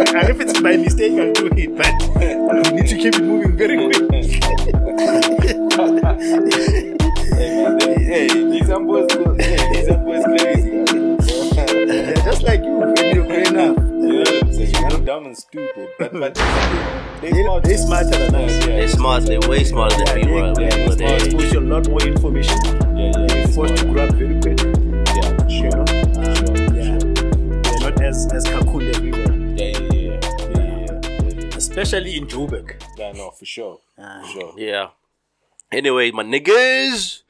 [0.00, 1.76] and, and if it's by mistake, I'll do it.
[1.76, 4.10] But we need to keep it moving very quick.
[6.24, 10.70] hey, man, they, hey, these young boys, hey, these young boys crazy.
[11.86, 13.76] They're just like you when you're growing up.
[13.78, 16.34] You know what You're dumb and stupid, but but
[17.20, 17.62] they They, smart.
[17.64, 18.52] they're smarter than us.
[18.60, 19.24] Yeah, They're smart.
[19.26, 21.16] They're way smarter than we were when we were They there.
[21.16, 22.58] expose you a lot more information.
[22.64, 24.58] yeah, yeah, They're forced to grow up very quick.
[24.60, 25.86] yeah, You sure, know?
[26.34, 26.98] sure, Yeah.
[27.62, 29.33] They're not as, as cocoon as we were.
[31.76, 32.80] Especially in Joburg.
[32.96, 34.22] Yeah, no, for sure, Ah.
[34.22, 34.54] for sure.
[34.56, 34.90] Yeah.
[35.72, 37.22] Anyway, my niggas.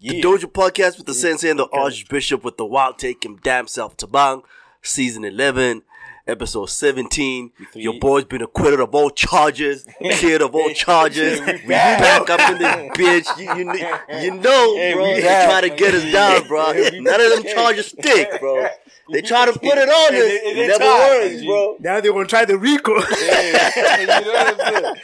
[0.00, 0.22] The Yeah.
[0.22, 3.96] Dojo podcast with the Sensei and the Archbishop with the wild take him damn self
[3.96, 4.44] Tabang,
[4.80, 5.82] season 11,
[6.26, 7.50] episode 17.
[7.72, 9.86] three- Your boy's been acquitted of all charges,
[10.18, 11.40] cleared of all charges.
[11.40, 13.38] we back up in this bitch.
[13.38, 15.04] You, you, you know, Hey, bro.
[15.04, 16.72] we They try to get us down, bro.
[16.72, 18.68] None of them charges stick, bro.
[19.10, 20.26] They try to put it on Hey, us.
[20.42, 21.76] they- It they never works, bro.
[21.80, 22.94] Now they're going to try the RICO.
[22.94, 24.94] Yeah, you know what I'm saying?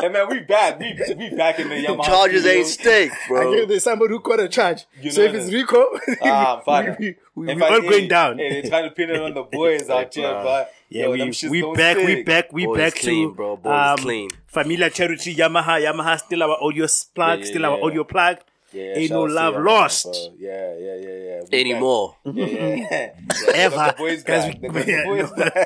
[0.00, 0.78] Hey man, we back.
[0.78, 2.04] We we back in the Yamaha.
[2.04, 2.58] Charges studio.
[2.58, 3.40] ain't stick, bro.
[3.40, 3.54] I bro.
[3.56, 4.86] guess there's somebody who got a charge.
[5.00, 5.52] You so if it's that.
[5.52, 5.86] RICO,
[6.22, 6.96] Ah, fuck.
[7.00, 8.38] we, we, we, In all fact, going down.
[8.38, 11.18] Hey, they're trying to pin it on the boys out here, but Yeah, yo, we,
[11.18, 13.56] them shits we back, we back, we Boys back clean, to bro.
[13.56, 14.30] Boys um, clean.
[14.46, 15.34] familiar territory.
[15.36, 18.38] Yamaha, Yamaha still our audio plug, Yeah, still yeah, our audio plug.
[18.70, 20.04] Yeah, Ain't no love Yamaha, lost.
[20.04, 20.34] bro.
[20.38, 21.40] Yeah, yeah, yeah, yeah.
[21.50, 22.16] We Anymore.
[22.22, 22.34] back.
[22.36, 23.10] Yeah, yeah,
[23.46, 23.52] yeah.
[23.54, 23.76] Ever.
[23.88, 24.60] The boys back.
[24.60, 25.44] we- The yeah, boys no.
[25.44, 25.58] back.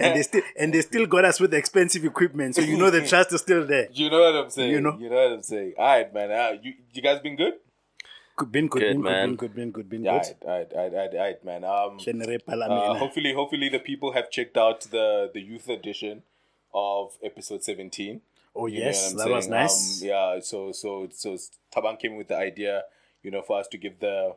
[0.00, 3.06] and they still and they still got us with expensive equipment, so you know the
[3.06, 3.86] trust is still there.
[3.92, 4.70] You know what I'm saying?
[4.72, 4.96] You know?
[4.98, 5.74] You know what I'm saying?
[5.78, 6.32] All right, man.
[6.32, 7.54] Uh, you you guys been good?
[8.36, 9.34] Good, been good, Good, been man.
[9.36, 10.34] good, been good, been good, been Yeah, good.
[10.46, 11.64] all right, all right, all right, all right, man.
[11.64, 11.98] Um,
[12.70, 16.22] uh, hopefully, hopefully the people have checked out the the youth edition
[16.74, 18.20] of episode 17.
[18.54, 20.02] oh You know yes, that was nice.
[20.02, 21.38] Um, yeah, so so so
[21.74, 22.82] Taban came with the idea,
[23.22, 24.36] you know, for us to give the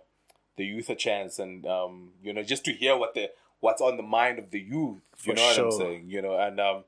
[0.56, 3.98] the youth a chance and um, you know, just to hear what the what's on
[3.98, 5.02] the mind of the youth.
[5.24, 6.06] You For know what I'm saying?
[6.10, 6.84] You know, and um,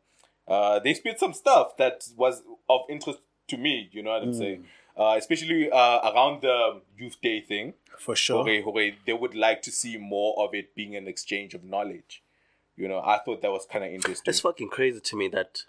[0.47, 3.19] uh, they spit some stuff that was of interest
[3.49, 3.89] to me.
[3.91, 4.27] You know what Mm.
[4.27, 4.65] I'm saying?
[4.97, 8.43] Uh, especially uh, around the youth day thing, For sure.
[8.43, 12.23] hooray, hooray, they would like to see more of it being an exchange of knowledge.
[12.75, 14.29] You know, I thought that was kind of interesting.
[14.29, 15.63] It's fucking crazy to me that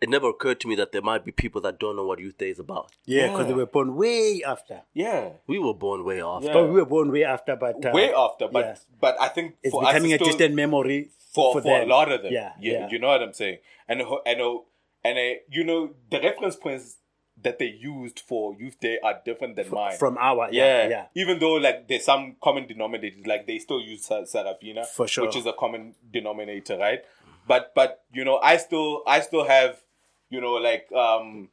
[0.00, 2.36] it never occurred to me that there might be people that don't know what Youth
[2.36, 2.92] Day is about.
[3.06, 4.82] Yeah, because they were born way after.
[4.92, 6.48] yeah, We were born way after.
[6.48, 6.52] Yeah.
[6.52, 8.76] But we were born way after, but uh, way after, but yeah.
[9.00, 11.80] but I think it's for us becoming a it's still- distant memory for for, for,
[11.82, 12.32] a lot of them.
[12.32, 12.88] Yeah, you, yeah.
[12.90, 13.58] you know what I'm saying.
[13.88, 14.40] And ho- and
[15.04, 16.96] and uh, you know the reference points
[17.42, 19.96] that they used for Youth Day are different than mine.
[19.98, 21.06] from our yeah, yeah, yeah.
[21.14, 25.26] Even though like there's some common denominators, like they still use Sa- Sarafina, For sure.
[25.26, 27.00] which is a common denominator, right?
[27.46, 29.80] But but you know, I still I still have
[30.30, 31.50] you know like um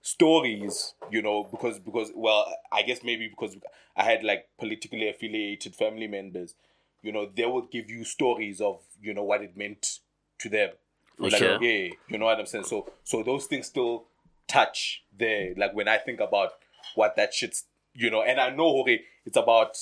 [0.00, 3.56] stories, you know, because because well, I guess maybe because
[3.96, 6.54] I had like politically affiliated family members,
[7.02, 9.98] you know, they would give you stories of you know what it meant
[10.38, 10.70] to them.
[11.16, 11.62] For like, sure.
[11.62, 12.64] yeah, you know what I'm saying.
[12.64, 14.04] So so those things still
[14.48, 15.54] touch there.
[15.56, 16.52] Like when I think about
[16.94, 17.64] what that shit's,
[17.94, 19.76] you know, and I know okay, it's about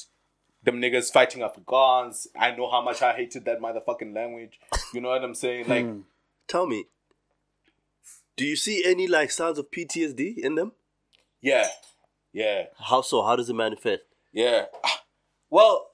[0.63, 2.27] them niggas fighting Afrikaans.
[2.39, 4.59] I know how much I hated that motherfucking language.
[4.93, 5.69] You know what I'm saying?
[5.69, 5.87] Like,
[6.49, 6.87] Tell me,
[8.37, 10.73] do you see any like signs of PTSD in them?
[11.41, 11.69] yeah,
[12.33, 12.65] yeah.
[12.79, 13.23] How so?
[13.23, 14.03] How does it manifest?
[14.33, 14.65] Yeah.
[14.83, 15.03] Ah,
[15.51, 15.87] Well,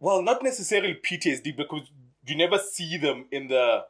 [0.00, 1.90] well, not necessarily PTSD because
[2.26, 3.84] you never see them in the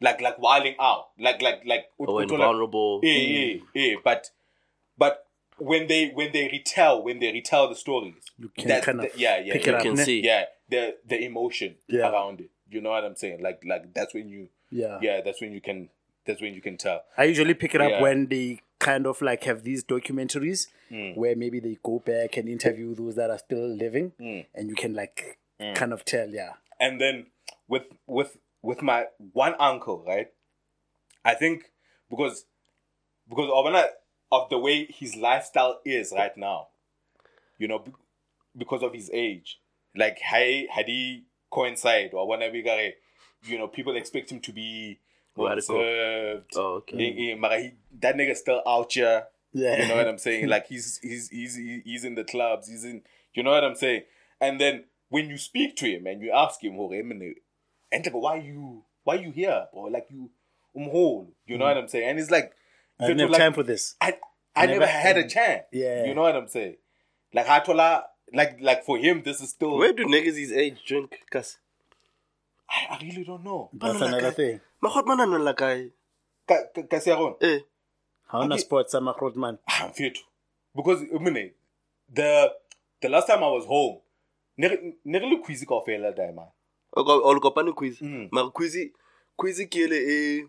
[0.00, 3.00] like like wilding out, like like like Or when Utola- vulnerable?
[3.02, 3.62] Yeah, yeah, mm.
[3.74, 3.94] yeah.
[4.04, 4.30] But
[4.98, 5.26] but
[5.58, 9.04] when they when they retell when they retell the stories, You can that- kind of
[9.12, 9.82] that- yeah yeah pick yeah, it up.
[9.82, 10.04] can ne?
[10.04, 10.20] see.
[10.24, 12.10] yeah the the emotion Yeah.
[12.10, 12.50] around it.
[12.70, 13.42] You know what I'm saying?
[13.42, 14.98] Like like that's when you Yeah.
[15.02, 15.90] yeah that's when you can
[16.26, 17.02] that's when you can tell.
[17.18, 18.00] I usually pick it up Yeah.
[18.02, 21.16] when they kind of like have these documentaries Mm.
[21.16, 24.46] where maybe they go back and interview those that are still living, Mm.
[24.54, 25.74] and you can like mm.
[25.74, 27.26] kind of tell, yeah, and then
[27.68, 30.28] with with with my one uncle, right?
[31.24, 31.70] I think
[32.08, 32.44] because
[33.28, 33.84] because of
[34.32, 36.68] of the way his lifestyle is right now,
[37.58, 37.84] you know,
[38.56, 39.60] because of his age,
[39.96, 42.94] like hey, had he coincide or whenever you got a-
[43.44, 45.00] you know, people expect him to be
[45.34, 45.76] well Radical.
[45.76, 46.52] served.
[46.56, 46.96] Oh, okay.
[46.98, 49.24] Eh, eh, mara he- that nigga still out here.
[49.52, 49.82] Yeah.
[49.82, 50.48] You know what I'm saying?
[50.48, 52.68] Like he's he's he's he's in the clubs.
[52.68, 53.02] He's in.
[53.34, 54.02] You know what I'm saying?
[54.40, 57.34] And then when you speak to him and you ask him, "Hore, emene,
[57.92, 59.82] and like, why you why you here, bro?
[59.84, 60.30] Like you
[60.76, 61.28] umhole.
[61.46, 61.74] You know mm.
[61.74, 62.08] what I'm saying?
[62.08, 62.52] And it's like,
[63.00, 63.96] I didn't have like, time for this.
[64.00, 64.14] I
[64.54, 65.62] I Never- never had a chance.
[65.72, 66.04] Yeah.
[66.04, 66.76] You know what I'm saying?
[67.32, 68.02] Like Hatola,
[68.32, 69.76] like like for him, this is still.
[69.78, 71.18] Where do niggas his age drink?
[71.30, 71.58] Cause
[72.68, 73.70] I, I really don't know.
[73.72, 74.60] That's Bana another like thing.
[74.82, 75.90] mahot manana like I
[76.48, 77.34] Ka- ka- ka siya ron?
[77.40, 77.60] eh
[78.26, 78.62] How na Okay.
[78.62, 79.58] sports sama man?
[79.68, 80.18] Ah, I'm fit.
[80.74, 81.50] Because eh, I mean,
[82.12, 82.52] the
[83.00, 84.00] the last time I was home,
[84.56, 86.46] ne re ne re le quiz kaofela die man
[86.96, 88.00] o ko- o le kopane quiz.
[88.00, 88.28] Mm.
[88.32, 88.76] mara quiz
[89.36, 90.44] quiz ke ele e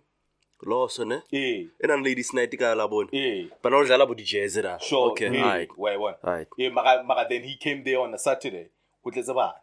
[0.65, 1.21] loso ne?
[1.31, 3.09] Eh e nang le di-snight ka la bone.
[3.13, 6.69] Eh bana o dlala bo di-jazz ra sure okay eh, alright why one alright yeah
[6.71, 8.69] mara mara then he came there on a saturday.
[9.03, 9.55] Go tletse bana.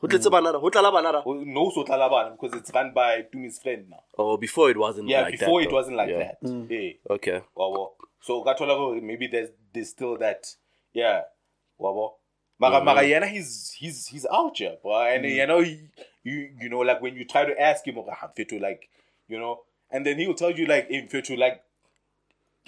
[0.00, 3.22] Ho tletse bana ra ho tlala banara no so tlala bana because it's run by
[3.32, 4.02] Tumi's friend now.
[4.18, 5.76] Oh before it wasn't yeah like before that, it though.
[5.76, 6.32] wasn't like Yeah.
[6.42, 6.70] that.
[6.70, 7.40] Eh okay.
[7.56, 10.44] Wabo so ukathola ko maybe there's there's still that.
[10.92, 11.22] Yeah.
[11.80, 12.12] Wabo
[12.58, 15.88] mara mara yena he's he's he's out here bro and you know he,
[16.24, 18.88] you you know like when you try to ask him okay, fit to like
[19.28, 19.60] you know
[19.90, 21.62] and then he'll tell you like in fit to like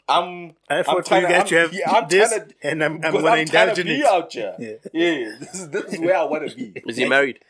[0.08, 2.52] I'm I I'm fought for you tryna- guys I'm- to have yeah, I'm this, tryna-
[2.62, 4.06] and I'm, I'm gonna I'm trying indulge to in be it.
[4.06, 4.54] out here.
[4.60, 4.74] Yeah.
[4.92, 6.72] Yeah, this is this is where I want to be.
[6.86, 7.40] is he married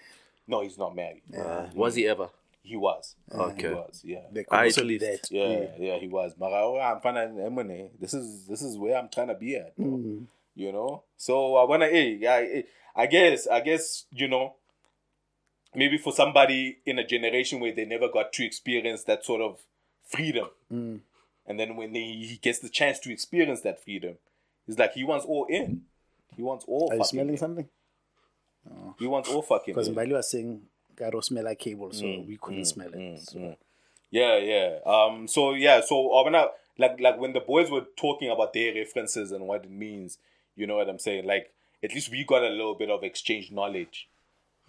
[0.46, 1.22] No, he's not married.
[1.36, 2.30] uh, was he ever
[2.62, 3.14] He was.
[3.30, 3.68] Okay.
[3.68, 4.00] He was.
[4.04, 4.22] Yeah.
[4.32, 5.28] They I also did that.
[5.30, 6.32] Yeah, yeah, he was.
[6.38, 7.90] Mara, oh, I'm finding Emily.
[8.00, 9.76] This is this is where I'm trying to be at.
[9.76, 9.86] bro.
[9.86, 10.24] Mm.
[10.54, 11.02] You know.
[11.18, 11.88] So I wanna.
[11.88, 12.64] Hey, I,
[13.02, 13.46] I guess.
[13.46, 14.54] I guess you know.
[15.76, 19.60] Maybe for somebody in a generation where they never got to experience that sort of
[20.04, 21.00] freedom, Mm.
[21.46, 24.14] and then when they, he gets the chance to experience that freedom,
[24.66, 25.82] he's like he wants all in.
[26.36, 26.90] He wants all.
[26.92, 27.38] Are you smelling in.
[27.38, 27.68] something?
[28.98, 29.74] He wants all fucking.
[29.74, 29.88] Because.
[29.90, 30.62] Mbali was saying,
[30.96, 33.18] Garo smell like cable, so Mm, we couldn't smell it.
[33.20, 33.56] So-
[34.10, 34.78] Yeah, yeah.
[34.86, 35.28] Um.
[35.28, 35.80] So yeah.
[35.82, 36.48] So uh, when I,
[36.78, 40.18] like like when the boys were talking about their references and what it means,
[40.56, 41.26] you know what I'm saying?
[41.26, 41.52] Like
[41.82, 44.08] at least we got a little bit of exchange knowledge.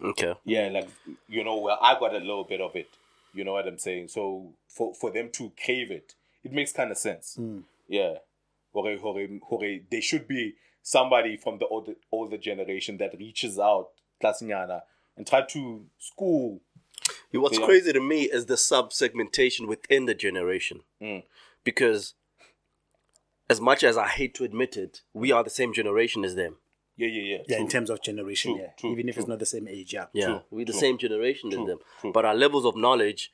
[0.04, 0.70] Okay Yeah.
[0.70, 0.90] Like
[1.28, 2.90] you know, well, I got a little bit of it.
[3.34, 4.08] You know what I'm saying?
[4.10, 7.38] So for for them to crave it, it makes kind of sense.
[7.88, 8.16] Yeah.
[8.74, 13.90] Hore, hore, hore, there should be somebody from the older older generation that reaches out,
[14.24, 14.82] Klasinyana,
[15.16, 16.62] and try to school.
[17.32, 17.66] What's Yeah.
[17.66, 20.82] crazy to me is the sub segmentation within the generation.
[21.02, 21.24] Mm.
[21.64, 22.14] Because
[23.50, 26.58] as much as I hate to admit it, we are the same generation as them.
[26.98, 27.44] Yeah, yeah, yeah.
[27.48, 28.70] Yeah, in terms of generation, True, yeah.
[28.78, 30.08] true, Even if it's not the same age, yeah.
[30.14, 30.26] Yeah.
[30.26, 30.82] True, we're the true.
[30.82, 31.80] same generation True, as them.
[32.02, 32.12] true.
[32.12, 33.32] But our levels of knowledge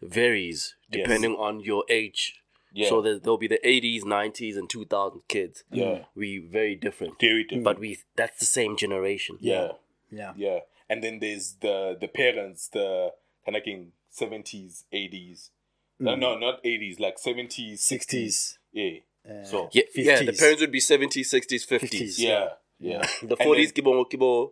[0.00, 1.02] varies Yes.
[1.06, 2.40] depending on your age.
[2.74, 2.88] Yeah.
[2.88, 5.62] So there, there'll be the 80s, 90s, and 2000 kids.
[5.70, 6.04] Yeah.
[6.14, 7.20] We very different.
[7.20, 7.64] Very different.
[7.64, 9.36] But we that's the same generation.
[9.40, 9.72] yeah.
[10.10, 10.32] Yeah.
[10.36, 10.58] Yeah,
[10.90, 13.12] and then there's the the parents, the
[13.46, 15.50] kind of king seventies, eighties.
[15.98, 18.58] No, no, not eighties, like seventies, 60s.
[18.72, 18.98] Yeah.
[19.26, 21.80] Uh, so Yeah, yeah, the parents would be 70s, 60s, 50s.
[21.90, 22.18] 50s.
[22.18, 22.48] yeah, yeah.
[22.82, 24.50] The 40s, then- kibo, kibo.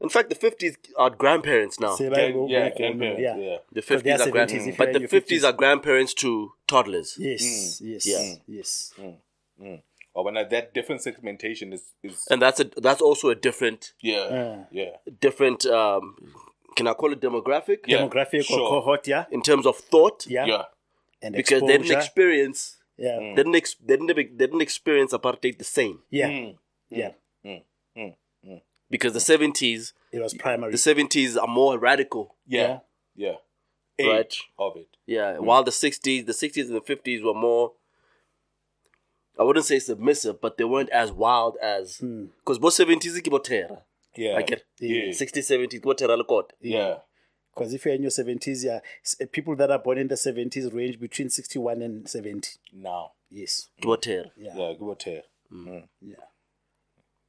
[0.00, 1.94] In fact, the 50s are grandparents now.
[1.94, 3.20] Say yeah, bye, go- yeah, grandparents.
[3.22, 3.36] yeah.
[3.36, 5.44] Yeah, The Because they are 50s are 70s grand, if you're but the 50s 50s.
[5.48, 7.14] are grandparents to toddlers.
[7.18, 8.34] Yes, yes, Yeah.
[8.48, 8.92] yes.
[10.14, 14.18] Or when that different segmentation is is And that's a that's also a different yeah,
[14.18, 14.90] Uh, yeah,
[15.20, 16.16] different um
[16.76, 17.78] can I call it demographic?
[17.86, 18.60] Yeah, Demographic sure.
[18.60, 19.24] or cohort, yeah.
[19.30, 20.46] In terms of thought, Yeah.
[20.46, 20.64] yeah,
[21.22, 23.18] And because they didn't experience yeah.
[23.20, 23.36] Mm.
[23.36, 26.52] they didn't ex- they didn't they didn't experience apartheid the same yeah
[26.90, 27.12] Yeah.
[27.44, 27.62] Mm.
[28.42, 28.58] Yeah.
[28.90, 30.72] because the 70s It was primary.
[30.72, 32.80] the 70s are more radical, yeah,
[33.14, 33.36] yeah.
[33.98, 34.34] Age Right.
[34.58, 34.88] of it.
[35.06, 35.40] yeah, mm.
[35.40, 37.72] while the 60s the 60s and the 50s were more
[39.38, 42.26] I wouldn't say submissive, but they weren't as wild as hmm.
[42.40, 43.82] because both 70s is kibotera.
[44.14, 45.10] Yeah, I get Yeah.
[45.10, 46.98] 60s, 70s, kibotera yeah,
[47.54, 48.80] Because if you're in your 70s, yeah,
[49.32, 52.58] people that are born in the 70s range between 61 and 70.
[52.74, 53.68] now, Yes.
[53.80, 54.30] Kibotera.
[54.36, 54.54] Yeah.
[54.54, 55.22] yeah, give or take.
[55.50, 56.16] Yeah.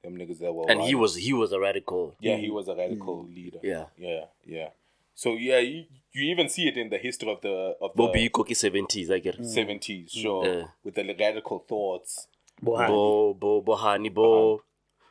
[0.04, 2.16] Them niggas that were And he was he was a radical.
[2.19, 3.36] Yeah, he mm, was a radical mm.
[3.36, 3.60] leader.
[3.64, 3.86] Yeah.
[3.98, 4.69] yeah, yeah.
[5.16, 8.30] So yeah, you, you even see it in the history of the of Bobby the
[8.30, 9.40] Koki 70s, I get.
[9.40, 9.45] Mm.
[9.45, 10.64] seventies, sure, Yeah.
[10.83, 12.28] with the radical thoughts.
[12.62, 12.88] Bohani.
[12.88, 14.62] Bo, Bo, Bohani, Bo.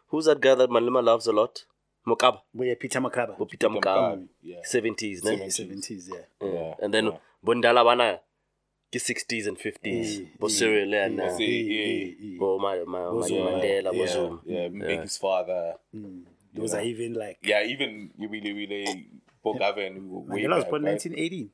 [0.09, 1.65] Who's that guy that Malema loves a lot?
[2.07, 2.41] Mokaba.
[2.55, 3.39] Boya Peter Mokaba.
[3.39, 4.19] Bo Peter Mokaba.
[4.19, 4.29] Mokaba,
[4.71, 5.21] 70s.
[5.25, 6.17] Yeah, 70s, yeah.
[6.41, 6.53] Yeah.
[6.53, 7.19] Yeah, And then yeah.
[7.45, 8.21] Bondala Bana,
[8.93, 10.21] the 60s and 50s.
[10.21, 11.61] Eh, Bo eh, Cyril and uh, eh, See,
[12.21, 14.41] Eh, yeah, Bo Ma- Ma- Ma- Mandela, Bo yeah, Zuma.
[14.47, 15.75] yeah, Biggie's father.
[15.93, 16.21] Hmm.
[16.55, 17.39] Those are even like.
[17.43, 19.09] Yeah, even you really, really,
[19.45, 21.51] Bogavan, way Mandela was born 1918.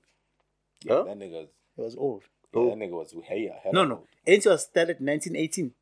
[0.85, 1.03] Yeah, Huh?
[1.05, 2.25] that nigga's, He was old.
[2.53, 3.95] yeah, that nigga was hey, No, no.
[3.97, 4.07] old.
[4.27, 5.73] ANC was started 1918.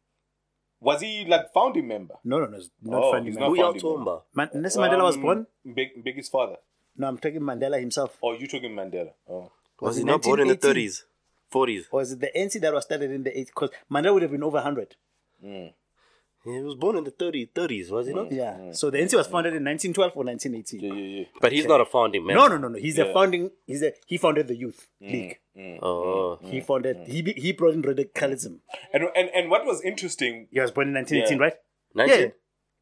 [0.80, 2.16] Was he like founding member?
[2.22, 2.58] No, no, no.
[2.82, 3.44] Not Oh, funny, he's man.
[3.44, 4.10] not Who y'all talking member.
[4.10, 4.26] about?
[4.34, 5.46] Man, Nelson Mandela was Um, born?
[5.74, 6.56] Big, Biggie's father.
[6.98, 8.18] No, I'm talking Mandela himself.
[8.22, 9.12] Oh, you talking Mandela?
[9.28, 11.04] Oh, Was it he not born in the 30s?
[11.52, 11.84] 40s?
[11.90, 13.46] Or is it the NC that was started in the 80s?
[13.46, 14.96] Because Mandela would have been over 100.
[15.44, 15.72] Mm.
[16.44, 18.30] He was born in the 30s, 30s was he not?
[18.30, 18.56] Yeah.
[18.56, 18.76] Mm.
[18.76, 20.80] So the NC was founded in 1912 or 1918.
[20.80, 21.24] yeah, yeah, yeah.
[21.40, 22.40] But he's not a founding member.
[22.40, 22.78] No, no, no, no.
[22.78, 23.12] He's the Yeah.
[23.12, 23.50] founding.
[23.66, 25.80] He's a, he founded the Youth mm, League.
[25.82, 26.38] Oh.
[26.44, 26.98] He founded.
[27.08, 28.60] He he brought in radicalism.
[28.92, 30.46] And and and what was interesting?
[30.52, 31.44] He was born in 1918, Yeah.
[31.44, 31.54] right?
[31.94, 32.20] 19?
[32.20, 32.30] Yeah.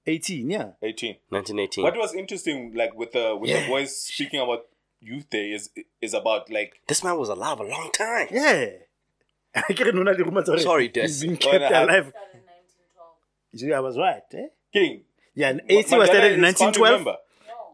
[0.07, 0.51] 18.
[0.51, 0.71] Yeah.
[0.83, 1.17] Eighteen.
[1.31, 1.85] 1918.
[1.85, 4.65] What was interesting, like with the with the boys speaking about
[5.05, 5.71] Youth Day, is
[6.01, 8.29] is about like This man was alive a long time.
[8.31, 8.67] Yeah.
[9.55, 10.63] I can't know the rumors.
[10.63, 11.03] Sorry, Des.
[11.03, 12.09] He's been kept and alive.
[12.09, 13.15] started in 1912.
[13.53, 14.23] You see, I was right.
[14.33, 14.47] Eh?
[14.73, 15.03] King.
[15.35, 17.17] Yeah, and 80 was Mandela started in 1912.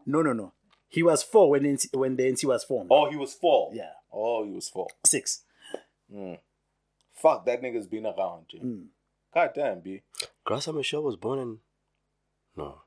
[0.05, 0.53] No, no, no.
[0.89, 2.89] He was four when NC, when the NC was formed.
[2.91, 3.71] Oh, he was four.
[3.73, 3.91] Yeah.
[4.11, 4.87] Oh, he was four.
[5.05, 5.43] Six.
[7.13, 8.47] Fuck, that nigga's been around.
[8.49, 8.59] G.
[8.59, 8.87] Mm.
[9.33, 10.01] God damn, B.
[10.45, 11.57] Graça Machel was born in.
[12.57, 12.81] No.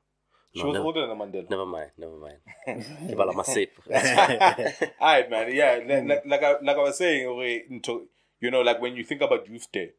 [0.55, 1.49] She No, was never, older than Mandela.
[1.49, 1.91] never mind.
[1.97, 2.37] Never mind.
[3.09, 3.69] Kibala Masip.
[5.01, 5.53] Alright, man.
[5.53, 8.07] Yeah, like, like, I, like I was saying, okay, into,
[8.39, 9.91] you know, like when you think about Youth Day,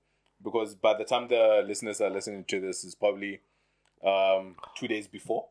[0.42, 3.40] because by the time the listeners are listening to this, it's probably
[4.04, 5.46] um, two days before.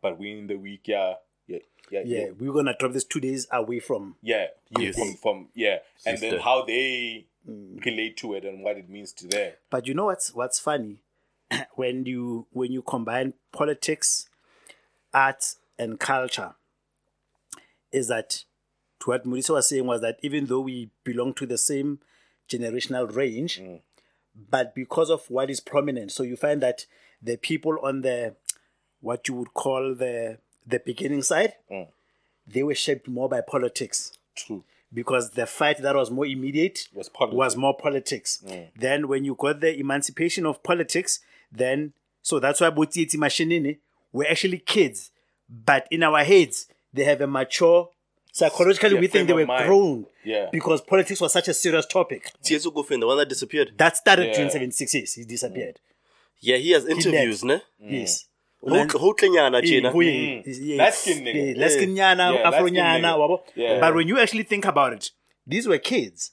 [0.00, 1.14] But we in the week, yeah,
[1.46, 1.58] yeah,
[1.90, 4.16] yeah, Yeah, yeah, we we're gonna drop this two days away from.
[4.22, 4.46] yeah,
[4.78, 8.88] Youth from, from yeah, and Youth then how they relate to it and what it
[8.88, 9.52] means to them.
[9.70, 11.00] But you know what's what's funny
[11.74, 14.28] when you when you combine politics,
[15.12, 16.54] art, and culture,
[17.92, 18.44] is that
[19.00, 22.00] to what Mauricio was saying was that even though we belong to the same
[22.48, 23.80] generational range, mm.
[24.50, 26.86] but because of what is prominent, so you find that
[27.22, 28.34] the people on the
[29.00, 31.86] what you would call the the beginning side, mm.
[32.46, 34.64] they were shaped more by politics True.
[34.92, 37.36] because the fight that was more immediate Was politics.
[37.36, 38.42] was more politics.
[38.46, 38.68] Mm.
[38.76, 41.20] Then when you got the emancipation of politics,
[41.56, 41.92] then
[42.22, 43.78] so that's why Botieti Mashinini
[44.12, 45.10] were actually kids,
[45.48, 47.90] but in our heads they have a mature.
[48.32, 49.64] Psychologically, Yeah, we think they were mind.
[49.66, 50.48] grown Yeah.
[50.50, 52.32] because politics was such a serious topic.
[52.42, 53.72] Tietsu Gufin, the one that disappeared.
[53.76, 54.34] That started Yeah.
[54.34, 55.14] during 76 years.
[55.14, 55.76] He disappeared.
[55.76, 55.80] Mm.
[56.40, 57.54] Yeah, he has interviews, ne?
[57.54, 57.60] Mm.
[58.00, 58.26] Yes.
[58.62, 59.90] Hotlenyana, China.
[59.92, 60.46] who ye- mm.
[60.46, 60.78] yes.
[60.78, 61.56] Light-skinned nigga.
[61.58, 63.18] Light-skinned nyana, Yeah, Afro light-skinned nyana, nigga.
[63.56, 63.80] wabo.
[63.80, 65.10] But when you actually think about it,
[65.46, 66.32] these were kids.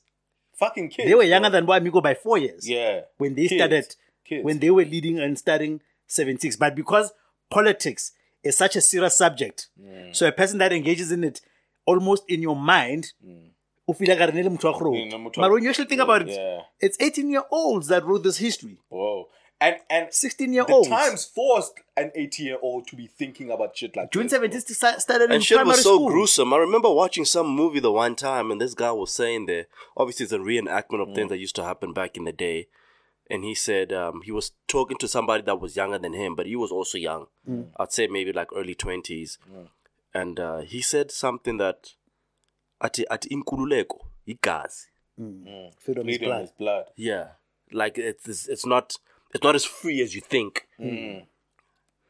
[0.56, 1.08] Fucking kids.
[1.08, 1.60] They were younger bro.
[1.60, 2.68] than Boamigo by four years.
[2.68, 3.02] Yeah.
[3.18, 3.56] when they Kids.
[3.62, 3.96] started
[4.32, 4.44] Kids.
[4.46, 7.12] when they were leading and starting 76 but because
[7.50, 8.12] politics
[8.44, 10.16] is such a serious subject mm.
[10.16, 11.42] so a person that engages in it
[11.86, 13.50] almost in your mind mm.
[13.88, 15.18] o feel like a re ne le motho wa go Mm, ropa.
[15.26, 16.62] motho wa- But when you actually think about it Yeah.
[16.80, 19.28] it's 18 year olds that wrote this history Whoa.
[19.64, 23.78] And and 16 year the times forced an 18 year old to be thinking about
[23.78, 24.32] shit like June this.
[24.32, 26.10] 76 sta- started in And shit primary was so school.
[26.10, 26.52] gruesome.
[26.52, 29.68] I remember watching some movie the one time, and this guy was saying there.
[29.96, 31.30] Obviously, it's a reenactment of things mm.
[31.30, 32.70] that used to happen back in the day.
[33.32, 36.46] And he said um, he was talking to somebody that was younger than him, but
[36.46, 37.28] he was also young.
[37.50, 37.68] Mm.
[37.78, 39.38] I'd say maybe like early twenties.
[40.14, 41.94] And uh, he said something that
[42.82, 44.88] at ati inkululeko igazi.
[45.20, 45.46] Mm.
[45.48, 45.72] Mm.
[45.80, 46.42] Freedom is blood.
[46.42, 46.86] his blood.
[46.96, 47.28] Yeah,
[47.72, 48.96] like it's it's it's not
[49.34, 50.68] it's not as free as you think.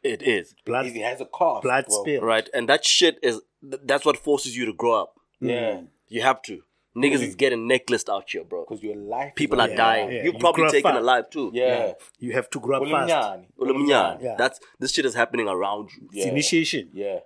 [0.04, 1.62] It is blood He has a cough.
[1.62, 5.14] blood spill right, and that shit is that's what forces you to grow up.
[5.40, 5.82] Yeah.
[6.08, 6.64] You have to.
[6.96, 8.66] Niggas is getting necklaced out here, bro.
[8.68, 9.34] Because your life.
[9.36, 10.08] People is are on- dying.
[10.12, 10.24] yeah.
[10.24, 11.02] You're You probably grow up taken fast.
[11.02, 11.52] alive too.
[11.54, 11.94] Yeah.
[12.20, 13.46] you have to grow up fast Ulumnyani.
[13.60, 14.24] Ulumnyani.
[14.24, 14.36] Yeah.
[14.38, 16.08] That's this shit is happening around you.
[16.12, 16.32] it's Yeah.
[16.32, 17.20] initiation Yeah.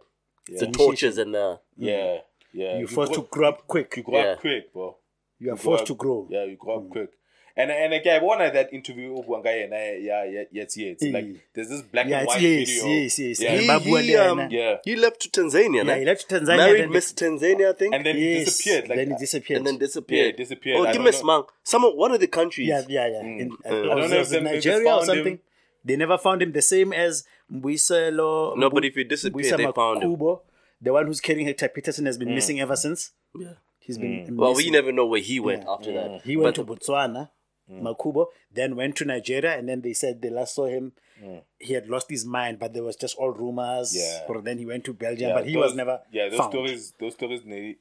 [0.47, 1.93] The tortures and the Yeah.
[1.93, 2.21] Mm.
[2.53, 2.77] Yeah.
[2.77, 4.31] you're forced to grow up quick You grow Yeah.
[4.33, 4.97] up quick, bro.
[5.39, 6.91] you are grow forced up- to grow Yeah, you grow up mm.
[6.91, 7.09] quick.
[7.57, 11.01] And and again, one of that interview of Wanga yena, yeah, yeah, yes, yes.
[11.01, 12.85] Like there's this black Yeah, and white yes, video.
[12.87, 13.39] yes, yes.
[13.41, 13.53] Yeah.
[13.53, 13.59] Yeah.
[13.61, 14.77] he, Babu he, um, Yeah.
[14.83, 15.85] he left to Tanzania.
[15.85, 18.89] yeah he left to Tanzania Married Miss Tanzania, I think, And then yes, disappeared.
[18.89, 20.25] Like then he disappeared and then disappeared.
[20.33, 20.77] Yeah, disappeared.
[20.79, 21.21] Oh, give me know.
[21.21, 21.47] smang.
[21.63, 22.67] Some one of the countries.
[22.67, 23.21] Yeah, yeah, yeah.
[23.21, 25.15] In, uh, I don't know if it they- they just Nigeria or found him.
[25.15, 25.39] something.
[25.85, 28.57] They never found him the same as Mbuyiselo.
[28.57, 30.15] No, but if he disappeared, they found him.
[30.15, 30.41] Makhubo,
[30.81, 33.11] The one who's carrying Hector Pieterson has been missing ever since.
[33.39, 33.53] Yeah.
[33.79, 36.21] He's been Well, we never know where he went after that.
[36.23, 37.29] He went But- to Botswana,
[37.71, 37.81] Mm.
[37.81, 40.93] Makhubo, then went to Nigeria, and then they said they last saw him.
[41.23, 41.41] Mm.
[41.59, 43.95] He had lost his mind, but there was just all rumors.
[43.95, 44.25] Yeah.
[44.27, 46.51] Or then he went to Belgium, Yeah, but he those- was never Yeah, those found.
[46.51, 47.77] stories, those stories, ne-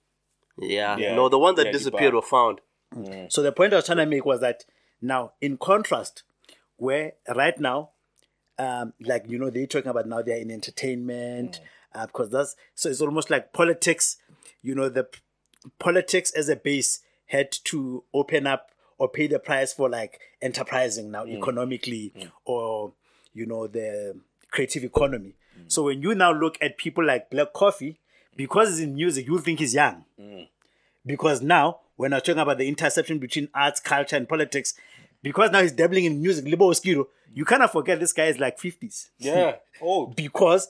[0.59, 0.97] Yeah.
[0.97, 1.15] Yeah.
[1.17, 2.17] No, the one that Yeah, disappeared Dubai.
[2.17, 2.61] were found.
[2.95, 3.31] Mm.
[3.31, 4.65] So the point I was trying to make was that
[5.03, 6.23] now, in contrast,
[6.77, 7.91] where right now,
[8.59, 11.61] um, like you know, they're talking about now they're in entertainment,
[11.95, 14.17] uh, because that's so it's almost like politics.
[14.63, 15.21] You know, the p-
[15.79, 21.11] politics as a base had to open up or pay the price for like enterprising
[21.11, 21.37] now mm.
[21.37, 22.31] economically, mm.
[22.45, 22.93] or
[23.33, 24.17] you know the
[24.51, 25.35] creative economy.
[25.59, 25.73] Mm.
[25.73, 27.99] So when you now look at people like Black Coffee,
[28.37, 30.05] because he's in music, you think he's young
[31.07, 34.75] because now when I'm talking about the intersection between arts, culture, and politics,
[35.23, 38.59] because now he's dabbling in music, Libo Oskido, you cannot forget this guy is like
[38.59, 39.09] 50s.
[39.19, 39.57] yeah.
[39.83, 40.69] Oh, Because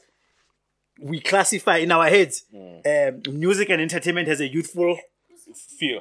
[1.01, 4.99] we classify in our heads um, music and entertainment as a youthful
[5.79, 6.01] fear.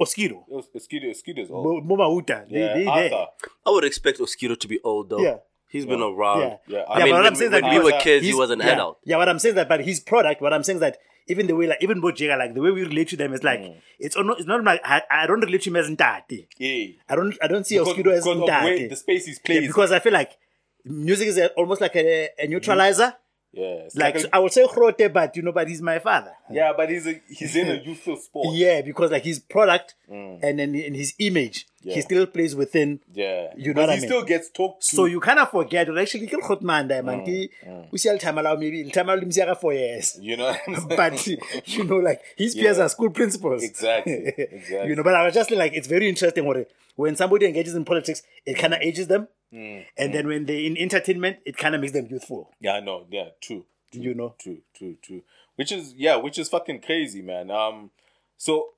[0.00, 0.44] Oskido.
[0.48, 1.84] It was Skido, Skido's old.
[1.86, 2.44] Mo- Moma Uta.
[2.50, 3.08] They, Yeah, they, Arthur.
[3.10, 3.26] there.
[3.66, 5.20] I would expect Oskido to be old though.
[5.20, 5.36] Yeah.
[5.68, 6.40] He's been around.
[6.40, 6.56] Yeah.
[6.68, 8.32] Yeah, I Yeah, mean, but what when, I'm saying when that we were kids, he
[8.32, 8.98] was an yeah, adult.
[9.04, 11.56] Yeah, what I'm saying that, but his product, what I'm saying is that even the
[11.56, 13.74] way, like, even Bojega, like, the way we relate to them is like, mm.
[13.98, 16.46] it's, not, it's not like, I, I don't relate to him as Ntate.
[16.58, 16.92] Yeah.
[17.08, 18.90] I don't, I don't see Because, Oskido as because of the way Ntate.
[18.90, 20.36] the space is Yeah, because I feel like
[20.84, 23.02] music is a, almost like a, a neutralizer.
[23.02, 23.12] Yeah,
[23.56, 26.32] it's Like, like, a- I would say Grote, but you know, but he's my father.
[26.50, 28.54] yeah, but he's a, he's in a youthful sport.
[28.54, 31.88] Yeah, because like his product and then in his image, Mm.
[31.88, 31.94] Yeah.
[31.96, 33.00] he still plays within.
[33.12, 34.08] Yeah, You know But what I he mean?
[34.08, 34.96] still gets talked to.
[34.96, 35.86] So you kind of forget.
[35.86, 37.24] Well, actually, kill Khotman there, Mm, man.
[37.26, 37.50] Ki-
[37.92, 40.18] We see time allow maybe time allow for years.
[40.28, 40.96] you know, what I'm saying?
[40.96, 41.26] But
[41.68, 42.84] you know, like his peers Yeah.
[42.84, 43.62] are school principals.
[43.62, 44.88] Exactly, exactly.
[44.88, 46.56] you know, but I was just like, it's very interesting what
[46.96, 50.58] when somebody engages in politics, it kind of ages them, Mm, and then when they're
[50.58, 52.50] in entertainment, it kind of makes them youthful.
[52.60, 54.34] yeah, I know, yeah, true, true, You know.
[54.38, 55.22] true, true, true.
[55.54, 57.50] Which is yeah, which is fucking crazy, man.
[57.50, 57.90] Um,
[58.36, 58.70] so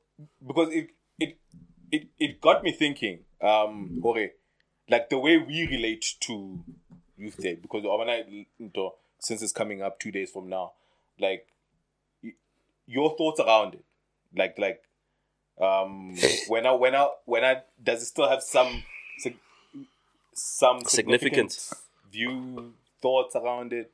[0.47, 1.39] because it it
[1.91, 4.33] it it got me thinking, um, Jorge,
[4.91, 6.61] like the way we relate to
[7.17, 7.85] Youth Day because
[9.19, 10.73] since it's coming up two days from now,
[11.19, 11.47] like
[12.87, 13.85] your thoughts around it,
[14.37, 14.83] like like
[15.59, 16.15] um
[16.49, 18.83] when I when I when I does it still have some
[20.39, 21.75] some significant Significance.
[22.11, 23.91] view thoughts around it?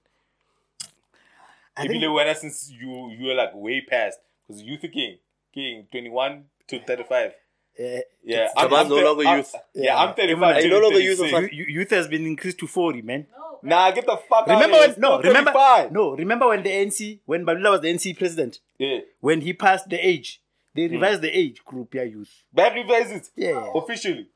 [1.77, 4.77] I Even think, though when I since you you were like way past because you
[4.77, 5.19] thinking
[5.55, 7.33] king twenty one to thirty five.
[7.79, 9.55] Yeah, Yeah, I'm no thir- longer I'm- youth.
[9.75, 9.97] Yeah, Yeah.
[9.99, 10.63] I'm thirty Even five.
[10.63, 13.27] You're no longer youth of you- you- youth has been increased to forty, man.
[13.35, 15.01] No, Nah, get the fuck Remember out when?
[15.01, 15.53] No, remember.
[15.53, 15.93] 35.
[15.93, 19.89] No, remember when the NC when Mbalula was the NC president Yeah, when he passed
[19.89, 20.43] the age,
[20.75, 20.95] they Hmm.
[20.95, 22.43] revised the age group, yeah, youth.
[22.53, 23.31] but revise it.
[23.37, 23.71] Yeah.
[23.75, 24.29] officially.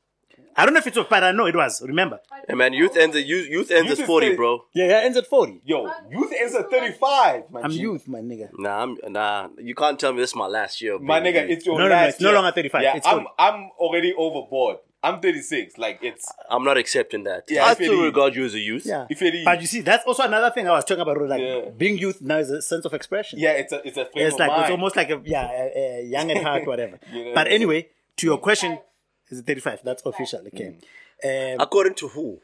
[0.59, 1.81] I don't know if it was, but I know it was.
[1.85, 2.19] Remember?
[2.47, 4.37] Hey man, youth ends at youth, youth ends Youth at is forty, thirty.
[4.37, 4.65] bro.
[4.73, 5.61] Yeah, yeah, ends at forty.
[5.63, 7.43] Yo, youth ends at thirty five.
[7.63, 8.49] I'm youth, my nigga.
[8.57, 9.49] Nah, I'm, nah.
[9.59, 10.97] You can't tell me this is my last year.
[10.97, 11.37] My baby.
[11.37, 12.35] nigga, it's your No, no, no, last it's no year.
[12.41, 13.27] longer 35, Yeah, it's I'm 40.
[13.37, 14.77] I'm already overboard.
[15.03, 15.77] I'm 36.
[15.77, 17.43] Like it's I'm not accepting that.
[17.49, 18.05] Yeah, I if it still is.
[18.05, 18.83] regard you as a youth.
[18.85, 19.05] Yeah.
[19.11, 21.21] If it is- But you see, that's also another thing I was talking about.
[21.29, 21.69] Like Yeah.
[21.77, 23.37] being youth now is a sense of expression.
[23.37, 25.99] yeah, it's a it's a frame It's of like it's almost like a yeah, a,
[26.01, 26.99] a young at heart, whatever.
[27.13, 27.53] You know but what I mean?
[27.53, 28.79] anyway, to your question,
[29.29, 29.81] is it 35?
[29.83, 30.41] That's official.
[30.47, 30.77] Okay.
[31.23, 31.53] Mm.
[31.55, 32.39] Um, According to who?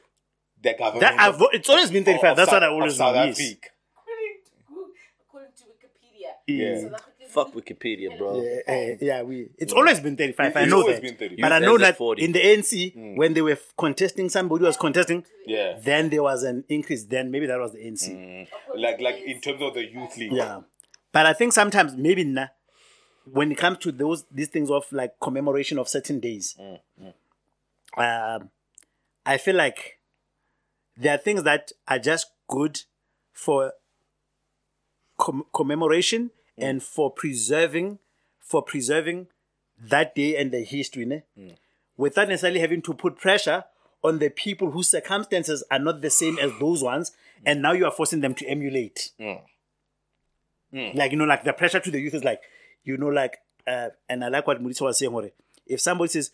[0.62, 1.02] the government.
[1.02, 2.38] that I've, of- it's always been 35.
[2.38, 3.24] That's South- what I always South know.
[3.26, 3.40] Yes.
[3.42, 3.68] Africa.
[3.98, 4.84] according to,
[5.28, 6.32] according to Wikipedia.
[6.48, 6.82] Yeah.
[6.82, 8.42] South African Fuck Wikipedia, bro.
[8.44, 9.50] Yeah, uh, yeah, we.
[9.58, 10.56] It's always been 35.
[10.56, 11.02] I know always that.
[11.02, 11.42] been 35.
[11.42, 12.24] But I know that 40.
[12.24, 15.80] in the ANC, when they were f- contesting, somebody was contesting, Yeah.
[15.84, 17.06] then there was an increase.
[17.06, 18.08] Then maybe that was the ANC.
[18.14, 18.48] Mm.
[18.76, 20.32] Like like in terms of the youth league.
[20.34, 20.62] Yeah.
[21.12, 22.48] But I think sometimes maybe nah,
[23.26, 28.38] when it comes to those these things of like commemoration of certain days, mm, mm.
[28.38, 28.50] um,
[29.26, 30.00] I feel like
[30.98, 32.82] there are things that are just good
[33.32, 33.74] for
[35.18, 36.70] com- commemoration mm.
[36.70, 38.00] and for preserving
[38.40, 39.28] for preserving
[39.80, 41.24] that day and the history, ne?
[41.98, 43.64] without necessarily having to put pressure
[44.04, 47.12] on the people whose circumstances are not the same as those ones,
[47.46, 49.12] and now you are forcing them to emulate.
[50.94, 52.42] Like you know, like the pressure to the youth is like,
[52.84, 55.32] you know, like, uh, and I like what Murisa was saying.
[55.66, 56.32] If somebody says,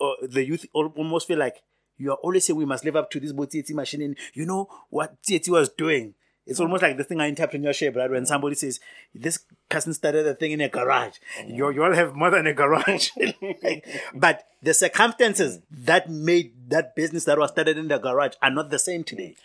[0.00, 1.62] uh, the youth almost feel like
[1.96, 4.02] you are always saying we must live up to this Botieti machine.
[4.02, 6.14] And you know what Tsietsi was doing.
[6.46, 8.10] It's almost like the thing I interpret in entrepreneurship, right?
[8.10, 8.78] When somebody says
[9.14, 9.38] this
[9.70, 11.14] cousin started a thing in a garage,
[11.46, 13.10] you you all have more than a garage.
[14.14, 18.68] but the circumstances that made that business that was started in the garage are not
[18.68, 19.36] the same today.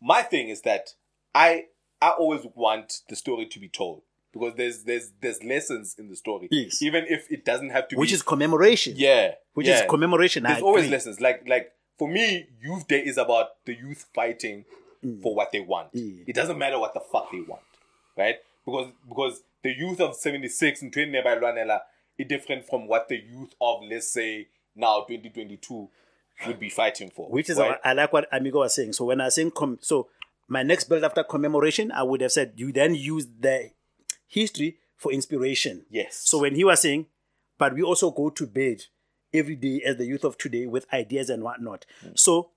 [0.00, 0.90] My thing is that
[1.34, 1.64] I
[2.00, 4.02] I always want the story to be told
[4.38, 6.48] because there's there's there's lessons in the story.
[6.50, 6.82] Yes.
[6.82, 8.94] Even if it doesn't have to be Which be is commemoration.
[8.96, 9.80] yeah, Which yeah.
[9.80, 10.44] is commemoration.
[10.46, 10.92] I There's always agree.
[10.92, 11.20] lessons.
[11.20, 14.64] Like like for me, Youth Day is about the youth fighting
[15.04, 15.22] mm.
[15.22, 15.88] for what they want.
[15.92, 16.24] Yeah.
[16.26, 17.62] It doesn't matter what the fuck they want,
[18.16, 18.36] right?
[18.64, 21.80] Because because the youth of '76 and 20 by Luanela
[22.18, 25.88] is different from what the youth of let's say now 2022
[26.46, 27.28] would be fighting for.
[27.30, 27.78] which is right?
[27.84, 28.92] I like what Amigo was saying.
[28.92, 30.08] So when I was saying com- so
[30.48, 33.70] my next build after commemoration, I would have said you then use the
[34.26, 35.84] history for inspiration.
[35.90, 36.16] yes.
[36.24, 37.06] So when he was saying,
[37.58, 38.82] but we also go to bed
[39.32, 41.84] every day as the youth of today with ideas and whatnot.
[42.14, 42.50] So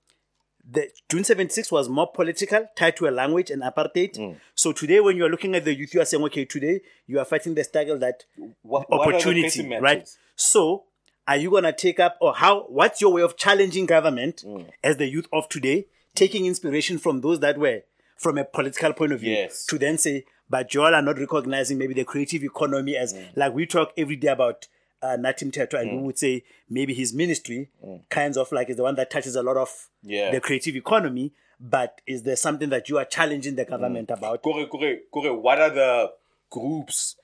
[0.68, 4.36] the June 76 was more political, tied to a language and apartheid.
[4.54, 7.18] So today when you are looking at the youth, you are saying, okay, today you
[7.18, 8.24] are fighting the struggle that
[8.62, 10.08] What- what opportunity, pressing right?
[10.36, 10.84] So,
[11.26, 12.62] are you gonna take up or how?
[12.64, 14.68] What's your way of challenging government Mm.
[14.82, 17.82] as the youth of today, taking inspiration from those that were
[18.16, 19.64] from a political point of view, Yes.
[19.66, 23.28] to then say, but you all are not recognizing maybe the creative economy as Mm.
[23.36, 24.66] like we talk every day about.
[25.02, 27.70] Uh, Nathi Mthethwa, and we would say maybe his ministry
[28.10, 30.10] kinds of like is the one that touches a lot of Mm.
[30.10, 30.30] Yeah.
[30.30, 31.32] the creative economy.
[31.58, 34.18] But is there something that you are challenging the government Mm.
[34.18, 34.42] about?
[34.42, 36.12] Kore, Kore, Kore, what are the
[36.50, 37.16] groups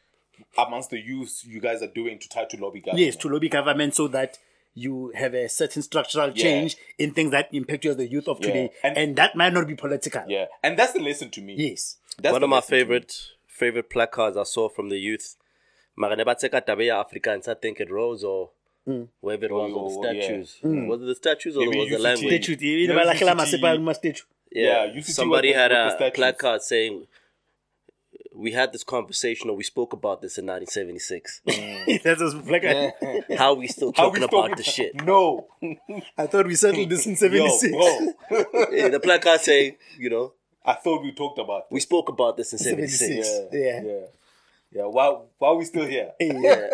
[0.57, 3.05] amongst the youth you guys are doing to try to lobby government?
[3.05, 4.39] Yes, to lobby government so that
[4.75, 8.39] you have a certain structural change in things that impact you as the youth of
[8.41, 8.47] Yeah.
[8.47, 10.23] today, And- and, that might not be political.
[10.29, 11.55] Yeah, and that's the lesson to me.
[11.57, 11.97] Yes.
[12.23, 13.13] That's One of my lesson to favorite
[13.47, 15.37] favorite placards I saw from the youth.
[15.99, 18.51] Magane batseka tabe ya Afrikaans, I think it rose or
[18.85, 19.05] hmm.
[19.21, 20.23] wherever it oh, was, or the Oh, yeah.
[20.23, 20.59] statues.
[20.63, 20.87] Hmm.
[20.89, 22.01] Was it the statues or Maybe was the UCT.
[22.03, 22.45] language?
[22.45, 22.63] Statute.
[22.63, 23.61] You know, No, like la UCT.
[23.61, 24.25] masepa, statue.
[24.53, 27.07] Yeah, UCT somebody had a placard saying,
[28.35, 31.43] "We had this conversation, or we spoke about this in 1976.
[32.05, 32.93] That was like a-
[33.37, 35.49] How we still How we talking about the shit?" No,
[36.17, 37.73] I thought we settled this in 76.
[37.73, 38.15] bro.
[38.73, 40.33] Yeah, the placard saying, "You know,
[40.67, 41.71] I thought we talked about.
[41.71, 42.99] we spoke about this in 76.
[42.99, 43.29] 76.
[43.53, 43.83] Yeah, Yeah.
[43.83, 44.07] yeah,
[44.73, 44.83] yeah.
[44.87, 45.17] Why?
[45.39, 46.11] Why are we still here?
[46.21, 46.69] Yeah.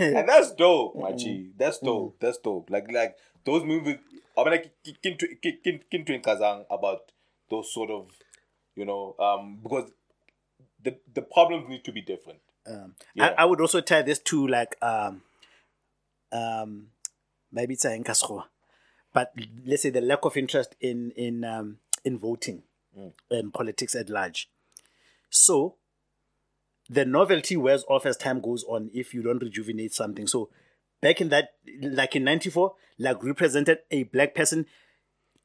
[0.00, 1.50] and that's dope, my G.
[1.56, 2.16] That's dope.
[2.20, 2.70] That's dope.
[2.70, 3.98] Like like those movies.
[4.36, 4.70] I mean, like
[5.02, 5.24] Kintu
[5.92, 7.10] Kintu in Kazan about
[7.50, 8.10] those sort of,
[8.74, 9.90] you know, um, because
[10.82, 12.40] the the problems need to be different.
[12.66, 13.28] Um, Yeah.
[13.38, 15.22] I, I would also tie this to like um,
[16.32, 16.88] um,
[17.52, 18.44] maybe it's a Nkasro,
[19.14, 19.32] but
[19.64, 22.62] let's say the lack of interest in in um, in voting
[23.30, 24.48] and politics at large.
[25.30, 25.74] So
[26.88, 30.26] the novelty wears off as time goes on if you don't rejuvenate something.
[30.26, 30.50] So
[31.00, 34.66] back in that, like in '94, like represented a black person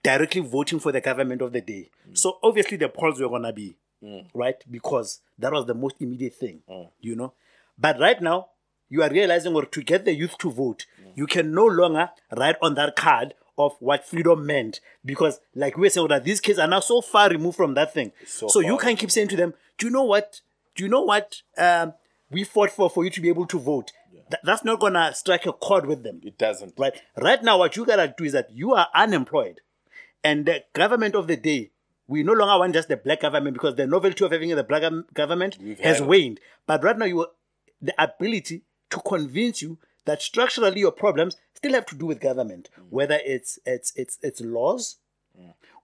[0.03, 1.89] directly voting for the government of the day.
[2.09, 2.17] Mm.
[2.17, 4.25] So obviously the polls were gonna be mm.
[4.33, 6.61] right because that was the most immediate thing,
[6.99, 7.33] you know.
[7.77, 8.49] But right now,
[8.89, 10.85] you are realizing, or to get the youth to vote,
[11.15, 15.81] you can no longer write on that card of what freedom meant because, like we
[15.81, 18.11] were saying, that these kids are now so far removed from that thing.
[18.25, 20.41] So So, you can keep saying to them, "Do you know what?
[20.75, 21.93] Do you know what um,
[22.29, 23.91] we fought for for you to be able to vote?"
[24.29, 26.75] Th- that's not gonna strike a chord with them It doesn't.
[26.77, 26.93] right?
[27.17, 29.59] Right now, what you gotta do is that you are unemployed,
[30.23, 31.71] and the government of the day,
[32.07, 34.83] we no longer want just the black government because the novelty of having the black
[35.13, 36.39] government We've has waned.
[36.65, 37.27] But right now, you
[37.81, 42.69] the ability to convince you that structurally your problems still have to do with government,
[42.77, 42.87] Mm.
[42.89, 44.97] whether it's it's it's it's laws,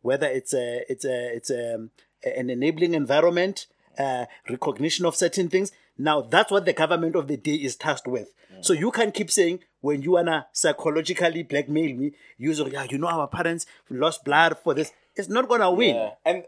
[0.02, 1.88] whether it's a it's a it's a,
[2.36, 5.72] an enabling environment, uh, recognition of certain things.
[5.98, 8.34] Now that's what the government of the day is tasked with.
[8.62, 13.08] So you can keep saying when you wanna psychologically blackmail me, using yeah, you know
[13.08, 14.92] our parents lost blood for this.
[15.16, 15.96] It's not gonna win.
[15.96, 16.12] Yeah.
[16.26, 16.44] And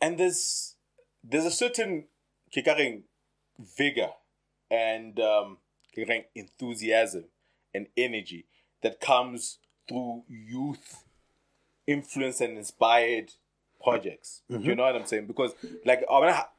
[0.00, 0.76] and there's
[1.24, 2.04] there's a certain
[2.54, 3.02] kikaring
[3.58, 4.10] vigor
[4.70, 5.58] and um
[6.34, 7.24] enthusiasm
[7.74, 8.46] and energy
[8.82, 11.04] that comes through youth
[11.86, 13.32] influence and inspired
[13.82, 14.42] projects.
[14.48, 14.72] You mm-hmm.
[14.74, 15.26] know what I'm saying?
[15.26, 15.52] Because
[15.84, 16.04] like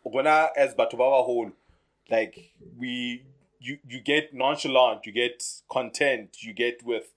[0.03, 1.51] when I, as Batubawa whole,
[2.09, 3.23] like we
[3.59, 7.13] you you get nonchalant, you get content, you get with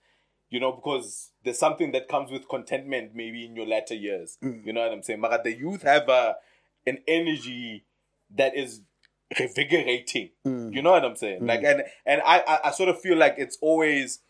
[0.51, 4.39] you know, because there's something that comes with contentment maybe in your latter years.
[4.41, 4.65] Mm.
[4.65, 5.21] You know what I'm saying?
[5.21, 6.37] But the youth have a,
[6.87, 7.85] an energy
[8.37, 8.83] that is
[9.33, 10.31] revigorating.
[10.47, 10.75] Mm.
[10.75, 11.47] You know what I'm saying?
[11.47, 11.71] Like mm.
[11.71, 14.21] and and I, I I sort of feel like it's always,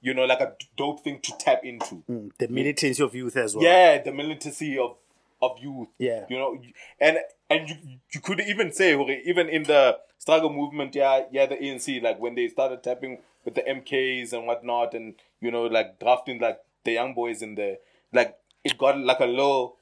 [0.00, 2.02] you know, like a dope thing to tap into.
[2.10, 2.30] Mm.
[2.38, 3.64] The militancy of youth as well.
[3.64, 4.96] Yeah, the militancy of
[5.42, 5.88] of youth.
[5.98, 6.24] Yeah.
[6.28, 6.60] you know,
[7.00, 7.18] and
[7.50, 7.76] and you
[8.12, 8.92] you could even say
[9.24, 13.54] even in the struggle movement, yeah, yeah, the ANC like when they started tapping with
[13.54, 17.78] the MKs and whatnot, and you know, like drafting like the young boys in the
[18.12, 19.76] like it got like a low.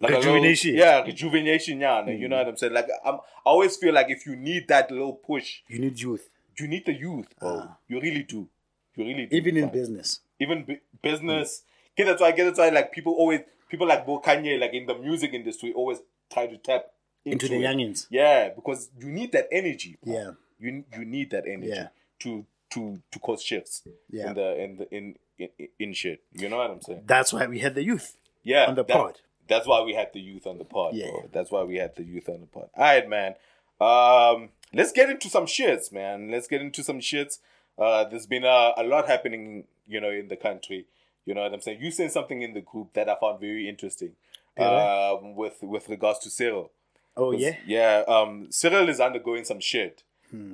[0.00, 0.74] Like a little- Rejuvenation.
[0.74, 2.06] yeah, rejuvenation, yeah.
[2.08, 2.72] You know what I'm saying?
[2.72, 6.28] Like, I'm, I always feel like if you need that little push, You need youth,
[6.58, 7.60] you need the youth, bro.
[7.62, 7.76] Ah.
[7.88, 8.48] You really do.
[8.96, 9.36] You really do.
[9.36, 10.20] even in business.
[10.40, 11.62] even bu- business.
[11.96, 12.32] Get that's why.
[12.32, 12.68] Get that's why.
[12.70, 15.98] Like people always, people like Bo Kanye, like in the music industry, always
[16.32, 16.86] try to tap
[17.24, 17.66] into, Into the it.
[17.66, 18.06] youngins.
[18.10, 19.96] Yeah, because you need that energy.
[20.02, 20.12] bro.
[20.14, 20.30] Yeah.
[20.58, 21.88] you you need that energy Yeah.
[22.20, 24.28] to to to cause shifts Yeah.
[24.28, 26.22] in the in the in, in in shit.
[26.32, 27.02] You know what I'm saying?
[27.06, 28.16] That's why we had the youth.
[28.42, 29.20] Yeah, On the that- pod.
[29.48, 30.94] That's why we had the youth on the pod.
[30.94, 31.10] Yeah.
[31.10, 31.28] bro.
[31.32, 32.68] That's why we had the youth on the pod.
[32.76, 33.34] All right, man.
[33.80, 36.30] Um, let's get into some shits, man.
[36.30, 37.38] Let's get into some shits.
[37.78, 40.86] Uh, there's been a, a lot happening, you know, in the country.
[41.26, 41.80] You know what I'm saying?
[41.80, 44.12] You sent something in the group that I found very interesting.
[44.56, 46.70] Um, with with regards to Cyril.
[47.16, 47.56] Oh yeah.
[47.66, 50.04] Yeah, um, Cyril is undergoing some shit.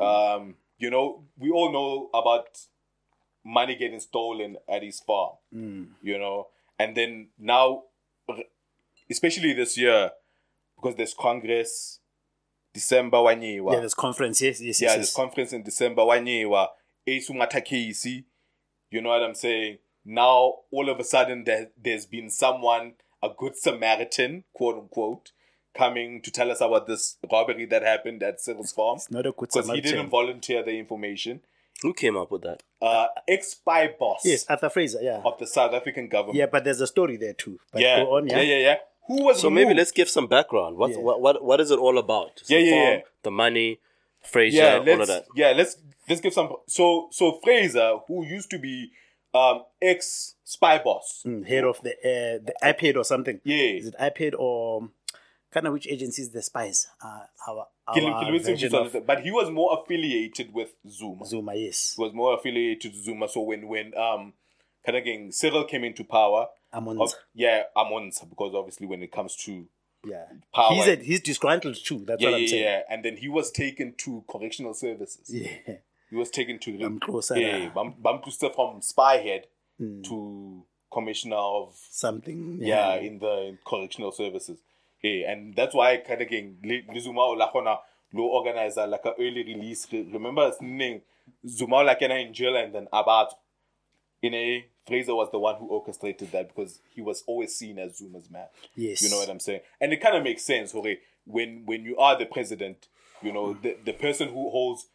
[0.00, 2.61] Um, you know, we all know about
[3.44, 5.37] money getting stolen at his farm.
[6.03, 6.48] You know,
[6.79, 7.85] and then now,
[9.11, 10.11] especially this year,
[10.77, 12.01] because there's Congress,
[12.73, 13.73] December wanyiwa.
[13.75, 14.40] Yeah, this conference.
[14.40, 14.96] Yes, yes, yeah, yes.
[14.96, 15.16] this yes.
[15.16, 16.68] conference in December wanyiwa.
[17.07, 18.25] Esungatha KEC.
[18.90, 19.79] You know what I'm saying?
[20.05, 25.33] Now, all of a sudden, there, there's been someone, a good Samaritan, quote unquote,
[25.77, 28.96] coming to tell us about this robbery that happened at Cyril's farm.
[28.96, 31.40] It's not a good Because he didn't volunteer the information.
[31.83, 32.62] Who came up with that?
[32.81, 34.99] Uh, ex spy boss Yes, Arthur Fraser.
[35.01, 35.23] Yeah.
[35.25, 36.37] of the South African government.
[36.37, 37.59] Yeah, but there's a story there too.
[37.73, 38.05] But yeah.
[38.05, 38.29] go on.
[38.29, 38.77] yeah, yeah, yeah.
[39.11, 40.77] Who was So maybe let's give some background.
[40.77, 40.99] What Yeah.
[41.07, 42.33] what, what what is it all about?
[42.46, 43.01] Yeah, the yeah, farm, yeah.
[43.27, 43.70] The money,
[44.33, 45.25] Fraser, yeah, all let's of that.
[45.35, 45.73] yeah, let's
[46.09, 46.49] let's give some.
[46.68, 48.90] So so Fraser, who used to be
[49.35, 53.40] um ex spy boss, Mm, head of the uh, the iPad or something.
[53.44, 53.79] Yeah.
[53.81, 54.88] Is it iPad or
[55.53, 56.87] kind of which agency is the spies?
[57.05, 61.25] Uh, our our Kil- Kilwitsi version Mfisane, of but he was more affiliated with Zuma.
[61.27, 61.55] Zuma.
[61.57, 61.94] Yes.
[61.96, 63.29] He was more affiliated to Zuma.
[63.29, 64.35] So when when um
[64.87, 67.00] kind of getting Cyril came into power, Amonza.
[67.02, 69.66] of- yeah, Amonza, because obviously when it comes to
[70.04, 70.24] Yeah.
[70.54, 70.74] Power.
[70.74, 72.04] He's a, he's disgruntled too.
[72.06, 72.62] That's yeah, what I'm yeah, saying.
[72.62, 75.28] yeah, and then he was taken to correctional services.
[75.28, 75.76] Yeah.
[76.09, 77.68] He was taken to Bamtlosa yeah.
[77.68, 79.46] Bam, Bamtlosa from spy head
[79.78, 80.02] Hmm.
[80.02, 82.59] to commissioner of Something.
[82.61, 84.59] yeah, in the correctional services.
[85.02, 86.56] Yeah, and that's why kind of getting
[86.98, 87.78] Zuma la khona
[88.12, 89.87] lo organizer like a early release.
[89.92, 91.02] Re- Remember, name
[91.46, 93.30] Zuma like in jail and then Abat.
[94.22, 97.99] In a Fraser was the one who orchestrated that because he was always seen as
[97.99, 98.47] Zuma's man.
[98.75, 99.03] Yes.
[99.03, 99.61] You know what I'm saying?
[99.81, 102.88] And it kind of makes sense, okay, when when you are the president,
[103.23, 104.88] you know, the, the person who holds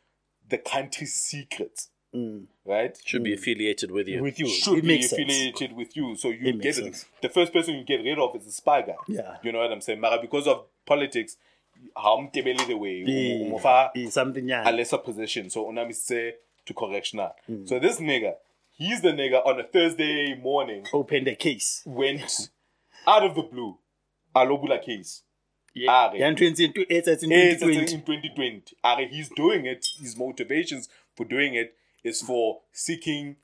[0.49, 1.89] the country's secrets,
[2.65, 2.97] right?
[3.05, 4.21] Should be affiliated with you.
[4.21, 4.47] With you.
[4.47, 5.21] Should it be makes sense.
[5.21, 6.15] affiliated with you.
[6.15, 7.05] So you It get sense.
[7.21, 8.95] the first person you get rid of is the spy guy.
[9.07, 9.37] Yeah.
[9.43, 9.99] You know what I'm saying?
[9.99, 11.37] Mara, because of politics,
[11.95, 14.69] how mtebeli the way, umufa something, yeah.
[14.69, 15.49] a lesser position.
[15.49, 16.33] So unamise
[16.65, 17.35] to correctional.
[17.49, 17.67] Mm.
[17.67, 18.35] So this nigga,
[18.75, 21.81] he's the nigga on a Thursday morning Open the case.
[21.85, 22.49] went
[23.07, 23.77] out of the blue,
[24.35, 25.23] alobula case.
[25.73, 25.91] Yeah.
[25.91, 26.15] Are.
[26.15, 27.93] Yeah, in 20, it's it's in It's 2020.
[27.95, 28.63] in 2020.
[28.83, 29.85] Are he's doing it.
[29.99, 33.35] His motivations for doing it is for seeking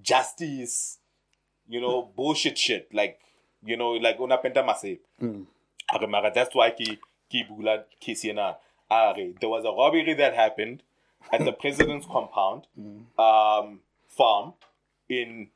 [0.00, 0.98] justice.
[1.68, 3.20] You know, bullshit shit like
[3.64, 4.98] you know, like unapenda mase.
[5.92, 6.98] Are mara, that's why ki
[7.30, 8.56] ki bula kisiena.
[8.90, 10.82] Are there was a robbery that happened
[11.32, 12.66] at the president's compound,
[13.18, 13.80] um,
[14.16, 14.54] farm
[15.08, 15.48] in.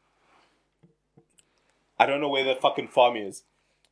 [1.99, 3.45] I don't know where the fucking farm is,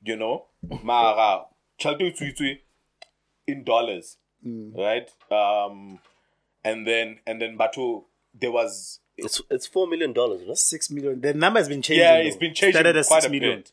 [0.05, 0.47] you know.
[0.83, 1.45] Mara,
[1.79, 2.59] chalto tsui
[3.47, 5.09] in dollars, right?
[5.31, 6.01] Um,
[6.65, 8.05] and then and then Batu,
[8.39, 10.57] there was It's it's four million dollars, right?
[10.57, 11.21] Six million.
[11.21, 12.05] The number has been changing.
[12.05, 12.27] yeah, though.
[12.29, 13.59] it's been changing Started at quite six a million.
[13.61, 13.73] bit.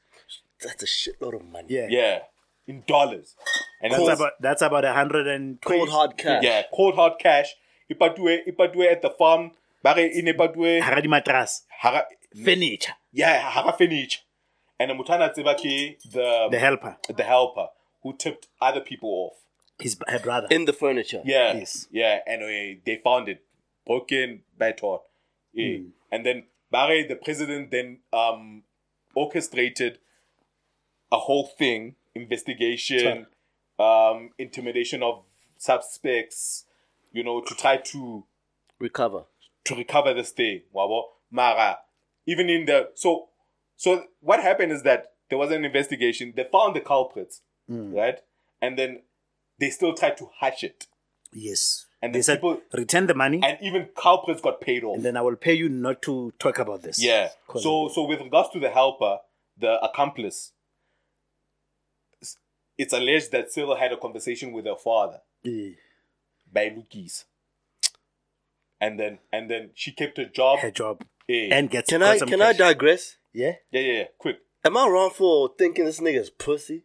[0.61, 1.67] That's a shitload of money.
[1.69, 1.87] Yeah.
[1.89, 2.19] Yeah,
[2.67, 3.35] in dollars,
[3.81, 6.43] and That's that's about that's about a hundred and Cold hard cash.
[6.43, 7.55] yeah, cold hard cash.
[7.91, 9.51] Ipatue ipatue at the farm.
[9.83, 11.61] Bare in ipatue Haradi matras.
[11.79, 12.05] hara
[12.45, 12.93] Furniture.
[13.11, 14.23] yeah hara finish,
[14.79, 16.97] and the mutana tsebaki the The helper.
[17.15, 17.67] the helper
[18.03, 19.37] who tipped other people off.
[19.79, 20.47] His her brother.
[20.51, 21.21] In the furniture.
[21.25, 21.87] Yeah, Yes.
[21.91, 22.19] yeah.
[22.27, 23.43] Anyway, they found it
[23.85, 24.99] broken, battered.
[25.53, 25.77] Yeah.
[26.11, 28.63] And then Barre, the president, then um,
[29.15, 29.97] orchestrated
[31.11, 33.27] a whole thing, investigation,
[33.79, 35.23] um, intimidation of
[35.57, 36.65] suspects,
[37.11, 38.25] you know, to try to
[38.79, 39.25] Recover.
[39.65, 40.61] To recover this thing.
[40.75, 41.79] Wabo, Mara,
[42.25, 43.29] even in the so
[43.75, 46.33] so what happened is that there was an investigation.
[46.35, 48.19] They found the culprits, right?
[48.61, 49.01] And then
[49.59, 50.87] they still tried to hatch it.
[51.31, 51.85] yes.
[52.03, 54.95] And they the said people- return the money, and even culprits got paid off.
[54.95, 56.97] and then I will pay you not to talk about this.
[57.03, 57.29] Yeah.
[57.59, 59.19] So so with regards to the helper,
[59.55, 60.51] the accomplice,
[62.77, 65.73] it's alleged that Cyril had a conversation with her father Eh,
[66.51, 67.25] by Lukis.
[68.81, 70.59] And then and then she kept her job.
[70.59, 73.15] her job Eh, and gets Can I some can I digress?
[73.33, 73.53] Yeah.
[73.71, 74.03] yeah, yeah, yeah.
[74.17, 74.37] Quick.
[74.65, 76.83] Am I wrong for thinking this nigga's pussy?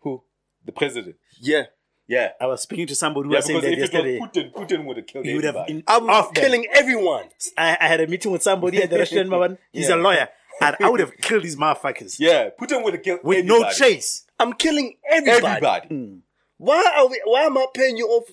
[0.00, 0.24] Who?
[0.64, 1.16] The president.
[1.40, 1.64] Yeah.
[2.08, 2.30] Yeah.
[2.40, 4.18] I was speaking to somebody who Yeah, was saying that if it yesterday.
[4.18, 6.42] was Putin, Putin would have killed He would have in, I'm off them.
[6.44, 7.26] killing everyone.
[7.56, 9.30] I, I had a meeting with somebody at the restaurant.
[9.30, 9.58] man.
[9.72, 10.28] He's a lawyer.
[10.60, 13.62] And I would have killed these motherfuckers yeah, Putin would have killed with everybody.
[13.62, 14.26] no chase.
[14.38, 15.46] I'm killing everybody.
[15.46, 16.18] Everybody.
[16.58, 18.28] Why are we why am I paying you off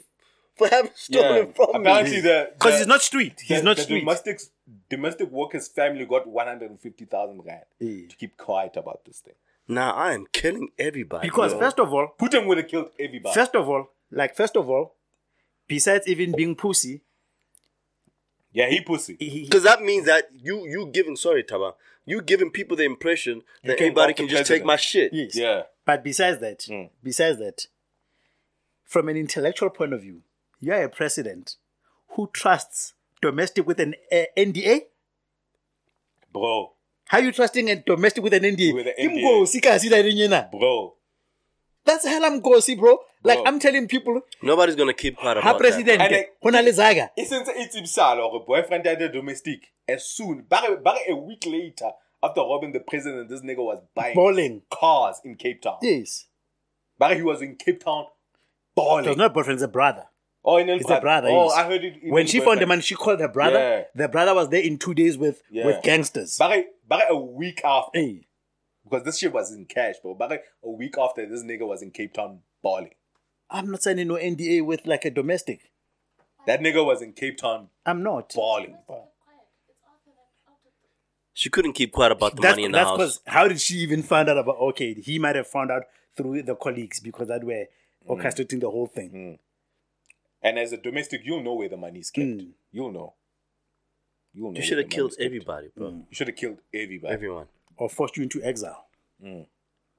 [0.62, 1.54] for having stolen Yeah.
[1.54, 2.22] from Apparently me?
[2.22, 3.40] the Because he's not street.
[3.42, 4.00] He's the, not the street.
[4.02, 4.42] domestic
[4.90, 8.08] domestic workers family got 150,000 rand Eh.
[8.10, 9.36] to keep quiet about this thing.
[9.68, 11.28] Now I am killing everybody.
[11.28, 11.60] Because yo.
[11.60, 13.34] first of all, Putin would have killed everybody.
[13.34, 14.96] first of all, like first of all,
[15.68, 17.02] besides even being pussy,
[18.52, 19.16] yeah, he pussy.
[19.20, 21.74] he, he- Because that means that you you giving sorry Taba,
[22.06, 25.14] you giving people the impression that anybody can the just take my shit.
[25.14, 25.36] yes.
[25.36, 25.64] Yeah.
[25.86, 26.90] But besides that, Mm.
[27.04, 27.68] besides that,
[28.86, 30.24] from an intellectual point of view,
[30.60, 31.56] you are a president
[32.16, 34.82] who trusts domestic with an uh, NDA.
[36.32, 36.74] Bro,
[37.08, 38.74] How are you trusting a domestic with an NDA?
[38.74, 39.24] With an NDA.
[39.24, 40.44] Imgosi kasi la rinye na.
[40.52, 40.96] bro.
[41.86, 43.00] That's hell I'm gossy, bro.
[43.24, 43.46] Like Bro.
[43.48, 47.10] I'm telling people, Nobody's gonna keep quiet ha about president, And I- hona le zaga.
[47.18, 51.46] Since it's himself or a boyfriend had a domestic, as soon, but, but a week
[51.48, 51.90] later,
[52.22, 54.62] after robbing the president, this nigga was buying Balling.
[54.72, 55.78] cars in Cape Town.
[55.82, 56.28] Yes.
[57.00, 58.08] But he was in Cape Town It
[58.80, 59.18] was balling.
[59.18, 60.06] not boyfriend, it's a brother.
[60.44, 61.28] Oh, in El It's a brother.
[61.30, 61.54] Oh, yes.
[61.58, 61.94] I heard it.
[61.98, 62.70] even When she the found the boyfriend.
[62.70, 63.60] man, she called her brother.
[63.60, 63.84] Yeah.
[63.96, 65.66] The brother was there in two days with, Yeah.
[65.66, 66.38] with gangsters.
[66.38, 68.28] But, but a week after, Hey.
[68.84, 70.14] because this shit was in cash, bro.
[70.16, 72.92] But a week after, this nigga was in Cape Town balling.
[73.50, 75.72] I'm not signing no NDA with like a domestic.
[76.48, 78.34] That nigga was in Cape Town I'm not.
[78.36, 78.78] balling.
[81.34, 82.98] She couldn't keep quiet about the That's money in the that's house.
[82.98, 84.58] because how did she even find out about?
[84.58, 85.84] Okay, he might have found out
[86.18, 87.66] through the colleagues because that were
[88.08, 88.18] Mm.
[88.18, 89.40] orchestrating the whole thing.
[90.42, 92.28] And as a domestic, you'll know where the money's kept.
[92.42, 92.50] Hmm.
[92.72, 93.14] You'll know.
[94.34, 94.60] You'll know.
[94.60, 95.26] You should have killed money's kept.
[95.26, 95.90] everybody, bro.
[95.90, 95.98] Hmm.
[96.10, 97.14] You should have killed everybody.
[97.14, 97.48] Everyone.
[97.78, 98.86] or forced you into exile.
[99.22, 99.42] Hmm.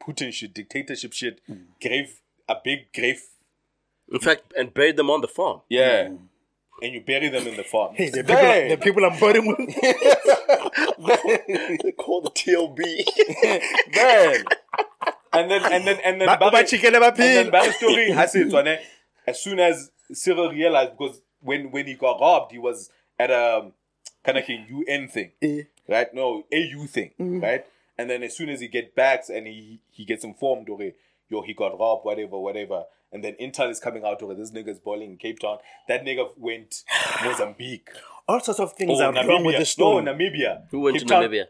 [0.03, 1.40] Putin shit, dictatorship shit,
[1.81, 3.22] grave a big grave.
[4.11, 5.61] In fact, and buried them on the farm.
[5.68, 6.09] Yeah.
[6.83, 7.94] And you bury them in the farm.
[7.94, 8.68] Hey, the people, Damn.
[8.70, 9.59] the people I'm boarding with.
[11.83, 12.76] they call the TLB.
[13.96, 14.44] Man.
[15.33, 17.53] And then and then and then Ba- Barry- ba chikele ba and then phela.
[17.53, 18.79] Barry story has it one, eh,
[19.26, 23.70] as soon as Cyril realized because when when he got robbed he was at a
[24.25, 25.62] kind of a UN thing Eh.
[25.88, 27.42] right no AU thing Mm.
[27.42, 27.64] right
[27.99, 30.94] and then as soon as he get back and he he gets informed okay
[31.29, 34.79] yo he got robbed whatever whatever and then Intel is coming out okay this nigga's
[34.79, 36.83] balling in Cape Town that nigga went
[37.25, 37.88] Mozambique
[38.29, 40.05] All sorts of things oh are wrong with Namibia the story.
[40.05, 41.46] no Namibia Who went Cape to Town, Namibia?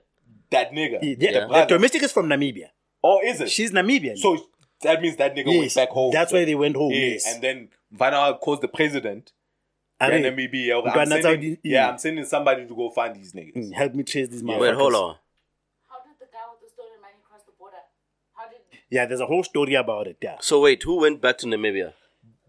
[0.51, 2.69] that nigga Yeah, the The domestic is from Namibia.
[3.03, 4.17] oh is it She's Namibian.
[4.19, 4.37] so
[4.83, 6.93] that means that nigga went back home that's why they went home.
[6.93, 7.27] yeah, yes.
[7.33, 9.33] and then Vanna calls the president.
[10.01, 10.79] Are Yeah, they- Namibia.
[10.79, 11.91] I'm that's how sending, the- yeah, yeah.
[11.91, 13.55] I'm sending somebody to go find these niggas.
[13.57, 14.61] Mm, help me chase these motherfuckers.
[14.61, 15.17] Wait, hold on.
[15.89, 17.77] How did the guy with the stolen money cross the border?
[18.35, 20.17] How did Yeah, there's a whole story about it.
[20.23, 21.93] Yeah, So wait, who went back to Namibia?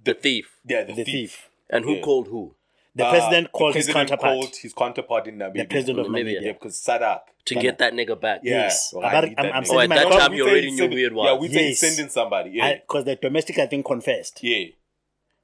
[0.03, 0.59] The thief.
[0.65, 1.13] Yeah, the, the thief.
[1.13, 1.49] thief.
[1.69, 2.01] And who Yeah.
[2.01, 2.55] called who?
[2.95, 4.21] The Uh, president the called his counterpart.
[4.33, 5.53] called his counterpart in Namibia.
[5.57, 6.23] the president of Namibia.
[6.39, 6.41] Namibia.
[6.41, 7.21] Yeah, because SADC.
[7.45, 8.41] To get that nigga back.
[8.43, 8.91] Yeah, Yes.
[8.91, 9.67] so I'm- I need that I'm- I'm nigga.
[9.73, 11.53] Oh, at sending that time you say already he's knew sending- weird Yeah, we say
[11.67, 11.95] he's Yes.
[11.95, 12.49] sending somebody.
[12.51, 14.39] Yeah, Because the domestic, I think, confessed.
[14.43, 14.65] yeah.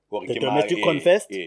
[0.10, 1.28] Or The domestic yeah, confessed?
[1.30, 1.46] Yeah.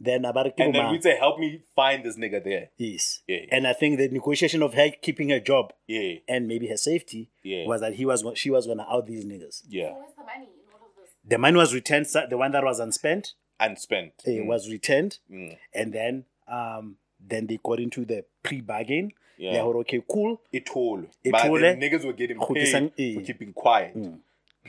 [0.00, 2.70] Then about And then we say, help me find this nigga there.
[2.76, 3.22] yes.
[3.28, 3.46] Yeah.
[3.50, 7.30] And I think the negotiation of her keeping her job Yeah, and maybe her safety
[7.42, 7.66] Yeah.
[7.66, 9.62] was that he was she was gonna out these niggas.
[9.68, 9.92] yeah.
[9.94, 11.10] where's the money in all of this?
[11.24, 12.06] The money was returned.
[12.28, 14.12] The one that was unspent And spent.
[14.26, 15.56] uh, was returned, Mm.
[15.72, 19.12] and then um then they got into the pre-bargain.
[19.38, 19.52] Yeah.
[19.54, 20.40] They were okay, cool.
[20.52, 21.02] It all.
[21.22, 21.74] It but all, the eh?
[21.76, 23.24] niggas were getting Go paid kisang- for eh.
[23.24, 23.94] keeping quiet.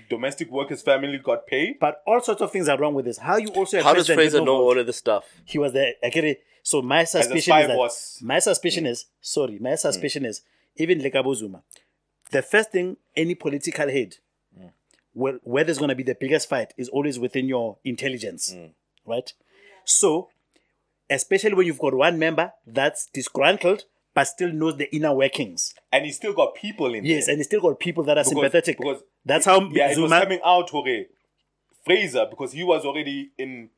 [0.10, 1.79] Domestic workers' family got paid.
[1.79, 3.17] But all sorts of things are wrong with this.
[3.17, 5.25] How you also How does Fraser know all of this stuff?
[5.45, 5.93] he was there.
[6.03, 6.43] I get it.
[6.63, 8.19] So my suspicion is that boss.
[8.23, 9.60] my suspicion is sorry.
[9.60, 10.41] My suspicion is
[10.77, 11.62] even Lekabo Zuma.
[12.31, 14.15] The first thing any political head,
[15.13, 18.53] where, where there's going to be the biggest fight, is always within your intelligence,
[19.05, 19.31] right?
[19.86, 20.29] So,
[21.10, 23.84] especially when you've got one member that's disgruntled
[24.15, 25.75] but still knows the inner workings.
[25.91, 27.34] And he still got people in Yes, there.
[27.34, 28.78] and he's still got people that are Because- sympathetic.
[28.80, 31.08] because that's how yeah, it was coming out okay,
[31.84, 33.69] Fraser because he was already in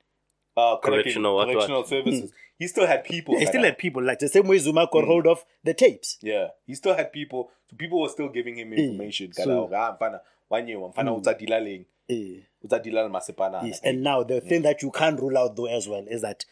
[0.55, 1.53] uh, Correctional, what, what?
[1.53, 2.31] correctional services.
[2.57, 3.35] He still had people.
[3.37, 5.73] he that still are- had people like the same way Zuma got hold of the
[5.73, 6.17] tapes.
[6.21, 7.49] Yeah, he still had people.
[7.69, 9.33] So people were still giving him information.
[9.33, 10.19] so- So, ah, mfana,
[10.49, 12.41] wanyewa, mfana utsadila leng, Eh.
[12.63, 13.63] utsadila le masepala.
[13.65, 16.45] Yes, and now the thing that you can't rule out though as well is that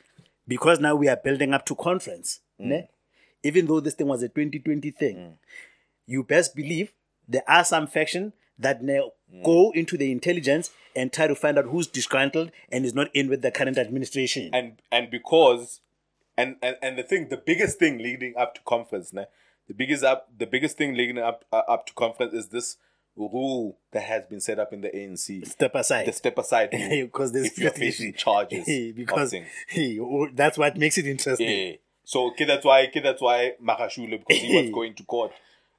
[0.48, 2.88] because now we are building up to conference, ne?
[3.46, 5.38] Even though this thing was a 2020 thing,
[6.06, 6.94] you best believe
[7.28, 9.12] there are some faction that now
[9.44, 13.30] go into the intelligence and try to find out who's disgruntled and is not in
[13.30, 14.50] with the current administration.
[14.54, 15.82] and and because
[16.38, 19.26] and, and and the thing the biggest thing leading up to conference né,
[19.68, 22.78] the biggest up the biggest thing leading up uh, up to conference is this
[23.18, 26.06] rule that has been set up in the ANC Step aside.
[26.06, 29.34] the step aside because there's if you're facing charges because
[30.34, 31.78] that's what makes it interesting.
[32.06, 35.32] Yeah so okay, that's why okay, that's why Magashule because he was going to court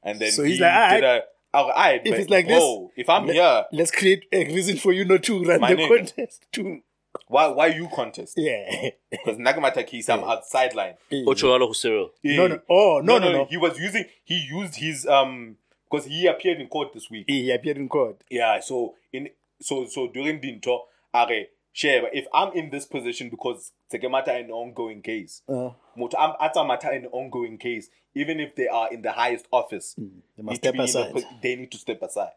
[0.03, 1.23] and then So he he's like, "Alright, did a
[1.57, 4.77] alright if but it's like bro, this, if I'm let- here Let's create a reason
[4.77, 5.89] for you not to run the nigga.
[5.89, 6.47] contest.
[6.53, 6.81] To
[7.29, 8.91] why why you contest yeah.
[9.11, 12.11] because Nagamataki I'm outside line Ochogalo Cyril.
[12.23, 12.61] No, no.
[12.69, 13.47] Oh, no, no, no.
[13.47, 14.05] He was using.
[14.25, 15.57] He used his um
[15.91, 17.25] because he appeared in court this week.
[17.29, 18.23] He appeared in court.
[18.31, 18.61] Yeah.
[18.61, 20.85] So in so so during the intro,
[21.15, 21.31] are
[21.77, 22.01] share.
[22.03, 25.71] But if I'm in this position because it's a matter an ongoing case, Uh,
[26.19, 29.95] I'm at a matter an ongoing case, even if they are in the highest office,
[29.97, 31.13] they need must to step be the aside.
[31.13, 32.33] po- they need to step aside.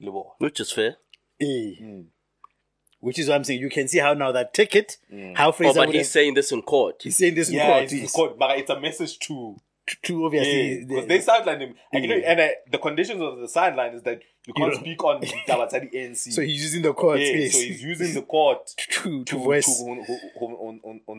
[0.00, 0.34] Lebo.
[0.38, 0.96] Which is fair.
[1.40, 1.74] Eh.
[1.78, 2.00] Hmm.
[3.00, 3.60] Which is what I'm saying.
[3.60, 4.98] You can see how now that ticket,
[5.34, 7.02] how Oh, Fraser but he's have- saying this in court.
[7.02, 7.82] he's saying this in Yeah, court.
[7.84, 9.56] it's in court, but it's a message to
[9.90, 11.74] To, to obviously, because the- they sidelined him.
[11.92, 14.80] And, you know, and uh, the conditions of the sideline is that you can't don't-
[14.80, 16.16] speak on Tabatadi ANC.
[16.36, 17.18] so he's using the court.
[17.20, 17.52] yeah, yes.
[17.54, 19.98] so he's using the court to, to, to voice to on,
[20.40, 21.16] on, on, on, on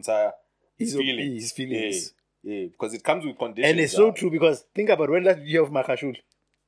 [0.78, 1.42] his, His- feelings.
[1.44, 2.14] his feelings.
[2.44, 3.72] Yeah, yeah, because it comes with conditions.
[3.72, 6.16] and it's so true because think about when last year of Makashul.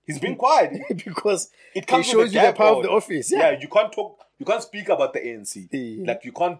[0.05, 0.81] He's been quiet.
[1.05, 3.31] because It comes it shows you the power of the office.
[3.31, 3.51] Yeah.
[3.51, 3.59] Yeah.
[3.61, 4.19] you can't talk.
[4.37, 5.69] You can't speak about the ANC.
[5.71, 6.05] Yeah.
[6.07, 6.59] Like you can't.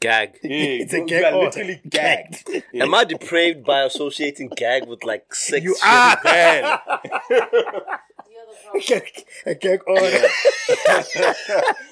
[0.00, 0.38] Gag.
[0.42, 0.50] Yeah,
[0.82, 1.46] It's a gag you are order.
[1.46, 2.48] literally gagged.
[2.72, 2.84] Yeah.
[2.84, 5.62] Am I depraved by associating gag with like sex?
[5.62, 6.18] You are.
[6.24, 6.78] Man.
[8.88, 9.02] You're
[9.46, 10.26] a gag order.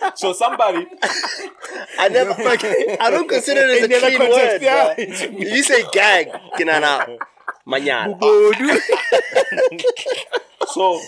[0.14, 0.87] so somebody.
[1.99, 2.33] I never.
[2.33, 4.62] I don't consider it as a the other clean word.
[4.62, 4.95] yeah.
[4.97, 5.39] bruh.
[5.55, 7.19] You say gag, kinana,
[7.66, 8.19] manyan.
[10.73, 10.99] So,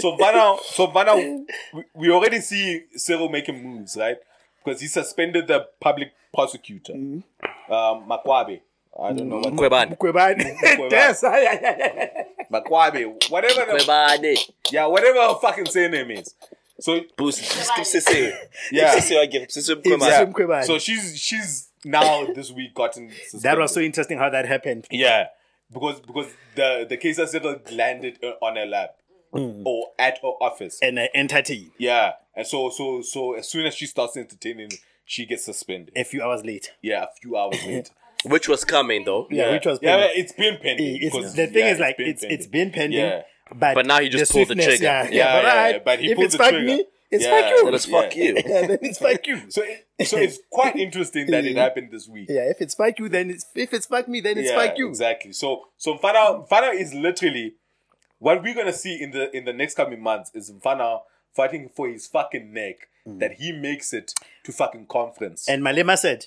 [0.00, 4.16] so by now, so by now, we, we already see Cyril making moves, right?
[4.64, 8.60] Because he suspended the public prosecutor, um, Makwabe,
[9.00, 9.52] I don't know what.
[9.54, 9.96] Mkhwebane.
[9.96, 10.38] Mkhwebane.
[10.62, 10.90] Mkhwebane.
[10.90, 11.22] Yes.
[12.52, 14.50] Makwabe, whatever the Mkhwebane.
[14.70, 16.34] yeah, whatever her fucking surname is.
[16.80, 17.40] So Boost.
[18.72, 18.94] Yeah.
[18.96, 19.48] Sisi I give.
[19.48, 20.48] Sisi It's- Mkhwebane.
[20.50, 20.60] Yeah.
[20.62, 23.10] So she's she's now this week gotten
[23.42, 24.86] That was so interesting how that happened.
[24.90, 25.26] yeah
[25.72, 28.96] because because the the case has settled landed on her lap
[29.32, 33.74] or at her office And uh, entertain yeah and so so so as soon as
[33.74, 34.70] she starts entertaining
[35.04, 36.72] she gets suspended a few hours late.
[36.82, 37.90] yeah a few hours late.
[38.24, 39.26] Which was coming though.
[39.30, 42.08] Yeah, which was yeah it's been pending It's, because- the thing yeah, is like been
[42.08, 42.38] it's pending.
[42.38, 43.22] it's been pending, Yeah.
[43.54, 44.84] but But now he just the pulled the swiftness, trigger.
[44.84, 46.64] Yeah, yeah, Yeah, but, yeah, alright, yeah, but he if pulled it's the trigger.
[46.64, 47.64] me, it's Yeah, fuck you.
[47.64, 48.34] Then it's fuck you.
[48.46, 49.50] Yeah, then it's fuck you.
[49.50, 52.96] so it, so it's quite interesting that it happened this week yeah, if it's fuck
[53.00, 54.88] you, then it's if it's fuck me, then it's yeah, fuck you.
[54.88, 55.32] Exactly.
[55.32, 57.54] So so Mfana Mfana is literally
[58.20, 61.00] what we're gonna see in the in the next coming months is Mfana
[61.34, 64.14] fighting for his fucking neck that he makes it
[64.44, 65.48] to fucking conference.
[65.48, 66.26] And Malema said,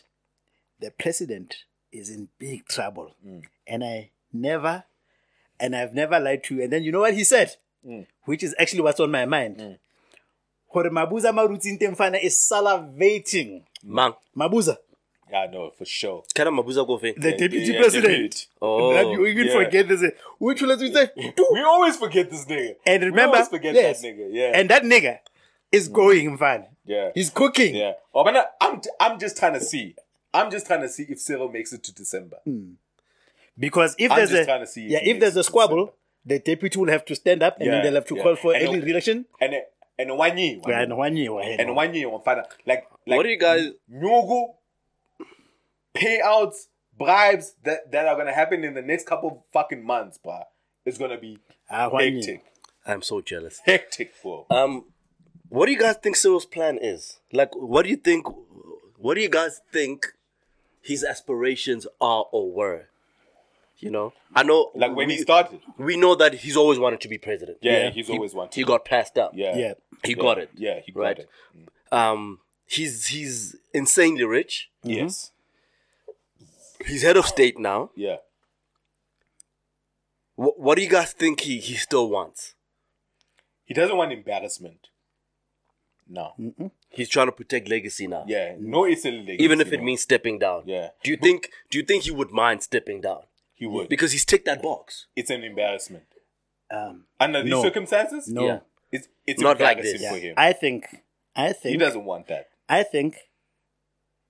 [0.79, 3.15] the president is in big trouble.
[3.25, 3.43] Mm.
[3.65, 4.83] And I never,
[5.59, 6.63] and I've never lied to you.
[6.63, 7.55] And then you know what he said?
[7.87, 8.07] Mm.
[8.23, 9.77] Which is actually what's on my mind.
[10.67, 13.63] Hore Mabuza Maruti Ntemfana is salivating.
[13.81, 14.13] Man.
[14.35, 14.77] Mabuza,
[15.31, 16.23] yeah, no, for sure.
[16.33, 18.13] Can I mabuza go the Yeah, deputy yeah, president.
[18.13, 18.45] deputy.
[18.61, 19.53] Oh, that you even yeah.
[19.53, 20.03] forget this.
[20.37, 21.09] Which will you say?
[21.51, 22.75] We always forget this nigga.
[22.85, 24.27] And we remember, always forget yes, that nigga.
[24.31, 24.51] Yeah.
[24.53, 25.19] and that nigga
[25.71, 25.93] is mm.
[25.93, 26.65] going, man.
[26.85, 27.09] yeah.
[27.15, 27.75] He's cooking.
[27.75, 27.93] yeah.
[28.13, 29.95] Oh, but I- I'm I'm just trying to see.
[30.33, 32.37] I'm just trying to see if Cyril makes it to December.
[32.43, 32.73] Hmm.
[33.57, 35.47] Because if I'm there's just a trying to see if yeah, if there's a makes
[35.47, 35.93] it squabble,
[36.25, 38.23] the deputy will have to stand up and Yeah, then they'll have to yeah.
[38.23, 39.25] call for And early the- election.
[39.39, 39.55] And
[39.97, 40.59] and one year.
[40.67, 42.43] And one year and one year on Mfana.
[42.65, 44.55] Like like What do you guys Nyogo
[45.95, 46.67] payouts,
[46.97, 50.41] bribes that, that are gonna happen in the next couple of fucking months, bro,
[50.85, 51.39] It's gonna be
[51.69, 52.43] Ah, hectic.
[52.85, 53.61] I'm so jealous.
[53.65, 54.45] Hectic, bro.
[54.49, 54.85] Um
[55.49, 57.19] what do you guys think Cyril's plan is?
[57.33, 58.27] Like what do you think
[58.97, 60.07] what do you guys think
[60.81, 62.89] his aspirations are or were?
[63.77, 64.13] You know?
[64.33, 65.59] I know Like when we, he started.
[65.77, 67.57] we know that he's always wanted to be president.
[67.61, 67.89] Yeah, Yeah.
[67.91, 68.55] he's He- always wanted.
[68.55, 69.31] He got passed up.
[69.35, 69.55] yeah.
[69.57, 69.73] Yeah.
[70.03, 70.21] He Yeah.
[70.21, 70.49] got it.
[70.55, 71.19] Yeah, he got Right.
[71.19, 71.29] it.
[71.91, 74.69] Um he's he's insanely rich.
[74.83, 75.31] Yes.
[76.85, 77.91] He's head of state now.
[77.95, 78.17] Yeah.
[80.35, 82.55] What, what do you guys think he, he still wants?
[83.63, 84.89] He doesn't want embarrassment.
[86.07, 86.33] No.
[86.89, 88.25] He's trying to protect legacy now.
[88.27, 88.55] Yeah.
[88.59, 89.85] No Italy legacy, Even if it no.
[89.85, 90.63] means stepping down.
[90.65, 90.89] Yeah.
[91.03, 93.21] Do you think do you think he would mind stepping down?
[93.55, 93.89] he would.
[93.89, 95.07] Because he's ticked that box.
[95.15, 96.03] it's an embarrassment.
[96.69, 97.63] Um, Under these No.
[97.63, 98.27] circumstances?
[98.27, 98.59] no, Yeah.
[98.91, 100.09] It's it's Not like embarrassing this.
[100.11, 100.21] for Yeah.
[100.29, 100.33] him.
[100.37, 100.85] I think,
[101.35, 102.49] I he doesn't want that.
[102.69, 103.17] I think.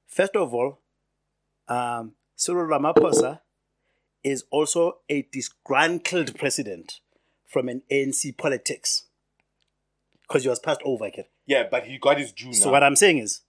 [0.08, 0.80] First of all,
[1.68, 3.42] um, Cyril Ramaphosa
[4.24, 7.00] is also a disgruntled president
[7.46, 9.06] from an ANC politics
[10.24, 11.10] because he was passed over.
[11.10, 11.26] Kid.
[11.46, 12.72] Yeah, but he got his due So now.
[12.72, 13.42] what I'm saying is,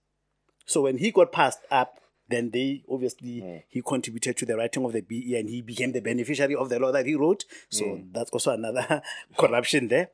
[0.65, 3.57] so when he got passed up, then they obviously hmm.
[3.67, 6.79] he contributed to the writing of the BEE and he became the beneficiary of the
[6.79, 7.45] law that he wrote.
[7.69, 8.09] So hmm.
[8.11, 9.01] that's also another
[9.37, 10.09] corruption there.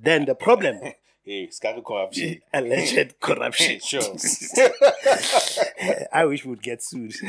[0.00, 0.80] Then the problem,
[1.24, 2.40] hey, Scary corruption.
[2.52, 3.80] alleged corruption.
[3.80, 4.02] sure.
[6.12, 7.14] I wish we would get sued.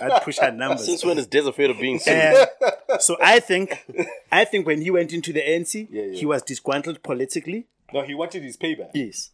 [0.00, 0.86] I'd push our numbers.
[0.86, 2.14] Since when is Des afraid of being sued?
[2.14, 3.84] Uh, so I think,
[4.30, 6.18] I think when he went into the ANC, Yeah, yeah.
[6.18, 7.66] he was disgruntled politically.
[7.92, 8.90] no, he wanted his payback.
[8.94, 9.30] Yes.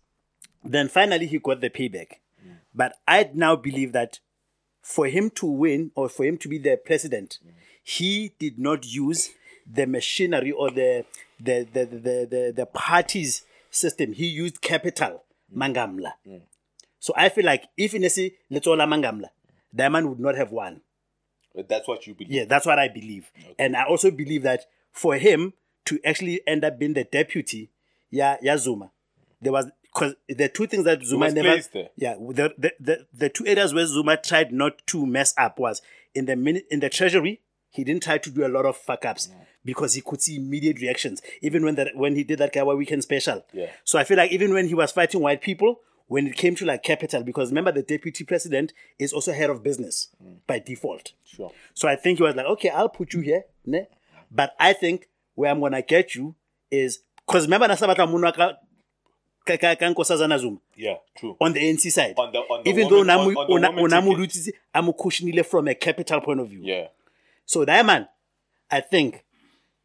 [0.64, 2.14] Then finally he got the payback.
[2.74, 4.20] But I now believe that
[4.82, 7.38] for him to win or for him to be the president,
[7.82, 9.30] he did not use
[9.70, 11.04] the machinery or the
[11.40, 14.12] the the the, the, the, party's system.
[14.12, 15.58] He used capital, mm.
[15.58, 16.12] Mangamla.
[16.26, 16.42] Mm.
[16.98, 19.28] So I feel like if Inesi Letola Mangamla,
[19.74, 20.80] Diamond would not have won.
[21.54, 22.32] But that's what you believe.
[22.32, 23.30] Yeah, that's what I believe.
[23.58, 25.54] And I also believe that for him
[25.86, 27.70] to actually end up being the deputy,
[28.10, 28.90] yeah, yeah, Zuma,
[29.40, 31.60] there was because the two things that Zuma never,
[31.96, 35.82] yeah, the, the the the two areas where Zuma tried not to mess up was
[36.14, 37.40] in the in the treasury.
[37.70, 39.34] He didn't try to do a lot of fuck ups mm.
[39.64, 41.20] Because he could see immediate reactions.
[41.42, 43.44] Even when that when he did that Kawa Weekend special.
[43.52, 43.70] Yeah.
[43.84, 46.64] So I feel like even when he was fighting white people, when it came to
[46.64, 50.36] like capital, because remember the deputy president is also head of business mm.
[50.46, 51.12] by default.
[51.24, 51.52] Sure.
[51.74, 53.44] So I think he was like, okay, I'll put you here.
[53.66, 53.86] Ne?
[54.30, 56.34] But I think where I'm gonna get you
[56.70, 58.56] is because remember Nasabatla Munaka
[59.46, 61.36] Kankosazana Zuma Yeah, true.
[61.40, 62.14] on the NC side.
[62.18, 64.54] On the- on the Even woman- though on- on the woman Namu ticket.
[64.74, 66.60] I'm cushionile from a capital point of view.
[66.62, 66.88] Yeah.
[67.46, 68.08] So that man,
[68.70, 69.24] I think,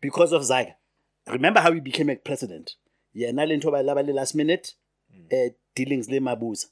[0.04, 0.76] because of Zaga,
[1.28, 2.76] remember how he became a president?
[3.14, 4.74] Yeah, Nalento Labali last minute
[5.32, 6.66] uh, dealings le Mabuza.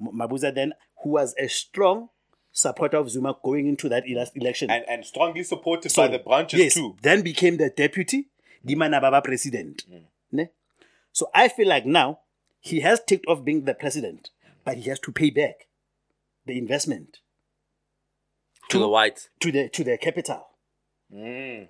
[0.00, 2.08] Mabuza then, who was a strong
[2.52, 4.70] supporter of Zuma going into that election.
[4.70, 6.96] And and strongly supported So, by the branches yes, too.
[7.02, 8.30] Then became the deputy,
[8.66, 9.84] Dimana Baba president.
[10.32, 10.48] Ne?
[11.12, 12.20] So I feel like now
[12.60, 14.30] he has ticked off being the president,
[14.64, 15.68] but he has to pay back
[16.46, 17.18] the investment.
[18.70, 19.28] to the whites.
[19.40, 20.46] to the to the capital.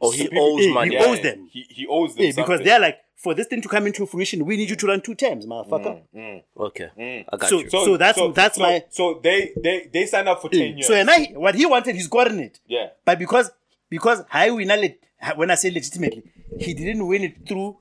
[0.00, 0.96] Oh, he people- owes he- money.
[0.96, 1.48] he owes them.
[1.52, 4.44] He, he owes them Yeah, because they're like, for this thing to come into fruition,
[4.44, 6.02] we need you to run two terms, motherfucker.
[6.14, 6.42] Mm, mm.
[6.58, 7.70] Okay, I got So- you.
[7.70, 10.86] so that's- that's so, my- So they they they signed up for ten years.
[10.86, 12.58] So and I, what he wanted, he's gotten it.
[12.66, 12.88] Yeah.
[13.04, 13.50] But because
[13.88, 16.22] because high winner, le- when I say legitimately,
[16.58, 17.76] he didn't win it through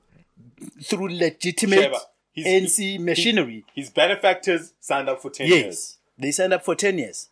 [0.82, 1.98] through legitimate Sheba,
[2.32, 3.64] he's- NC machinery.
[3.74, 7.28] His benefactors signed up for ten years, Yes, they signed up for ten years.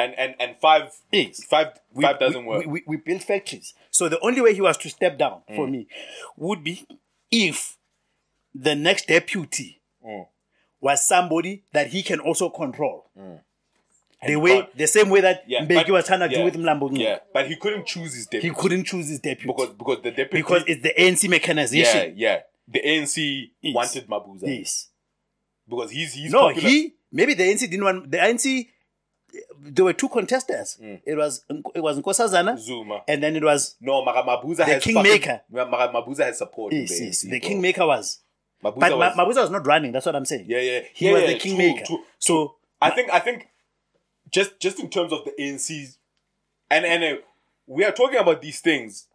[0.00, 1.44] And and and five Yes.
[1.44, 2.66] five We- five doesn't we, work.
[2.66, 3.74] We, we, built factories.
[3.90, 5.70] So the only way he was to step down for Mm.
[5.70, 5.86] me
[6.36, 6.86] would be
[7.30, 7.76] if
[8.54, 10.26] the next deputy Mm.
[10.80, 13.06] was somebody that he can also control.
[14.26, 16.54] The way, can't- the same way that yeah, Mbeki but- was trying to do with
[16.56, 16.90] Mlambo.
[16.92, 18.48] Yeah, but he couldn't choose his deputy.
[18.48, 22.14] He couldn't choose his deputy because because the deputy because it's the ANC yeah mechanization.
[22.16, 23.74] yeah the ANC Yes.
[23.74, 24.88] wanted Mabuza Yes.
[25.68, 26.68] because he's he's No, popular.
[26.68, 28.68] he maybe the ANC didn't want the ANC.
[29.60, 30.78] There were two contestants.
[30.82, 31.00] Mm.
[31.04, 33.02] It was it was Nkosazana Zuma.
[33.08, 35.40] and then it was No, Mabuza has kingmaker.
[35.52, 36.72] Mabuza has support.
[36.72, 38.20] yes, the yes, ANC, the kingmaker was.
[38.64, 39.92] Mabuza But was, Mabuza was not running.
[39.92, 40.44] That's what I'm saying.
[40.48, 41.84] yeah, yeah, He yeah, was yeah, the true, kingmaker.
[41.86, 42.02] true.
[42.18, 43.48] So I think I think
[44.30, 45.96] just just in terms of the ANC,
[46.70, 47.16] and and uh,
[47.66, 49.06] we are talking about these things.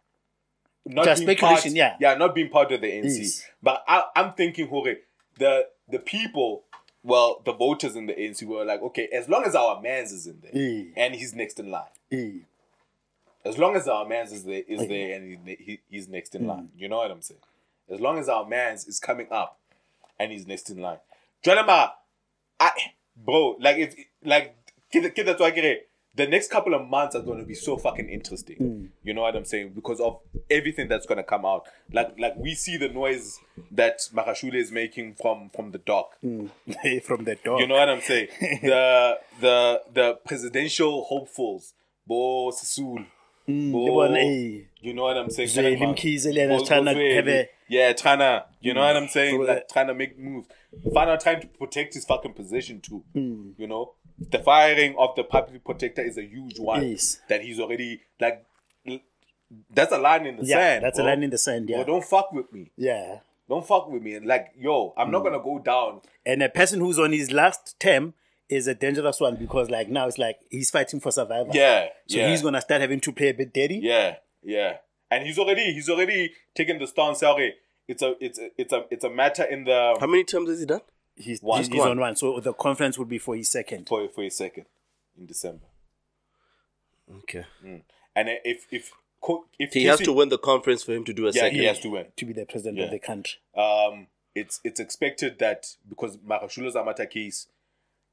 [0.88, 1.96] Not Just being speculation, part, yeah.
[2.12, 3.18] yeah, not being part of the ANC.
[3.18, 3.42] Yes.
[3.60, 4.94] But I, I'm thinking, Hore,
[5.36, 6.62] the the people,
[7.06, 10.26] well, the voters in the ANC were like, okay, as long as our man's is
[10.26, 10.50] in there
[10.96, 11.84] and he's next in line,
[13.44, 16.46] as long as our man's is there, is there and he, he, he's next in
[16.48, 17.40] line, you know what I'm saying?
[17.88, 19.58] As long as our man's is coming up
[20.18, 20.98] and he's next in line,
[21.44, 21.92] Jonama,
[22.58, 22.70] I,
[23.16, 23.94] bro, like if
[24.24, 24.56] like
[24.90, 25.88] kid, kid that's why I get it.
[26.16, 28.56] The next couple of months are going to be so fucking interesting.
[28.58, 28.88] Mm.
[29.02, 29.72] You know what I'm saying?
[29.74, 30.18] Because of
[30.50, 31.66] everything that's going to come out.
[31.92, 33.38] Like like we see the noise
[33.70, 36.16] that Magashule is making from from the dock.
[36.24, 36.50] Mm.
[37.04, 37.60] from the door.
[37.60, 38.28] You know what I'm saying?
[38.62, 41.74] the the the presidential hopefuls,
[42.06, 43.06] Bo Sisulu,
[43.46, 44.62] Bo, eh.
[44.80, 45.48] you know what I'm saying?
[45.50, 48.96] Zweli Kalema, Mkhize Bo- trying to Bo have a- yeah, trying to, you know what
[48.96, 49.44] I'm saying?
[49.44, 50.48] Like trying to make moves.
[50.86, 53.04] Fana trying to protect his fucking position too.
[53.12, 53.50] Hmm.
[53.58, 57.20] You know, the firing of the public protector is a huge one Yes.
[57.28, 58.44] that he's already like.
[59.72, 60.84] That's a line in the yeah, sand.
[60.84, 61.06] that's bro.
[61.06, 61.68] a line in the sand.
[61.68, 62.70] Bro, Yeah, don't fuck with me.
[62.76, 63.20] yeah.
[63.48, 64.14] Don't fuck with me.
[64.14, 65.12] And like, yo, I'm Hmm.
[65.12, 66.00] not gonna go down.
[66.24, 68.14] And a person who's on his last term
[68.48, 71.54] is a dangerous one because like now it's like he's fighting for survival.
[71.54, 72.28] Yeah, So yeah.
[72.30, 73.78] he's gonna start having to play a bit dirty.
[73.80, 74.78] Yeah, yeah.
[75.12, 77.22] And he's already he's already taken the stance.
[77.22, 77.54] Okay,
[77.86, 80.58] it's a it's a it's a it's a matter in the How many terms has
[80.58, 80.80] he done?
[81.18, 81.58] He's, One.
[81.58, 82.14] he's, he's on one.
[82.16, 83.88] So the conference will be for his second.
[83.88, 84.66] for for a second
[85.18, 85.64] in December.
[87.18, 87.44] Okay.
[87.64, 88.92] And if if
[89.58, 91.58] if He has to win the conference for him to do a yeah second.
[91.58, 92.06] he has to win.
[92.16, 92.84] to be the president Yeah.
[92.84, 93.38] of the country.
[93.56, 97.46] Um, it's it's expected that because Makashulo's Amata case,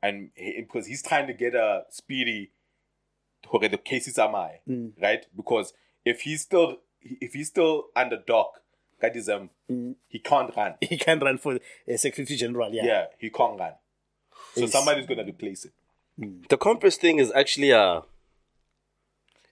[0.02, 2.52] and he, because he's trying to get a speedy,
[3.54, 4.94] okay, the case is Amai, Mm.
[5.02, 5.26] right?
[5.36, 5.74] Because
[6.06, 8.62] if he's still if he's still under dock,
[9.00, 9.96] that is um, Mm.
[10.10, 10.76] he can't run.
[10.82, 12.74] He can't run for a secretary general.
[12.74, 12.86] Yeah.
[12.86, 13.74] Yeah, he can't run.
[14.56, 14.72] So Yes.
[14.72, 15.74] somebody's gonna replace it.
[16.50, 18.02] The conference thing is actually uh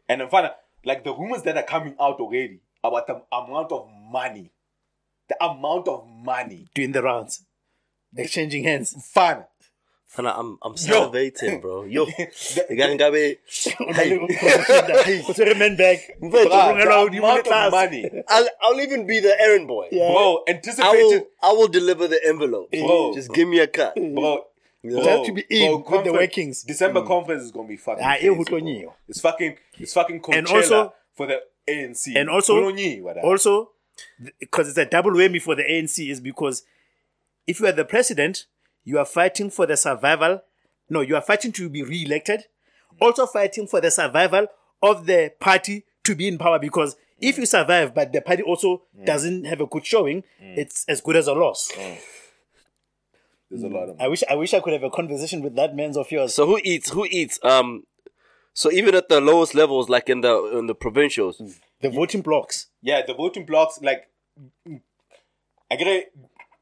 [0.08, 3.72] And then find out, like the rumors that are coming out already about the amount
[3.72, 4.52] of money,
[5.30, 7.46] the amount of money, Doing the rounds,
[8.16, 8.94] exchanging hands.
[9.14, 9.46] fun.
[10.18, 11.84] And I'm I'm salivating, bro.
[11.96, 13.38] Yo, the guy ngabe
[15.26, 16.00] Put your man back.
[16.22, 17.68] Bruh, Hello, the you want amount class?
[17.68, 19.88] of money, I'll I'll even be the errand boy.
[19.92, 20.10] Yeah.
[20.12, 20.44] bro.
[20.48, 22.72] I will I will deliver the envelope.
[22.72, 23.14] Bro.
[23.16, 23.96] Just give me a cut.
[23.96, 24.46] bro.
[24.84, 26.64] It has to be in with the conference- workings.
[26.64, 28.04] December conference is gonna be fucking.
[28.04, 28.44] Ah, crazy, bro.
[28.44, 28.92] hutlonyiwe.
[29.08, 29.58] It's fucking.
[29.78, 32.16] It's fucking Coachella And also- for the ANC.
[32.16, 32.72] And also,
[33.22, 33.72] also,
[34.40, 36.64] because it's a double whammy for the ANC, is because
[37.46, 38.48] if you are the president,
[38.84, 40.42] you are fighting for the survival.
[40.90, 42.46] No, you are fighting to be re-elected.
[43.00, 44.48] Also fighting for the survival
[44.82, 46.60] of the party to be in power.
[46.60, 49.06] Because if you survive, but the party also mm.
[49.06, 50.58] doesn't have a good showing, mm.
[50.58, 51.72] it's as good as a loss.
[51.74, 51.98] Mm.
[53.50, 54.00] There's a lot of.
[54.00, 56.34] I wish I wish I could have a conversation with that man's of yours.
[56.34, 56.92] So who eats?
[56.92, 57.38] Who eats?
[57.44, 57.84] Um,
[58.54, 61.42] so even at the lowest levels, like in the in the provincials,
[61.82, 62.68] the voting blocks.
[62.82, 64.10] Yeah, the voting blocks like
[65.70, 66.14] I get it.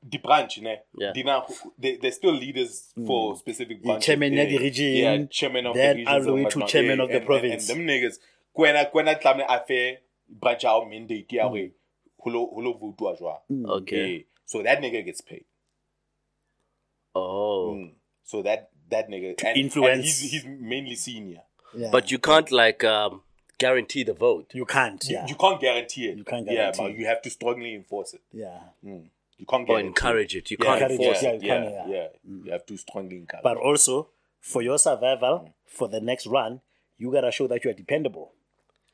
[0.01, 0.77] The branch, ne?
[0.97, 1.11] Yeah.
[1.13, 1.43] Dina,
[1.77, 4.05] they, they're still leaders for specific branches.
[4.05, 6.65] chairman ya yeah, the region, yeah, chairman of then the region, all the way to
[6.67, 7.69] chairman of the province.
[7.69, 8.19] And, them niggas,
[8.53, 9.97] kwena kwena tlamne afe
[10.29, 11.71] branch out mandate ya we
[12.17, 13.39] hulo hulo vote jwa.
[13.81, 14.25] okay.
[14.45, 15.45] So that nigga gets paid.
[17.15, 17.91] Oh, Mm.
[18.23, 19.93] So that that nigga and, influence.
[19.95, 21.41] and he's he's mainly senior.
[21.75, 21.91] Yeah.
[21.91, 23.21] but you can't like um
[23.57, 24.51] guarantee the vote.
[24.53, 25.03] you can't.
[25.09, 25.27] Yeah.
[25.27, 26.17] You can't guarantee it.
[26.17, 26.81] You can't guarantee.
[26.81, 28.21] Yeah, but you have to strongly enforce it.
[28.31, 28.59] yeah.
[29.39, 30.51] You can't Or guarantee encourage it.
[30.51, 31.43] You Yeah, can't encourage enforce it, it.
[31.43, 31.53] yeah.
[31.53, 31.95] yeah, you yeah, can't, yeah.
[31.95, 32.07] yeah.
[32.31, 32.45] Mm.
[32.45, 33.43] You have to strongly encourage.
[33.43, 34.09] But also,
[34.41, 35.53] for your survival, mm.
[35.65, 36.61] for the next run,
[36.97, 38.33] you gotta show that you are dependable,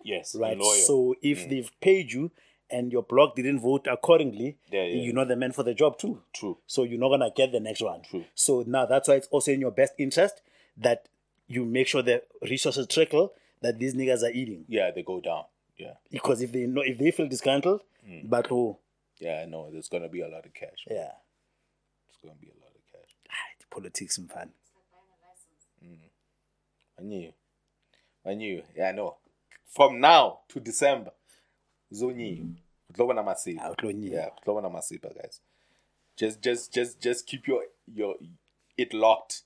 [0.03, 0.35] Yes.
[0.39, 0.57] right?
[0.57, 0.71] Loyal.
[0.85, 1.49] So if mm.
[1.49, 2.31] they've paid you
[2.69, 5.01] and your blog didn't vote accordingly, Yeah, yeah.
[5.03, 6.21] you're not the man for the job too.
[6.33, 6.57] True.
[6.67, 8.01] So you're not gonna get the next one.
[8.03, 8.25] True.
[8.35, 10.41] So now that's why it's also in your best interest
[10.77, 11.07] that
[11.47, 14.65] you make sure the resources trickle that these niggas are eating.
[14.67, 15.45] Yeah, they go down.
[15.77, 15.93] Yeah.
[16.11, 18.29] Because if they know if they feel disgruntled, Mm.
[18.29, 18.77] but oh
[19.19, 19.69] Yeah, I know.
[19.71, 20.85] There's gonna be a lot of cash.
[20.89, 21.11] yeah.
[22.09, 23.15] It's gonna be a lot of cash.
[23.29, 24.51] Ah, Politics and fun.
[26.99, 27.33] I knew.
[28.25, 28.63] I knew.
[28.75, 29.17] Yeah, I know.
[29.67, 31.11] From now to December,
[31.93, 32.55] Zoni.
[32.93, 33.61] Utloba na masipa.
[33.63, 34.11] Ah, utlo nyi.
[34.11, 35.41] Yeah, utloba na masipa, guys.
[36.15, 37.63] Just, just, just, just keep your
[37.93, 38.15] your
[38.77, 39.41] it locked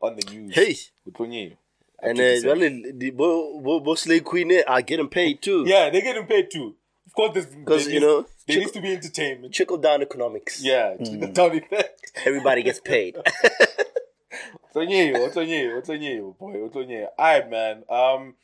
[0.00, 0.54] on the news.
[0.54, 0.76] Hey.
[1.08, 1.56] Utlo nyi.
[2.02, 2.60] And To uh, December.
[2.60, 5.64] well, the bo bo bo slave queen eh, are getting paid too.
[5.66, 6.76] yeah, they're getting paid too.
[7.18, 9.54] Of course, there's 'Cause, there you know, there chick- needs to be entertainment.
[9.54, 10.62] Trickle down economics.
[10.62, 12.12] Yeah, trickle-down effect.
[12.26, 13.16] Everybody gets paid.
[14.74, 17.06] Otonyeyo, Otonyeyo, Otonyeyo, boy, Otonyeyo.
[17.18, 17.84] Alright, man.
[17.88, 18.34] Um,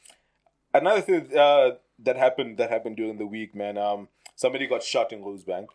[0.73, 3.77] another thing uh, that happened that happened during the week, man.
[3.77, 5.67] Um, somebody got shot in Rosebank.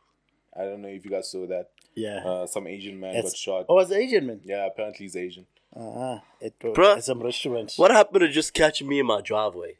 [0.59, 1.69] I don't know if you guys saw that.
[1.93, 2.23] Yeah.
[2.25, 3.65] Uh, some Asian man It's- got shot.
[3.69, 4.41] Oh, it's Asian man.
[4.43, 5.45] Yeah, apparently he's Asian.
[5.75, 6.19] Uh-huh.
[6.41, 6.97] It, Bruh.
[6.97, 7.73] At some restaurant.
[7.77, 9.77] what happened to just catch me in my driveway?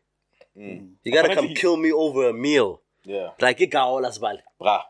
[0.55, 0.89] Mm.
[1.03, 2.82] You gotta Apparently- come kill me over a meal.
[3.08, 4.38] Yeah, Like it got all us bal.
[4.60, 4.82] brah.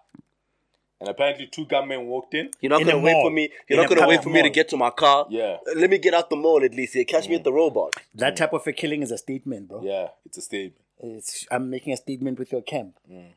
[0.99, 2.49] And apparently two gunmen walked in.
[2.59, 3.26] You're not In gonna a wait mall.
[3.26, 3.49] for me.
[3.70, 4.53] You're a not gonna wait public for me to mall.
[4.53, 5.28] get to my car.
[5.30, 5.57] Yeah.
[5.68, 6.95] Uh, Let me get out the mall at least.
[6.95, 7.93] Yeah, catch me at the robot.
[8.15, 9.84] That type of a killing is a statement, bro.
[9.84, 10.82] Yeah, it's a statement.
[10.99, 12.97] It's, I'm making a statement with your camp.
[13.07, 13.28] Yeah.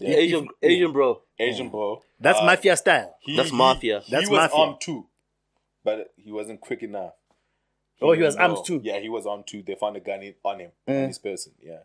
[0.00, 1.20] Asian, Asian bro.
[1.38, 2.02] Asian bro.
[2.18, 3.14] That's Uh, mafia style.
[3.20, 4.00] he- That's he- mafia.
[4.00, 4.58] He That's was mafia.
[4.58, 5.06] armed too,
[5.84, 7.12] but he wasn't quick enough.
[8.00, 8.80] Oh, he was didn't armed too.
[8.82, 9.62] Yeah, he was armed too.
[9.62, 11.52] They found a gun in, on him, on this person.
[11.62, 11.80] Yeah,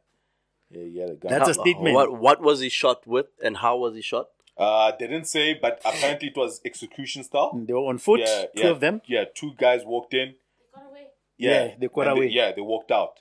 [0.72, 1.32] yeah, he had a gun.
[1.32, 1.96] That's a statement.
[1.96, 4.28] What what was he shot with and how was he shot?
[4.58, 7.52] Uh, they didn't say, but apparently it was execution style.
[7.68, 9.02] They were on foot, Yeah, two yeah, of them.
[9.08, 10.30] Yeah, two guys walked in.
[10.36, 11.08] They got away.
[11.38, 12.28] Yeah, Yeah, they got and away.
[12.28, 13.20] yeah, they walked out.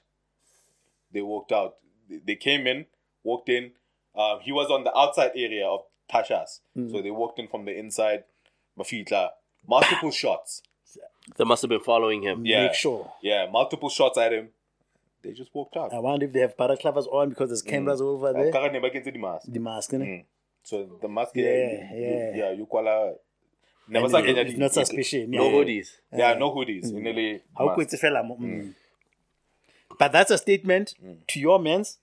[1.13, 1.77] They walked out.
[2.09, 2.87] They, they came in,
[3.25, 3.73] walked in.
[4.15, 5.81] Um, he was on the outside area of
[6.13, 6.91] Tasha's, Mm.
[6.91, 8.25] so they walked in from the inside.
[8.79, 9.31] Mafitla,
[9.67, 10.63] multiple shots.
[11.37, 12.45] They must have been following him.
[12.45, 13.13] Yeah, Make sure.
[13.23, 14.49] Yeah, multiple shots at him.
[15.23, 15.93] They just walked out.
[15.93, 18.05] I wonder if they have paraclavas on because there's cameras mm.
[18.05, 18.51] over there.
[18.53, 19.47] Akara never gets the mask.
[19.49, 20.07] The mask, innit?
[20.07, 20.25] Mm.
[20.63, 22.37] So the mask, Yeah, yeah, you, yeah.
[22.37, 23.15] yeah, you call her.
[23.89, 25.31] Never And saw any- it's not suspicion.
[25.31, 25.53] No yeah.
[25.53, 25.89] hoodies.
[26.13, 26.85] Yeah, no hoodies.
[26.91, 27.15] In mm.
[27.15, 27.75] the How mask.
[27.75, 28.23] quick fella.
[28.23, 28.39] Mm.
[28.41, 28.75] mm.
[29.99, 30.95] But that's a statement
[31.29, 31.99] to your mans.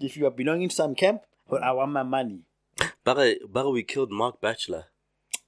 [0.00, 2.40] If you are belonging to some camp, well, I want my money.
[3.04, 4.86] Baga, uh, Baga, we killed Mark Batchelor.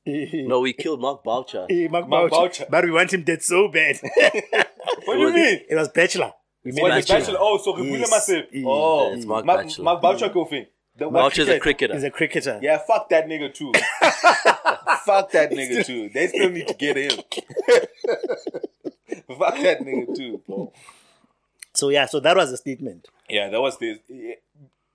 [0.07, 1.67] No, we killed Mark Boucher.
[1.91, 2.49] Mark Mark Boucher.
[2.49, 2.67] Boucher.
[2.71, 3.99] But we want him dead so bad.
[5.05, 5.61] What do you mean?
[5.69, 6.33] it was Batchelor.
[6.67, 7.19] We made Batchelor.
[7.21, 7.39] Batchelor?
[7.41, 8.11] Oh, so Ribule Yes.
[8.11, 8.47] Massive.
[8.53, 8.65] Yeah.
[8.67, 9.85] Oh, It's Mark Mark Batchelor.
[9.85, 10.67] Mark Boucher Kofi.
[10.97, 11.95] The what Boucher's a cricketer.
[11.95, 12.59] He's a cricketer.
[12.63, 13.73] Yeah, fuck that nigga too.
[15.05, 16.09] fuck that nigga too.
[16.09, 17.11] They still need to get him.
[19.39, 20.73] fuck that nigga too, bro.
[21.75, 23.09] So yeah, so that was a statement.
[23.29, 24.01] Yeah, that was the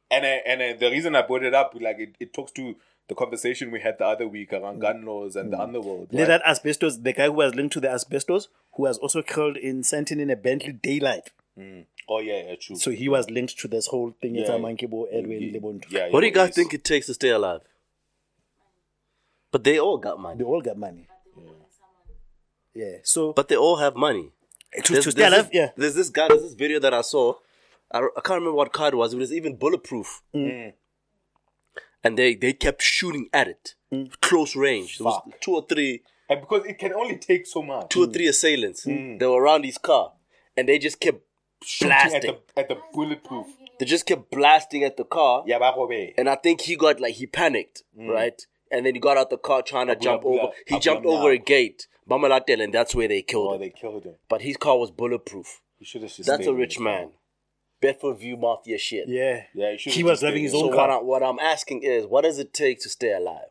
[0.09, 2.76] and uh, and uh, the reason I brought it up, like it, it talks to
[3.07, 6.07] the conversation we had the other week around gun laws and the underworld.
[6.11, 6.26] Right?
[6.28, 9.82] that asbestos, the guy who was linked to the asbestos, who was also killed in
[9.82, 11.32] Sandton in a Bentley daylight.
[12.09, 12.76] Oh yeah, yeah, true.
[12.76, 14.36] So he was linked to this whole thing.
[14.36, 14.55] It's Yeah.
[14.55, 15.86] a monkey boy, Edwin yeah, Lebonto.
[15.91, 16.55] yeah, What do you guys yes.
[16.55, 17.62] think it takes to stay alive?
[19.51, 20.38] But they all got money.
[20.39, 21.07] They all got money.
[22.74, 22.97] Yeah.
[23.03, 24.32] So But they all have money.
[24.84, 25.70] to, There's, to stay there's alive, this, yeah.
[25.76, 27.36] there's this guy, there's this video that I saw.
[27.91, 29.14] I, I can't remember what car it was.
[29.14, 30.22] It was even bulletproof.
[30.34, 30.74] Mm.
[32.03, 33.76] And they, they kept shooting at it.
[33.93, 34.12] Mm.
[34.22, 34.97] Close range.
[34.97, 37.89] There was two or three And because it can only take so much.
[37.89, 38.84] two or three assailants.
[38.84, 40.14] They were around his car.
[40.55, 41.22] And they just kept
[41.64, 42.36] Shooting at blasting.
[42.55, 43.47] the, at the bulletproof.
[43.80, 45.43] They just kept blasting at the car.
[45.45, 46.14] Yeah, bakobe.
[46.18, 48.07] And I think he got like he panicked, mm.
[48.07, 48.39] right?
[48.72, 50.53] And then he got out the car trying to jump blah, over.
[50.68, 51.20] He blah, jumped blah.
[51.20, 51.88] over a gate.
[52.09, 53.62] Bamalatel, and that's where they killed Oh, him.
[53.62, 54.16] they killed him.
[54.28, 55.62] But his car was bulletproof.
[55.78, 57.12] He should have just That's a rich his man.
[57.82, 59.07] Bedfordview Mafia shit.
[59.07, 59.43] Yeah.
[59.55, 59.89] Yeah, he.
[59.89, 60.91] He was living his So own what, car.
[60.91, 63.49] I, what I'm asking is, what does it take to stay alive?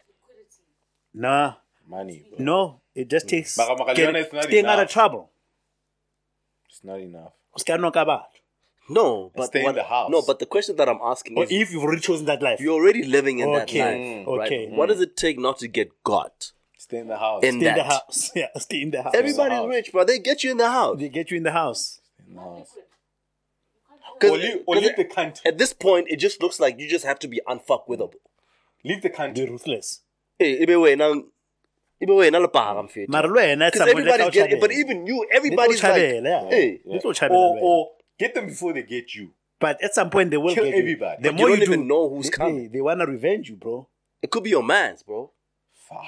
[1.13, 1.55] Nah.
[1.89, 2.45] money, bro.
[2.45, 2.81] No.
[2.95, 5.31] It just takes Mara- Mara get- Leona is not out of trouble.
[6.69, 7.33] It's not enough.
[7.57, 8.27] Ska knock about.
[8.89, 10.11] No, but Stay in what, the house.
[10.11, 12.59] No, but the question that I'm asking Or is, if you've already chosen that life.
[12.61, 14.47] you're already living in Okay, that life, mm, right?
[14.47, 14.69] okay.
[14.71, 17.43] What does it take not to get got Stay in the house.
[17.45, 18.31] in stay in the house.
[18.35, 19.15] Yeah, stay in the house.
[19.15, 19.69] Everybody's house.
[19.69, 20.99] rich, but They get you in the house.
[20.99, 22.01] They get you in the house.
[22.27, 22.69] In the house.
[24.19, 25.43] 'Cause- Or leave, or 'cause leave the country.
[25.47, 28.15] At this point, it just looks like you just have to be unfuckwithable.
[28.85, 29.47] Leave the They're country.
[29.47, 30.01] ruthless.
[30.39, 31.23] Hey, ibe wena,
[32.01, 33.11] ibe wena paga mfethu.
[33.13, 35.97] Mara le wena, it's Because somebody that everybody's getting, outside but even you, everybody's like,
[36.25, 36.49] yeah.
[36.51, 37.89] hey, chabela Or, or
[38.19, 39.31] get them before they get you.
[39.61, 40.81] But at some point they will Kill get you.
[40.81, 41.23] everybody.
[41.23, 42.63] The But more you you, don't do, even know who's they, coming.
[42.63, 43.89] They, they wanna revenge you, bro.
[44.23, 45.31] it could be your man's, bro.
[45.89, 45.99] Fuck.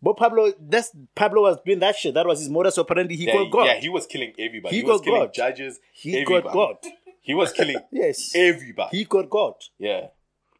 [0.00, 2.14] But Pablo, that's Pablo was doing that shit.
[2.14, 3.14] That was his modus operandi.
[3.16, 3.64] He yeah, got God.
[3.66, 4.74] yeah, he was killing everybody.
[4.76, 5.34] He He, was killing God.
[5.34, 5.78] judges.
[5.92, 6.42] He everybody.
[6.44, 6.76] got God.
[7.24, 8.32] He was killing Yes.
[8.34, 8.98] everybody.
[8.98, 9.54] He got God.
[9.78, 10.06] yeah,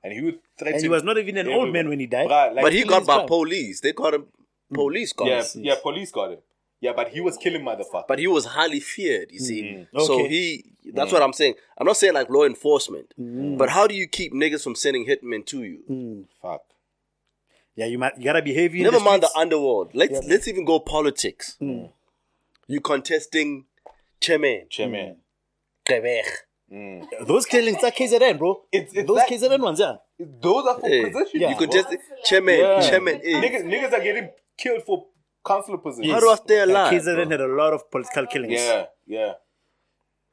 [0.05, 0.74] and he would threaten.
[0.74, 2.28] And he was not even an old man when he died.
[2.28, 3.26] Bruh, like, But he got by crowd.
[3.26, 3.80] police.
[3.80, 4.26] They caught him.
[4.75, 5.64] Police got yeah, him.
[5.64, 6.39] yeah, police got him.
[6.81, 8.09] Yeah, but he was killing motherfuckers.
[8.09, 9.62] But he was highly feared, you see.
[9.62, 9.87] Mm.
[10.05, 10.29] So Okay.
[10.29, 11.55] he, that's what I'm saying.
[11.79, 13.57] I'm not saying like law enforcement, Mm.
[13.57, 16.27] but how do you keep niggas from sending hitmen to you?
[16.41, 16.62] Fuck.
[17.77, 18.83] Yeah, you might you gotta be heavy.
[18.83, 19.93] Never the mind the underworld.
[19.95, 21.57] Let's let's even go politics.
[21.61, 21.91] Mm.
[22.66, 23.64] You contesting
[24.20, 24.66] chairman.
[24.68, 25.16] Chairman.
[26.73, 27.27] Quebec.
[27.29, 28.62] Those killings are KZN, bro.
[28.73, 29.97] It's- it's Those like- KZN ones, yeah.
[30.18, 31.41] Those are for Hey, position.
[31.41, 31.51] Yeah.
[31.51, 31.66] You bro.
[31.66, 31.89] just
[32.25, 32.59] chairman.
[32.59, 32.81] Yeah.
[32.89, 33.20] Chairman.
[33.25, 33.41] eh.
[33.43, 35.07] Niggas, niggas are getting killed for
[35.45, 36.12] councillor positions.
[36.12, 36.93] How do I stay Like, alive?
[36.93, 37.31] KZN bro?
[37.31, 38.53] had a lot of political killings.
[38.61, 39.33] Yeah, yeah.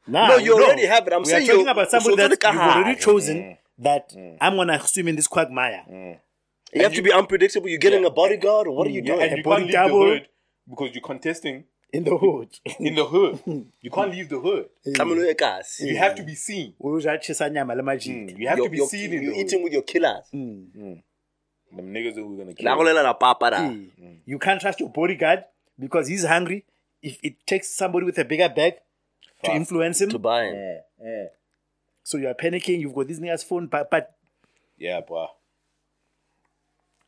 [0.08, 1.14] Nah, No, you already have it.
[1.14, 2.96] I'm we saying are talking you- about somebody so that look at you've how- already
[3.00, 3.04] mm.
[3.04, 3.58] chosen mm.
[3.80, 5.84] that I'm gonna swim in this quagmire.
[6.74, 7.68] You have to be unpredictable.
[7.70, 8.08] You're getting Yeah.
[8.08, 9.22] a bodyguard, or what are you Yeah, doing?
[9.24, 10.00] and A you body can't leave double.
[10.06, 10.28] the hood
[10.70, 12.50] because you're contesting In the hood.
[12.80, 13.40] in the hood.
[13.46, 13.62] Hmm.
[13.82, 14.70] You can't leave the hood.
[14.96, 15.80] Come on, guys.
[15.84, 16.74] You have to be seen.
[16.80, 18.32] Uzatshisa nyama le majidi.
[18.34, 18.42] Hmm.
[18.42, 19.46] You have You're, to be you're, seen in you're the hood.
[19.48, 20.26] eating with your killers.
[20.32, 20.94] Hmm.
[21.76, 22.86] Them niggas who are gonna La kill.
[22.86, 23.58] golela la papa da.
[23.60, 23.90] Mm.
[24.26, 25.44] You can't trust your bodyguard
[25.80, 26.66] because he's hungry.
[27.02, 28.74] If it takes somebody with a bigger bag
[29.44, 30.56] to influence him, To buy him.
[30.56, 31.26] Yeah, yeah.
[32.04, 32.80] so you are panicking.
[32.82, 34.16] You've got this nigga's phone, but, but
[34.80, 35.28] Yeah, bro.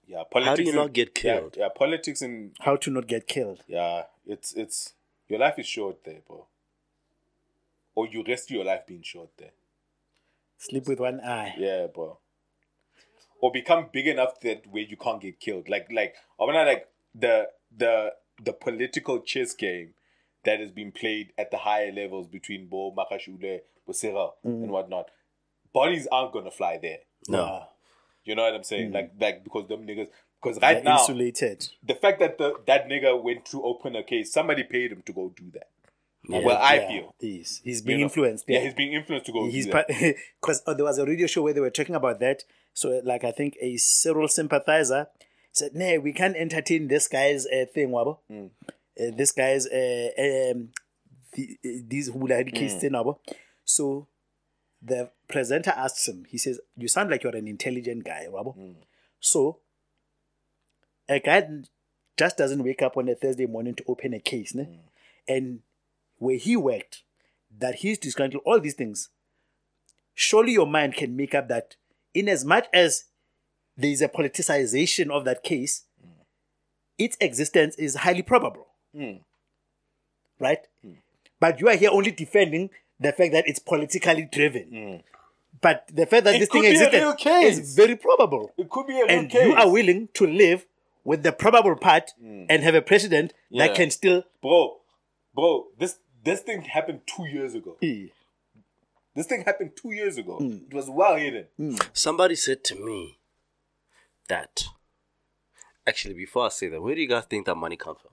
[0.08, 0.50] Yeah, politics.
[0.50, 1.56] How do you in- not get yeah, killed?
[1.58, 3.64] Yeah, politics and how to not get killed?
[3.68, 4.94] yeah, it's it's
[5.28, 6.48] your life is short there, bro.
[7.96, 9.52] Or you risk your life being short there.
[10.58, 11.56] Sleep with one eye.
[11.58, 12.20] Yeah, bro.
[13.42, 15.68] Or become big enough that where you can't get killed.
[15.70, 19.94] Like like I mean like the the the political chess game
[20.46, 24.64] that has been played at the higher levels between Bo Magashule, Bosera, Mm.
[24.64, 25.10] and whatnot.
[25.74, 27.00] Bodies aren't gonna fly there.
[27.28, 27.68] No,
[28.24, 28.92] You know what I'm saying?
[28.92, 30.10] Like like because them niggas
[30.42, 31.68] because right now insulated.
[31.84, 35.14] the fact that the that nigga went to open a case, somebody paid him to
[35.14, 35.70] go do that.
[36.30, 37.16] Well, I Yeah, feel.
[37.20, 38.04] he's he's you being know?
[38.06, 38.46] influenced.
[38.48, 39.88] Yeah, Yeah, he's being influenced to go he's do that.
[40.42, 42.44] because there was a radio show where they were talking about that.
[42.74, 45.08] So, like, I think a Cyril sympathizer
[45.52, 48.20] said, "Nah, we can't entertain this guy's uh, thing, wabo.
[48.32, 48.52] Mm.
[48.70, 50.70] Uh, this guy's uh, um,
[51.34, 52.54] the, uh, these hula Mm.
[52.56, 53.18] case thing, wabo."
[53.66, 54.08] So,
[54.82, 56.26] the presenter asks him.
[56.30, 58.56] He says, "You sound like you're an intelligent guy, wabo.
[58.58, 58.76] Mm.
[59.20, 59.60] So,
[61.12, 61.48] a guy
[62.18, 64.64] just doesn't wake up on a Thursday morning to open a case, ne?
[64.64, 64.78] Mm.
[65.28, 65.60] and
[66.18, 67.04] where he worked,
[67.60, 69.10] that he's disgruntled, all these things.
[70.14, 71.76] Surely your mind can make up that,
[72.14, 73.06] in as much as
[73.76, 76.10] there is a politicization of that case, mm.
[76.98, 78.68] its existence is highly probable.
[78.96, 79.22] Mm.
[80.40, 80.68] Right?
[81.40, 85.02] But you are here only defending the fact that it's politically driven.
[85.60, 87.04] But the fact that It this thing existed
[87.44, 89.46] is very probable It could be a real and case.
[89.46, 90.66] you are willing to live
[91.04, 92.46] with the probable part mm.
[92.50, 93.68] and have a president Yeah.
[93.68, 94.78] that can still bro,
[95.34, 97.78] bro, this this thing happened two years ago.
[99.16, 100.40] This thing happened two years ago.
[100.40, 100.68] Mm.
[100.68, 101.48] It was well hidden.
[101.60, 101.90] Mm.
[101.94, 103.20] Somebody said to me
[104.30, 104.64] that.
[105.88, 108.12] Actually, before I say that, where do you guys think that money comes from?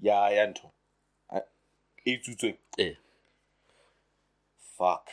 [0.00, 0.54] Yeah, I am.
[1.30, 1.42] I,
[2.06, 2.54] eight to two.
[2.78, 2.92] Yeah.
[4.78, 5.08] Fuck.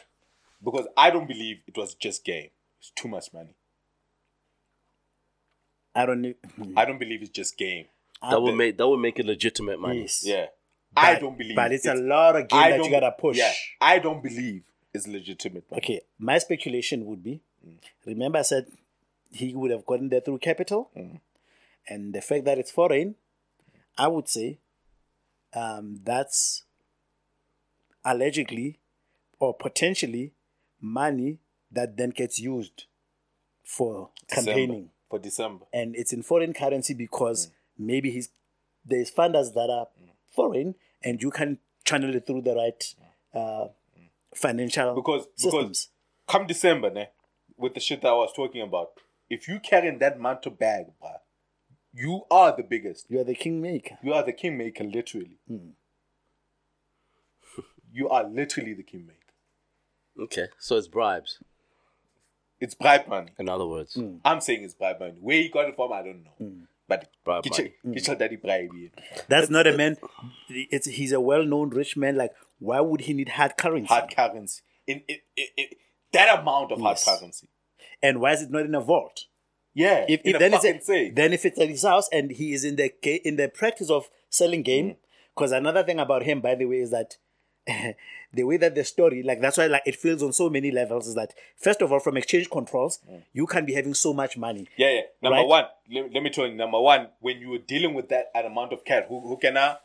[0.63, 2.49] Because I don't believe it was just game.
[2.79, 3.55] It's too much money.
[5.93, 6.33] I don't know.
[6.77, 7.85] I don't believe it's just game.
[8.21, 10.01] That would make that would make it legitimate money.
[10.01, 10.23] Yes.
[10.23, 10.45] Yeah.
[10.93, 13.37] But, I don't believe But it's, a lot of game that you gotta push.
[13.37, 13.51] Yeah.
[13.79, 14.63] I don't believe
[14.93, 15.63] it's legitimate.
[15.71, 15.81] money.
[15.81, 17.41] Okay, my speculation would be
[18.05, 18.67] remember, I said
[19.31, 20.91] he would have gotten there through capital,
[21.87, 23.15] and the fact that it's foreign,
[23.97, 24.59] I would say
[25.53, 26.63] um, that's
[28.03, 28.79] allegedly
[29.39, 30.33] or potentially
[30.79, 31.39] money
[31.71, 32.85] that then gets used
[33.63, 34.51] for December.
[34.51, 34.89] campaigning.
[35.11, 35.65] For December.
[35.73, 37.51] and it's in foreign currency because mm.
[37.77, 38.29] maybe he's
[38.85, 40.09] there's funders that are mm.
[40.33, 42.95] foreign and you can channel it through the right
[43.35, 43.65] mm.
[43.65, 43.67] uh,
[44.33, 45.53] financial Because systems.
[45.53, 45.87] because
[46.27, 47.09] come December, ne,
[47.57, 48.91] with the shit that I was talking about,
[49.29, 51.19] if you carrying that mantle bag, bruh,
[51.93, 53.05] you are the biggest.
[53.09, 53.97] you are the kingmaker.
[54.01, 55.39] You are the kingmaker, literally.
[55.47, 55.71] Hmm.
[57.91, 59.17] you are literally the kingmaker.
[60.17, 61.39] Okay, so it's bribes.
[62.61, 63.31] It's bribe money.
[63.39, 64.17] In other words, hmm.
[64.23, 65.15] I'm saying it's bribe money.
[65.19, 66.31] Where he got it from, I don't know.
[66.37, 66.63] Hmm.
[66.87, 68.69] But Bribe get your, get your daddy bribe.
[68.75, 68.89] yeah.
[69.29, 69.95] That's not a man.
[70.49, 72.17] It's he's a well-known rich man.
[72.17, 73.87] Like, why would he need hard currency?
[73.87, 74.61] Hard currency.
[74.85, 75.65] In, in, in, in
[76.11, 77.05] that amount of Yes.
[77.05, 77.47] hard currency.
[78.03, 79.25] And why is it not in a vault?
[79.73, 80.05] Yeah.
[80.09, 82.29] If, in if a then it's fucking a, then if it's at his house and
[82.29, 82.91] he is in the
[83.27, 84.93] in the practice of selling game, hmm.
[85.33, 87.15] because another thing about him, by the way, is that
[88.33, 91.07] the way that the story, like that's why like it feels on so many levels
[91.07, 92.99] is that first of all, from exchange controls,
[93.33, 94.67] you can be having so much money.
[94.77, 95.01] Yeah, yeah.
[95.21, 95.47] Number Right.
[95.47, 96.55] one, let, let me tell you.
[96.55, 99.57] Number one, when you were dealing with that an amount of cash, who, who can
[99.57, 99.75] uh,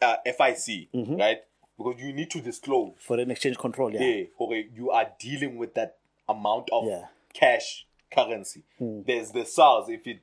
[0.00, 1.16] uh, FIC, Mm-hmm.
[1.16, 1.38] right?
[1.76, 2.92] Because you need to disclose.
[3.00, 4.00] for an exchange control, yeah.
[4.02, 5.96] Yeah, okay, you are dealing with that
[6.28, 7.06] amount of Yeah.
[7.32, 8.64] Cash currency.
[8.78, 9.88] There's the SARS.
[9.88, 10.20] If it,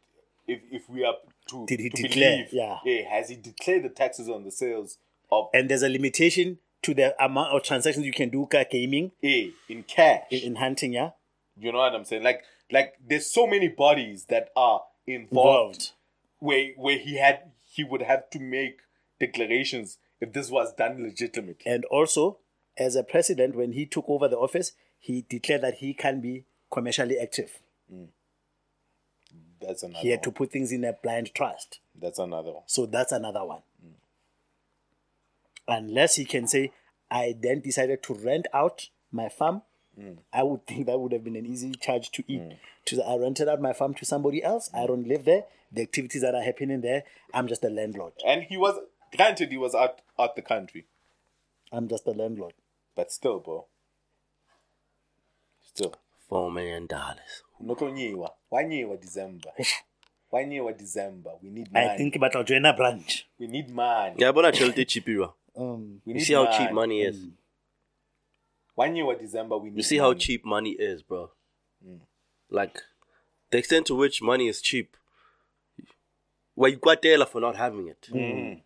[0.47, 1.15] if if we are
[1.49, 2.45] to Did he to declare?
[2.49, 3.09] believe, Yeah.
[3.09, 4.97] has he declared the taxes on the sales
[5.31, 9.11] of And there's a limitation to the amount of transactions you can do ka gaming
[9.23, 10.23] A in cash?
[10.31, 11.11] in, in hunting, yeah.
[11.59, 12.23] You know what I'm saying?
[12.23, 15.91] Like like there's so many bodies that are involved, Involved.
[16.39, 18.79] where where he had he would have to make
[19.19, 21.65] declarations if this was done legitimately.
[21.71, 22.39] And also,
[22.77, 26.45] as a president, when he took over the office, he declared that he can be
[26.71, 27.59] commercially active.
[27.89, 28.05] Hmm.
[29.61, 30.23] That's another He had one.
[30.25, 31.79] to put things in a blind trust.
[31.99, 32.63] That's another one.
[32.67, 33.61] So that's another one.
[33.81, 33.93] Hmm.
[35.67, 36.71] Unless he can say,
[37.11, 39.61] I then decided to rent out my farm,
[40.31, 42.41] I would think that would have been an easy charge to eat.
[42.85, 44.69] To say, I rented out my farm to somebody else.
[44.73, 45.45] I don't live there.
[45.71, 47.03] The activities that are happening there,
[47.33, 48.13] I'm just a landlord.
[48.25, 48.75] And he was
[49.15, 50.85] granted he was out out the country,
[51.71, 52.53] I'm just a landlord.
[52.95, 53.65] but still, bro.
[55.61, 55.93] Still.
[56.29, 57.43] Four million dollars.
[57.63, 58.29] Notonyiwa.
[58.51, 59.51] Wanyiwa December.
[60.33, 61.31] Wanyiwa December.
[61.41, 61.87] We need money.
[61.87, 63.27] I think about I'll join a branch.
[63.39, 64.15] we need money.
[64.17, 65.33] Yeah, but I tell you cheap you are.
[65.57, 67.17] Um, We You see how cheap money is.
[67.17, 67.31] Mm.
[68.77, 69.57] Wanyiwa December.
[69.57, 71.31] We need You see how cheap money is, bro.
[71.85, 71.99] Mm.
[72.49, 72.81] Like
[73.51, 74.95] the extent to which money is cheap.
[76.55, 78.07] Well, you got there for not having it.
[78.11, 78.61] Mm.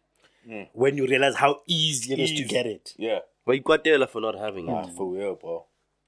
[0.74, 2.94] when you realize how easy it is to get it.
[2.98, 3.20] Yeah.
[3.46, 4.94] Well, you got there for not having Nah, it.
[4.96, 5.66] for real, bro.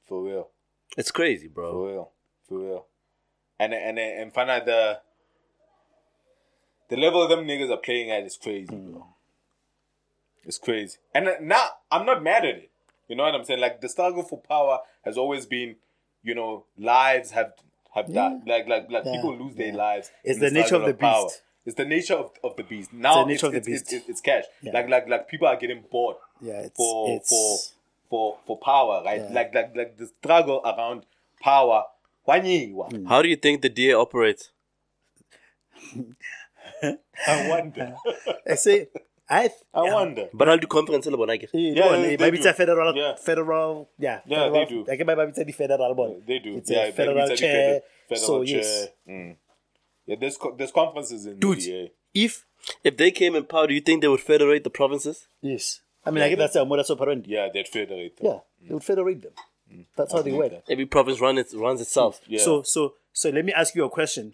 [0.08, 0.50] For real.
[0.98, 1.72] It's crazy, bro.
[1.72, 2.12] For real.
[2.48, 2.86] For real.
[3.60, 5.00] And and and find out the
[6.90, 9.08] the level them niggas are playing at is crazy, bro.
[10.46, 10.98] It's crazy.
[11.14, 12.72] And now I'm not mad at it.
[13.08, 13.60] You know what I'm saying?
[13.60, 15.76] Like the struggle for power has always been,
[16.24, 17.54] you know, lives have
[17.94, 18.42] have died.
[18.46, 19.14] Like like like Yeah.
[19.16, 20.12] people lose their lives.
[20.24, 21.42] It's in the nature struggle of the beast.
[21.66, 22.92] It's the nature of, of the beast.
[22.92, 23.94] Now nature it's, of the it's, it's, beast.
[23.94, 24.44] it's, it's cash.
[24.62, 24.74] Yeah.
[24.74, 27.58] Like like like people are getting bored Yeah, it's for it's for
[28.10, 29.22] for for power, right?
[29.22, 29.34] Yeah.
[29.34, 31.06] Like like like the struggle around
[31.42, 31.84] power.
[32.28, 32.90] Wanyiwa.
[32.94, 33.06] Hmm.
[33.06, 34.52] How do you think the DA operates?
[37.28, 37.96] I wonder.
[38.50, 38.88] I say
[39.30, 40.30] I I wonder.
[40.34, 41.48] But I'll do conference le bona ke.
[41.54, 43.16] yeah, they- they maybe it's a federal Yeah.
[43.16, 44.86] federal yeah Yeah, federal, they do.
[44.92, 46.24] I can maybe it's the federal one.
[46.28, 46.58] They do.
[46.58, 47.82] It's yeah, a federal chair.
[48.10, 48.58] federal so chair.
[48.58, 49.36] yes, Mm.
[50.06, 51.58] Yeah, there's co- there's conferences in Dude.
[51.62, 51.92] the DA.
[52.14, 52.46] if
[52.84, 55.28] If they came in power, do you think they would federate the provinces?
[55.42, 57.30] yes, I mean I guess that's a modus operandi.
[57.32, 58.18] Yeah, they'd federate.
[58.18, 58.26] them.
[58.28, 59.34] Yeah, they would federate them.
[59.98, 60.52] That's how they believe work.
[60.66, 60.72] that.
[60.72, 62.22] Every province run it, runs itself.
[62.28, 62.40] Yeah.
[62.44, 64.34] So so so let me ask you a question.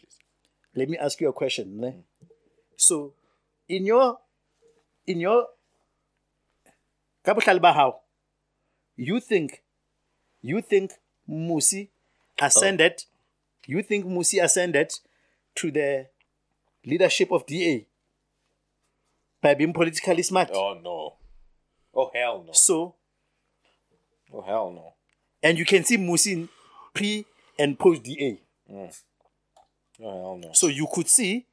[0.75, 1.79] Let me ask you a question.
[1.79, 1.93] ne?
[2.75, 3.13] So
[3.67, 4.17] in your in
[5.17, 5.47] your
[7.23, 8.01] ka bohlale ba hao,
[8.95, 9.63] you think
[10.41, 10.91] you think
[11.27, 11.89] Mmusi
[12.41, 13.05] ascended
[13.65, 14.93] you think Mmusi ascended
[15.55, 16.07] to the
[16.85, 17.85] leadership of DA
[19.41, 20.49] by being politically smart.
[20.53, 21.15] oh no.
[21.93, 22.53] Oh hell no.
[22.53, 22.95] So
[24.33, 24.93] Oh hell no.
[25.41, 26.47] and you can see Mmusi
[26.93, 27.25] pre
[27.57, 28.41] and post DA.
[28.71, 29.01] Mm.
[30.01, 30.53] Oh hell no.
[30.53, 31.45] So you could see,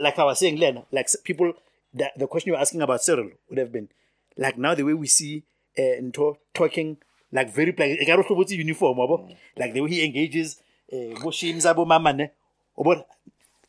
[0.00, 1.52] like I was saying, Len, like people,
[1.94, 3.88] the, the question you were asking about Cyril would have been,
[4.36, 5.44] like now the way we see
[5.78, 6.96] uh, Nto talking,
[7.32, 9.34] like very, like, ekare o hlobotse uniform, wabo?
[9.56, 10.60] like the way he engages,
[10.92, 12.30] uh, bo shims abo mama, ne?
[12.76, 13.06] Obo-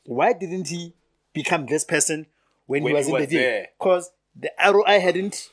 [0.05, 0.93] why didn't he
[1.33, 2.25] become this person
[2.67, 3.61] when, When he was he in was the there.
[3.63, 3.67] day?
[3.79, 5.49] Because the ROI hadn't,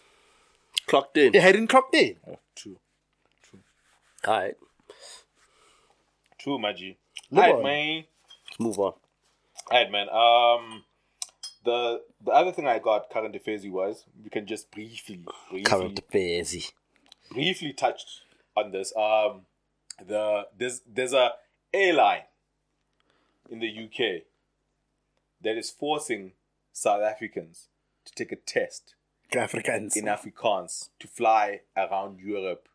[0.86, 1.34] Clocked in.
[1.34, 2.16] it hadn't clocked in.
[2.56, 2.76] True.
[3.42, 3.60] True.
[4.26, 4.54] All right,
[6.38, 6.96] True, Maji.
[7.32, 8.04] Alright, man.
[8.48, 8.92] let's move on.
[9.70, 10.08] Alright, man.
[10.08, 10.84] Um,
[11.64, 15.98] the the other thing I got current affairs was we can just briefly, briefly, Current
[15.98, 16.72] affairs.
[17.30, 18.22] briefly touched
[18.56, 18.92] on this.
[18.96, 19.42] Um,
[20.06, 21.32] the there's there's a
[21.72, 22.22] airline
[23.50, 24.22] in the UK
[25.42, 26.32] that is forcing
[26.72, 27.68] South Africans
[28.04, 28.94] to take a test
[29.34, 29.96] Africans.
[29.96, 32.68] in Afrikaans to fly around Europe.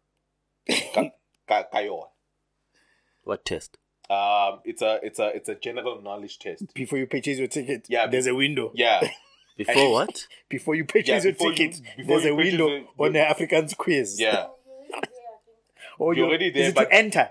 [3.24, 3.78] What test?
[4.10, 6.74] Um, it's a it's a it's a general knowledge test.
[6.74, 8.72] Before you purchase your ticket, Yeah, there's a window.
[8.74, 9.02] Yeah,
[9.58, 10.28] Before what?
[10.50, 13.14] Before you purchase Yeah, your before you- ticket, before there's you a window it, on
[13.14, 14.20] the Afrikaans quiz.
[14.20, 14.48] yeah,
[16.00, 17.30] Or You're you- already is there, it but- to enter.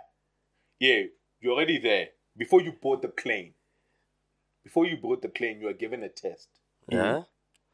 [0.78, 1.02] yeah.
[1.40, 3.52] You're already there before you board the plane.
[4.64, 6.48] Before you board the plane, you are given a test.
[6.88, 7.22] Yeah.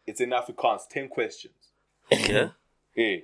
[0.07, 1.55] It's in Afrikaans, ten questions.
[2.13, 2.51] Okay.
[2.97, 3.17] Yeah.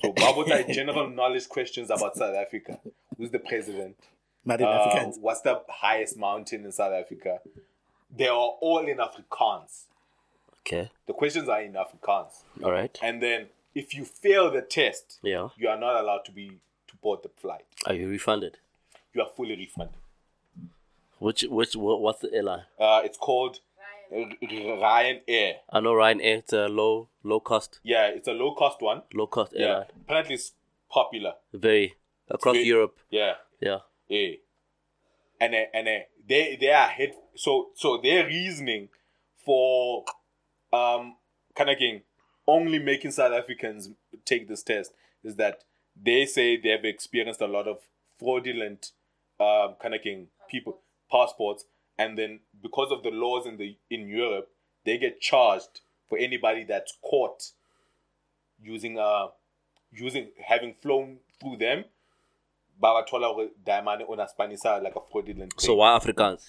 [0.00, 2.78] So, Babota general knowledge questions about South Africa.
[3.18, 3.96] Who's the president?
[4.44, 5.18] Not in Uh, Afrikaans.
[5.20, 7.40] what's the highest mountain in South Africa?
[8.14, 9.84] They are all in Afrikaans.
[10.60, 10.90] Okay.
[11.06, 12.42] The questions are in Afrikaans.
[12.62, 12.98] All right.
[13.02, 15.48] And then if you fail the test, Yeah.
[15.56, 17.64] you are not allowed to be to board the flight.
[17.86, 18.58] Are you refunded?
[19.12, 19.96] You are fully refunded.
[21.18, 22.64] Which which what, what's the airline?
[22.78, 23.60] Uh, it's called
[24.12, 25.54] Ryanair.
[25.54, 26.38] R- I know Ryanair.
[26.38, 29.02] It's a low low cost Yeah, it's a low cost one.
[29.14, 30.52] low cost Yeah, apparently it's
[30.88, 31.34] popular.
[31.52, 31.94] Very
[32.28, 32.98] across very- Europe.
[33.10, 33.80] Yeah, Yeah.
[34.10, 34.32] Yeah.
[35.40, 37.14] And uh, and uh, they they are hit.
[37.36, 38.90] So so their reasoning
[39.46, 40.04] for
[40.72, 41.16] um
[41.56, 42.02] kind of getting
[42.46, 43.90] only making South Africans
[44.24, 44.92] take this test
[45.24, 45.64] is that
[46.00, 47.78] they say they have experienced a lot of
[48.18, 48.92] fraudulent
[49.38, 50.80] um kind of getting people
[51.10, 51.64] passports,
[51.96, 54.48] and then because of the laws in the in Europe,
[54.84, 57.52] they get charged for anybody that's caught
[58.62, 59.28] using uh
[59.90, 61.84] using having flown through them
[62.82, 66.48] babathola gore diamond on a Spanish like a fraudulent So why Afrikaans?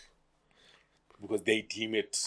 [1.21, 2.17] because they deem it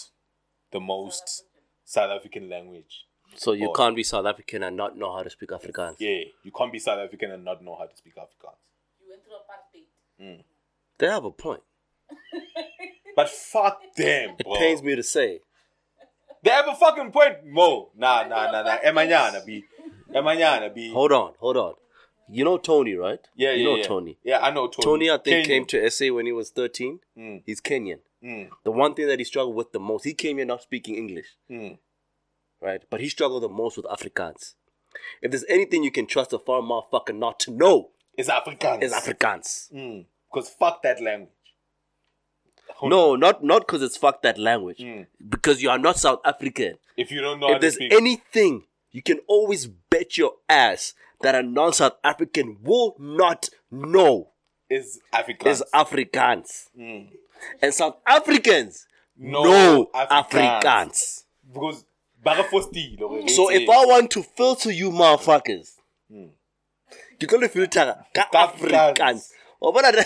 [0.71, 1.43] the most
[1.83, 3.05] South African language.
[3.35, 3.73] So you Oh.
[3.73, 5.95] can't be South African and not know how to speak Afrikaans.
[5.99, 8.55] Yeah, you can't be South African and not know how to speak Afrikaans.
[9.01, 10.35] You went through apartheid.
[10.37, 10.41] Hmm.
[10.97, 11.61] They have a point.
[13.15, 14.55] But fuck them, It bro.
[14.57, 15.39] pains me to say.
[16.43, 17.91] They have a fucking point, Mo.
[17.95, 18.77] Nah, nah, nah, nah.
[18.85, 19.63] Emanyana be,
[20.13, 20.91] Emanyana be.
[20.91, 21.73] Hold on, hold on.
[22.29, 23.19] You know Tony, right?
[23.35, 23.83] Yeah, you yeah, know yeah.
[23.87, 24.17] Tony.
[24.23, 24.83] Yeah, I know Tony.
[24.83, 25.47] Tony, I think, Kenyan.
[25.47, 26.99] came to SA when he was 13.
[27.17, 27.43] Mm.
[27.45, 27.99] He's Kenyan.
[28.23, 30.95] Mm, The one thing that he struggled with the most, he came here not speaking
[30.95, 31.77] English, mm.
[32.59, 32.81] right?
[32.89, 34.55] But he struggled the most with Afrikaans.
[35.21, 38.81] If there's anything you can trust a foreign motherfucker not to know, It's Afrikaans.
[38.81, 39.71] it's Afrikaans.
[39.71, 40.05] Mm.
[40.33, 41.29] Because fuck that language.
[42.83, 44.79] No, not not because it's fuck that language.
[44.79, 45.05] Mm.
[45.29, 46.77] Because you are not South African.
[46.97, 49.67] If you don't know if there's anything, you can always
[50.05, 54.29] bet your ass that a non-South African will not know
[54.69, 55.47] it's Afrikaans.
[55.51, 56.69] is Afrikaans.
[56.79, 57.07] Mm.
[57.61, 58.85] And South Africans
[59.17, 60.63] No know Afrikaans.
[60.63, 61.23] Afrikaans.
[61.53, 61.85] because.
[63.27, 65.73] So if I want to filter you motherfuckers,
[66.09, 68.97] you're gonna filter ka Afrikaans.
[68.97, 69.29] Afrikaans.
[69.61, 70.05] But I-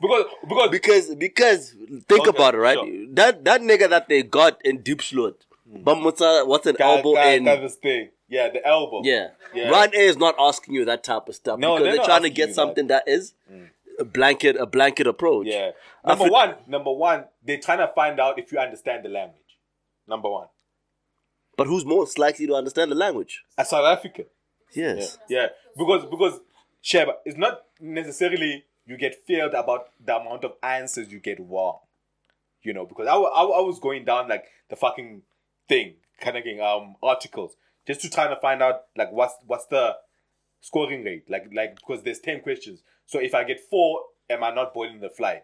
[0.00, 1.70] because because because because
[2.08, 2.74] think Okay, about it, right?
[2.76, 3.06] sure.
[3.12, 5.34] That that nigga that they got in deep slot,
[5.66, 7.44] but what's a, what's an Ka- elbow ka- in?
[7.44, 8.08] ka-.
[8.28, 9.02] Yeah, the elbow.
[9.04, 9.28] Yeah.
[9.54, 9.70] Yeah.
[9.70, 12.30] Ryanair is not asking you that type of stuff No, because they're they're, trying to
[12.30, 13.34] get something that is
[13.98, 15.46] a blanket a blanket approach.
[15.46, 15.72] Yeah.
[16.04, 19.40] Number Afri- one, number one, they're trying to find out if you understand the language.
[20.08, 20.48] Number one.
[21.56, 23.44] But who's most likely to understand the language?
[23.56, 24.26] A South African.
[24.72, 24.94] Yeah.
[24.94, 25.18] Yes.
[25.28, 25.46] Yeah.
[25.76, 26.40] Because because
[26.80, 31.78] Sheba, it's not necessarily you get failed about the amount of answers you get wrong.
[32.62, 35.22] You know, because I, I, I was going down like the fucking
[35.68, 37.56] thing, kind of getting um articles,
[37.86, 39.94] just to try to find out like what's what's the
[40.60, 42.82] scoring rate, like like because there's ten questions.
[43.06, 45.42] So if I get four, am I not boarding the flight?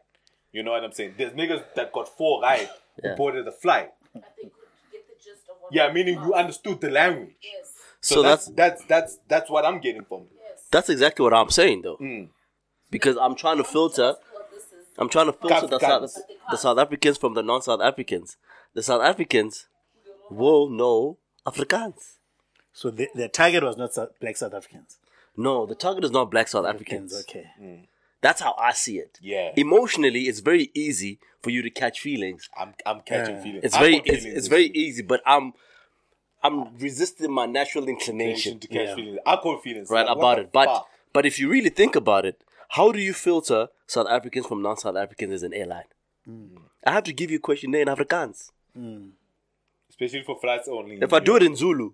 [0.53, 1.15] You know what I'm saying?
[1.17, 2.69] There's niggas that got four right
[3.03, 3.11] Yeah.
[3.11, 3.91] who boarded the flight.
[4.13, 4.53] But they could
[4.93, 7.37] get the gist of what Yeah, was meaning you understood the language.
[7.43, 7.73] Yes.
[8.01, 10.23] So, So that's, that's- that's that's that's what I'm getting from.
[10.23, 10.29] it.
[10.49, 10.65] Yes.
[10.71, 11.97] That's exactly what I'm saying though.
[11.99, 12.31] Mm.
[12.91, 14.87] Because I'm trying to filter What this is.
[14.99, 16.17] I'm trying to filter the South,
[16.51, 18.37] the South Africans from the non-South Africans.
[18.75, 19.67] The South Africans
[20.31, 22.17] will know Afrikaans.
[22.73, 24.99] So the, the target was not South, black South Africans.
[25.37, 27.15] No, the target is not black South Africans.
[27.21, 27.47] Okay.
[27.61, 27.87] Mm.
[28.21, 29.19] That's how I see it.
[29.23, 29.53] Yeah.
[29.57, 32.49] Emotionally, it's very easy for you to catch feelings.
[32.59, 33.43] I'm I'm catching Yeah.
[33.43, 33.65] feelings.
[33.65, 35.55] It's I'm very it's, it's very easy, but I'm
[36.43, 38.95] I'm resisting my natural inclination to catch Yeah.
[38.95, 39.19] feelings.
[39.27, 40.53] I call feelings right Like, about it.
[40.53, 40.87] But fuck?
[41.13, 44.97] but if you really think about it, how do you filter South Africans from non-South
[44.97, 45.85] Africans as an airline?
[46.29, 46.59] Mm.
[46.87, 48.51] I have to give you a questionnaire in Afrikaans.
[48.79, 49.11] Mm.
[49.89, 50.97] especially for flights only.
[51.01, 51.93] If I do it in Zulu,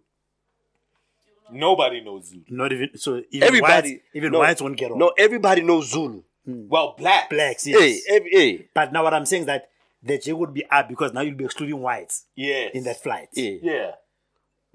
[1.51, 2.43] nobody knows Zulu.
[2.49, 3.23] Not even so.
[3.31, 4.99] Even everybody whites, even no, whites won't get on.
[4.99, 6.23] No, everybody knows Zulu.
[6.47, 7.29] Well, black.
[7.31, 7.67] blacks.
[7.67, 7.81] Yes.
[7.81, 9.69] Hey, every, hey, But now what I'm saying is that
[10.03, 12.71] the J would be up because now you'll be excluding whites Yes.
[12.75, 13.29] in that flight.
[13.35, 13.59] hey.
[13.63, 13.93] Yeah.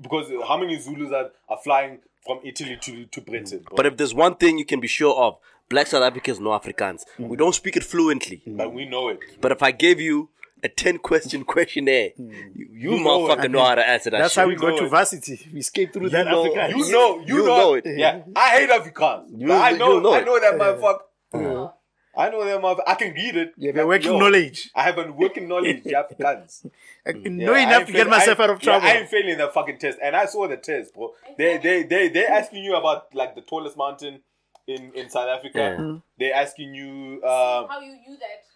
[0.01, 3.59] Because uh, how many Zulus are, are flying from Italy to to Britain?
[3.65, 3.76] bro?
[3.78, 5.38] But if there's one thing you can be sure of,
[5.69, 7.03] black South Africans know Afrikaans.
[7.19, 8.41] We don't speak it fluently.
[8.47, 9.19] but we know it.
[9.39, 10.30] But if I gave you
[10.64, 13.38] a 10 question questionnaire, you, you You know it.
[13.39, 14.41] motherfucker know how to answer that That's shit.
[14.41, 14.89] how we You got to it.
[14.89, 15.49] varsity.
[15.53, 16.78] We escaped through that know- Africa.
[16.78, 17.84] You know, you, You know, know it.
[17.88, 19.28] Yeah, I hate Afrikaans.
[19.38, 21.74] You- But I know, know I know that motherfucker.
[22.14, 22.84] I know that motherfucker.
[22.88, 23.53] I can read it.
[23.57, 24.70] You have a working Yo, knowledge.
[24.76, 25.78] I have a working knowledge.
[25.86, 26.66] of Afrikaans.
[27.07, 28.88] I Yeah, know I enough ain't to get myself out of yeah, trouble.
[28.88, 31.14] I ain't failing the fucking test, and I saw the test, bro.
[31.38, 34.20] They they they they asking you about like the tallest mountain
[34.68, 35.78] in in South Africa.
[35.80, 35.95] Yeah.
[36.20, 38.51] They asking you, um, How you knew that, even though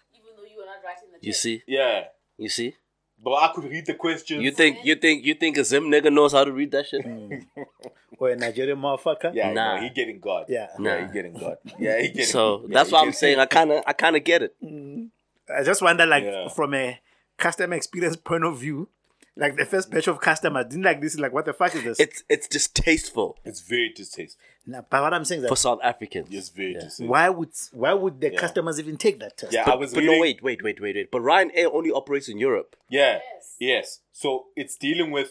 [0.56, 1.42] you were not writing the You test.
[1.44, 1.64] see?
[1.68, 2.06] yeah,
[2.38, 2.76] You see?
[3.24, 4.44] but I could read the questions.
[4.44, 7.06] You think you think you think a Zim nigga knows how to read that shit?
[7.06, 7.46] Mm.
[8.18, 9.34] or a Nigerian motherfucker.
[9.34, 9.76] Yeah, Nah.
[9.76, 10.46] no, he getting God.
[10.50, 10.68] Yeah.
[10.80, 11.08] yeah, Nah.
[11.08, 11.58] he getting God.
[11.80, 12.26] Yeah, he getting.
[12.26, 14.56] So yeah, that's he why I'm getting- saying I kinda I kinda get it.
[14.64, 15.10] Mm.
[15.58, 16.48] I just wonder, like, Yeah.
[16.50, 17.00] from a
[17.38, 18.90] customer experience point of view,
[19.38, 21.20] Like the first batch of customers didn't like this.
[21.20, 22.00] Like, what the fuck is this?
[22.00, 24.42] It's it's distasteful It's very distasteful.
[24.68, 26.28] Nah, but what I'm saying is for that South Africans.
[26.32, 27.08] It's very distasteful.
[27.08, 29.54] why would why would the customers even take that test?
[29.54, 31.12] Yeah, I was but reading, no, wait, wait, wait, wait, wait.
[31.12, 32.76] But Ryanair only operates in Europe.
[32.90, 33.20] Yeah.
[33.34, 33.56] Yes.
[33.60, 34.00] Yes.
[34.12, 35.30] So it's dealing with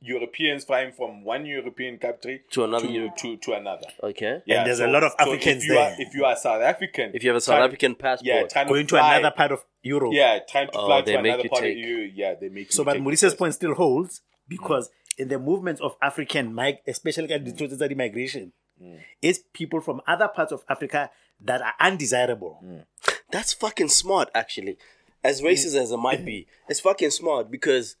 [0.00, 3.86] Europeans flying from one European country To another to, Euro- to, to another.
[4.02, 4.42] Okay.
[4.46, 5.96] Yeah, there's a lot of Africans if you Are, there.
[6.00, 8.66] if you are South African, If you have a South try- African passport, yeah, trying
[8.66, 10.10] Going to fly, another part of Europe.
[10.12, 12.34] yeah, trying to Oh, fly they to make another you part take- of you, yeah,
[12.34, 12.72] they make you.
[12.72, 14.22] So, but take Mauritius' point still holds mm.
[14.48, 17.76] because in the movements of African, mig- especially at the mm.
[17.76, 18.52] study migration,
[18.82, 18.98] Mm.
[19.20, 21.10] it's people from other parts of Africa
[21.40, 22.58] that are undesirable.
[22.64, 22.84] Mm.
[23.30, 24.76] That's fucking smart, actually.
[25.22, 25.46] As mm.
[25.46, 27.96] racist as it might be, it's fucking smart because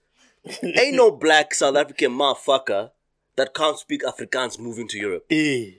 [0.62, 2.90] ain't no black South African motherfucker
[3.36, 5.26] that can't speak Afrikaans moving to Europe.
[5.30, 5.70] Eh.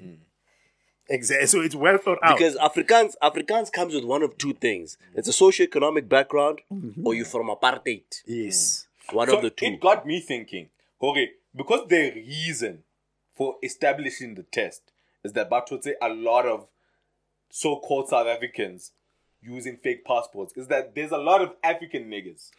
[1.10, 1.48] Exactly.
[1.48, 2.38] So it's well thought out.
[2.38, 7.06] Because Afrikaans, Afrikaans comes with one of two things: it's a socioeconomic background, mm-hmm.
[7.06, 8.04] or you're from apartheid.
[8.26, 8.88] yes.
[9.12, 9.66] One So of the two.
[9.66, 10.70] it got me thinking.
[11.02, 12.84] Okay, because the reason
[13.36, 14.93] for establishing the test
[15.24, 16.68] is that Batotse, a lot of
[17.50, 18.92] so-called South Africans
[19.42, 22.50] using fake passports is that there's a lot of African niggas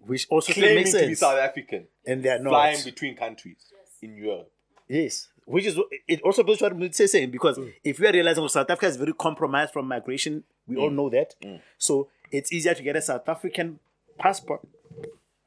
[0.00, 1.14] Which also claiming makes to be.
[1.14, 2.50] South African And they are not.
[2.50, 3.72] flying between countries
[4.02, 4.50] in Europe.
[4.88, 5.28] Yes.
[5.44, 7.72] Which is it also builds what I'm saying because mm.
[7.84, 10.94] if we are realizing that South Africa is very compromised from migration, we all mm.
[10.94, 11.34] know that.
[11.42, 11.60] Mm.
[11.78, 13.78] So it's easier to get a South African
[14.18, 14.60] passport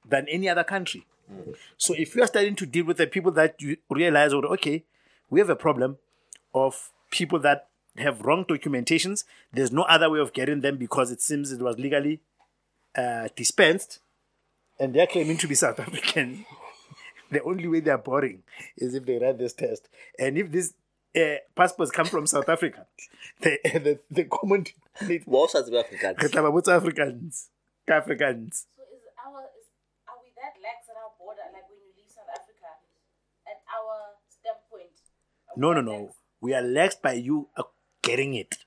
[0.08, 1.06] than any other country.
[1.78, 4.84] So if you are starting to deal with the people that you realize, oh, okay,
[5.30, 5.98] we have a problem
[6.54, 9.24] of people that have wrong documentations.
[9.52, 12.20] There's no other way of getting them because it seems it was legally
[12.96, 14.00] uh, dispensed,
[14.80, 16.46] and they're claiming to be South African.
[17.32, 18.44] the only way they're boring
[18.78, 19.90] is if they run this test.
[20.20, 20.74] And if these
[21.16, 22.86] uh, passports come from South Africa,
[23.42, 24.66] the the, the common
[25.26, 26.04] Well, South Africans.
[26.24, 27.50] Africans, Africans,
[27.88, 28.66] Africans.
[28.76, 29.68] So is our is
[30.08, 31.42] are we that lax at our border?
[31.54, 32.70] Like when you leave South Africa,
[33.46, 34.94] at our standpoint.
[35.50, 36.04] are we No, no, no.
[36.06, 36.16] lax?
[36.44, 37.64] We are laxed by you uh,
[38.02, 38.58] getting it.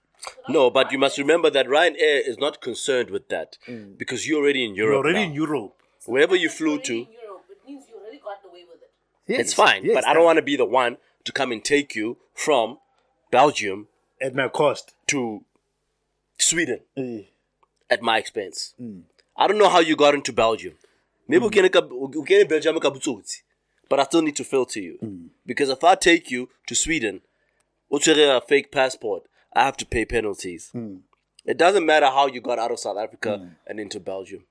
[0.49, 3.59] No, but you must remember that Ryanair is not concerned with that
[3.99, 4.91] because you're already in Europe.
[4.93, 5.31] You're already now.
[5.31, 5.75] in Europe.
[6.07, 8.91] Wherever you flew to, Europe, it means you already got away with it.
[9.29, 9.85] Yes, it's fine.
[9.85, 12.79] yes, but I don't want to be the one to come and take you from
[13.31, 13.89] Belgium
[14.21, 14.95] at my cost.
[15.09, 15.45] to
[16.39, 17.23] Sweden Eh,
[17.91, 18.75] at my expense.
[19.37, 20.75] I don't know how you got into Belgium.
[21.29, 23.43] Maybe we can we can in Belgium ka botsotsi,
[23.89, 24.95] but I still need to filter you
[25.45, 27.21] because if I take you to Sweden,
[27.91, 30.71] o tshwere a fake passport, I have to pay penalties.
[30.73, 30.97] Hmm.
[31.45, 33.49] It doesn't matter how you got out of South Africa hmm.
[33.67, 34.45] and into Belgium.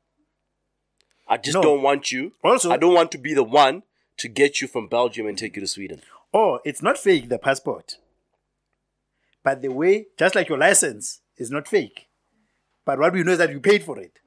[1.27, 1.61] I just No.
[1.61, 2.33] don't want you.
[2.43, 3.83] Also- I don't want to be the one
[4.17, 6.01] to get you from Belgium and take you to Sweden.
[6.33, 7.97] Oh, it's not fake, the passport.
[9.43, 12.07] But the way, just like your license, is not fake.
[12.85, 14.19] But what we know is that you paid for it.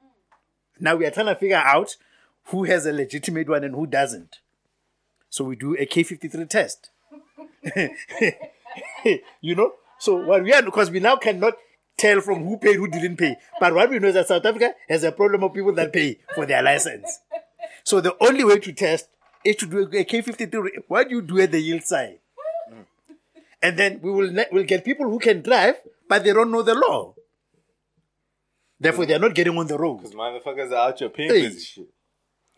[0.79, 1.97] Now we are trying to figure out
[2.45, 4.39] who has a legitimate one and who doesn't.
[5.29, 6.89] So we do a K53 test.
[9.41, 9.73] you know?
[9.99, 11.55] So what we are, because we now cannot
[11.97, 13.35] tell from who paid, who didn't pay.
[13.59, 16.19] But what we know is that South Africa has a problem of people that pay
[16.33, 17.19] for their license.
[17.83, 19.09] So the only way to test
[19.43, 20.69] is to do a K53.
[20.87, 22.19] What do you do at the yield side?
[22.71, 22.85] Mm.
[23.61, 25.75] And then we will ne- we'll get people who can drive,
[26.07, 27.15] but they don't know the law.
[28.79, 29.97] Therefore, they're not getting on the road.
[29.97, 31.57] Because motherfuckers are out here paying Hey.
[31.57, 31.87] shit.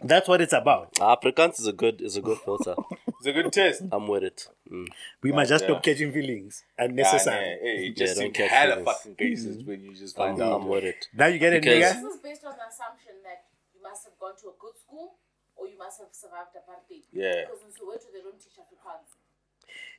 [0.03, 0.93] That's what it's about.
[0.95, 2.75] Afrikaans is a good is a good filter.
[3.21, 3.83] It's a good test.
[3.91, 4.47] I'm with it.
[4.71, 4.87] Mm.
[5.21, 5.69] We must just yeah.
[5.77, 7.45] stop catching feelings Nah, nah, unnecessary.
[7.61, 8.87] hey, it Yeah, just don't seems catch hella feelings.
[8.97, 10.61] fucking cases when you just find I'm, out.
[10.61, 11.05] I'm with it.
[11.13, 12.01] Now you get a Because- nigga.
[12.01, 13.45] This is based on the assumption that
[13.77, 15.19] you must have gone to a good school
[15.55, 17.05] or you must have survived apartheid.
[17.13, 17.45] Yeah.
[17.45, 19.13] Because in Soweto they don't teach Afrikaans.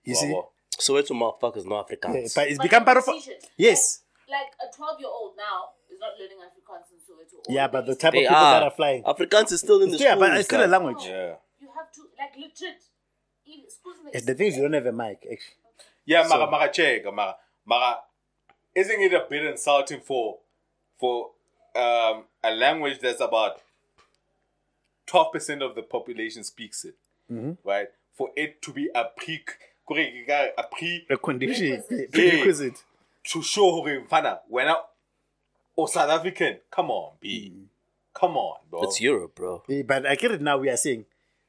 [0.03, 0.51] You see, Well,
[0.83, 2.35] So it's motherfuckers no Yeah, Afrikaans.
[2.35, 3.05] but it's But become they part of.
[3.07, 3.47] don't teach it.
[3.57, 4.03] Yes.
[4.27, 6.92] Like a 12 year old now is not learning Afrikaans in Soweto.
[6.92, 6.92] Or
[7.49, 8.55] Yeah, but the East type of They people are.
[8.55, 9.03] that are flying.
[9.05, 10.29] Afrikaans is still in the Yeah, schools.
[10.29, 10.71] but it's still a guys.
[10.71, 11.05] language.
[11.07, 11.35] yeah.
[11.61, 12.83] You have to, like, legit.
[13.47, 15.19] In schools in the Yes, the thing is, you don't have a mic.
[15.31, 15.39] Actually.
[16.05, 17.37] Yeah, mara, mara, check, mara,
[17.67, 17.99] mara.
[18.75, 20.39] Isn't it a bit insulting for,
[20.99, 21.31] for
[21.77, 23.61] um, a language that's about
[25.07, 26.95] twelve percent of the population speaks it,
[27.65, 27.89] right?
[28.15, 29.45] For it to be a pre,
[29.89, 32.13] correct, a pre The condition, Prerequisite.
[32.13, 32.83] prerequisite.
[33.25, 34.77] to show hore mfana when I,
[35.77, 37.53] or South African, come on, B,
[38.15, 38.83] come on, bro.
[38.83, 39.63] It's Europe, bro.
[39.71, 40.59] Eh, But I get it now.
[40.59, 41.05] We are saying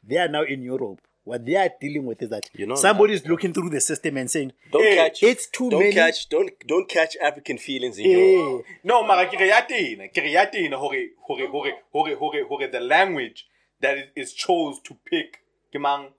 [0.08, 1.02] they are now in Europe.
[1.26, 4.18] What they are dealing with is that You know somebody is looking through the system
[4.18, 5.24] and saying, Don't Hey, catch.
[5.24, 6.28] it's too don't many- catch.
[6.30, 8.66] Don't don't catch African feelings in Europe.
[8.68, 12.68] "Eh, No, mara kere ya tena, kere ya tena hore hore hore hore hore hore
[12.68, 13.48] the language
[13.80, 15.40] that is, is chose to pick
[15.74, 16.10] kemang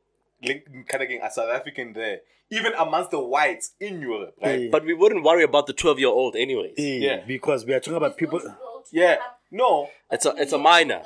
[0.42, 4.60] kind of a South African there, even amongst the whites in Europe, right?
[4.62, 4.68] Eh.
[4.70, 6.74] But we wouldn't worry about the 12 year old anyways.
[6.78, 7.24] eh," Yeah.
[7.26, 8.40] because we are talking about people.
[8.92, 9.16] Yeah.
[9.50, 9.88] No.
[10.10, 11.00] It's a it's a minor.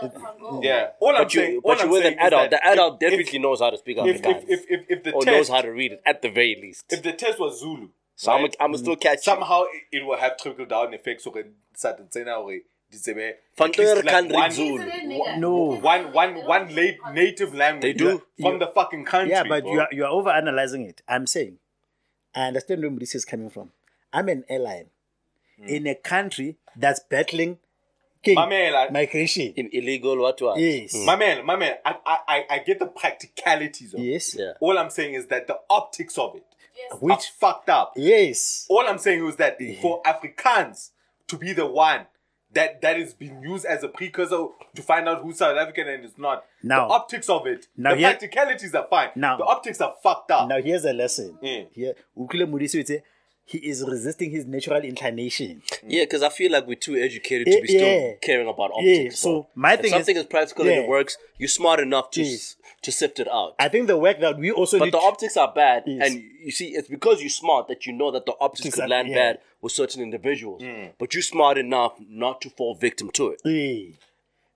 [0.63, 0.91] Yeah.
[1.01, 2.51] All I'm But you saying, but you with an adult.
[2.51, 4.45] The adult if- definitely knows how to speak if, Afrikaans.
[4.49, 6.57] if, if, if, if the or test knows how to read it at the very
[6.61, 6.85] least.
[6.91, 10.37] if the test was Zulu, So I'm I'm still catch somehow it, it will have
[10.39, 11.35] trickle down effects or
[11.75, 12.53] certain thing or
[12.91, 15.39] ditsebe Van at least Teur can read one- Zulu.
[15.39, 15.55] No.
[15.81, 18.23] one one one late native language They do.
[18.41, 19.31] from You- the fucking country.
[19.31, 19.73] Yeah, but bro.
[19.73, 21.03] you are you are over analyzing it.
[21.09, 21.59] I'm saying,
[22.35, 23.73] I understand where this is coming from.
[24.13, 24.91] I'm an airline
[25.59, 25.67] hmm.
[25.69, 27.59] in a country that's battling
[28.23, 29.53] king, My man, like- migration.
[29.55, 30.59] In illegal what what?
[30.59, 30.95] Yes.
[30.95, 31.05] Hmm.
[31.05, 34.05] my man, my man, I, I I- I get the practicalities of it.
[34.05, 34.35] Yes.
[34.35, 34.53] Yeah.
[34.61, 36.45] All I'm saying is that the optics of it
[36.79, 37.01] Yes.
[37.01, 37.93] Which are fucked up.
[37.97, 38.65] yes.
[38.69, 40.93] All I'm saying is that for Africans
[41.27, 42.07] to be the one
[42.55, 46.05] that that is being used as a precursor to find out who's South African and
[46.05, 46.45] is not.
[46.63, 49.11] Now- the optics of it, now the here- practicalities are fine.
[49.17, 50.49] Now- the optics are fucked up.
[50.49, 51.39] Now here's a lesson.
[51.43, 51.65] Yeah.
[51.73, 53.03] Here, Ukule Mudisi would say
[53.45, 55.63] he is resisting his natural inclination.
[55.87, 58.13] Yeah, because I feel like we're too educated to be Eh, still yeah.
[58.21, 59.19] caring about Yeah, optics.
[59.21, 62.23] so my If thing something is- is, practical and it works, you're smart enough to
[62.23, 62.57] Yes.
[62.83, 63.55] To sift it out.
[63.59, 66.11] I think the work that we also but need the optics are bad, Yes.
[66.11, 68.89] and you see, it's because you're smart that you know that the optics Optics could
[68.89, 69.15] land yeah.
[69.15, 70.63] bad with certain individuals.
[70.99, 73.41] But you're smart enough not to fall victim to it.
[73.45, 73.95] Yeah.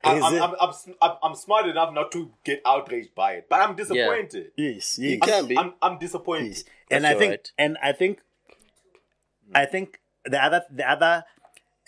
[0.04, 3.46] I'm, I'm, it- I'm, I'm, I'm, I'm smart enough not to get outraged by it,
[3.48, 4.50] but I'm disappointed.
[4.56, 5.28] yes, You yes.
[5.28, 5.56] can be.
[5.58, 6.46] I'm, I'm disappointed.
[6.48, 6.64] Yes.
[6.90, 7.52] And That's I think, alright.
[7.58, 8.20] and I think,
[9.54, 11.24] I think the other, the other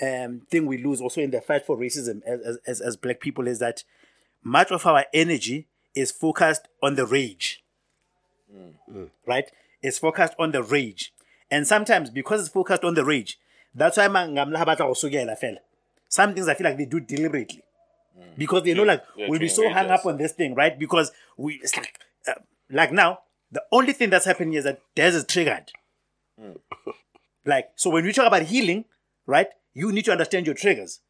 [0.03, 3.21] um, thing we lose also in the fight for racism as, as, as, as black
[3.21, 3.85] people is that
[4.43, 7.63] much of our energy is focused on the rage,
[9.27, 9.51] right?
[9.83, 11.13] It's focused on the rage,
[11.51, 13.39] and sometimes because it's focused on the rage,
[13.75, 15.61] that's why man ngamla batla go.
[16.09, 17.63] Some things I feel like they do deliberately
[18.39, 20.79] because they know like we'll be so hung up on this thing, right?
[20.79, 21.99] Because we it's like
[22.29, 22.35] uh,
[22.71, 25.71] like now the only thing that's happening is that Des is triggered.
[27.45, 28.85] like so when we talk about healing,
[29.27, 29.49] right?
[29.75, 31.01] You need to understand your triggers,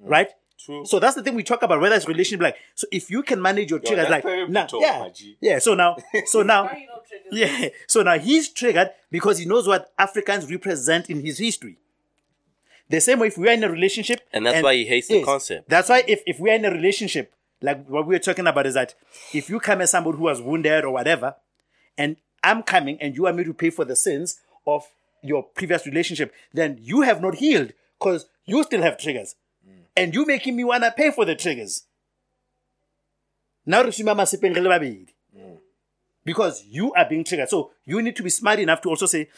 [0.00, 0.28] right?
[0.58, 0.86] True.
[0.86, 3.40] So that's the thing we talk about, whether it's relationship, like so if you can
[3.42, 5.58] manage your triggers, that's like very now, brutal, yeah, my yeah.
[5.58, 5.96] So now,
[6.26, 7.62] so now, Now you know triggers.
[7.62, 7.68] yeah.
[7.86, 11.78] So now he's triggered because he knows what Africans represent in his history.
[12.88, 14.20] The same way if we are in a relationship.
[14.32, 15.68] And that's why he hates the concept.
[15.68, 18.66] That's why if, if we are in a relationship, like what we were talking about
[18.66, 18.94] is that
[19.32, 21.34] if you come as somebody who was wounded or whatever,
[21.98, 24.84] and I'm coming and you want me to pay for the sins of
[25.22, 29.34] your previous relationship, then you have not healed because you still have triggers.
[29.96, 31.84] And you making me wanna pay for the triggers.
[33.64, 35.06] Now re shuma masepeng re le babedi.
[36.24, 37.48] Because you are being triggered.
[37.48, 39.28] So you need to be smart enough to also say,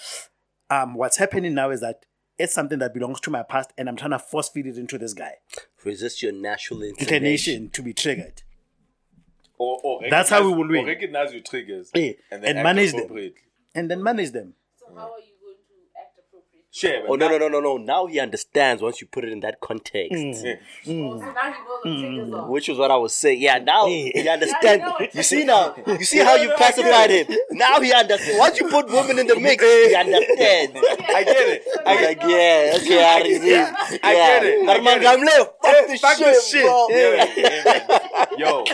[0.70, 2.06] um, what's happening now is that
[2.38, 4.96] it's something that belongs to my past and I'm trying to force feed it into
[4.96, 5.32] this guy.
[5.84, 7.14] Resist your natural inclination.
[7.14, 8.42] Inclination to be triggered.
[9.58, 10.84] Or, or That's how we recognize- will win.
[10.84, 13.32] Or recognize your triggers Yeah, and, and then act manage them.
[13.74, 14.54] And then manage them.
[14.78, 15.37] So how are you going to
[16.68, 16.76] act?
[16.76, 17.76] Share, Oh no no no no no!
[17.78, 20.58] Now he understands once you put it in that context, mm.
[20.86, 23.40] Oh, so now you know the triggers which was what I was saying.
[23.40, 24.84] Yeah, now he understands.
[25.14, 27.26] You see now, you see how you pacified him.
[27.52, 28.38] Now he understands.
[28.38, 30.76] Once you put women in the mix, he understands.
[30.76, 31.62] I get it.
[31.86, 34.00] I like, yeah, okay, I get it.
[34.04, 34.66] I get it.
[34.66, 36.64] Narmangamle, fuck this Fuck shit, this shit.
[36.64, 36.86] bro.
[36.90, 37.64] Yeah, yeah,
[38.28, 38.38] man.
[38.38, 38.64] yo,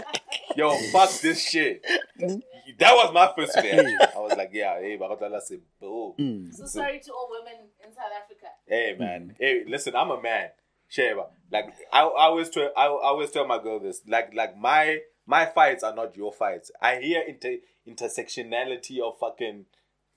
[0.56, 1.84] yo, fuck this shit.
[2.78, 3.99] That was my first reaction.
[4.15, 6.15] I was like, yeah, hey, Bakatala say, boo.
[6.19, 6.55] Mm.
[6.55, 8.47] So sorry to all women in South Africa.
[8.66, 9.01] Hey, mm.
[9.01, 9.35] man.
[9.39, 10.49] Hey, listen, I'm a man.
[10.89, 11.27] Sheba.
[11.51, 14.03] Like, I, I always tell, I, I always tell my girl this.
[14.07, 16.70] Like, like my my fights are not your fights.
[16.81, 17.57] I hear inter,
[17.89, 19.66] intersectionality of fucking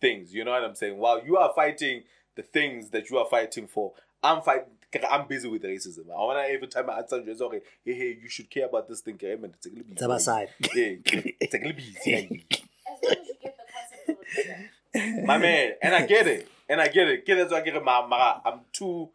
[0.01, 0.33] things.
[0.33, 0.97] You know what I'm saying?
[0.97, 2.03] While you are fighting
[2.35, 4.73] the things that you are fighting for, I'm fighting.
[5.09, 6.09] I'm busy with racism.
[6.11, 7.61] I wanna every time I answer you, it's okay.
[7.83, 9.15] Hey, hey, you should care about this thing.
[9.15, 9.53] okay, man.
[9.55, 10.49] It's a little bit- It's our side.
[10.75, 10.95] Yeah,
[11.39, 11.83] it's a little bit.
[12.89, 15.25] As long as you get the concept of a trigger.
[15.25, 17.25] my man, and I get it, and I get it.
[17.25, 17.83] Get it, so I get it.
[17.83, 19.09] My, my, I'm too,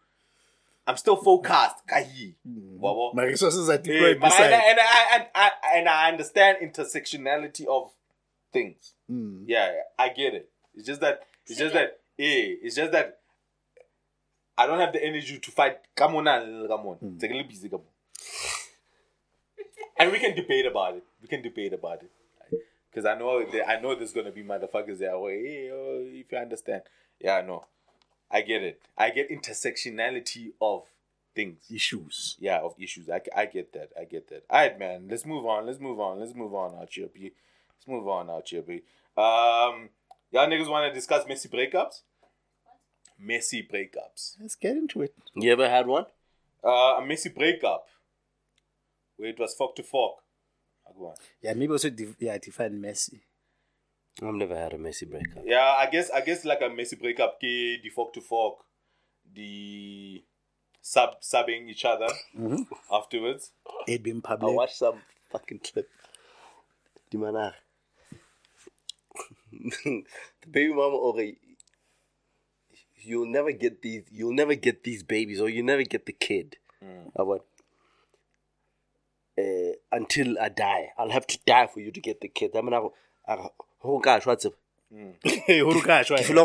[0.86, 1.86] I'm still focused.
[1.88, 2.34] Kahi,
[2.78, 3.14] Wabo.
[3.14, 6.58] My resources are Yeah, deployed but and, I, and, I, and, I, and I understand
[6.62, 7.90] intersectionality of
[8.52, 8.92] things.
[9.10, 9.44] Mm.
[9.46, 10.48] Yeah, I get it.
[10.74, 12.28] It's just that, it's just that, yeah,
[12.62, 13.20] it's just that
[14.62, 15.78] I don't have the energy to fight.
[15.96, 16.98] Come on, come on.
[17.16, 17.86] It's a little busy, come on.
[19.98, 21.04] And we can debate about it.
[21.20, 22.10] We can debate about it.
[22.88, 25.14] Because I know that, I know there's gonna be motherfuckers there.
[25.14, 26.82] Oh, hey, oh, if you understand,
[27.18, 27.64] yeah, I know.
[28.30, 28.80] I get it.
[28.96, 30.84] I get intersectionality of
[31.34, 31.64] things.
[31.68, 32.36] Issues.
[32.38, 33.10] Yeah, of issues.
[33.10, 33.90] I, I get that.
[34.00, 34.44] I get that.
[34.48, 35.08] All right, man.
[35.10, 35.66] Let's move on.
[35.66, 36.20] Let's move on.
[36.20, 37.08] Let's move on out here.
[37.14, 38.60] Let's move on out here.
[38.60, 39.88] Um,
[40.30, 42.02] y'all niggas want to discuss messy breakups?
[43.24, 44.36] Messy breakups.
[44.40, 45.14] Let's get into it.
[45.34, 46.06] You ever had one?
[46.64, 47.86] Uh, a messy breakup
[49.16, 50.22] where it was fuck to fuck.
[50.86, 51.14] Ah, go on.
[51.40, 53.20] Yeah, maybe also def- yeah, define messy.
[54.22, 55.42] I've never had a messy breakup.
[55.44, 58.64] Yeah, I guess I guess like a messy breakup, ke the fuck to fuck,
[59.32, 60.22] the
[60.80, 62.08] sub subbing each other
[62.38, 62.62] Mm-hmm.
[62.90, 63.52] afterwards.
[63.86, 64.54] It'd been I public.
[64.56, 64.96] watched some
[65.30, 65.88] fucking clip.
[67.12, 67.54] Dimana.
[69.84, 71.36] the baby mama okay.
[73.04, 76.56] You'll never get these you'll never get these babies or you never get the kid.
[77.18, 77.42] I want
[79.38, 80.92] uh, until I die.
[80.98, 82.56] I'll have to die for you to get the kid.
[82.56, 82.88] I mean I
[83.28, 83.48] I
[83.80, 84.54] ho gosh what's up?
[85.22, 86.18] Hey, Hurukashwa.
[86.18, 86.38] Ke feel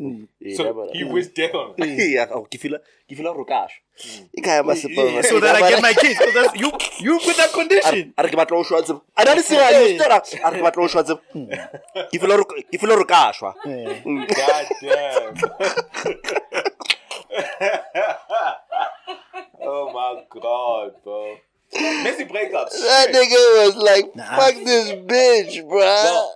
[0.00, 0.56] gosh.
[0.56, 1.84] So he wished death on her.
[1.86, 3.82] Yeah, oh, feel ke feel gosh.
[4.38, 5.22] Ikaya masipala.
[5.24, 6.18] so that I get my kids.
[6.18, 8.14] So that's, you you put that condition.
[8.16, 10.62] a re ke batla o shwa tsebo a na le serious tera a re ke
[10.64, 11.20] batla o shwa tsebo
[12.08, 13.52] ke feel gore ke feel gore ka shwa
[14.40, 15.34] God damn.
[19.62, 21.36] oh my god, bro.
[22.02, 22.72] Messy breakups.
[22.82, 24.36] that nigga was like Nah.
[24.36, 26.34] fuck this bitch bro Well,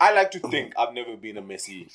[0.00, 1.88] I like to think I've never been a messy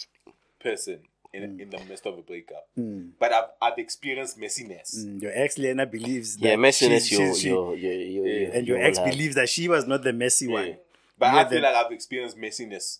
[0.63, 0.99] person
[1.33, 1.61] in mm.
[1.61, 3.09] in the midst of a breakup, mm.
[3.19, 4.95] but I've I've experienced messiness.
[5.05, 8.51] Mm, Your ex Lena believes that yeah messiness she's- you she- you you you you
[8.53, 10.53] and your you ex will believes that she was not the messy Yeah.
[10.53, 10.77] one.
[11.17, 12.99] But You're I feel the- like I've experienced messiness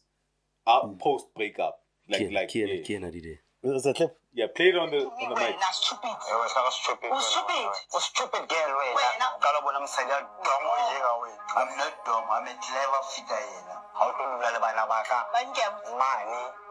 [0.68, 1.00] out mm.
[1.00, 1.80] post breakup.
[2.10, 2.84] Like Kiana, like Kiana, yeah.
[2.84, 3.40] Kiana did it.
[3.64, 4.12] Was that clip?
[4.34, 5.56] yeah, play it on the on the mic.
[5.56, 7.10] wena stupid Ewe saka stupid.
[7.14, 8.98] o stupid O stupid girl wena.
[8.98, 9.28] Wena.
[9.40, 11.44] Ka lo bona dumb o jeka wena.
[11.56, 13.76] I'm not dumb, I'm a clever fitter yena.
[13.94, 14.84] Ha o tlo dula le bana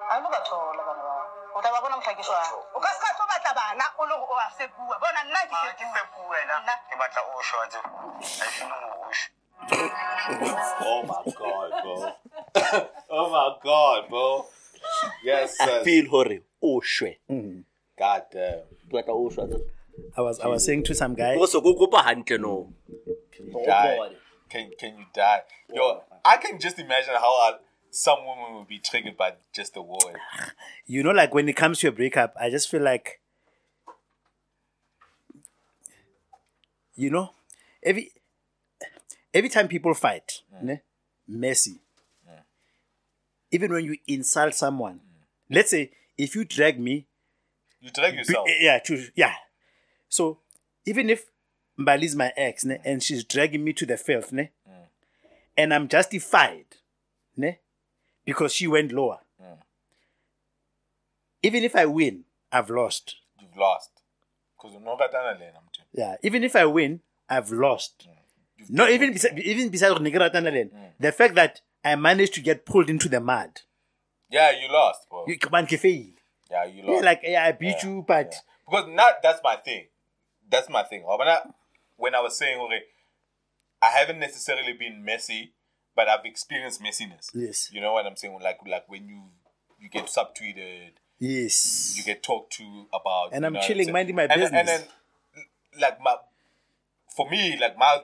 [0.08, 0.14] ba ka.
[0.14, 0.34] bankem Mane.
[0.34, 1.24] ba thola bana bao
[1.54, 4.46] o tla ba bona motlhakiswang o ka se tlo batla bana o le o a
[4.56, 4.64] se
[5.02, 6.54] bona nna ke Ha ke fepu wena.
[6.62, 6.74] Nna.
[6.88, 7.78] Ke batla o shwa tse.
[8.42, 8.70] I feel.
[10.84, 11.94] Oh my god, bro.
[13.10, 14.46] oh my god, bro.
[15.24, 17.18] Yes, I feel hore o shwe
[17.98, 18.60] God damn.
[18.88, 19.60] ke batla o shwa
[20.16, 21.36] I was I was saying to some guy.
[21.36, 22.54] o se go kopa hantle no
[23.64, 23.98] die.
[24.52, 25.42] Can can you die?
[25.72, 27.56] Yo, I can just imagine how uh,
[27.94, 30.16] some women would be triggered by just the word.
[30.86, 33.20] you know, like when it comes to a breakup, I just feel like,
[36.96, 37.30] you know,
[37.82, 38.12] every
[39.34, 40.62] every time people fight, mm.
[40.62, 40.80] ne,
[41.28, 41.80] messy.
[42.26, 42.42] Mm.
[43.50, 45.24] Even when you insult someone, mm.
[45.54, 47.06] let's say if you drag me,
[47.80, 48.48] You drag be- yourself.
[48.48, 49.34] Eh, yeah, to, yeah.
[50.08, 50.38] So
[50.86, 51.26] even if
[51.78, 54.50] Mbali is my ex, ne, and she's dragging me to the filth, ne,
[55.58, 56.64] and I'm justified,
[57.36, 57.58] ne,
[58.24, 59.18] because she went lower.
[59.42, 59.58] Mm.
[61.42, 63.16] Even if I win, I've lost.
[63.40, 63.90] You've lost.
[64.56, 66.16] Because you're not gonna learn, I'm telling Yeah.
[66.22, 68.06] Even if I win, I've lost.
[68.08, 68.70] Mm.
[68.70, 70.68] No, even besides, even besides Nigeria,
[71.00, 73.62] the fact that I managed to get pulled into the mud.
[74.30, 75.24] Yeah, you lost, bro.
[75.26, 76.14] You come on, Kefe.
[76.50, 77.04] Yeah, you Yeah, lost.
[77.04, 78.34] like yeah, I beat you, but
[78.64, 79.86] because not that's my thing.
[80.48, 81.02] That's my thing.
[81.04, 81.38] When I,
[81.96, 82.82] when I was saying, okay,
[83.80, 85.54] I haven't necessarily been messy,
[85.94, 87.30] but I've experienced messiness.
[87.34, 87.70] Yes.
[87.72, 88.38] You know what I'm saying?
[88.42, 89.22] Like like when you
[89.82, 91.94] you get subtweeted, yes.
[91.96, 94.82] you get talked to about, And I'm know chilling, minding my and, then- And then,
[95.80, 96.14] like my,
[97.16, 97.98] for me, like my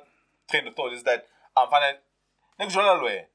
[0.51, 2.01] train of thought is that I'm finding,
[2.59, 3.27] next way.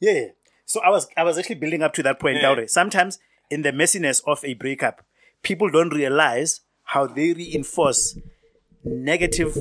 [0.00, 0.28] Yeah.
[0.64, 2.38] So I was I was actually building up to that point.
[2.38, 2.54] Yeah.
[2.54, 2.70] Daure.
[2.70, 3.18] Sometimes
[3.50, 5.04] in the messiness of a breakup,
[5.42, 8.18] people don't realize how they reinforce
[8.82, 9.56] negative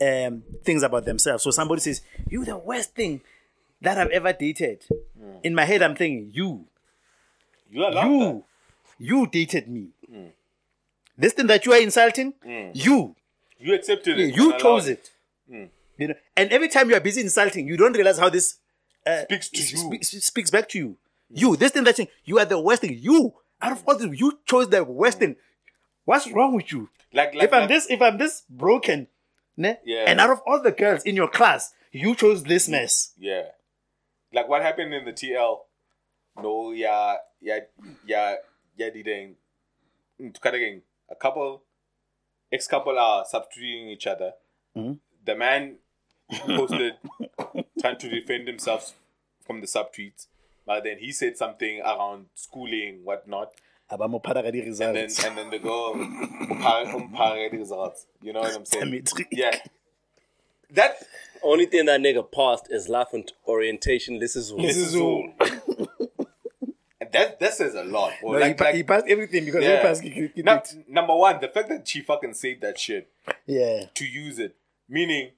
[0.00, 1.44] um, things about themselves.
[1.44, 3.22] So somebody says, "You the worst thing
[3.80, 4.84] that I've ever dated."
[5.18, 5.36] Hmm.
[5.42, 6.66] In my head, I'm thinking, "You,
[7.70, 8.44] You are like you,
[8.98, 9.88] you dated me.
[10.10, 10.26] Hmm.
[11.18, 12.70] This thing that you are insulting, hmm.
[12.74, 13.16] you,
[13.58, 14.34] You accepted it.
[14.36, 15.10] you chose it.
[15.98, 18.58] You know, and every time you are busy insulting, you don't realize how this
[19.06, 19.64] uh, Speaks to you.
[19.64, 20.96] spe- spe- speaks back to you.
[21.30, 22.98] You, this thing that thing, you are the worst thing.
[23.00, 23.32] You,
[23.62, 25.36] out of all this, you chose the worst thing.
[26.04, 26.90] What's wrong with you?
[27.14, 29.06] Like, like, if I'm like- this, if I'm this broken,
[29.56, 29.76] ne?
[29.86, 30.04] Yeah.
[30.06, 33.12] and out of all the girls in your class, you chose this mess.
[33.18, 33.44] Yeah.
[34.36, 35.60] Like what happened in the TL?
[36.42, 37.60] No, yeah, yeah,
[38.06, 38.34] yeah,
[38.76, 39.36] yeah, didn't.
[40.20, 41.62] Mm, again, a couple,
[42.52, 44.32] ex couple are substituting each other.
[44.76, 44.92] Mm-hmm.
[45.24, 45.76] The man
[46.46, 46.98] posted
[47.80, 48.92] trying to defend himself
[49.46, 50.26] from the subtweets,
[50.66, 53.52] but then he said something around schooling, whatnot,
[53.90, 58.06] Abamophara ka di and then and then the girl umpare- umpare the results.
[58.20, 58.84] You know what I'm saying?
[58.84, 59.28] Symmetry.
[59.30, 59.56] Yeah.
[60.70, 60.96] That
[61.42, 65.28] only thing that nigga passed is life and orientation this is this is all.
[66.98, 68.12] And that that says a lot.
[68.22, 68.32] bro.
[68.32, 69.76] No, he, like, pa- like, he passed everything because yeah.
[69.76, 70.02] he passed.
[70.02, 70.42] he- he- he
[70.88, 73.10] number one, the fact that she fucking saved that shit
[73.46, 74.56] Yeah, to use it,
[74.88, 75.32] meaning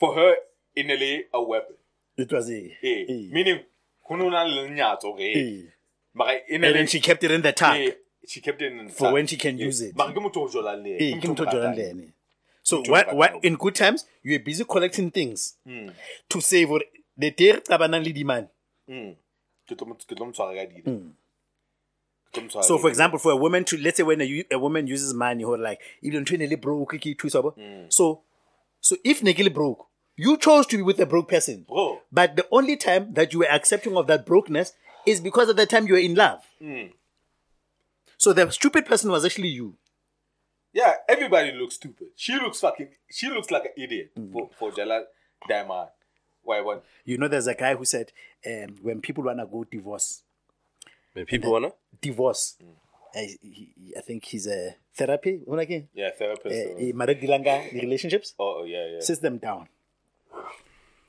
[0.00, 0.34] for her
[0.74, 1.76] in a a weapon.
[2.16, 2.76] it was a.
[2.82, 3.60] Eh, eh, meaning
[4.08, 5.68] kununa lenyatso okay.
[6.14, 7.88] Mara in And then she kept it in the tag.
[7.88, 7.92] eh,
[8.26, 9.12] she kept it in the For tag.
[9.12, 9.94] when she can use it.
[12.66, 13.14] So Motho o why, ratang.
[13.14, 15.90] why, in good times, you are busy collecting things Hmm.
[16.30, 16.80] to save or
[17.16, 18.48] the day qabanang le demand.
[18.90, 19.14] Mm.
[19.68, 20.84] Ke tlo mo- ke tlo mo tshwara ka dilo.
[20.84, 21.10] Hmm.
[22.32, 25.44] Ke So, for example, for a woman to let's say when a woman uses money
[25.44, 27.52] or like even twenty broke, kiki, two sabo.
[27.52, 27.92] Mm.
[27.92, 28.22] so
[28.80, 29.86] so if Negili broke,
[30.16, 31.64] you chose to be with a broke person.
[31.68, 32.00] Bro.
[32.10, 34.72] But the only time that you were accepting of that brokenness
[35.06, 36.42] is because at the time you were in love.
[36.60, 36.92] Mm.
[38.18, 39.76] So the stupid person was actually you.
[40.76, 42.08] Yeah, everybody looks stupid.
[42.16, 42.88] She looks fucking.
[43.10, 44.30] She looks like an idiot Mm.
[44.32, 44.98] for for Jala
[45.48, 45.88] Diamond.
[46.42, 46.80] Why one?
[47.04, 48.12] You know, there's a guy who said
[48.46, 50.22] um, when people wanna go divorce,
[51.14, 51.72] When people wanna
[52.08, 52.42] divorce.
[52.62, 52.74] Mm.
[53.20, 55.40] I, he, I think he's a therapy.
[55.46, 55.88] What again?
[55.94, 56.54] Yeah, therapist.
[56.54, 58.34] Uh, eh, Maradilanga, the relationships.
[58.38, 59.00] oh, oh, yeah, yeah.
[59.00, 59.68] sits them down.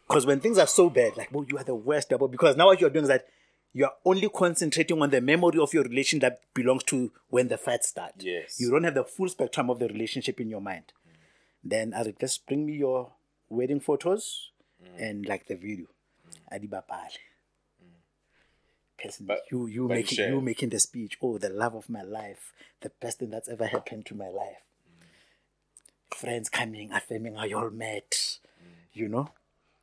[0.08, 2.30] Because when things are so bad, like, well, you are the worst double.
[2.30, 3.28] Because now what you're doing is that
[3.74, 7.58] you are only concentrating on the memory of your relation that belongs to when the
[7.58, 8.14] fights start.
[8.20, 8.60] Yes.
[8.60, 10.94] You don't have the full spectrum of the relationship in your mind.
[11.08, 11.12] Mm.
[11.64, 13.12] Then I just bring me your
[13.50, 14.52] wedding photos
[14.84, 15.02] mm.
[15.02, 15.88] and like the video.
[16.52, 16.60] Mm.
[16.70, 17.18] Adibapale.
[18.98, 20.30] Person, But- you you making share.
[20.30, 21.18] you making the speech.
[21.22, 24.64] Oh, the love of my life, the best thing that's ever happened to my life.
[26.16, 28.40] Friends coming, affirming how you all met,
[28.94, 29.30] you know.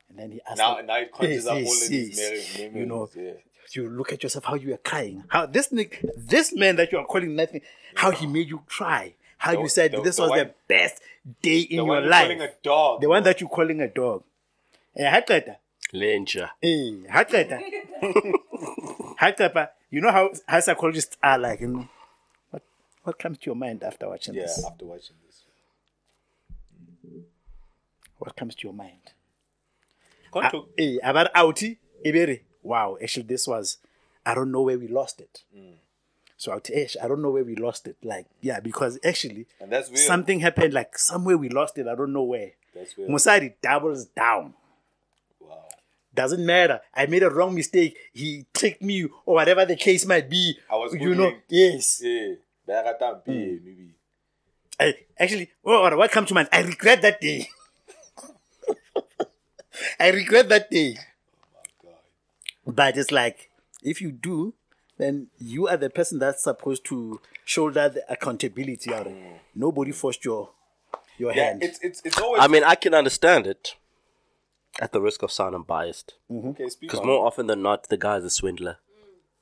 [0.09, 2.59] And then he asked Now- now it conjures Yes, up all yes, of these yes.
[2.59, 3.37] mem- You know, memories,
[3.73, 5.25] you look at yourself how you are crying.
[5.29, 7.61] How this Nick, this man that you are calling nothing,
[7.95, 9.15] how he made you cry.
[9.39, 11.03] How The- you said the- this the was one- the best
[11.43, 12.23] day in the your life.
[12.25, 13.01] calling a dog.
[13.01, 14.23] the one that you're calling a dog.
[14.97, 15.57] Eh, haqeda.
[15.93, 16.51] Lenja.
[16.63, 17.61] Eh, haqeda.
[19.21, 19.69] Haqeda.
[19.91, 21.89] You know how, how psychologists are like, you know,
[22.51, 22.63] what
[23.05, 24.65] what comes to your mind after watching Yeah, this?
[24.65, 25.45] after watching this.
[28.19, 29.13] What comes to your mind?
[30.35, 32.41] Ah, eh, about outie, ibere.
[32.65, 33.79] Wow, actually, this was.
[34.27, 35.43] I don't know where we lost it.
[35.57, 35.75] Mm.
[36.37, 37.97] So outie, eh, I don't know where we lost it.
[38.03, 40.01] Like, yeah, because actually, And that's weird.
[40.01, 40.73] something happened.
[40.75, 41.87] Like somewhere we lost it.
[41.87, 42.53] I don't know where.
[42.75, 43.11] That's weird.
[43.11, 44.55] Musari doubles down.
[45.39, 45.63] Wow.
[46.15, 46.81] Doesn't matter.
[46.95, 47.97] I made a wrong mistake.
[48.13, 50.59] He tricked me, or whatever the case might be.
[50.71, 51.33] I was you know.
[51.49, 52.01] Yes.
[52.03, 52.35] Yeah.
[53.27, 53.91] Maybe.
[54.81, 56.49] I, actually, oh, what comes to mind?
[56.51, 57.49] I regret that day.
[60.01, 60.97] I regret that day.
[62.67, 63.51] But it's like,
[63.83, 64.55] if you do,
[64.99, 69.09] then you are the person that's supposed to shoulder the accountability out.
[69.55, 70.51] Nobody forced your
[71.19, 71.35] your.
[71.35, 71.63] Yeah, hand.
[71.63, 73.75] it's it's it's always I mean, I can understand it.
[74.81, 76.69] At the risk of sounding biased, okay.
[76.69, 77.07] Speak because on.
[77.07, 78.79] more often than not, the guy's a swindler.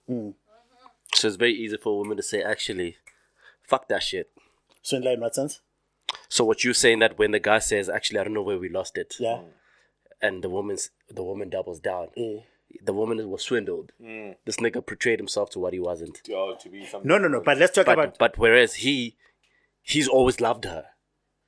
[0.06, 0.34] So
[1.28, 2.96] it's very easy for a woman to say, "Actually,
[3.62, 4.30] fuck that shit."
[4.82, 5.60] Swindler in what sense?
[6.28, 8.68] So what you're saying that when the guy says, "Actually, I don't know where we
[8.68, 9.40] lost it," Yeah.
[10.20, 12.40] and the woman's the woman doubles down, Eh.
[12.82, 13.92] The woman was swindled.
[14.00, 14.30] Hmm.
[14.44, 16.20] This nigga portrayed himself to what he wasn't.
[16.32, 17.08] Oh, to be something.
[17.08, 17.40] No, no, no.
[17.40, 19.16] But let's talk But about but whereas he,
[19.82, 20.86] he's always loved her,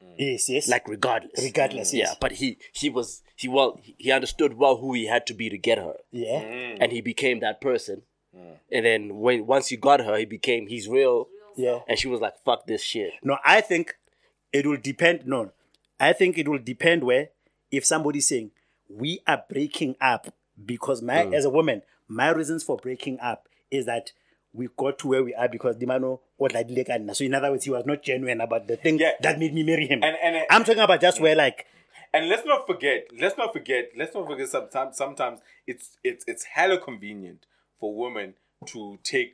[0.03, 0.15] mm.
[0.19, 0.69] yes, yes.
[0.69, 1.43] like regardless.
[1.43, 2.05] Regardless, yeah.
[2.07, 2.17] yes.
[2.21, 5.59] But he he was he well he understood well who he had to be to
[5.59, 5.95] get her.
[6.11, 6.43] yeah.
[6.43, 6.79] Mm.
[6.81, 8.03] and he became that person.
[8.37, 8.57] Mm.
[8.73, 11.81] And then when once you got her, he became he's real, Yeah.
[11.89, 13.97] and she was like, "Fuck this shit." No, I think
[14.53, 15.27] it will depend.
[15.27, 15.53] No,
[16.01, 17.29] I think it will depend where
[17.71, 18.51] if somebody's saying
[18.89, 21.35] we are breaking up because my Mm.
[21.35, 24.13] as a woman, my reasons for breaking up is that
[24.53, 26.69] we got to where we are because Dimano what like
[27.15, 29.13] So in other words, he was not genuine about the thing Yeah.
[29.21, 30.03] that made me marry him.
[30.05, 31.67] And- and- I'm talking about just where like
[32.13, 36.45] And let's not forget, let's not forget, let's not forget sometimes sometimes it's it's it's
[36.45, 37.47] hella convenient
[37.81, 38.35] for women
[38.67, 39.33] to take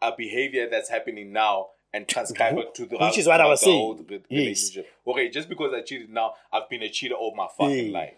[0.00, 3.60] a behavior that's happening now and transcribe it to the Which is what I was
[3.60, 4.24] saying.
[4.30, 4.76] Yes.
[5.06, 7.98] Okay, just because I cheated now, I've been a cheater all my fucking Yeah.
[7.98, 8.14] life.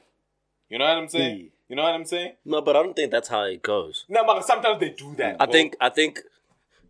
[0.68, 1.50] You know what I'm saying?
[1.68, 1.72] Yeah.
[1.72, 2.32] You know what I'm saying?
[2.44, 4.04] No, but I don't think that's how it goes.
[4.08, 5.36] No, but sometimes they do that.
[5.40, 5.52] I bro.
[5.52, 6.20] think I think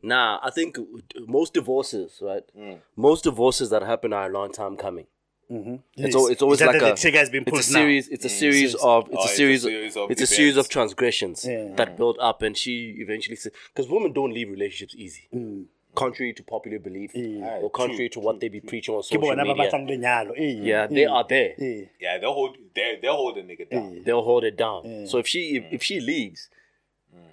[0.03, 0.79] nah, I think
[1.27, 2.43] most divorces, right?
[2.59, 2.79] Mm.
[2.97, 5.07] Most divorces that happen are a long time coming.
[5.49, 5.79] yes.
[5.97, 7.81] It's, al- it's always like a, the trigger has been it's a pulled now.
[7.81, 8.09] series.
[8.09, 8.75] It's a series series.
[8.75, 9.63] of it's Oh, a it's a series.
[9.63, 11.73] series of it's a series of transgressions Yeah.
[11.77, 15.67] that build up, and she eventually says, because women don't leave relationships easy, Mm.
[15.97, 17.59] Contrary to popular belief Yeah.
[17.63, 19.55] or contrary to what they be preaching on Ke social media.
[19.55, 20.31] batlang.
[20.37, 21.55] Eh, Yeah, they eh, are there.
[21.59, 21.85] eh.
[22.01, 24.03] Yeah, they'll hold they they'll hold a nigga down.
[24.05, 25.07] they'll hold it down.
[25.07, 26.49] So if she if, if she leaves,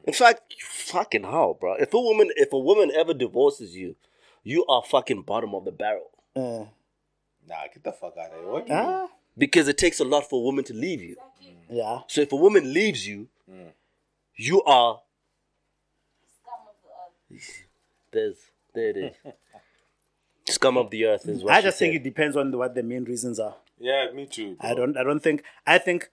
[0.05, 1.73] in fact, fucking hell, bro.
[1.75, 3.95] If a woman if a woman ever divorces you,
[4.43, 6.65] you are fucking bottom of the barrel Uh,
[7.45, 8.49] Nah, get the fuck out of here.
[8.51, 8.87] What do you mean?
[8.87, 9.07] ah,
[9.37, 11.15] because it takes a lot for a woman to leave you.
[11.69, 11.99] yeah.
[12.07, 13.27] So if a woman leaves you,
[14.35, 15.01] you are
[16.35, 17.67] Scum of the earth.
[18.11, 18.37] there's
[18.73, 19.33] there it is.
[20.53, 22.01] Scum of the earth is what I she just think said.
[22.01, 23.55] it depends on what the main reasons are.
[23.79, 24.55] Yeah, me too.
[24.55, 24.69] bro.
[24.69, 24.97] I don't.
[24.97, 25.43] I don't think.
[25.65, 26.09] I think.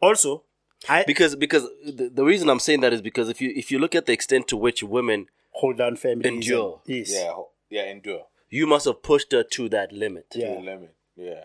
[0.00, 0.42] Also,
[0.88, 3.78] I because because the, the reason I'm saying that is because if you if you
[3.78, 6.28] look at the extent to which women hold down family.
[6.28, 6.80] Endure.
[6.86, 7.12] and- yes.
[7.14, 8.26] Yeah, ho- yeah, endure.
[8.50, 10.48] you must have pushed her to that limit Yeah.
[10.50, 10.94] To the limit.
[11.16, 11.44] Yeah.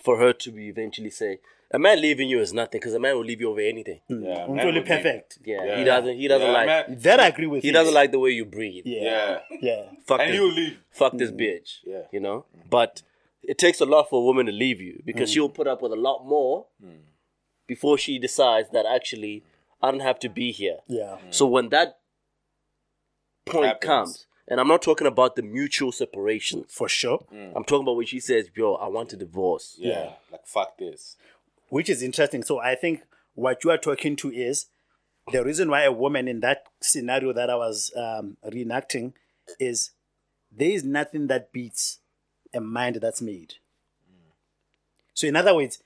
[0.00, 1.40] for her to be eventually say
[1.74, 4.00] A man leaving you is nothing because a man will leave you over anything.
[4.06, 4.22] Hmm.
[4.24, 5.38] Yeah, It's man only would be- perfect.
[5.44, 5.78] Yeah, Yeah.
[5.78, 6.16] he doesn't.
[6.16, 6.66] He doesn't Yeah, like.
[6.66, 6.98] man.
[7.00, 7.62] That I agree with you.
[7.62, 7.72] He you.
[7.72, 8.84] doesn't like the way you breathe.
[8.86, 9.02] Yeah.
[9.02, 9.40] Yeah.
[9.60, 9.82] Yeah.
[10.06, 10.78] Fuck And this, he'll leave.
[10.90, 11.40] fuck this mm.
[11.40, 11.78] bitch.
[11.84, 12.02] Yeah.
[12.12, 12.44] You know?
[12.68, 13.02] But
[13.42, 15.34] it takes a lot for a woman to leave you because mm.
[15.34, 16.98] she'll put up with a lot more mm.
[17.66, 19.42] before she decides that actually
[19.80, 20.78] I don't have to be here.
[20.88, 21.16] Yeah.
[21.30, 21.98] So when that
[23.46, 23.86] point Happens.
[23.86, 26.64] comes, and I'm not talking about the mutual separation.
[26.68, 27.24] For sure.
[27.32, 29.88] I'm talking about when she says, "Yo, I want a divorce." Yeah.
[29.88, 30.10] Yeah.
[30.30, 31.16] Like fuck this.
[31.72, 32.42] Which is interesting.
[32.42, 33.00] So I think
[33.34, 34.66] what you are talking to is
[35.32, 39.14] the reason why a woman in that scenario that I was um, reenacting
[39.58, 39.92] is
[40.54, 42.00] there is nothing that beats
[42.52, 43.54] a mind that's made.
[45.14, 45.82] So in other words,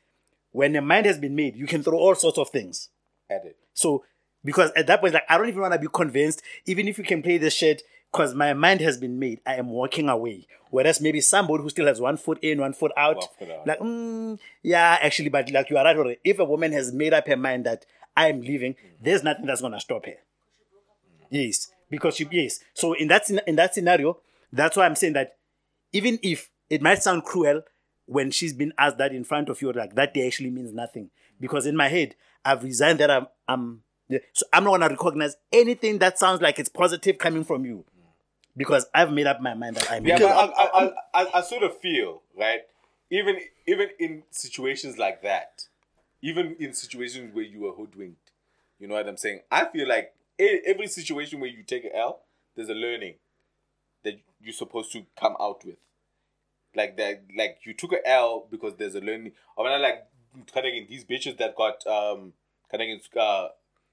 [0.51, 2.89] when a mind has been made, you can throw all sorts of things.
[3.31, 3.57] at it.
[3.73, 4.03] So
[4.45, 7.05] because at that point, like I don't even want to be convinced, even if you
[7.05, 7.83] can play this shit,
[8.17, 10.47] because my mind has been made, I am walking away.
[10.71, 13.67] Whereas maybe somebody who still has one foot in, one foot out, One foot out.
[13.67, 15.97] like, mm, yeah, actually, but like you are right.
[15.97, 16.19] already.
[16.25, 17.85] If a woman has made up her mind that
[18.17, 20.15] I am leaving, there's nothing that's gonna stop her.
[21.31, 22.61] Yes, because she yes.
[22.75, 24.19] So in that in that scenario,
[24.53, 25.37] that's why I'm saying that
[25.93, 27.63] even if it might sound cruel
[28.07, 31.11] when she's been asked that in front of you, like that day actually means nothing.
[31.41, 32.15] Because in my head,
[32.45, 33.83] I've resigned that I'm I'm
[34.33, 37.85] so I'm not gonna recognize anything that sounds like it's positive coming from you.
[38.57, 40.29] Because I've made up my mind that I'm Yeah, leaving.
[40.33, 42.61] but I, I, I, I, I sort of feel right.
[43.11, 45.65] Even even in situations like that,
[46.23, 48.31] even in situations where you are hoodwinked,
[48.79, 49.41] you know what I'm saying.
[49.51, 52.23] I feel like e- every situation where you take an L,
[52.57, 53.15] there's a learning
[54.05, 55.77] that you're supposed to come out with.
[56.75, 59.33] Like that, like you took an L because there's a learning.
[59.59, 60.07] I mean, like
[60.53, 62.33] kind of in these bitches that got um
[62.71, 63.49] kind of uh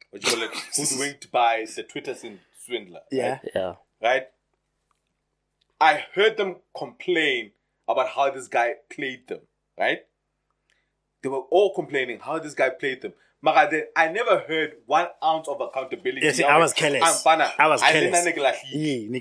[0.09, 3.01] what you call it hoodwinked by the Twitter swin- swindler.
[3.11, 3.11] right?
[3.11, 3.39] yeah.
[3.55, 3.73] Yeah.
[4.01, 4.27] right?
[5.83, 7.51] I heard them complain
[7.89, 9.41] about how this guy played them,
[9.77, 9.99] right?
[11.21, 13.13] They were all complaining how this guy played them.
[13.41, 16.25] Mara, I never heard one ounce of accountability.
[16.25, 17.01] Yes, I was careless.
[17.03, 17.51] I'm fana.
[17.59, 18.63] I was careless.
[18.71, 19.19] Yeah,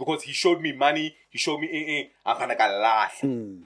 [0.00, 3.20] because he showed me money, he showed me eh, eh, I'm gonna laugh.
[3.20, 3.62] Hmm.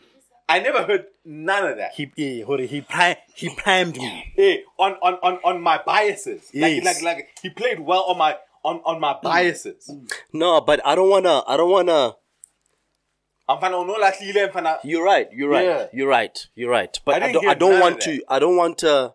[0.46, 1.94] I never heard none of that.
[1.94, 4.34] He yeah, it, he pri- he primed me.
[4.36, 6.50] Eh, on, on, on, on my biases.
[6.52, 6.84] Yes.
[6.84, 9.90] Like, like, like he played well on my on, on my biases.
[10.32, 11.42] No, but I don't wanna.
[11.46, 12.16] I don't wanna.
[13.48, 15.28] I'm fana no lahlile, I'm fana You're right.
[15.32, 15.64] You're right.
[15.64, 15.86] Yeah.
[15.93, 16.47] You're right.
[16.55, 16.98] You're right.
[17.05, 17.43] But I I, didn't don't.
[17.43, 18.23] hear I don't none want to.
[18.28, 19.14] I don't want to.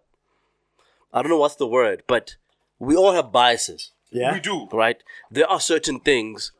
[1.13, 2.35] I don't know what's the word, but
[2.79, 4.31] we all have biases, Yeah.
[4.33, 4.67] we do.
[4.71, 5.03] right?
[5.29, 6.53] There are certain things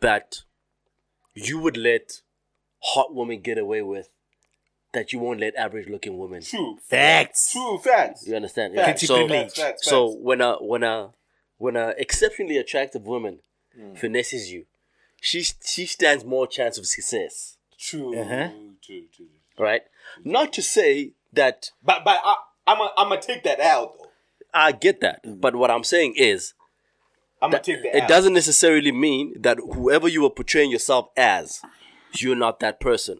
[0.00, 0.38] that
[1.34, 2.22] you would let
[2.82, 4.08] hot women get away with
[4.92, 6.42] that you won't let average looking women.
[6.42, 6.78] True.
[6.82, 7.52] Facts.
[7.52, 8.26] True facts.
[8.26, 8.74] You understand?
[8.74, 9.40] Facts, So, privilege.
[9.48, 10.20] facts, facts, so facts.
[10.22, 11.10] when a when a
[11.58, 13.40] when a exceptionally attractive woman
[13.76, 13.94] Hmm.
[13.94, 14.64] finesses you,
[15.20, 18.48] she she stands more chance of success, True, Uh-huh.
[18.84, 19.26] true, true.
[19.58, 19.82] right?
[20.24, 22.34] Not to say that But but I,
[22.66, 24.08] I'm gonna I'm gonna take that out though.
[24.52, 26.54] I get that, but what I'm saying is
[27.42, 27.96] I'm gonna take that.
[27.96, 28.08] it out.
[28.08, 31.60] doesn't necessarily mean that whoever you are portraying yourself as,
[32.16, 33.18] you're not that person.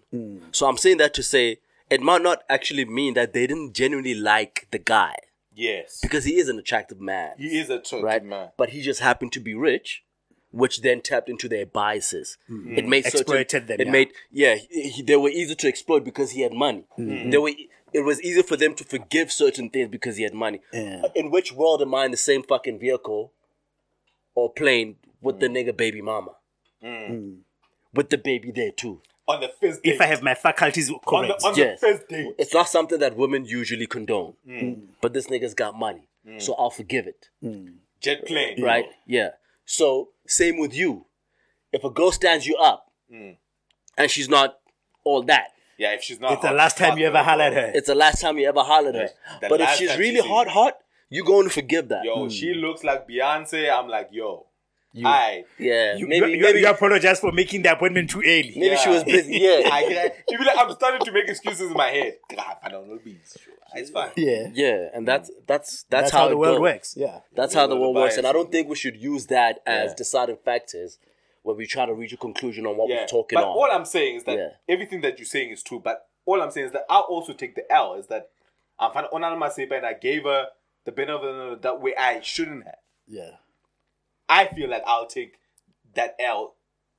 [0.52, 1.58] So I'm saying that to say
[1.88, 5.14] it might not actually mean that they didn't genuinely like the guy
[5.54, 8.24] Yes, because he is an attractive man, he is a attractive right?
[8.24, 8.48] man.
[8.56, 10.02] But he just happened to be rich,
[10.52, 12.36] which then tapped into their biases.
[12.46, 12.76] Hmm.
[12.76, 13.16] It made hmm.
[13.16, 13.92] certain- them, It yeah.
[13.92, 16.84] made yeah, he, he- they were easy to exploit because he had money.
[16.96, 17.30] Hmm.
[17.30, 17.52] They were.
[17.92, 20.60] It was easy for them to forgive certain things because he had money.
[20.72, 21.02] Yeah.
[21.16, 23.32] In which world am I in the same fucking vehicle
[24.36, 26.32] or plane with the nigga baby mama?
[27.92, 29.02] With the baby there too.
[29.26, 31.80] On the first date, If I have my faculties on the on Yes.
[31.80, 34.34] the first date, It's not something that women usually condone.
[35.00, 36.08] But this nigga's got money.
[36.38, 37.28] So I'll forgive it.
[38.00, 38.86] jet plane, Right?
[39.06, 39.30] Yeah.
[39.64, 41.06] So same with you.
[41.72, 43.32] If a girl stands you up hmm.
[43.96, 44.58] and she's not
[45.04, 45.48] all that,
[45.78, 47.72] Yeah, if she's not, it's the last time you ever hot, hollered her.
[47.74, 49.08] it's the last time you ever hollered her.
[49.40, 50.52] The But if she's really hot, you.
[50.52, 50.74] hot,
[51.08, 52.04] you're going to forgive that.
[52.04, 52.60] Yo, she hmm.
[52.60, 53.72] looks like Beyonce.
[53.72, 54.46] I'm like, yo,
[55.04, 55.44] I.
[55.58, 55.96] Yeah.
[55.96, 58.54] You, maybe you, maybe you apologize for making the appointment too early.
[58.56, 59.38] maybe she was busy.
[59.38, 59.62] Yeah.
[59.72, 60.10] I can.
[60.28, 62.18] You be like, I'm starting to make excuses in my head.
[62.34, 63.36] God, I don't know bees.
[63.74, 64.10] It's fine.
[64.16, 64.48] Yeah.
[64.52, 66.62] yeah, and that's that's That's, that's, how, it the world goes.
[66.62, 66.94] works.
[66.96, 67.20] Yeah.
[67.34, 69.90] That's how the World world works, and I don't think we should use that as
[69.90, 69.94] Yeah.
[69.96, 70.98] deciding factors
[71.42, 73.50] when we try to reach a conclusion on what Yeah, we're talking but on.
[73.50, 74.48] all I'm saying is that Yeah.
[74.68, 75.80] everything that you're saying is true.
[75.80, 77.94] But all I'm saying is that I'll also take the L.
[77.94, 78.30] Is that
[78.78, 80.48] I'm fine on my say, and I gave her
[80.84, 82.78] the benefit of the doubt I shouldn't have.
[83.06, 83.36] Yeah.
[84.28, 85.34] I feel like I'll take
[85.94, 86.54] that L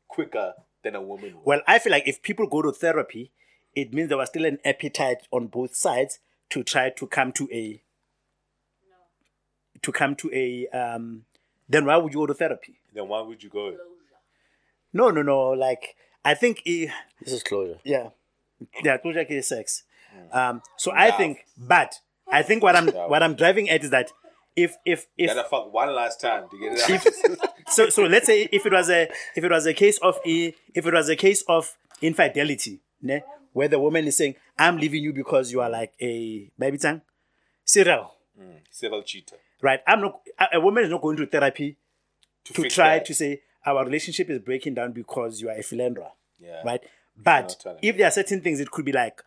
[0.08, 0.54] quicker
[0.84, 1.36] than a woman.
[1.38, 1.46] would.
[1.46, 3.32] Well, I feel like if people go to therapy,
[3.76, 6.20] it means there was still an appetite on both sides
[6.52, 7.82] to try to come to a
[9.82, 11.26] to come to a um
[11.68, 12.76] then why would you go to therapy?
[12.94, 13.76] Then why would you go?
[14.94, 15.50] No, no, no.
[15.52, 16.88] Like I think eh,
[17.22, 17.80] this is closure.
[17.84, 18.10] yeah.
[18.84, 19.84] Yeah, closure is sex.
[20.32, 21.96] Um, so I think, but
[22.30, 24.12] I think what I'm what I'm driving at is that
[24.56, 27.54] if if if Gotta fuck one last time to get it out.
[27.70, 30.54] so so let's say if it was a if it was a case of a
[30.76, 33.24] if it was a case of infidelity, ne,
[33.54, 37.02] where the woman is saying, "I'm leaving you because you are like a baby tongue,
[37.64, 38.16] serial."
[38.72, 39.36] Civil cheater.
[39.62, 39.82] Right?
[39.86, 40.22] I'm not.
[40.52, 41.78] A woman is not going to therapy
[42.46, 43.06] to fix try that.
[43.06, 46.12] to say our relationship is breaking down because you are a philandra.
[46.40, 46.62] Yeah.
[46.66, 46.82] Right?
[47.16, 49.22] But if there are certain things, it could be like,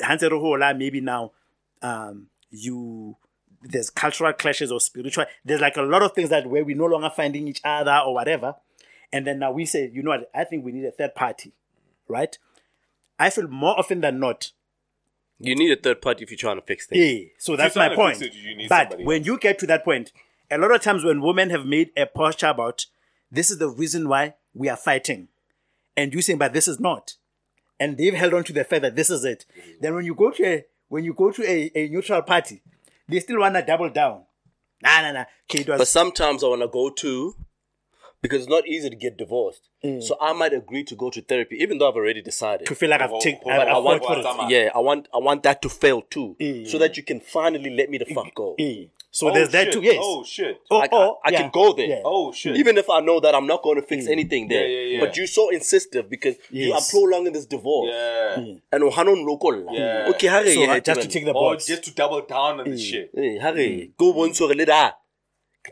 [0.00, 1.32] Hanse Rohola, maybe now
[1.80, 3.16] um, you
[3.62, 5.24] there's cultural clashes or spiritual.
[5.44, 8.12] There's like a lot of things that where we're no longer finding each other or
[8.12, 8.56] whatever.
[9.12, 11.52] And then now we say, you know what, I think we need a third party.
[12.08, 12.36] Right?
[13.22, 14.50] I feel more often than not,
[15.38, 17.04] You need a third party if you're trying to fix things.
[17.04, 17.28] yeah.
[17.38, 18.20] So that's my point.
[18.20, 20.12] it, But somebody when you get to that point,
[20.50, 22.86] a lot of times when women have made a posture about
[23.30, 25.28] this is the reason why we are fighting,
[25.96, 27.14] and you saying, but this is not,
[27.80, 29.46] and they've held on to the fact that this is it.
[29.80, 32.60] Then when you go to a when you go to a, a neutral party,
[33.08, 34.24] they still wanna double down.
[34.82, 35.24] Nah, nah, nah.
[35.48, 37.36] Okay, it was But sometimes I want to go to
[38.22, 39.68] because it's not easy to get divorced.
[39.84, 40.02] Mm.
[40.02, 42.66] So I might agree to go to therapy, even though I've already decided.
[42.68, 44.50] to feel like I've Oh, taken, oh, I've, but I want fought for it.
[44.50, 46.66] yeah, I want I want that to fail too, Yeah.
[46.68, 48.54] so that you can finally let me the fuck go.
[48.58, 48.84] Yeah.
[49.14, 49.82] So Oh, there's that too.
[49.82, 49.98] Yes.
[50.00, 50.58] Oh shit.
[50.70, 51.40] Or- I, I- oh, I yeah.
[51.42, 51.86] can go there.
[51.86, 52.00] Yeah.
[52.04, 52.56] Oh shit.
[52.56, 55.00] Even if I know that I'm not going to fix anything there, Yeah, yeah, yeah.
[55.04, 57.90] but you're so insistent because you are prolonging this divorce.
[57.92, 58.36] yeah.
[58.72, 59.66] And hanon local.
[59.70, 60.06] Yeah.
[60.14, 62.70] Okay, hurry, So yeah, just to take tick the Or just to double down on
[62.70, 63.10] this shit.
[63.14, 63.92] Hey, hurry.
[63.98, 64.92] Go bontshe gore le da.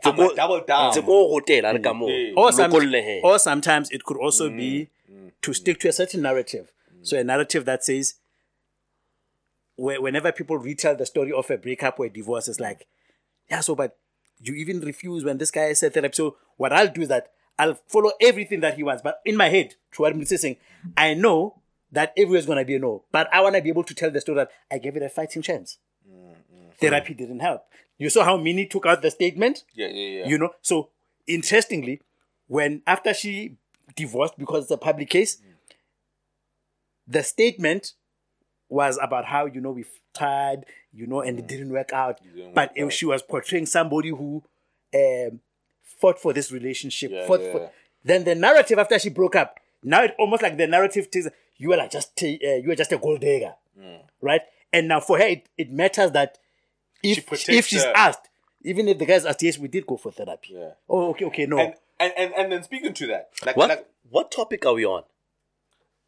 [0.03, 0.93] I'm double down.
[0.93, 1.69] Ntse hotel mm.
[1.69, 2.07] a re ka moo.
[2.07, 2.33] Yeah.
[2.37, 2.73] or, some,
[3.23, 5.31] or sometimes it could also be Mm.
[5.41, 6.71] to stick to a certain narrative.
[7.03, 8.15] So a narrative that says,
[9.75, 12.87] whenever people retell the story of a breakup or a divorce, it's like,
[13.49, 13.97] yeah, so but
[14.39, 16.13] you even refuse when this guy said therapy.
[16.15, 19.49] So what I'll do is that I'll follow everything that he wants, but in my
[19.49, 20.57] head, to what I'm saying,
[20.95, 21.55] I know
[21.91, 24.37] that everywhere's gonna be a no, but I wanna be able to tell the story
[24.37, 25.77] that I gave it a fighting chance.
[26.79, 27.65] Therapy didn't help.
[28.01, 30.27] You saw how Minnie took out the statement Yeah, yeah, yeah.
[30.27, 30.89] you know so
[31.27, 32.01] interestingly
[32.47, 33.55] when after she
[33.95, 35.37] divorced because it's a public case
[37.07, 37.93] the statement
[38.69, 42.53] was about how you know we've tried you know and it didn't work out didn't
[42.53, 42.93] but work out.
[42.93, 44.43] she was portraying somebody who
[44.95, 45.39] um,
[45.83, 47.51] fought for this relationship Yeah, fought yeah.
[47.51, 47.71] For,
[48.03, 51.69] then the narrative after she broke up now it almost like the narrative is you
[51.69, 54.01] were like just uh, you were just a gold digger Mm.
[54.21, 54.41] right
[54.73, 56.37] and now for her it, it matters that
[57.03, 57.93] if protects if she's her.
[57.95, 58.29] asked
[58.63, 60.71] even if the guys asked yes we did go for therapy Yeah.
[60.89, 63.69] oh okay okay no And, and and and then speaking to that, like, What?
[63.69, 65.03] like what topic are we on?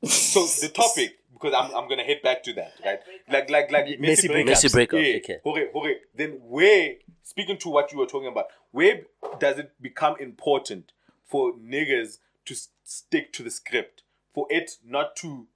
[0.06, 3.00] so the topic because I'm I'm gonna head back to that, right?
[3.30, 4.46] Like like like Messy breakups.
[4.46, 5.00] Messy breakup.
[5.00, 5.16] Yeah.
[5.18, 5.38] Okay.
[5.46, 5.96] Okay, okay.
[6.16, 9.02] Then where speaking to what you were talking about, where
[9.40, 10.92] does it become important
[11.26, 14.04] for niggas to stick to the script,
[14.34, 15.48] for it not to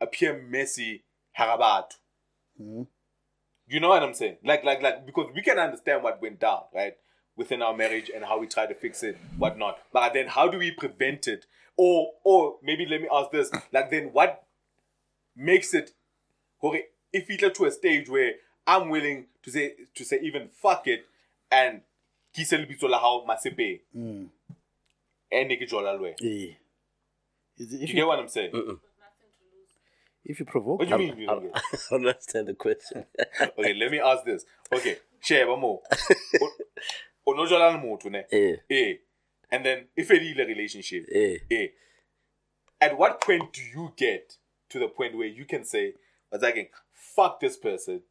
[0.00, 1.04] appear messy,
[1.38, 1.94] harabatu?
[2.60, 2.82] Mm-hmm.
[3.70, 4.38] You know what I'm saying?
[4.44, 6.94] Like like like because we can understand what went down, right?
[7.36, 9.78] Within our marriage and how we try to fix it, whatnot.
[9.92, 11.46] But then how do we prevent it?
[11.76, 13.50] Or or maybe let me ask this.
[13.72, 14.42] Like then what
[15.36, 15.92] makes it
[16.64, 18.32] okay, if you get to a stage where
[18.66, 21.06] I'm willing to say to say even fuck it
[21.50, 21.82] and
[22.34, 23.80] ki se lebitso la hao masepe.
[23.94, 26.14] And ke jola lwe.
[26.20, 26.54] Eh.
[27.56, 28.50] Is it- If You you, get what I'm saying?
[30.24, 31.18] If you provoke, What do you mean?
[31.18, 31.34] you I?
[31.34, 31.38] I
[31.90, 33.04] don't understand the question.
[33.58, 34.44] Okay, let me ask this.
[34.72, 35.82] Okay, sheba mo.
[37.26, 38.10] O no jola le motho?
[38.32, 38.56] Eh.
[38.70, 38.94] Eh.
[39.50, 41.36] And then if it is a relationship, Eh.
[41.50, 41.66] eh.
[42.80, 44.36] At what point do you get
[44.70, 45.94] to the point where you can say,
[46.30, 48.02] "But again, fuck this person,"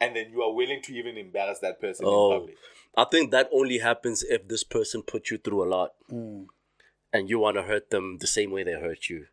[0.00, 2.56] and then you are willing to even embarrass that person in Oh, public?
[2.96, 7.38] I think that only happens if this person put you through a lot, and you
[7.38, 9.26] want to hurt them the same way they hurt you.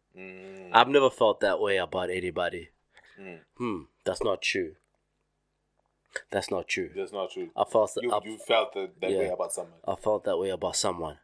[0.73, 2.69] I've never felt that way about anybody.
[3.57, 4.73] Hmm, that's not true.
[6.31, 6.89] That's not true.
[6.95, 7.49] That's not true.
[7.55, 9.17] I felt You, I, you felt that, that yeah.
[9.19, 9.79] way about someone.
[9.87, 11.17] I felt that way about someone.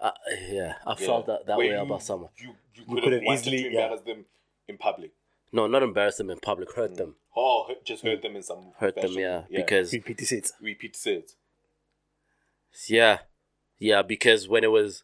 [0.00, 0.10] Uh,
[0.50, 2.30] yeah, I felt that, that Where way you, about someone.
[2.36, 3.82] You, you, You could could have have easily- to yeah.
[3.82, 4.24] embarrass them
[4.68, 5.12] in public.
[5.52, 7.16] No, not embarrass them in public, hurt them.
[7.36, 9.18] Oh, just hurt them in some Hurt them, fashion.
[9.20, 9.42] yeah.
[9.50, 10.50] Because, repeat it.
[10.60, 11.24] repeat said.
[12.88, 13.18] yeah,
[13.78, 15.02] yeah, because when it was,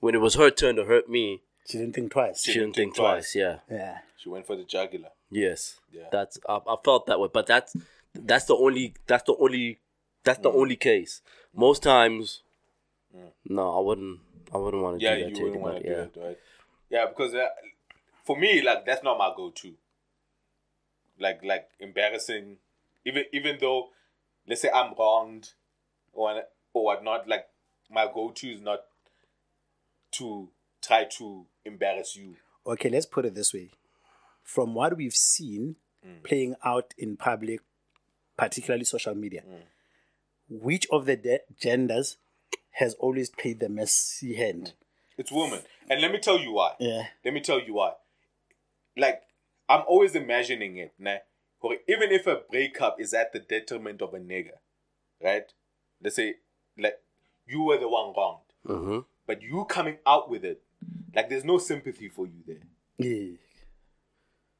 [0.00, 2.42] when it was her turn to hurt me, She didn't think twice.
[2.44, 3.60] she didn't think twice, yeah.
[3.70, 3.98] yeah.
[4.18, 5.08] She went for the jugular.
[5.30, 5.80] Yes.
[5.90, 6.08] Yeah.
[6.12, 7.74] That's I, I felt that way, but that's
[8.14, 9.80] that's the only that's the only
[10.24, 11.22] that's the only case.
[11.54, 12.42] Most times,
[13.46, 14.20] no, I wouldn't.
[14.52, 15.94] I wouldn't want to Yeah, do that you to wouldn't want anybody.
[15.94, 16.04] to Yeah.
[16.06, 16.38] do that, right?
[16.90, 17.48] Yeah, because uh,
[18.24, 19.74] for me, like that's not my go-to.
[21.18, 22.58] Like, like embarrassing,
[23.04, 23.88] even even though,
[24.48, 25.52] let's say I'm wronged,
[26.12, 26.42] or
[26.72, 27.28] or whatnot.
[27.28, 27.46] Like
[27.90, 28.80] my go-to is not
[30.12, 30.48] to
[30.86, 32.36] try to embarrass you.
[32.66, 33.70] Okay, let's put it this way.
[34.42, 36.22] From what we've seen mm.
[36.22, 37.60] playing out in public,
[38.36, 39.62] particularly social media, mm.
[40.48, 42.16] which of the de- genders
[42.72, 44.66] has always played the messy hand?
[44.66, 44.72] Mm.
[45.18, 45.60] It's women.
[45.88, 46.72] And let me tell you why.
[46.80, 47.04] Yeah.
[47.24, 47.92] Let me tell you why.
[48.96, 49.22] Like,
[49.68, 51.18] I'm always imagining it, nah?
[51.88, 54.58] Even if a breakup is at the detriment of a nigga,
[55.22, 55.44] right?
[56.02, 56.34] Let's say,
[56.78, 56.98] like,
[57.46, 58.98] you were the one wronged, Mm-hmm.
[59.26, 60.62] but you coming out with it,
[61.14, 62.62] like, there's no sympathy for you there.
[62.98, 63.36] Yeah.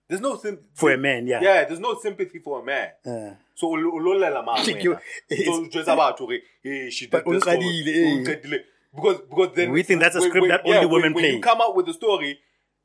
[0.09, 0.68] There's no sympathy.
[0.74, 1.40] For a man, yeah.
[1.40, 2.88] Yeah, there's no sympathy for a man.
[3.06, 4.96] Uh, So, o lo- o lo lela mang Like you-
[5.30, 5.84] wena.
[5.84, 6.34] So, batho hore,
[6.64, 8.59] eh, she did this unqadile, eh.
[8.94, 11.14] Because, because then We think that's a when- script when- that only yeah, when- women
[11.14, 11.32] when play.
[11.34, 12.38] you come out with the story,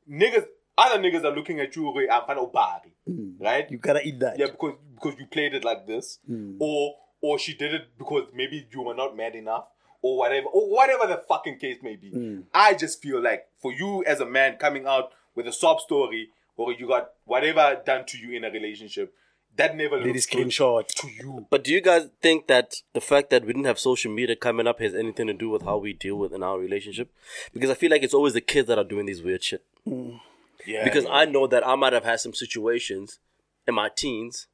[0.08, 0.46] niggas,
[0.78, 2.92] other niggas are looking at you, I'm kind of bari,
[3.38, 3.70] right?
[3.70, 4.38] you gotta eat that.
[4.38, 6.18] Yeah, because because you played it like this,
[6.58, 9.66] or or she did it because maybe you were not mad enough,
[10.02, 12.10] or whatever, or whatever the fucking case may be.
[12.10, 12.44] Mm.
[12.54, 16.30] I just feel like for you as a man coming out with a sob story,
[16.56, 19.14] or you got whatever done to you in a relationship,
[19.56, 20.86] that never Lady looks good screenshot.
[20.86, 21.46] to you.
[21.50, 24.66] But do you guys think that the fact that we didn't have social media coming
[24.66, 27.12] up has anything to do with how we deal with in our relationship?
[27.52, 29.64] Because I feel like it's always the kids that are doing these weird shit.
[29.86, 30.20] Mm.
[30.66, 31.10] Yeah, Because yeah.
[31.12, 33.18] I know that I might have had some situations
[33.66, 34.46] in my teens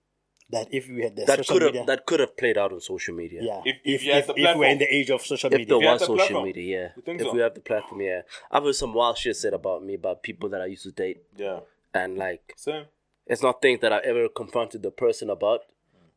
[0.50, 2.72] That if we had the that social could have media, that could have played out
[2.72, 3.40] on social media.
[3.42, 3.62] yeah.
[3.64, 5.74] If- If if if, you if, we're in the age of social media, If media,
[5.74, 6.44] there you had was the social platform.
[6.44, 7.12] media, yeah.
[7.14, 7.32] If so?
[7.34, 8.20] we have the platform, yeah.
[8.52, 11.22] I've heard some wild shit said about me about people that I used to date,
[11.36, 11.60] yeah,
[11.92, 12.84] and like same.
[13.26, 15.62] it's not things that I ever confronted the person about,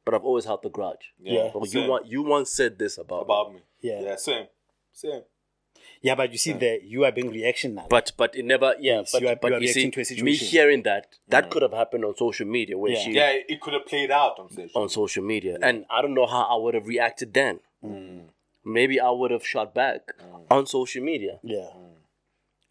[0.05, 1.11] but I've always held the grudge.
[1.19, 3.33] Yeah, Or you want you once said this about, me.
[3.33, 3.59] about me.
[3.81, 4.01] Yeah.
[4.01, 4.45] yeah, same,
[4.91, 5.23] same.
[6.01, 7.87] Yeah, but you see, the you are being reactional.
[7.89, 8.99] But but it never yeah.
[8.99, 11.45] Yes, but you are- but you are you see, to a me hearing that that
[11.45, 11.49] mm.
[11.51, 12.99] could have happened on social media where Yeah.
[12.99, 14.81] she Yeah, it, it could have played out on social.
[14.81, 17.59] on social media, and I don't know how I would have reacted then.
[17.83, 17.91] Mm.
[17.91, 18.21] mm.
[18.65, 20.45] Maybe I would have shot back mm.
[20.49, 21.39] on social media.
[21.43, 21.69] yeah,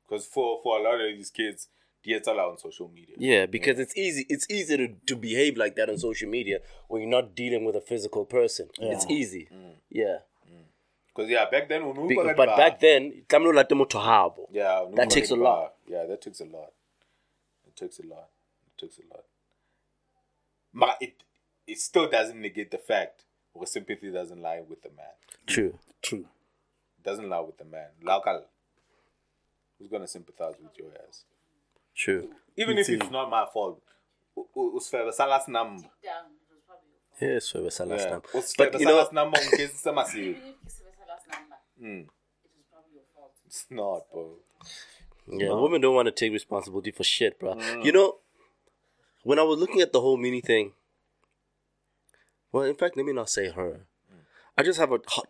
[0.06, 1.68] Because for for a lot of these kids,
[2.04, 3.16] it's allowed on social media.
[3.18, 4.24] Yeah, because it's easy.
[4.28, 7.76] It's easy to, to behave like that on social media when you're not dealing with
[7.76, 8.68] a physical person.
[8.80, 9.48] It's easy.
[9.90, 10.18] Yeah.
[11.18, 13.98] Because yeah, back then, when we Be- were but back then, tlamehile o late motho
[14.00, 14.46] habo.
[14.52, 15.74] yeah, that takes a lot.
[15.88, 16.70] Yeah, that takes a lot.
[17.66, 18.28] It takes a lot.
[18.68, 19.24] It takes a lot.
[20.72, 21.14] But it
[21.66, 25.14] it still doesn't negate the fact or sympathy doesn't lie with the man.
[25.44, 25.76] True.
[26.02, 26.26] true.
[26.98, 27.88] It doesn't lie with the man.
[28.00, 28.44] Local.
[29.80, 31.24] Who's gonna sympathize with your ass?
[31.96, 32.28] True.
[32.56, 33.82] Even if it's not my fault.
[34.36, 35.82] U- u- Usifebe salas number.
[36.04, 36.26] Down.
[36.48, 37.20] It was probably your fault.
[37.20, 38.10] Yes, we were last Yeah.
[38.10, 38.22] time.
[38.72, 40.30] But you know, salas number ngizisa masiyo.
[40.30, 42.00] Even if Kisibesa last number, Mm.
[42.00, 42.08] it
[42.70, 43.32] probably your fault.
[43.46, 44.34] It's not, bro.
[45.28, 47.58] yeah, women don't want to take responsibility for shit, bro.
[47.82, 48.16] You know,
[49.22, 50.72] when I was looking at the whole Minnie thing,
[52.52, 53.86] well, in fact, let me not say her.
[54.56, 55.28] I just have a hard,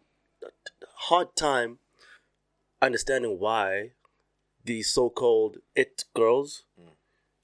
[0.97, 1.79] hard time
[2.81, 3.91] understanding why
[4.65, 6.65] these so-called it girls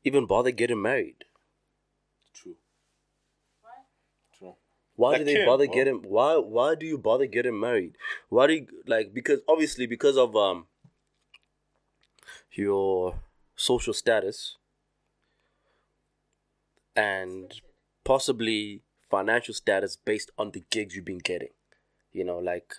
[0.05, 1.25] even bother getting married.
[2.35, 2.57] True.
[4.39, 4.55] True.
[4.97, 5.75] Why Like do they Kim, bother bro.
[5.75, 6.03] getting?
[6.03, 7.97] Why why do you bother getting married?
[8.29, 9.13] Why do you like?
[9.13, 10.67] Because obviously because of um
[12.53, 13.21] your
[13.57, 14.57] social status
[16.95, 17.61] and
[18.05, 21.49] possibly financial status based on the gigs you've been getting.
[22.13, 22.75] You know, like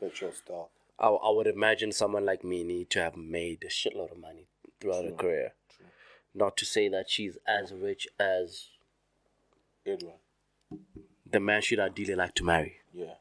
[0.00, 0.70] Petrol stock.
[0.98, 4.46] I, I would imagine someone like me need to have made a shitload of money
[4.80, 5.54] throughout her career.
[6.34, 8.68] Not to say that she's as rich as
[9.86, 10.14] Edwin.
[11.30, 12.76] The man she'd ideally like to marry.
[12.92, 13.14] Yeah.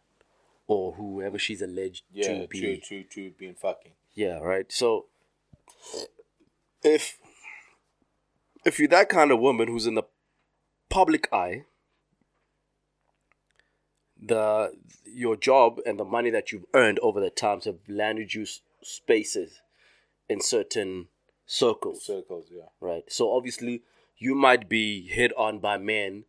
[0.67, 2.59] or whoever she's alleged Yeah, to be.
[2.61, 3.93] to, to, to being fucking.
[4.13, 4.71] Yeah, right.
[4.71, 5.05] So
[6.83, 7.17] if
[8.65, 10.03] if you're that kind of woman who's in the
[10.89, 11.63] public eye,
[14.21, 14.73] the
[15.05, 18.45] your job and the money that you've earned over the times have landed you
[18.81, 19.61] spaces
[20.29, 21.07] in certain
[21.45, 22.69] circles, Circles, yeah.
[22.79, 23.03] right?
[23.09, 23.83] So obviously
[24.17, 26.25] you might be hit on by men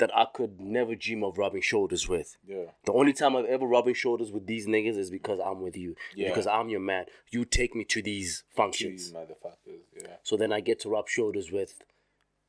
[0.00, 2.36] that I could never dream of rubbing shoulders with.
[2.46, 2.72] Yeah.
[2.84, 5.94] The only time I've ever rubbing shoulders with these niggas is because I'm with you.
[6.16, 6.28] Yeah.
[6.28, 7.04] Because I'm your man.
[7.30, 9.12] You take me to these These functions.
[9.12, 10.16] motherfuckers, yeah.
[10.22, 11.82] So then I get to rub shoulders with,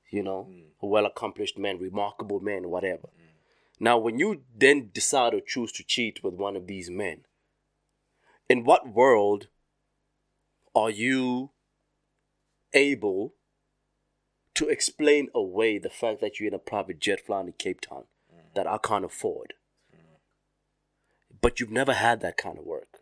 [0.09, 0.63] you know, mm.
[0.81, 3.09] well accomplished men, remarkable men, whatever.
[3.09, 3.31] Mm.
[3.79, 7.25] Now, when you then decide or choose to cheat with one of these men,
[8.49, 9.47] in what world
[10.73, 11.51] are you
[12.73, 13.33] able
[14.55, 18.03] to explain away the fact that you're in a private jet flying to Cape Town
[18.55, 19.53] that I can't afford?
[21.41, 22.99] But you've never had that kind of work.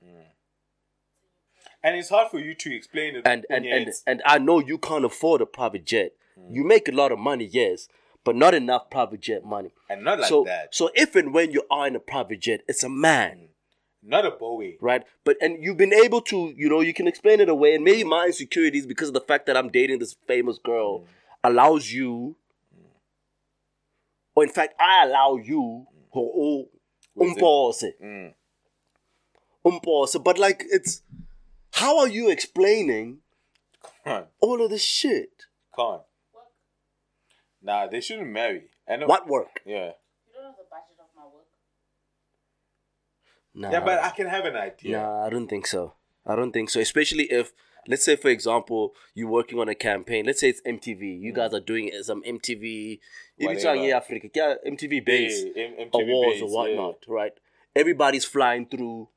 [1.82, 3.22] And it's hard for you to explain it.
[3.26, 6.12] and and and, and I know you can't afford a private jet.
[6.38, 6.54] Mm.
[6.56, 7.88] You make a lot of money, yes,
[8.26, 9.72] but not enough private jet money.
[9.90, 10.76] and not like so that.
[10.76, 13.48] so if and when you are in a private jet, it's a man,
[14.04, 14.78] Not a Bowie.
[14.82, 15.04] right?
[15.24, 18.04] But and you've been able to, you know, you can explain it away, and maybe
[18.04, 21.06] my insecurities because of the fact that I'm dating this famous girl Mm.
[21.44, 22.36] Allows you
[24.36, 25.86] or in fact, I allow you,
[26.16, 26.70] oh,
[27.20, 28.34] umpose, Mm.
[29.66, 30.16] umpose.
[30.24, 31.02] But like, it's
[31.74, 33.20] how are you explaining
[34.04, 35.46] Come on, all of this shit?
[35.76, 36.02] come on.
[37.62, 38.70] Nah, they shouldn't marry.
[38.88, 39.08] I know.
[39.08, 39.62] What work?
[39.66, 39.92] Yeah.
[40.28, 41.48] You don't know the budget of my work.
[43.54, 44.98] Nah, Yeah, but I can have an idea.
[44.98, 45.94] Nah, I don't think so.
[46.26, 46.80] I don't think so.
[46.80, 47.52] Especially if,
[47.88, 50.26] let's say, for example, you're working on a campaign.
[50.26, 51.22] Let's say it's MTV.
[51.22, 51.36] You mm.
[51.36, 53.00] guys are doing some MTV,
[53.38, 53.70] Whatever.
[53.80, 53.96] Whatever.
[53.96, 57.34] Africa, yeah, MTV base Yeah, M- MTV awards base, or whatnot, right?
[57.76, 59.10] Everybody's flying through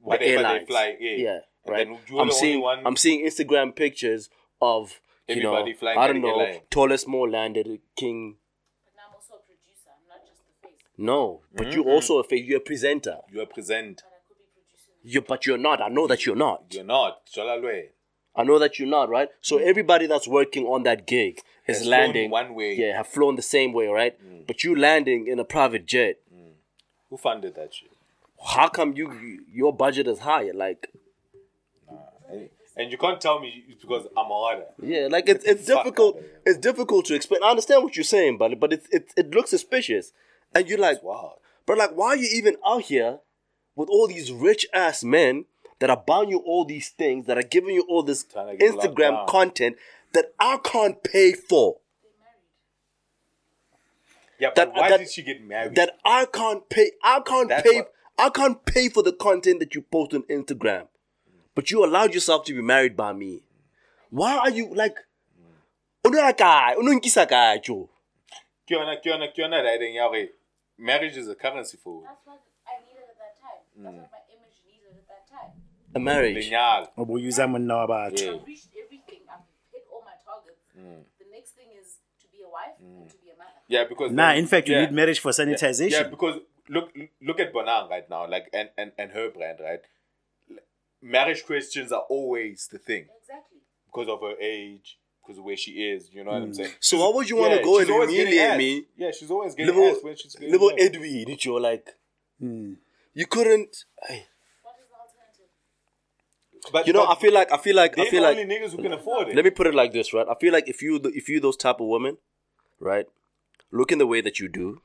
[0.00, 0.68] the Whatever they airlines.
[0.68, 1.38] fly, yeah.
[1.64, 1.98] And right.
[2.20, 4.28] I'm seeing, one- I'm seeing Instagram pictures
[4.60, 6.60] of you know, Everybody flying I don't know, airline.
[6.70, 7.66] tallest more landed
[7.96, 8.36] king.
[8.84, 9.90] But now I'm also a producer.
[9.90, 10.78] I'm not just the face.
[10.96, 11.90] No, but you mm-hmm.
[11.90, 13.16] also a fa- you're a presenter.
[13.32, 14.02] You're a present.
[14.04, 14.94] But I could be producing.
[15.08, 15.80] You, but you're not.
[15.80, 16.64] I know that you're not.
[16.70, 17.20] You're not.
[18.34, 19.28] I know that you're not, right?
[19.40, 19.62] So mm.
[19.62, 21.38] everybody that's working on that gig
[21.68, 22.74] is Has flown landing one way.
[22.74, 24.18] Yeah, have flown the same way, right?
[24.20, 24.48] Mm.
[24.48, 26.16] But you landing in a private jet.
[26.34, 26.54] Mm.
[27.08, 27.92] Who funded that shit?
[28.44, 30.52] How come you, you your budget is higher?
[30.52, 30.88] Like,
[32.28, 34.66] And, and you can't tell me it's because I'm a order.
[34.82, 36.16] yeah, like it's it's difficult.
[36.16, 36.40] here.
[36.46, 37.44] It's difficult to explain.
[37.44, 40.12] I understand what you're saying, but but it it it looks suspicious,
[40.52, 41.38] and you're like, Wow.
[41.64, 43.20] but like, why are you even out here
[43.76, 45.44] with all these rich ass men
[45.78, 48.56] that are buying you all these things that are giving you all this Trying to
[48.56, 49.76] get locked Instagram content
[50.12, 51.78] that I can't pay for?
[54.38, 55.74] Yeah, but That- why that- did she get married?
[55.76, 56.92] that I can't pay.
[57.02, 57.76] I can't That's pay.
[57.80, 60.88] what- I can't pay for the content that you post on Instagram,
[61.54, 63.42] but you allowed yourself to be married by me.
[64.10, 64.96] Why are you like?
[66.04, 66.76] Unora kae?
[66.76, 67.90] Unonkisa kae, Joe?
[68.68, 70.30] Kiona, kiona, kiona writing yawe.
[70.78, 73.60] Marriage is a currency for That's what I needed at that time.
[73.76, 74.00] That's Mm.
[74.00, 75.52] what my image needed at that time.
[75.94, 76.50] A marriage.
[76.50, 76.88] Lenyal.
[76.96, 78.24] Ubuyuza mna wabathu.
[78.24, 78.32] Yeah.
[78.34, 79.20] I've reached everything.
[79.28, 80.64] I've hit all my targets.
[80.78, 81.04] Mm.
[81.18, 83.10] The next thing is to be a wife and mm.
[83.10, 83.50] to be a mother.
[83.68, 84.82] Yeah, because Nah, then- in fact, you yeah.
[84.86, 85.90] need marriage for sanitization.
[85.92, 89.80] Yeah, because look look at Bonang right now, like and, and, and her brand, right?
[91.02, 93.58] Marriage questions are always the thing Exactly.
[93.86, 96.10] because of her age, because of where she is.
[96.12, 96.56] You know what I'm mm.
[96.56, 96.72] saying?
[96.80, 98.58] So why would you want to Yeah, go she's and always getting humiliate ass.
[98.58, 98.84] me?
[98.96, 100.82] Yeah, she's always getting Little, ass when she's getting little married.
[100.96, 101.88] Edwy, did you like?
[102.40, 102.72] Hmm.
[103.16, 103.84] You couldn't.
[104.06, 104.26] Hey,
[104.62, 106.70] What is the alternative?
[106.70, 108.36] But You know, but I feel like I feel like they're I feel like.
[108.36, 109.34] only niggas who can afford it.
[109.34, 110.26] Let me put it like this, right?
[110.28, 112.18] I feel like if you if you those type of women,
[112.78, 113.06] right,
[113.72, 114.82] looking the way that you do,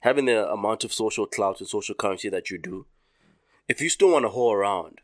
[0.00, 2.86] having the amount of social clout and social currency that you do,
[3.68, 5.02] if you still want to whore around,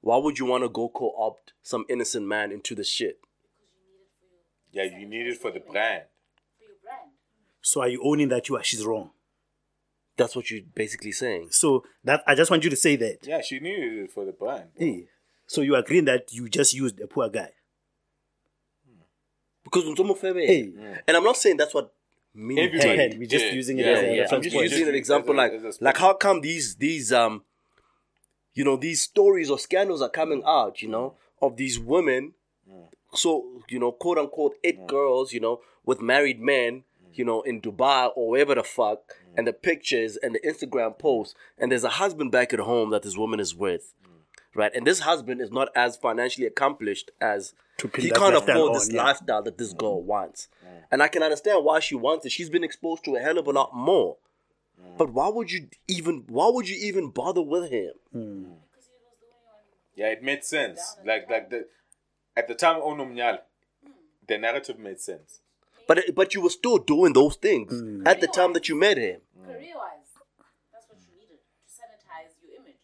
[0.00, 3.18] why would you want to go co-opt some innocent man into the shit?
[4.72, 6.04] yeah, you need it for the brand.
[6.58, 7.10] For your brand.
[7.60, 9.10] So are you owning that you are she's wrong?
[10.16, 11.48] That's what you're basically saying.
[11.50, 13.18] So that I just want you to say that.
[13.22, 14.70] Yeah, she needed it for the brand.
[14.74, 15.08] Hey.
[15.46, 17.50] So you agreeing that you just used a poor guy?
[19.62, 20.72] Because Ntomo Febe- Hey.
[21.06, 21.92] and I'm not saying that's what
[22.34, 22.96] me Everybody.
[22.96, 23.18] head.
[23.18, 24.70] We're just Yeah, using it yeah, as a yeah, I'm just point.
[24.70, 27.44] using an example as a- like a like how come these these um
[28.54, 32.34] you know these stories or scandals are coming out you know of these women
[32.70, 32.88] mm.
[33.14, 34.86] so you know quote unquote it mm.
[34.86, 37.18] girls you know with married men mm.
[37.18, 41.34] you know in Dubai or wherever the fuck and the pictures and the Instagram posts
[41.58, 43.94] and there's a husband back at home that this woman is with
[44.56, 44.74] right?
[44.74, 48.68] And this husband is not as financially accomplished as To put he can't lifestyle afford
[48.70, 49.02] on, this yeah.
[49.04, 50.04] lifestyle that this girl mm.
[50.04, 50.48] wants.
[50.90, 52.32] And I can understand why she wants it.
[52.32, 54.16] She's been exposed to a hell of a lot more.
[54.98, 57.92] But why would you even why would you even bother with him?
[58.14, 58.44] Mm.
[58.44, 59.64] Because he was the only one.
[59.94, 60.96] Yeah, it made sense.
[61.04, 61.66] Like like the
[62.36, 63.38] at the time Onumnyal,
[64.28, 65.40] the narrative made sense.
[65.88, 68.06] But but you were still doing those things mm.
[68.06, 69.20] at the time that you met him
[69.52, 70.10] Career wise,
[70.72, 72.80] that's what you needed to sanitize your image.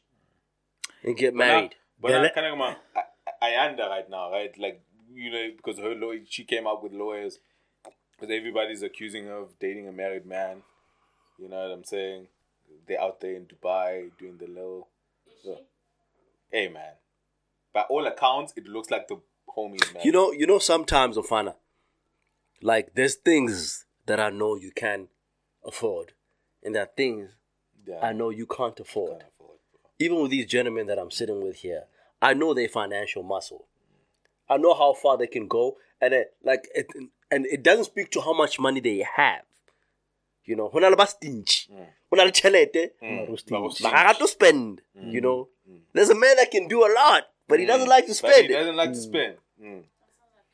[1.05, 1.75] and get married.
[2.01, 3.03] But Gele- now, kind of, man, I,
[3.55, 4.57] I under right now, right?
[4.59, 4.83] Like
[5.15, 7.39] you know, because her lawyer, she came up with lawyers,
[8.19, 10.63] because everybody's accusing her of dating a married man.
[11.39, 12.29] You know what I'm saying?
[12.87, 14.89] They're out there in Dubai doing the little.
[15.27, 15.57] Is she?
[16.51, 16.95] Hey man,
[17.73, 19.21] by all accounts, it looks like the
[19.57, 20.03] homies man.
[20.05, 21.55] You know, you know sometimes Ofana,
[22.63, 25.09] like there's things that I know you can
[25.65, 26.13] afford,
[26.63, 27.31] and there are things
[27.87, 29.21] yeah, I know you can't afford.
[29.21, 29.59] can't afford.
[29.99, 31.85] Even with these gentlemen that I'm sitting with here,
[32.21, 33.67] I know their financial muscle.
[34.49, 36.87] I know how far they can go, and it, like it,
[37.31, 39.43] and it doesn't speak to how much money they have.
[40.45, 41.69] You know, when ba stingy,
[42.09, 42.91] when I chelete,
[43.83, 44.83] But I got to spend.
[44.99, 45.13] Mm.
[45.13, 45.79] You know, mm.
[45.93, 47.69] there's a man that can do a lot, but he mm.
[47.69, 49.37] doesn't like to But spend he doesn't like to spend.
[49.63, 49.85] Mm.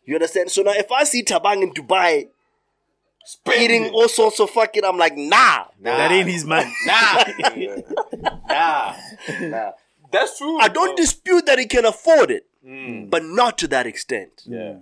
[0.05, 0.51] You understand?
[0.51, 2.29] So now, if I see Tabang in Dubai
[3.25, 3.93] Spend eating it.
[3.93, 6.73] all sorts of fucking, I'm like, nah, That ain't his man.
[6.87, 7.25] Nah,
[8.49, 8.97] nah,
[9.41, 9.71] nah.
[10.11, 10.59] That's true.
[10.59, 10.97] I don't bro.
[10.97, 13.07] dispute that he can afford it, hmm.
[13.07, 14.43] but not to that extent.
[14.47, 14.77] Yeah,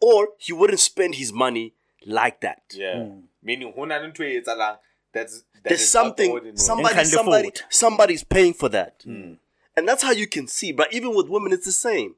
[0.00, 1.74] Or he wouldn't spend his money
[2.06, 2.62] like that.
[2.72, 3.04] yeah.
[3.04, 3.20] Hmm.
[3.42, 4.78] Meaning, ho na le ntho e etsahalang
[5.12, 7.60] that's that There's is out the something, somebody, somebody, afford.
[7.70, 9.02] somebody's paying for that.
[9.04, 9.32] Hmm.
[9.76, 10.72] And that's how you can see.
[10.72, 12.14] But even with women, it's the same.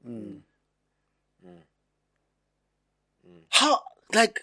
[3.50, 3.80] How,
[4.14, 4.40] like,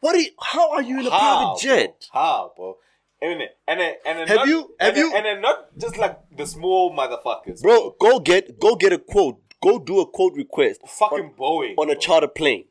[0.00, 2.06] what are you, how are you in a How, private jet?
[2.12, 2.20] Bro?
[2.22, 2.76] How, bro?
[3.20, 5.76] And then, and then, and then Have not, you- have and you- and then not
[5.76, 9.40] just like the small motherfuckers, Bro, go get, go get a quote.
[9.60, 12.00] Go do a quote request Fucking Boeing on a bro.
[12.00, 12.66] charter plane.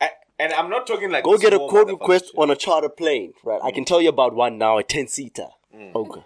[0.00, 0.08] A-
[0.38, 2.34] And I'm not talking like Go get a quote request shit.
[2.38, 3.34] on a charter plane.
[3.44, 3.60] Right.
[3.62, 5.48] I can tell you about one now, a 10 seater.
[5.94, 6.22] Okay.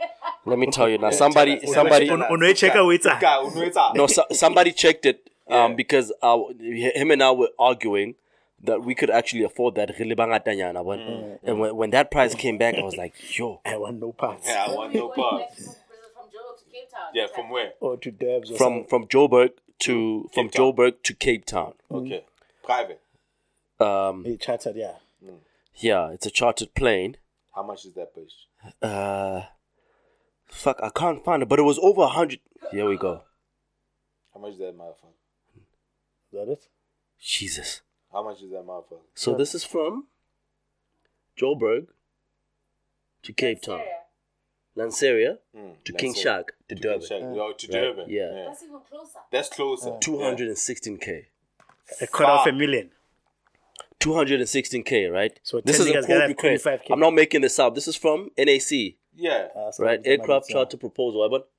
[0.46, 1.10] Let me tell you now.
[1.10, 3.94] Somebody, Tell somebody, Un- unoicheka wetsa.
[3.94, 5.76] No, so, somebody checked it um, Yeah.
[5.76, 8.14] because uh, him and I were arguing
[8.62, 9.98] that we could actually afford that.
[9.98, 11.38] really bangatanyana, when- Mm.
[11.42, 14.48] And when, when that price came back, I was like, yo, I want no parts.
[14.48, 15.64] Yeah, I want no Going parts.
[15.64, 15.74] from,
[16.14, 17.10] from to Cape Town.
[17.14, 17.72] Yeah, from where?
[17.80, 18.88] Or to Debs or from something.
[18.88, 19.50] from Joburg
[19.80, 20.72] to from Cape Town.
[20.72, 21.74] Joburg to Cape Town.
[21.90, 22.24] Okay,
[22.64, 23.00] private.
[23.78, 24.94] Um, He chartered, yeah.
[25.74, 27.18] yeah, it's a chartered plane.
[27.54, 28.32] How much is that bitch?
[28.82, 29.42] Uh,
[30.46, 32.40] fuck, I can't find it, but it was over a hundred.
[32.72, 33.22] Here we go.
[34.32, 35.14] How much is that motherfucker?
[35.56, 36.68] Is that it?
[37.20, 37.82] Jesus.
[38.16, 39.00] How much is that motherfucker?
[39.14, 40.06] So this is from
[41.38, 41.88] Joburg
[43.24, 43.82] to Cape Town,
[44.74, 47.00] Lanseria Mm, to let's King say- Shark to to Durban.
[47.00, 47.34] King Shaka.
[47.36, 48.06] Yo, to Right, Durban.
[48.08, 48.44] yeah.
[48.46, 49.18] That's even closer.
[49.30, 49.90] That's closer.
[50.00, 51.26] 216k.
[52.00, 52.90] A quarter of a million.
[54.00, 55.38] 216k, right?
[55.42, 56.64] So this 10 is a niggas quote gotta have request.
[56.64, 56.92] 25K.
[56.92, 57.74] I'm not making this up.
[57.74, 59.48] This is from NAC, Yeah.
[59.54, 60.00] Uh, so right?
[60.06, 61.28] Aircraft money, charter proposal.
[61.28, 61.50] But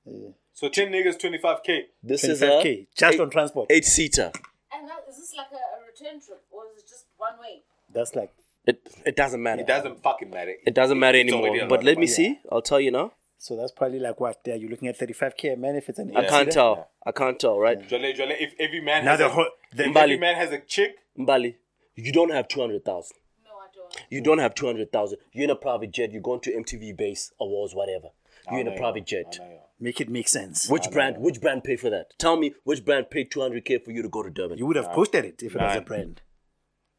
[0.54, 1.90] So 10 niggas, 25k.
[2.02, 3.72] this is a 25k just eight, on transport.
[3.72, 4.32] eight seater.
[4.74, 7.64] And that, is this like a, a return trip or is it just one way?
[7.94, 8.32] That's like
[8.66, 9.62] It it doesn't matter.
[9.62, 10.54] It doesn't fucking matter.
[10.66, 11.68] It doesn't matter anymore.
[11.70, 12.08] But let me money.
[12.08, 12.40] see.
[12.52, 13.14] I'll tell you now.
[13.38, 13.56] so.
[13.56, 14.44] That's probably like what?
[14.44, 16.12] There, you're looking at 35k a man if it's an.
[16.16, 16.52] I can't seater.
[16.52, 16.90] tell.
[17.06, 17.80] I can't tell, right?
[17.88, 20.04] Jole, Jole, if every man Now has the a, whole- the- if Mbali.
[20.04, 21.56] every man has a chick, Mbali,
[21.96, 23.16] you don't have 200,000.
[23.46, 24.04] No, I don't.
[24.10, 25.18] You don't have 200,000.
[25.32, 26.12] You're in a private jet.
[26.12, 28.10] You're going to MTV base awards, whatever.
[28.52, 29.40] You're in a private jet.
[29.80, 30.68] Make it make sense.
[30.70, 31.18] Which brand?
[31.20, 32.18] Which brand paid for that?
[32.18, 34.58] Tell me which brand paid 200k for you to go to Durban?
[34.58, 36.22] You would have posted it if it was a brand.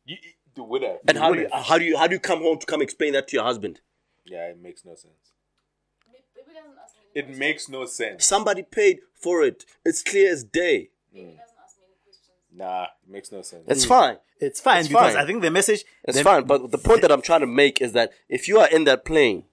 [0.08, 0.96] You, you, the winner.
[1.06, 3.12] and how do you how do you how do you come home to come explain
[3.12, 3.80] that to your husband?
[4.24, 5.12] Yeah, it makes no sense.
[6.10, 6.24] Maybe
[6.54, 7.38] doesn't ask me any It questions.
[7.38, 8.24] makes no sense.
[8.24, 9.64] Somebody paid for it.
[9.84, 10.90] It's clear as day.
[11.12, 12.36] Baby doesn't ask me any questions.
[12.52, 13.64] Nah, it makes no sense.
[13.68, 13.88] It's hmm.
[13.88, 14.16] fine.
[14.40, 15.22] It's fine It's because fine.
[15.22, 15.84] I think the message.
[16.04, 16.44] It's the- fine.
[16.44, 19.04] But the point that I'm trying to make is that if you are in that
[19.04, 19.44] plane,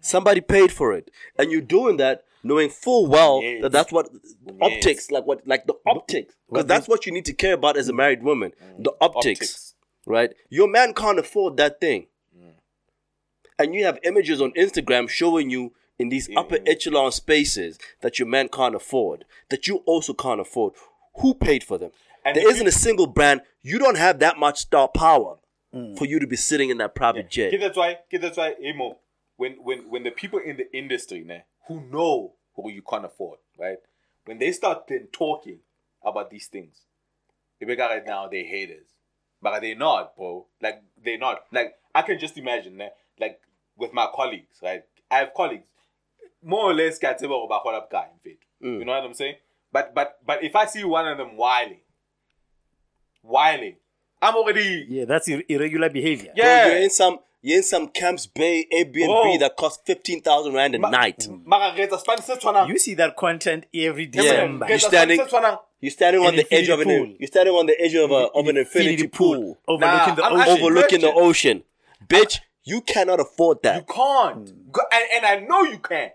[0.00, 3.62] somebody paid for it, and you're doing that knowing full well Yes.
[3.62, 4.56] that that's what Yes.
[4.60, 7.88] optics, like what, like the optics, because that's what you need to care about as
[7.88, 8.52] a married woman.
[8.62, 8.84] Mm.
[8.84, 9.74] The optics, Optics.
[10.06, 10.32] Right?
[10.48, 12.52] Your man can't afford that thing, mm.
[13.58, 16.38] and you have images on Instagram showing you in these mm-hmm.
[16.38, 20.74] upper echelon spaces that your man can't afford, that you also can't afford.
[21.20, 21.90] Who paid for them?
[22.24, 23.42] And there isn't you- a single brand.
[23.62, 25.36] You don't have that much star power
[25.74, 25.96] mm.
[25.96, 27.52] for you to be sitting in that private jet.
[27.58, 27.98] That's why.
[28.12, 28.54] That's why.
[28.62, 28.98] Emo,
[29.36, 33.38] when when when the people in the industry, ne, who know who you can't afford,
[33.58, 33.78] right?
[34.24, 35.60] When they start then talking
[36.02, 36.82] about these things,
[37.60, 38.86] if they right now they're haters,
[39.42, 40.46] but they're not, bro.
[40.62, 41.44] Like they're not.
[41.52, 42.90] Like I can just imagine, ne,
[43.20, 43.40] like
[43.76, 44.82] with my colleagues, right?
[45.10, 45.64] I have colleagues,
[46.42, 48.44] more or less, guys, about what guy in fact.
[48.62, 48.78] Mm.
[48.80, 49.36] You know what I'm saying?
[49.72, 51.80] But but but if I see one of them whiling,
[53.22, 53.76] whiling,
[54.22, 56.32] I'm already Yeah, that's ir- irregular behavior.
[56.36, 56.66] Bro, yeah.
[56.68, 59.38] you're in some you're in some Camps Bay Airbnb Bro.
[59.38, 61.28] that costs fifteen thousand rand a night.
[61.44, 62.68] Mara re etsa Spanish se tshwanang.
[62.68, 64.66] You see that content every December.
[64.68, 65.58] You etsa standing- Spanish se tshwanang.
[65.80, 67.16] You're standing on the edge of an infinity pool.
[67.20, 70.40] you're standing on the edge of a of an infinity pool, overlooking the Nah, I'm
[70.40, 70.62] ocean.
[70.64, 71.62] overlooking the ocean.
[72.08, 73.76] Bitch, you cannot afford that.
[73.76, 74.72] You can't.
[74.72, 76.12] Go- And, and I know you can't.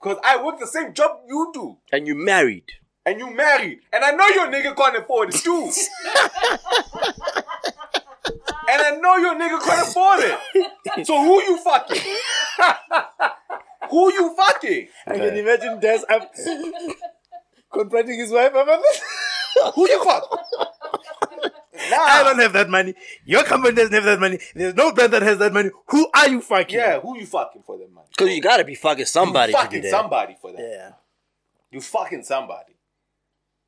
[0.00, 1.78] Because I work the same job you do.
[1.92, 2.64] and you're married.
[3.06, 3.80] And you married.
[3.92, 5.70] And I know your nigga can't afford it too.
[8.68, 11.06] and I know your nigga can't afford it.
[11.06, 12.02] So who you fucking?
[13.90, 14.88] who you fucking?
[15.06, 16.32] I can imagine Des up
[17.72, 19.02] confronting his wife about this.
[19.74, 20.38] Who you fuck?
[21.90, 21.96] Nah.
[21.98, 22.94] I don't have that money.
[23.24, 24.38] Your company doesn't have that money.
[24.54, 25.70] There's no brand that has that money.
[25.88, 26.76] Who are you fucking?
[26.76, 28.06] Yeah, who you fucking for that money?
[28.10, 30.60] Because you gotta be fucking somebody you to be fucking somebody for that.
[30.60, 30.90] Yeah.
[31.70, 32.76] You fucking somebody.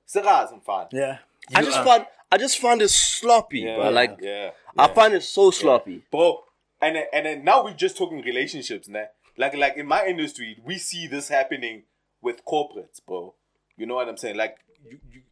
[0.06, 0.86] Sarah's fun.
[0.92, 1.18] Yeah.
[1.54, 3.90] I just are- find I just find it sloppy, bro.
[3.90, 4.50] Like yeah.
[4.76, 6.04] I find it so sloppy.
[6.10, 6.42] bro.
[6.80, 9.04] And then, and then now we're just talking relationships, nah.
[9.36, 11.84] Like like in my industry, we see this happening
[12.20, 13.34] with corporates, bro.
[13.76, 14.36] You know what I'm saying?
[14.36, 14.58] Like
[14.88, 15.22] you you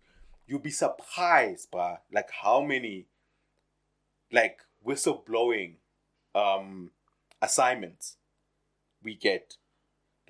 [0.47, 1.97] you'll be surprised, bro.
[2.13, 3.07] Like how many
[4.31, 5.75] like whistleblowing
[6.35, 6.91] um
[7.41, 8.17] assignments
[9.03, 9.57] we get,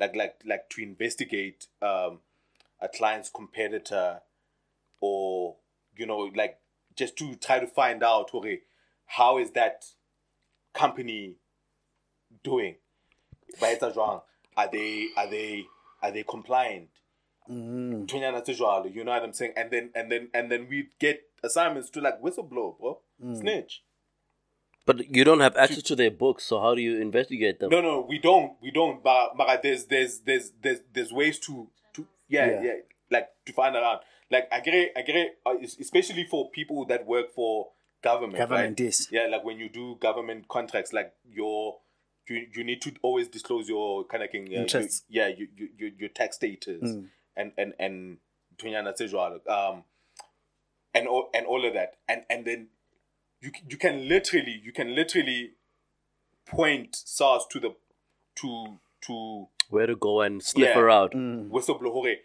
[0.01, 2.21] like like like to investigate um
[2.81, 4.21] a client's competitor
[5.01, 5.57] or
[5.97, 6.59] you know like
[6.97, 8.61] just to try to find out okay
[9.07, 9.85] how is that
[10.73, 11.37] company
[12.43, 12.77] doing?
[13.61, 14.23] Baetsa jwang?
[14.57, 15.65] Are they are they
[16.03, 16.89] are they compliant?
[17.51, 18.07] Mm.
[18.07, 19.53] Tonyana tse jwalo, You know what I'm saying?
[19.57, 22.99] And then and then and then we get assignments to like whistleblow, bro.
[23.23, 23.39] Mm.
[23.39, 23.83] Snitch.
[24.85, 27.71] But you don't have access to their books, so how do you investigate them?
[27.71, 28.55] No, no, we don't.
[28.61, 29.03] We don't.
[29.03, 32.63] But, but there's there's there's there's there's ways to to yeah, Yeah.
[32.63, 32.73] yeah
[33.11, 34.01] like to find around.
[34.33, 37.69] Like I get it, I get it, uh, especially for people that work for
[38.03, 38.39] government.
[38.39, 38.87] Government, right?
[38.87, 39.09] yes.
[39.13, 41.79] Yeah, like when you do government contracts, like your
[42.29, 44.49] you you need to always disclose your kind of thing.
[44.49, 45.03] Uh, Interests.
[45.09, 47.09] You, yeah, you, you, your your tax status Mm.
[47.37, 48.19] and and and
[48.59, 49.15] Tonyana tse
[49.49, 49.85] um
[50.95, 52.69] and all and all of that, and and then
[53.41, 55.53] you you can literally you can literally
[56.47, 57.75] point SARS to the
[58.37, 60.75] to to Where to go and sniff Yeah.
[60.75, 61.13] her out?
[61.13, 61.51] Mm.
[61.51, 62.17] whistleblower.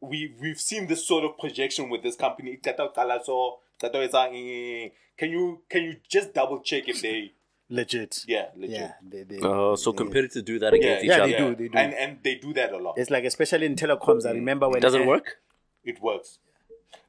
[0.00, 2.58] We we've seen this sort of projection with this company.
[2.62, 4.90] Qeta ho qala so, qeta ho etsa eng.
[5.16, 7.32] Can you can you just double check if they
[7.72, 8.24] Legit.
[8.26, 8.92] yeah legit Yeah.
[9.06, 11.50] They, they, Oh, so they- competitors do that against Yeah, each they other.
[11.50, 11.78] do, they do.
[11.78, 12.94] and and they do that a lot.
[12.98, 14.26] It's like especially in telecoms.
[14.26, 15.36] I remember when It doesn't uh, work.
[15.84, 16.38] it works.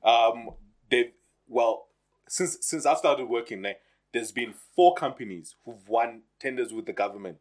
[0.04, 0.50] Um,
[0.90, 1.12] they
[1.48, 1.88] well
[2.28, 3.78] since since I've started working there,
[4.14, 7.38] there's been four companies who've won tenders with the government,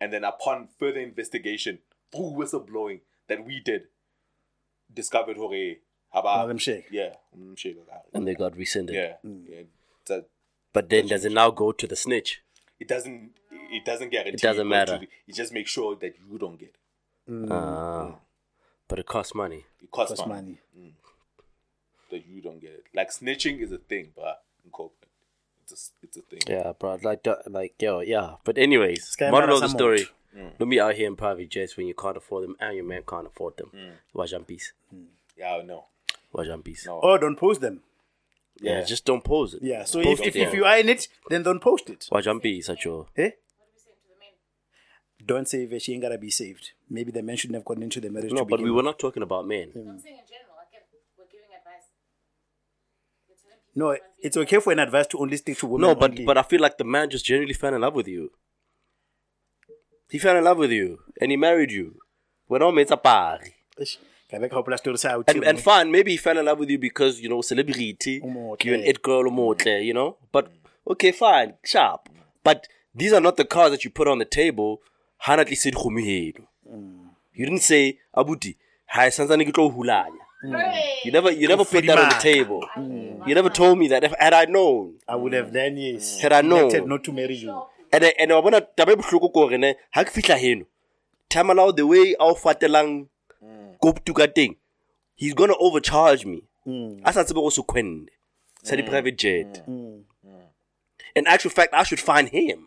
[0.00, 1.78] and then upon further investigation
[2.12, 3.82] through whistleblowing that we did,
[5.00, 5.76] discovered hore
[6.14, 6.86] haba Madam Sheikh.
[6.90, 8.00] yeah mm, Sheikh, okay.
[8.14, 8.94] And they got rescinded.
[9.00, 9.14] yeah
[9.54, 9.62] yeah.
[10.10, 10.24] So
[10.72, 12.30] But then does it now go to the snitch?
[12.84, 13.30] it doesn't
[13.78, 14.98] it doesn't guarantee It doesn't you go to matter.
[15.04, 17.50] the- it just makes sure that you don't get it.
[17.50, 18.14] Ah.
[18.88, 19.62] but it costs money.
[19.82, 20.94] It costs, Cost money, money.
[22.10, 22.84] that you don't get it.
[22.98, 25.10] Like snitching is a thing, but in corporate,
[25.64, 26.40] it's a, it's a thing.
[26.46, 26.98] Yeah, bro.
[27.02, 28.28] Like, that- like, yo, yeah.
[28.44, 30.04] But anyways, Sky moral of the Mara story.
[30.36, 30.58] Samot.
[30.58, 33.02] Don't be out here in private jets when you can't afford them and your man
[33.08, 33.70] can't afford them.
[33.74, 33.92] Mm.
[34.12, 34.72] Watch on peace.
[35.36, 35.86] Yeah, no,
[36.32, 36.86] Watch on peace.
[36.86, 36.98] no.
[37.00, 37.82] Or don't post them.
[38.60, 38.84] Yeah, Yeah.
[38.84, 39.62] just don't post it.
[39.62, 39.84] Yeah.
[39.84, 40.56] So Post if, if, it, if yeah.
[40.58, 42.08] you are in it, then don't post it.
[42.10, 43.06] Watch on peace at your.
[43.16, 43.22] Eh?
[43.22, 45.26] What are we saying to the men?
[45.26, 46.70] Don't say if she ain't gotta be saved.
[46.88, 48.32] Maybe the man shouldn't have gotten into the marriage.
[48.32, 49.72] No, to but we begin were not talking about men.
[49.74, 50.64] I'm saying in general, I
[51.18, 51.84] we're giving advice.
[53.28, 53.90] We're telling people No,
[54.20, 54.42] it's people.
[54.42, 55.88] okay for an advice to only stick to women.
[55.88, 56.24] No, but only.
[56.24, 58.30] but I feel like the man just genuinely fell in love with you.
[60.08, 61.96] He fell in love with you and he married you.
[62.46, 63.54] When all mates are pari.
[63.80, 63.98] Eish,
[64.30, 66.78] ka be ka hopola story And, and fine, maybe he fell in love with you
[66.78, 68.20] because, you know, celebrity,
[68.62, 70.16] you're an it girl you know?
[70.30, 70.92] But, mm.
[70.92, 72.08] okay, fine, sharp.
[72.44, 74.80] But these are not the cards that you put on the table.
[75.24, 75.74] Hanatli said.
[75.74, 77.08] Mm.
[77.34, 78.56] You didn't say, Abuti,
[78.86, 81.04] hi, sanzane ke tlo o hulanya." Mm.
[81.04, 82.20] You never, you never put that on the Fudimaka.
[82.20, 82.64] table.
[83.26, 84.04] You never told me that.
[84.04, 86.20] If, had I known, I would have then yes.
[86.20, 86.70] Had I known.
[86.86, 87.62] not to marry you.
[87.92, 90.64] And and wa bona taba e bohloko ko gore ne ha ke fihla heno
[91.28, 93.06] time allow the way a o fatelang
[93.42, 93.78] mm.
[93.80, 94.56] ko tuka teng
[95.16, 96.42] he's going to overcharge me.
[96.66, 97.00] Mm.
[97.04, 98.06] A sa tsebe go se kwenne
[98.66, 100.02] sa di private jet mm.
[101.14, 102.66] in actual fact i should find him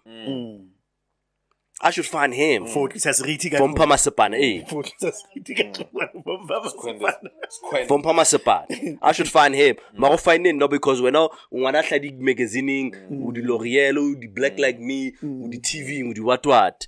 [1.82, 2.66] i should find him.
[2.68, 4.66] For tlisa seriti ka for mpha masepane eh?
[4.66, 6.24] For tlisa seriti ka tlung.
[6.24, 7.30] For mpha masepana.
[7.44, 9.76] It's quite for mpha masepane i should find him.
[9.76, 10.00] Mm.
[10.00, 13.28] Ma go find him, no because wena ngwana tla di magazining mm.
[13.28, 14.60] o di l'oreal o di black mm.
[14.66, 16.88] like me o di tv o di what what?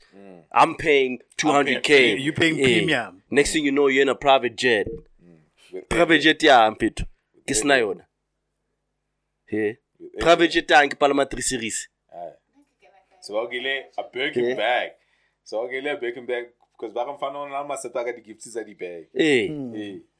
[0.53, 3.21] I'm paying 200k You paying Eh, premium.
[3.31, 4.87] next thing you know you're in a private jet.
[5.89, 7.05] Private jet ya mphetho
[7.47, 8.03] ke sena yona.
[9.47, 9.77] he
[10.19, 11.87] private jet ya ke palama 3 series
[13.21, 13.65] So I'll get
[13.97, 14.55] a Birkin Yeah.
[14.55, 14.91] bag.
[15.43, 16.45] So I'll get a Birkin bag
[16.79, 19.07] because back in Fano, I'm not the gifts at the bag.
[19.15, 19.73] Hmm.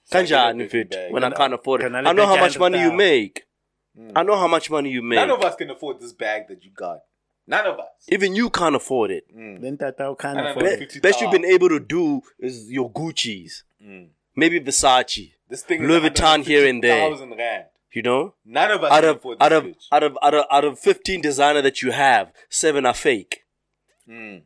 [0.04, 1.14] so I'll get a kanjani Birkin mfetho bag.
[1.14, 2.98] when i can't afford it Can I i know how much money you 100,000?
[2.98, 3.46] make
[3.96, 4.12] hmm.
[4.18, 6.64] i know how much money you make None of us can afford this bag that
[6.64, 7.00] you got.
[7.48, 7.88] None of us.
[8.10, 9.56] even you can't afford it hmm.
[9.62, 11.02] Then tata o can't And afford it.
[11.02, 13.64] best you've been able to do is your Gucci's,
[14.36, 17.10] maybe Versace, This thing Louis Vuitton here and there.
[17.10, 17.66] Thousand rand.
[17.94, 18.36] You know.
[18.46, 21.62] None of us Out of out of out of out of out of fifteen designer
[21.62, 23.44] that you have, seven are fake.
[24.08, 24.44] Mm.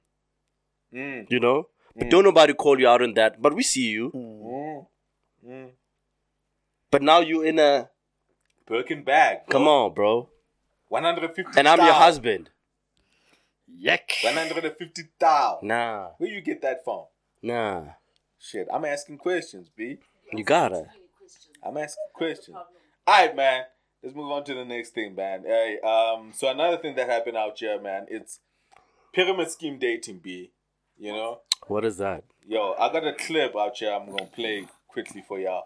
[0.94, 1.26] Mm.
[1.30, 3.42] You know, but don't nobody call you out on that.
[3.42, 4.12] But we see you.
[4.12, 4.86] Mm.
[5.50, 5.70] Mm.
[6.92, 7.90] But now you're in a
[8.66, 9.46] Birkin bag.
[9.48, 9.52] Bro.
[9.60, 10.30] come on, bro.
[10.90, 12.50] 150 And I'm your husband.
[13.84, 14.24] Yuck.
[14.24, 15.68] 150,000.
[15.68, 17.06] Nah, Where you get that from?
[17.42, 17.84] nah.
[18.40, 19.98] Shit, I'm asking questions, B.
[20.32, 20.86] You gotta.
[21.64, 22.56] I'm asking questions.
[23.08, 23.64] All right, man.
[24.04, 25.44] Let's move on to the next thing, man.
[25.46, 28.40] Hey, um, so another thing that happened out here, man, it's
[29.14, 30.52] pyramid scheme dating, B.
[30.98, 32.24] You know, What is that?
[32.48, 33.92] yo, I got a clip out here.
[33.92, 35.66] I'm gonna play quickly for y'all,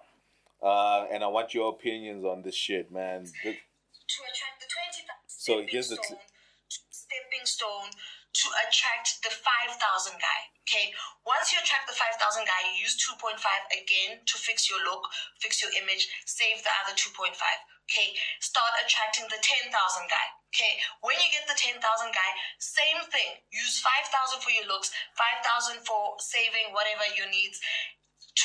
[0.63, 3.25] uh, and I want your opinions on this shit, man.
[3.25, 6.19] The- to attract the 20,000 So here's the cl-
[6.67, 7.89] stepping stone
[8.33, 10.41] to attract the 5,000 guy.
[10.69, 10.93] Okay,
[11.25, 12.13] once you attract the 5,000
[12.45, 13.41] guy, you use 2.5
[13.73, 15.01] again to fix your look,
[15.41, 17.33] fix your image, save the other 2.5.
[17.89, 20.27] Okay, start attracting the 10,000 guy.
[20.53, 22.31] Okay, when you get the 10,000 guy,
[22.61, 23.41] same thing.
[23.49, 27.57] Use 5,000 for your looks, 5,000 for saving whatever your needs.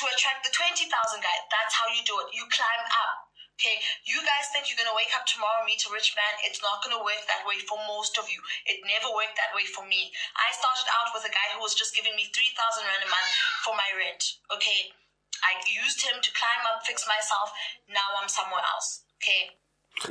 [0.01, 2.33] To attract the 20,000 guy, that's how you do it.
[2.33, 3.24] You climb up.
[3.55, 6.33] Okay, you guys think you're gonna wake up tomorrow, meet a rich man.
[6.43, 8.43] It's not gonna work that way for most of you.
[8.67, 10.11] It never worked that way for me.
[10.35, 13.31] I started out with a guy who was just giving me 3,000 rand a month
[13.63, 14.43] for my rent.
[14.51, 14.91] Okay,
[15.39, 17.55] I used him to climb up, fix myself.
[17.87, 19.07] Now I'm somewhere else.
[19.23, 19.55] Okay,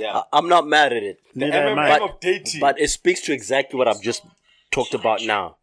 [0.01, 0.25] Yeah.
[0.25, 1.21] I- I'm not mad at it.
[1.37, 2.61] Neither am MMA of dating.
[2.65, 4.25] But it speaks to exactly what I've just
[4.73, 5.59] talked about now.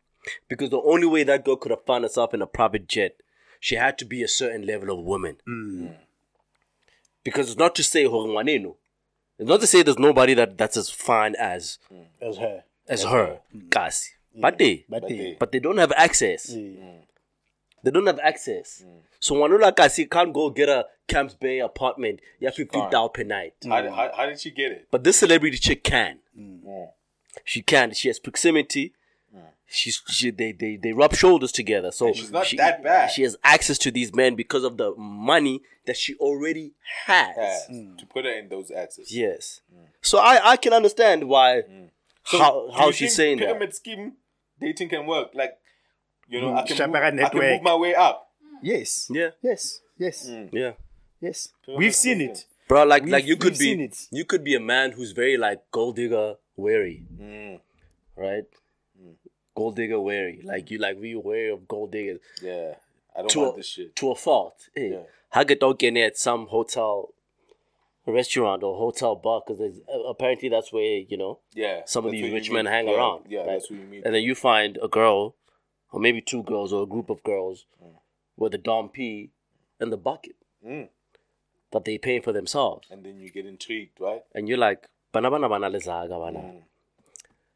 [0.47, 3.17] Because the only way that girl could have found herself in a private jet,
[3.59, 5.41] she had to be a certain level of woman.
[5.47, 5.90] Mm.
[7.23, 8.75] Because it's not to say Horngwaneno.
[9.37, 10.95] It's not to say there's nobody that, that's as mm.
[10.95, 11.79] fine as
[12.21, 12.63] As her.
[12.87, 13.39] as her.
[13.55, 13.69] Mm.
[13.71, 14.11] Kasi.
[14.35, 16.45] But they But they- but they don't have access.
[17.83, 18.83] They don't have access.
[18.85, 18.99] Mm.
[19.19, 22.19] So Wanula Kasi can't go get a Camps Bay apartment.
[22.39, 22.91] You have 50 can't.
[22.91, 23.53] dollars per night.
[23.67, 24.87] how, did- how, how did she get it?
[24.91, 26.19] But this celebrity chick can.
[26.37, 26.89] Mm.
[27.45, 27.93] She can.
[27.93, 28.93] She has proximity.
[29.73, 31.91] She's she they, they they rub shoulders together.
[31.91, 33.09] So And she's not she, that bad.
[33.09, 36.73] She has access to these men because of the money that she already
[37.05, 37.35] has.
[37.37, 37.97] Has mm.
[37.97, 39.13] To put her in those access.
[39.13, 39.61] Yes.
[40.01, 41.89] So I I can understand why mm.
[42.25, 43.45] So how do how you she's think saying that.
[43.45, 44.13] pyramid scheme
[44.59, 45.29] dating can work.
[45.33, 45.57] Like,
[46.27, 46.57] you know, mm.
[46.57, 48.29] I, can Shabaka move, I can move my way up.
[48.61, 49.07] Yes.
[49.09, 49.29] Yeah.
[49.41, 49.79] Yes.
[49.97, 50.29] Yes.
[50.51, 50.73] Yeah.
[51.21, 51.47] Yes.
[51.65, 52.29] Pyramid We've seen scheme.
[52.31, 52.45] it.
[52.67, 53.97] Bro, like We've- like you could be seen it.
[54.11, 57.03] you could be a man who's very like gold digger wary.
[58.17, 58.43] Right?
[59.61, 60.41] Gold digger wary.
[60.43, 62.19] Like you like we wary of gold diggers.
[62.41, 62.75] Yeah.
[63.15, 63.95] I don't to want a, this shit.
[63.97, 64.57] to a fault.
[64.75, 65.03] Hey, Yeah.
[65.35, 67.13] how get don't get at some hotel,
[68.07, 69.59] restaurant or hotel bar because
[70.07, 71.81] apparently that's where you know Yeah.
[71.85, 72.63] some of these rich mean.
[72.63, 73.25] men hang Yeah, around.
[73.29, 73.47] Yeah, right?
[73.53, 74.01] that's what you mean.
[74.05, 75.35] And then you find a girl,
[75.91, 77.65] or maybe two girls or a group of girls,
[78.37, 79.29] with a Dom P
[79.79, 80.35] and the bucket
[80.65, 80.89] Mm.
[81.71, 84.23] that they pay for themselves, And then you get intrigued, right?
[84.35, 86.39] and you're like, bana bana bana lezaga bana.
[86.39, 86.61] Mm.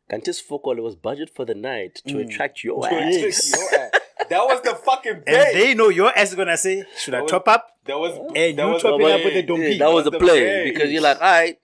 [0.10, 2.26] Can't focus was budget for the night to mm.
[2.26, 3.54] attract your Your ass.
[3.54, 3.92] ass.
[4.30, 7.32] that was the fucking And they know your ass is gonna say, should I was-
[7.32, 7.72] top up?
[7.86, 9.34] that was And that you was top up with play.
[9.34, 10.72] the Dom Yeah, that was That's the the play play.
[10.72, 11.60] because you're like, all right,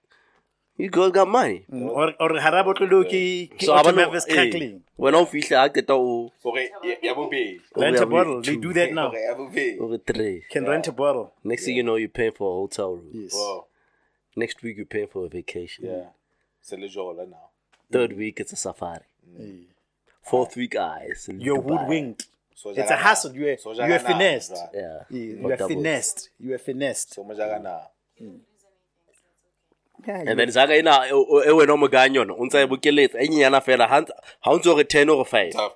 [0.77, 1.65] you girls got money.
[1.71, 4.03] Mm, or or harabo tlo ki ki So I don't know.
[4.03, 4.83] automatic Hey, crackling.
[4.95, 7.59] when I'm feel I get to Okay, yeah, yeah, we'll pay.
[7.75, 8.41] Rent a bottle.
[8.41, 9.09] They do that now.
[9.09, 9.77] Okay, I will pay.
[9.77, 10.43] over three.
[10.49, 11.33] Can rent a bottle.
[11.43, 13.09] Next thing you know, you're paying for a hotel room.
[13.13, 13.33] Yes.
[13.35, 13.65] Wow.
[14.35, 15.85] Next week, you're paying for a vacation.
[15.85, 16.09] Yeah.
[16.61, 17.50] C'est le jour now.
[17.91, 19.05] Third week, it's a safari.
[19.37, 19.67] Hey.
[20.21, 21.29] Fourth week, guys.
[21.31, 22.27] You're woodwinked.
[22.55, 23.33] So It's a hustle.
[23.35, 24.51] You are So you are finessed.
[24.51, 24.69] right.
[24.73, 24.99] Yeah.
[25.09, 26.29] You Or are finessed.
[26.39, 27.13] You are finessed.
[27.15, 27.87] So much jagana.
[30.07, 33.27] Yeah, And then zaga ina e wena mo ga yona o ntse e bokeletsa e
[33.27, 35.75] nyenyana fela ha ntse- ha o ntse o re 10 or 5 Tough.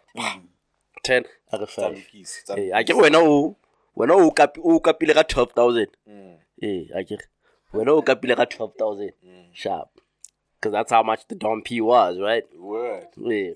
[1.04, 2.44] 10 a re 5 Tamikis.
[2.58, 3.56] eh a ke wena o
[3.96, 5.88] wena o kapi o kapile ka 12000
[6.62, 7.18] eh a ke
[7.74, 9.12] wena o kapile ka 12000
[9.54, 9.90] sharp
[10.56, 13.08] because that's how much the Dom P was right Word.
[13.18, 13.54] yeah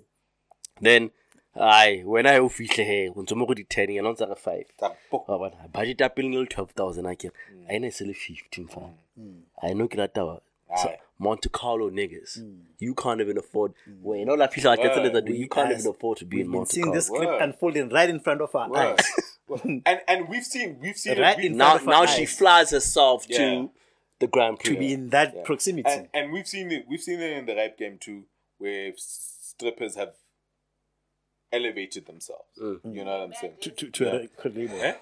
[0.82, 1.10] then
[1.56, 4.36] ai when I fihle he o ntse mo go di 10 yena o ntse re
[4.36, 5.24] 5 Tapo.
[5.28, 7.32] wa bona budget ya pele e le 12000 a ke
[7.68, 8.82] a ena e se le 15 fa
[9.18, 9.42] mm.
[9.64, 10.42] i know ke la taba
[10.78, 10.90] So.
[11.18, 12.60] Monte Carlo niggas, mm.
[12.80, 13.74] you can't even afford.
[14.04, 16.46] Wait, you know that people like a We You can't even afford to be We've
[16.46, 16.96] in Monte seeing Carlo.
[16.96, 17.42] this clip Word.
[17.42, 18.78] unfolding right in front of our Word.
[18.78, 19.62] eyes.
[19.64, 21.46] and and we've seen we've seen Right it.
[21.46, 23.38] in We- now, front of our now she flies herself Yeah.
[23.40, 23.70] to
[24.20, 24.74] the Grand Prix.
[24.74, 25.44] To be in that Yeah.
[25.44, 25.90] proximity.
[25.90, 28.24] and, and we've seen it we've seen it in the rap game too
[28.58, 30.14] where strippers have
[31.52, 32.96] elevated themselves Mm.
[32.96, 34.12] you know what i'm saying to to, to Yeah.
[34.12, 34.82] a record label.
[34.82, 34.96] Eh?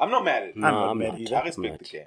[0.00, 1.20] i'm not mad at it No, I'm not I'm mad not.
[1.20, 1.36] either.
[1.36, 1.78] i respect Mad.
[1.80, 2.06] the game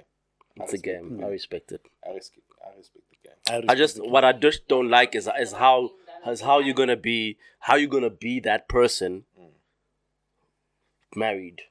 [0.56, 1.20] It's a game.
[1.24, 1.82] I respect it.
[2.06, 5.52] i respect i respect the game I just what I just don't like is is
[5.52, 5.90] how
[6.26, 9.24] is how you're gonna be how you're gonna be that person
[11.14, 11.62] married,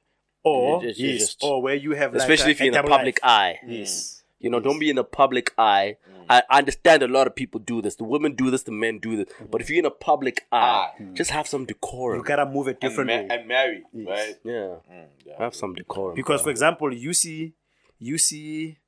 [0.44, 2.78] or It's- it's yes, just- or where you have like especially a- if you're in
[2.78, 3.30] a the public life.
[3.58, 3.58] eye.
[3.66, 3.92] Yes.
[3.92, 4.18] Mm.
[4.44, 5.96] You know, don't be in the public eye.
[6.10, 6.24] Mm.
[6.28, 7.94] I I understand a lot of people do this.
[7.94, 8.64] The women do this.
[8.64, 9.28] The men do this.
[9.50, 9.70] But if mm.
[9.70, 11.04] you're in a public eye, ah.
[11.14, 12.18] just have some decorum.
[12.18, 15.38] You gotta move a and, ma- and marry right yeah, Mm, yeah.
[15.38, 16.16] have some decorum.
[16.16, 17.54] Because, for example, you see,
[18.00, 18.78] you see,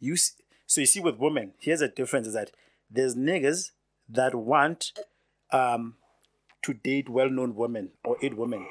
[0.00, 0.32] you see,
[0.66, 2.50] so you see with women, here's a difference: is that
[2.90, 3.70] there's niggas
[4.08, 4.92] that want
[5.52, 5.94] um
[6.62, 8.66] to date well-known women or eight women.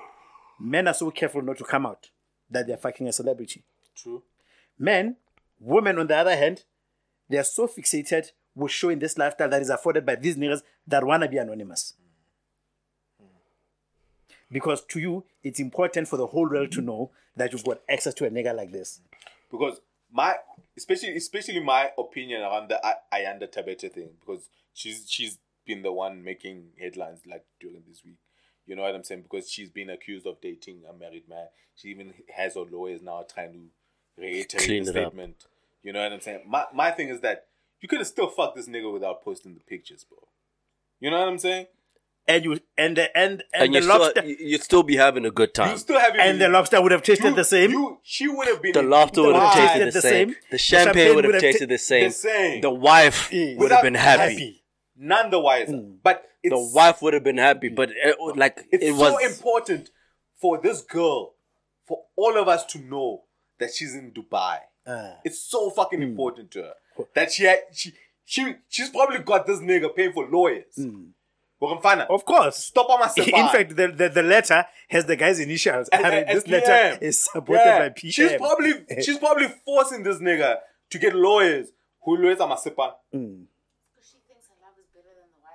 [0.60, 2.10] Men are so careful not to come out
[2.50, 3.64] that they're fucking a celebrity.
[3.96, 4.24] true
[4.78, 5.18] Men,
[5.60, 6.64] women on the other hand,
[7.30, 11.04] they are so fixated with showing this lifestyle that is afforded by these niggas that
[11.04, 11.94] wanna be anonymous.
[14.52, 18.14] Because to you, it's important for the whole world to know that you've got access
[18.16, 19.02] to a nigga like this.
[19.52, 19.80] because
[20.12, 20.36] my
[20.76, 22.80] especially especially my opinion around the
[23.14, 25.38] Ayanda Thabethe thing because she's she's
[25.68, 28.18] been the one making headlines like during this week.
[28.70, 29.24] You know what I'm saying?
[29.24, 31.48] Because she's been accused of dating a married man.
[31.76, 33.60] She even has her lawyers now trying to
[34.22, 35.12] reiterate Clean the it up.
[35.14, 35.46] statement.
[35.82, 36.42] You know what I'm saying?
[36.48, 37.48] My my thing is that
[37.82, 40.20] you could have still fucked this nigga without posting the pictures, bro.
[41.00, 41.66] You know what I'm saying?
[42.28, 44.98] And you and the and and, And the you still, lobster you- you'd still be
[44.98, 45.72] having a good time.
[45.72, 47.72] You still have and the lobster would have tasted you, the same.
[47.72, 50.12] You, she would have been The laughter would have tasted the, The same.
[50.12, 50.28] same.
[50.30, 52.10] The The champagne champagne would have tasted ta- the same.
[52.10, 52.62] the same.
[52.62, 53.56] The wife Yeah.
[53.58, 54.34] would have been happy.
[54.34, 54.64] happy.
[55.00, 55.74] None the wiser.
[55.74, 55.98] Mm.
[56.04, 59.90] But it's, The wife would have been happy, but it, like it's it so important
[60.40, 61.34] for this girl,
[61.88, 63.24] for all of us to know
[63.60, 64.60] that she's in Dubai.
[64.88, 65.16] Ah.
[65.24, 66.06] It's so fucking Hmm.
[66.12, 66.74] important to her
[67.14, 67.94] that she had, she
[68.26, 70.74] she she's probably got this nigga paying for lawyers.
[70.76, 71.08] Hmm.
[71.62, 72.56] Of course.
[72.56, 75.90] stop on my In fact, the, the, the letter has the guy's initials.
[75.90, 77.80] And- And and- this letter is supported Yeah.
[77.80, 78.12] by PM.
[78.12, 78.74] She's probably
[79.04, 80.60] she's probably forcing this nigga
[80.90, 81.68] to get lawyers
[82.04, 82.94] who lawyers are masipa.
[83.12, 84.88] Because she thinks her love is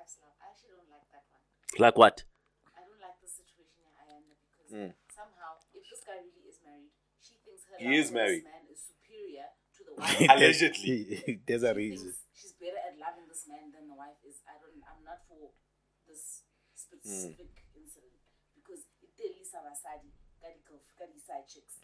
[0.05, 0.37] better than love.
[0.41, 1.43] I actually don't like that one.
[1.81, 2.17] like what?
[2.77, 3.93] I don't like this situation in
[4.45, 4.91] because Mm.
[5.13, 8.45] somehow, if this guy really is married, she thinks her He love is for married.
[8.45, 10.31] man is superior to the wife.
[10.35, 11.41] Allegedly.
[11.47, 12.13] There's a reason.
[12.13, 14.41] thinks she's better at loving this man than the wife is.
[14.49, 14.81] I don't.
[14.85, 15.53] I'm not for
[16.09, 16.45] this
[16.75, 18.21] specific incident
[18.55, 20.13] because it really sabasadi
[20.43, 21.81] kadi side chicks.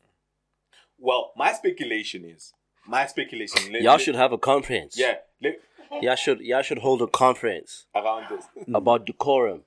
[0.99, 2.53] Well, my speculation is
[2.87, 3.73] my speculation.
[3.73, 4.97] let- Y'all let- should have a conference.
[4.99, 5.61] yeah let-
[6.01, 8.45] Y'all should y'all should hold a conference around this.
[8.75, 9.63] about decorum,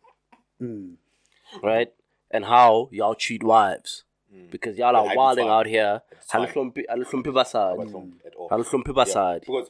[1.61, 1.91] right?
[2.31, 4.49] And how y'all treat wives, mm.
[4.49, 5.51] because y'all are Yeah, I wilding fine.
[5.53, 6.01] out here.
[6.27, 6.47] fine.
[6.47, 7.91] Haluhlompi haluhlompi basadi.
[7.91, 8.13] Mm.
[8.25, 8.49] at all.
[8.49, 9.39] Haluhlompi Yeah, basadi.
[9.41, 9.69] because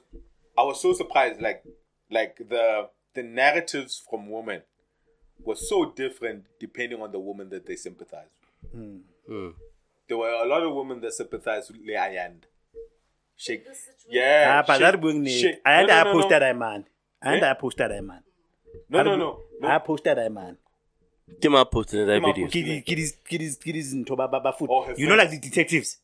[0.57, 1.63] I was so surprised, like,
[2.09, 4.61] like the the narratives from women
[5.43, 8.29] were so different depending on the woman that they sympathize.
[8.71, 9.01] with.
[9.29, 9.53] Mm.
[10.07, 12.43] There were a lot of women that sympathized with Leayand.
[13.37, 13.65] Shake,
[14.09, 14.59] yeah.
[14.59, 15.41] Ah, but shake- that bring me.
[15.41, 16.49] shake- And no, no, I no, posted no.
[16.51, 16.85] a man.
[17.21, 17.49] And Eh?
[17.49, 18.23] I posted a man.
[18.89, 19.39] No, no, no.
[19.59, 19.67] no.
[19.67, 20.57] I posted a man.
[21.41, 22.45] Give my post in that video.
[22.45, 22.53] post.
[22.53, 24.69] Kiddies, kiddies, kiddies, kiddies into Baba Baba food.
[24.71, 25.49] Oh, You know, like the friends.
[25.49, 25.97] detectives.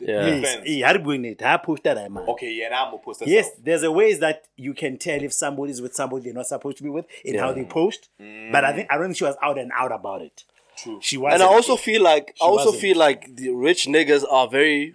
[0.00, 0.26] Yeah.
[0.26, 0.40] Yes.
[0.52, 0.68] friends.
[0.68, 1.42] Hey, how doing it?
[1.42, 2.24] I posted a man.
[2.28, 3.28] Okay, yeah, now I'm gonna post that.
[3.28, 6.76] Yes, there's a ways that you can tell if somebody's with somebody they're not supposed
[6.78, 8.08] to be with in how they post.
[8.18, 10.44] But I think I don't think she was out and out about it.
[10.76, 10.98] True.
[11.02, 11.34] She was.
[11.34, 12.80] And I also feel like I also wasn't.
[12.82, 14.94] feel like the rich niggas are very.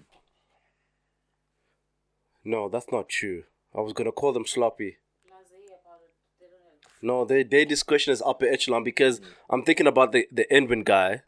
[2.44, 3.44] No, that's not true.
[3.76, 4.98] I was gonna call them sloppy.
[5.26, 6.14] Blasé about it.
[6.40, 7.08] They don't.
[7.08, 9.26] No, they their discretion is upper echelon because mm.
[9.50, 11.24] I'm thinking about the the Envin guy.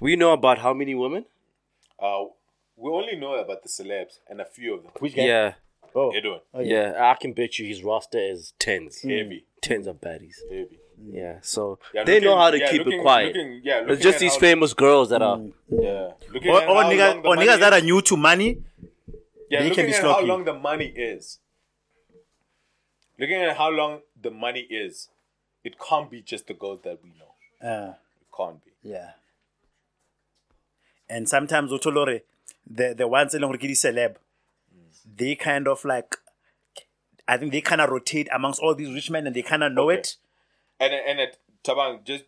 [0.00, 1.24] We know about how many women?
[1.98, 2.24] Uh,
[2.76, 4.92] we only know about the celebs and a few of them.
[4.98, 5.22] Which guy?
[5.22, 5.54] Yeah,
[5.94, 6.08] Oh.
[6.08, 6.10] oh.
[6.10, 6.94] Edwin, Oh, yeah.
[6.98, 9.60] I can bet you his roster is tens, heavy, mm.
[9.62, 10.34] tens of baddies.
[10.50, 10.80] heavy.
[11.00, 11.14] Mm.
[11.14, 13.26] Yeah, so Yeah, they know how to yeah, keep looking- it quiet.
[13.36, 15.40] looking- yeah, it's just these famous girls that are.
[15.68, 18.02] Yeah, looking oh, Or, or oh, niggas, long the or niggas that is- are new
[18.02, 18.62] to money.
[19.50, 21.38] Yeah, They looking can be at how long the money is.
[23.18, 25.08] Looking at how long the money is,
[25.62, 27.66] it can't be just the girls that we know.
[27.68, 28.70] Uh, It can't be.
[28.82, 29.12] yeah.
[31.08, 32.22] And sometimes Otolore,
[32.66, 34.16] the the ones in Kidi celeb,
[35.16, 36.16] they kind of like,
[37.28, 39.72] I think they kind of rotate amongst all these rich men and they kind of
[39.72, 40.00] know Okay.
[40.00, 40.16] it.
[40.80, 42.24] And and it, Tabang, just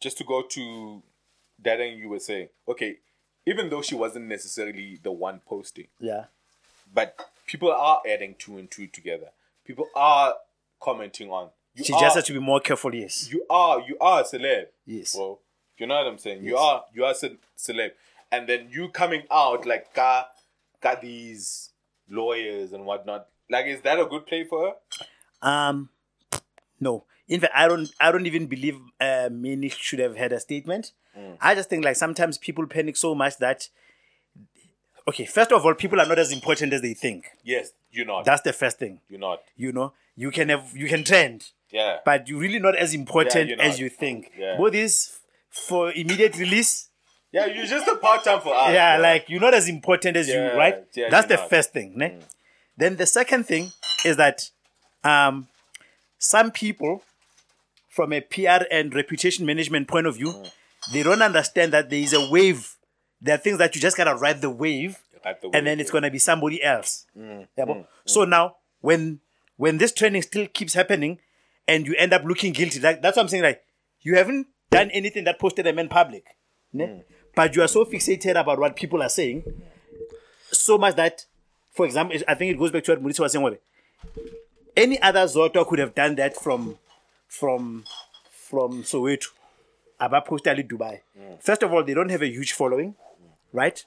[0.00, 1.02] just to go to
[1.62, 2.50] that thing you were saying.
[2.68, 2.98] Okay,
[3.46, 6.26] even though she wasn't necessarily the one posting, Yeah.
[6.92, 9.28] But people are adding two and two together.
[9.64, 10.34] People are
[10.80, 11.50] commenting on.
[11.74, 12.94] You She are, just has to be more careful.
[12.94, 13.30] Yes.
[13.30, 14.66] You are you are a celeb.
[14.86, 15.14] Yes.
[15.16, 15.40] Well,
[15.78, 16.44] you know what I'm saying.
[16.44, 17.90] You are you are ce- celeb,
[18.32, 20.30] and then you coming out like got
[20.80, 21.70] got these
[22.08, 23.28] lawyers and whatnot.
[23.48, 24.74] Like, is that a good play for
[25.42, 25.48] her?
[25.48, 25.90] Um,
[26.78, 27.04] no.
[27.28, 27.88] In fact, I don't.
[28.00, 30.92] I don't even believe uh, Minnie should have had a statement.
[31.40, 33.68] I just think like sometimes people panic so much that.
[35.08, 37.26] Okay, first of all, people are not as important as they think.
[37.42, 38.24] Yes, you're not.
[38.24, 39.00] That's the first thing.
[39.08, 39.42] you're not.
[39.56, 41.98] You know, you can have you can trend, Yeah.
[42.04, 44.30] but you're really not as important you're as you think.
[44.38, 44.56] Yeah.
[44.56, 45.18] Both is
[45.50, 46.88] for immediate release.
[47.32, 48.72] yeah, you're just a part time for us.
[48.72, 49.02] yeah, bro.
[49.02, 50.84] like you're not as important as Yeah, you, right?
[50.94, 51.46] yeah, That's the not.
[51.46, 51.50] Mm.
[51.50, 51.92] first thing.
[51.96, 52.18] Ne?
[52.76, 53.70] Then the second thing
[54.04, 54.50] is that
[55.04, 55.48] um,
[56.18, 57.02] some people,
[57.88, 60.52] from a PR and reputation management point of view, Mm.
[60.92, 62.76] they don't understand that there is a wave.
[63.20, 65.90] There are things that you just gotta ride the wave, Ride the and then it's
[65.90, 67.06] gonna be somebody else.
[67.16, 67.46] Mm.
[67.56, 69.20] Yeah, but- So now, when
[69.56, 71.18] when this training still keeps happening,
[71.68, 73.42] and you end up looking guilty, like, that's what I'm saying.
[73.42, 73.62] Like
[74.02, 76.24] you haven't done anything that posted them in public,
[76.72, 76.84] ne?
[76.86, 77.04] Mm.
[77.34, 79.44] but you are so fixated about what people are saying,
[80.50, 81.26] so much that,
[81.72, 83.58] for example, I think it goes back to what Mauricio was saying.
[84.76, 86.78] Any other Zoto could have done that from
[87.28, 87.84] from
[88.30, 89.26] from Soweto.
[90.00, 91.00] Aba posted Ali Dubai.
[91.40, 92.94] First of all, they don't have a huge following,
[93.52, 93.84] right?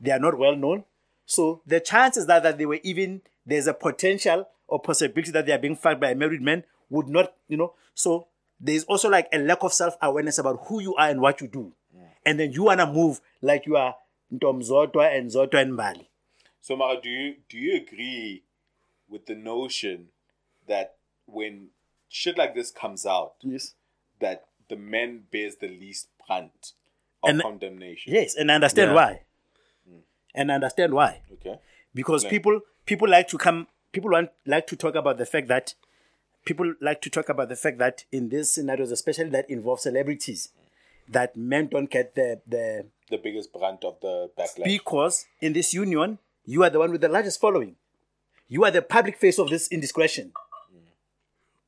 [0.00, 0.84] They are not well known.
[1.26, 5.52] So the chances that, that they were even there's a potential or possibility that they
[5.52, 7.74] are being fucked by a married man would not, you know.
[7.94, 8.28] So
[8.60, 11.48] there's also like a lack of self awareness about who you are and what you
[11.48, 12.02] do, mm.
[12.24, 13.96] and then you wanna move like you are
[14.32, 16.10] Ntom Zotwa and Zotwa and Bali.
[16.60, 18.42] So, Mara, do you do you agree
[19.08, 20.08] with the notion
[20.66, 21.68] that when
[22.08, 23.74] shit like this comes out, Yes.
[24.20, 26.72] that the men bears the least brunt
[27.22, 28.12] of And- condemnation.
[28.12, 28.94] Yes, and I understand Yeah.
[28.94, 29.22] why.
[29.88, 29.98] Hmm.
[30.34, 31.22] And I understand why.
[31.32, 31.58] Okay.
[31.94, 32.30] Because Yeah.
[32.30, 35.74] people people like to come people want like to talk about the fact that
[36.44, 40.50] people like to talk about the fact that in these scenarios, especially that involve celebrities,
[41.08, 44.64] that men don't get the the The biggest brunt of the backlash.
[44.64, 47.76] because in this union, you are the one with the largest following.
[48.48, 50.32] You are the public face of this indiscretion.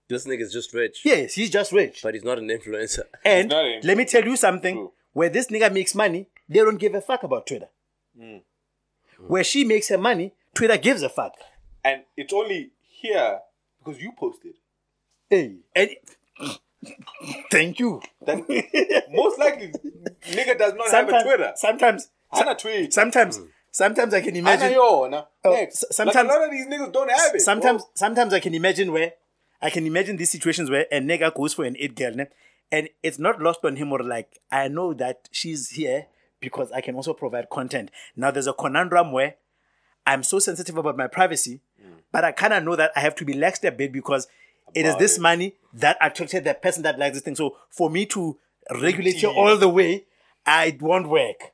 [0.09, 2.01] This nigga's just rich, Yes, he's just rich.
[2.03, 3.05] but he's not an influencer.
[3.25, 4.75] And not an let me tell you something.
[4.77, 4.93] True.
[5.13, 7.69] Where this nigga makes money, they don't give a fuck about Twitter.
[8.19, 8.39] Hmm.
[9.27, 11.35] Where she makes her money, Twitter gives a fuck.
[11.85, 13.41] and it's only here
[13.79, 14.55] because you posted.
[15.29, 15.91] Hey, and
[17.51, 18.01] thank you.
[18.25, 18.45] Then
[19.11, 19.73] most likely,
[20.29, 21.53] nigga does not have a Sometimes, Twitter.
[21.57, 22.93] sometimes, Hana tweet.
[22.93, 24.73] sometimes, sometimes I can imagine.
[24.73, 25.25] yo, na.
[25.45, 25.85] Oh, Next.
[25.85, 27.41] s- Like, sometimes- a lot of these niggas don't have it.
[27.41, 27.91] sometimes bro.
[27.95, 29.13] sometimes I can imagine where
[29.63, 32.15] I can imagine these situations where a nigga goes for an eight girl?
[32.73, 36.07] And it's not lost on him or like I know that she's here
[36.41, 37.91] because I can also provide content.
[38.17, 39.37] Now there's a conundrum where
[40.07, 41.93] I'm so sensitive about my privacy, hmm.
[42.13, 44.29] but I kind of know that I have to be laxed a bit because
[44.75, 45.21] it is this it.
[45.21, 47.37] money that attracted the person that likes this thing.
[47.37, 48.39] So for me to
[48.81, 50.05] regulate you all the way,
[50.47, 51.53] I won't work.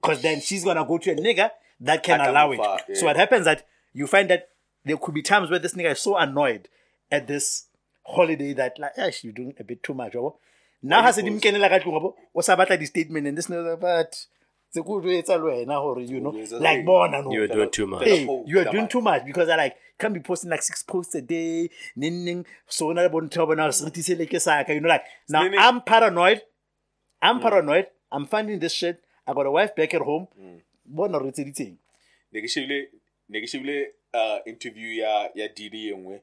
[0.00, 1.50] Because then she's gonna go to a nigga
[1.80, 2.56] that can can allow it.
[2.56, 4.48] far, So what happens that you find that
[4.84, 6.68] there could be times where this nigga is so annoyed
[7.10, 7.66] at this
[8.04, 10.12] holiday that like, "Eish, you're doing a bit too much.
[10.12, 10.36] Yabo.
[10.84, 11.44] Now Why has you it post?
[11.44, 12.14] imkenela ka tlung, yabo?
[12.34, 14.14] O sa batla di-statement and this nigga, but
[14.70, 16.30] se ko jwetsa le wena hore, you know,
[16.60, 17.32] like bona no.
[17.32, 18.04] You were doing too much.
[18.04, 21.14] Hey, you are doing too much because I like can't be posting like six posts
[21.14, 21.70] a day.
[21.96, 22.46] Ning ning.
[22.66, 24.74] So na bon thoba na seriti se le ke saka.
[24.74, 25.60] You know, like now Ning ning.
[25.60, 26.38] I'm paranoid.
[26.38, 26.42] Mm.
[27.22, 27.86] I'm paranoid.
[28.12, 29.02] I'm finding this shit.
[29.26, 30.28] I got a wife back at home.
[30.38, 30.60] Mm.
[30.84, 31.76] Bona re tseditseng.
[32.34, 32.78] ne ke shebile
[33.30, 33.76] ne ke shebile
[34.12, 36.20] uh, interview ya ya Didi engwe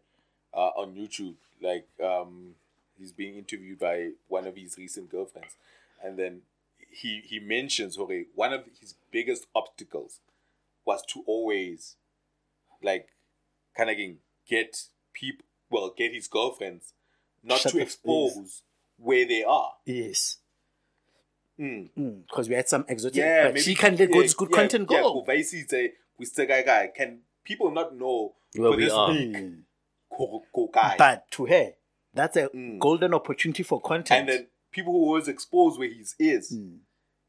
[0.53, 2.53] uh, on YouTube like um
[3.01, 5.55] he's being interviewed by one of his recent girlfriends
[6.03, 6.41] and then
[6.91, 10.19] he he mentions okay one of his biggest obstacles
[10.85, 11.95] was to always
[12.83, 13.09] like
[13.75, 13.97] kind of
[14.47, 14.83] get
[15.13, 16.93] people well get his girlfriends
[17.43, 18.61] not Shut to expose
[18.97, 20.37] where they are Yes.
[21.59, 21.89] Mm.
[22.27, 23.17] Because we had some exotic.
[23.17, 25.23] yeah, but maybe, she can let yeah, good, good yeah, content yeah, go.
[25.23, 29.09] kuvaisi say we still guy guy can people not know Where we are.
[29.09, 29.63] Mm.
[30.73, 31.73] guy But to her,
[32.13, 32.79] that's a Mm.
[32.79, 34.19] golden opportunity for content.
[34.21, 36.79] and then people who always expose where he is Mm.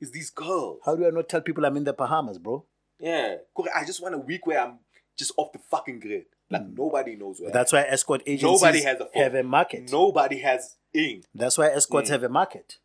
[0.01, 0.81] is these girls.
[0.85, 2.65] How do I not tell people I'm in the Bahamas, bro?
[2.99, 4.79] yeah, Kore, I just want a week where I'm
[5.17, 6.27] just off the fucking grid.
[6.51, 7.49] Like nobody knows where.
[7.51, 7.53] Mm.
[7.55, 9.23] That's why escort agencies Nobody has a phone.
[9.23, 9.91] have a market.
[9.91, 12.13] nobody has ing, That's why escorts Mm.
[12.13, 12.77] have a market.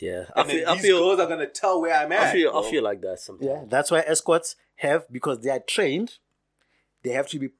[0.00, 2.20] Yeah, I and then feel, I these feel, girls are gonna tell where I'm at.
[2.20, 3.48] I feel, I feel like that sometimes.
[3.48, 6.18] Yeah, that's why escorts have because they are trained.
[7.02, 7.50] They have to be.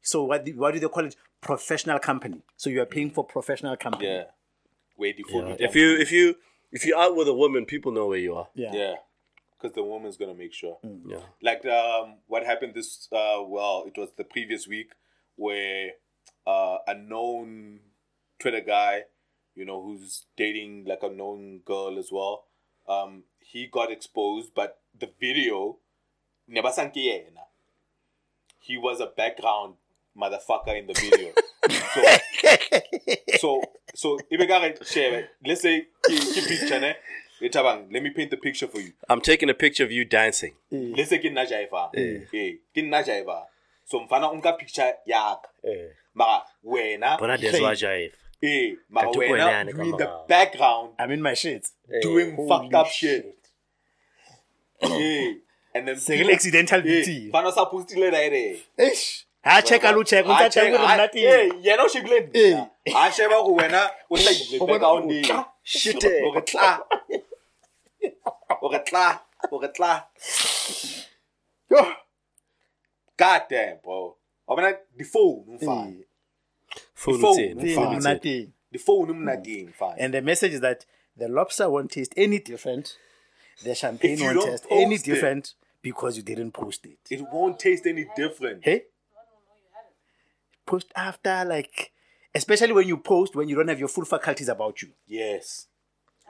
[0.00, 0.44] So what?
[0.44, 1.14] do- What do they call it?
[1.42, 2.42] Professional company.
[2.56, 4.06] So you are paying for professional company.
[4.06, 4.24] Yeah,
[4.96, 5.56] where do you Yeah.
[5.58, 6.36] If you, if you,
[6.70, 8.48] if you're out with a woman, people know where you are.
[8.54, 8.70] Yeah.
[8.72, 8.94] yeah,
[9.62, 10.78] because the woman's gonna make sure.
[11.06, 11.18] Yeah.
[11.42, 14.92] like um what happened this uh well it was the previous week
[15.36, 15.90] where
[16.46, 17.80] uh a known
[18.38, 19.02] twitter guy
[19.54, 22.44] you know who's dating like a known girl as well
[22.88, 25.78] um he got exposed but the video
[26.48, 27.46] never sank yena.
[28.58, 29.74] he was a background
[30.16, 31.32] motherfucker in the video.
[31.92, 32.00] So
[33.38, 33.62] so
[33.94, 36.94] so ibe ka re, shebe, let's say ke ke picture ne?
[37.42, 38.92] Let me paint the picture for you.
[39.08, 40.54] I'm taking a picture of you dancing.
[40.70, 42.22] let's say ke nna jiva eh
[42.74, 43.46] ke nna jiva
[43.84, 45.48] so mfana o nka picture ya ka
[46.14, 47.54] mara wena But I did
[48.42, 50.94] eh mara wena you in the background.
[50.98, 51.66] I'm in my shit.
[52.02, 53.36] doing Holy fucked up shit.
[54.82, 55.34] eh
[55.74, 57.28] and then Single accidental eh beauty.
[57.30, 59.24] mfana sa postile la ere Eish.
[59.44, 60.24] Ha check alu check.
[60.24, 61.24] Unta check check, with ah, nothing.
[61.24, 62.54] eh yena o shebile Eh.
[62.54, 66.32] nna a sheba go wena o tla ile O bona background o e shit o
[66.32, 66.80] re tla
[68.62, 69.20] o re tla
[69.50, 70.06] o re tla
[71.70, 71.92] Yo.
[73.18, 74.16] god damn bro
[74.48, 76.04] o bona the phone umfana
[76.94, 77.74] Phone phone, tin, phone.
[77.74, 78.02] phone tin.
[78.02, 78.52] Nothing.
[78.70, 80.86] the phone umnadini mfana And the message is that
[81.18, 82.96] the lobster won't taste any different.
[83.64, 85.10] The champagne If you won't don't taste any post it.
[85.14, 86.98] different because you didn't post it.
[87.10, 88.84] it won't taste any different Hey?
[90.66, 91.92] Post after, like,
[92.34, 94.88] especially when you post when you don't have your full faculties about you.
[95.06, 95.66] yes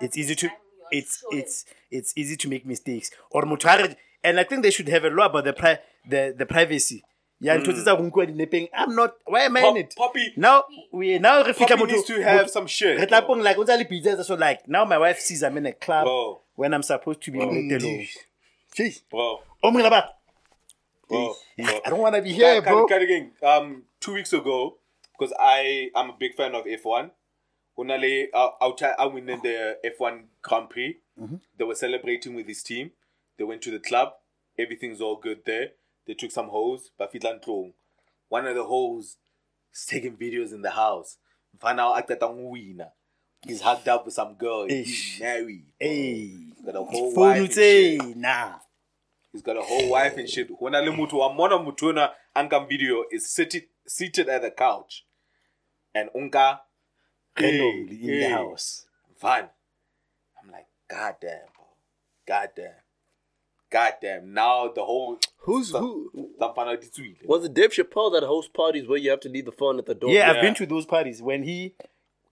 [0.01, 0.49] It's easy to
[0.91, 3.11] it's it's it's easy to make mistakes.
[3.31, 3.95] Or motho
[4.25, 5.79] and I think they should have a law about the pri-
[6.09, 7.03] the, the privacy.
[7.41, 8.69] Yeah, ntho tse tsa go nkuwa dinepeng.
[8.73, 9.95] I'm not why am I in it?
[9.97, 12.99] Poppy- Now we now re fika Poppy needs to have some shit.
[12.99, 15.43] Re tla pong like o ntse a le busy so like now my wife sees
[15.43, 16.41] I'm in a club Bro.
[16.55, 18.07] when I'm supposed to be in the
[19.11, 20.05] bro Oh my god.
[21.09, 21.81] bro, bro.
[21.85, 22.87] I don't want to be here, bro.
[22.87, 24.79] ka- ka- again, um two weeks ago,
[25.19, 27.11] because I am a big fan of F1.
[27.79, 30.99] Unale I winning the F1 Grand Prix.
[31.57, 32.91] They were celebrating with his team.
[33.39, 34.12] They went to the club.
[34.59, 35.69] Everything's all good there.
[36.07, 36.91] They took some hoes.
[37.01, 37.73] Bafitlan Tlong.
[38.29, 39.16] One of the hoes
[39.73, 41.16] is taking videos in the house.
[41.61, 42.89] Find out actor winner.
[43.47, 44.66] He's hugged up with some girl.
[44.69, 45.66] He's married.
[45.79, 46.39] Hey.
[46.65, 48.16] Got a whole wife and shit.
[48.16, 48.55] nah.
[49.33, 50.49] He's got a whole wife and shit.
[50.59, 55.05] When I mutu wa mona mutuna ankam video is seated seated at the couch,
[55.95, 56.61] and unka
[57.41, 58.87] Randomly in the hey, house.
[59.17, 59.49] Fun.
[60.43, 61.65] I'm like, God damn, bro.
[62.27, 62.71] God damn.
[63.71, 64.35] God damn.
[64.35, 66.11] Now the whole Who's who?
[66.39, 67.25] Zamfana Ditswile.
[67.27, 69.87] Was it Dave Chappelle that hosts parties where you have to leave the phone at
[69.87, 70.11] the door?
[70.11, 71.75] Yeah, I've been to those parties when he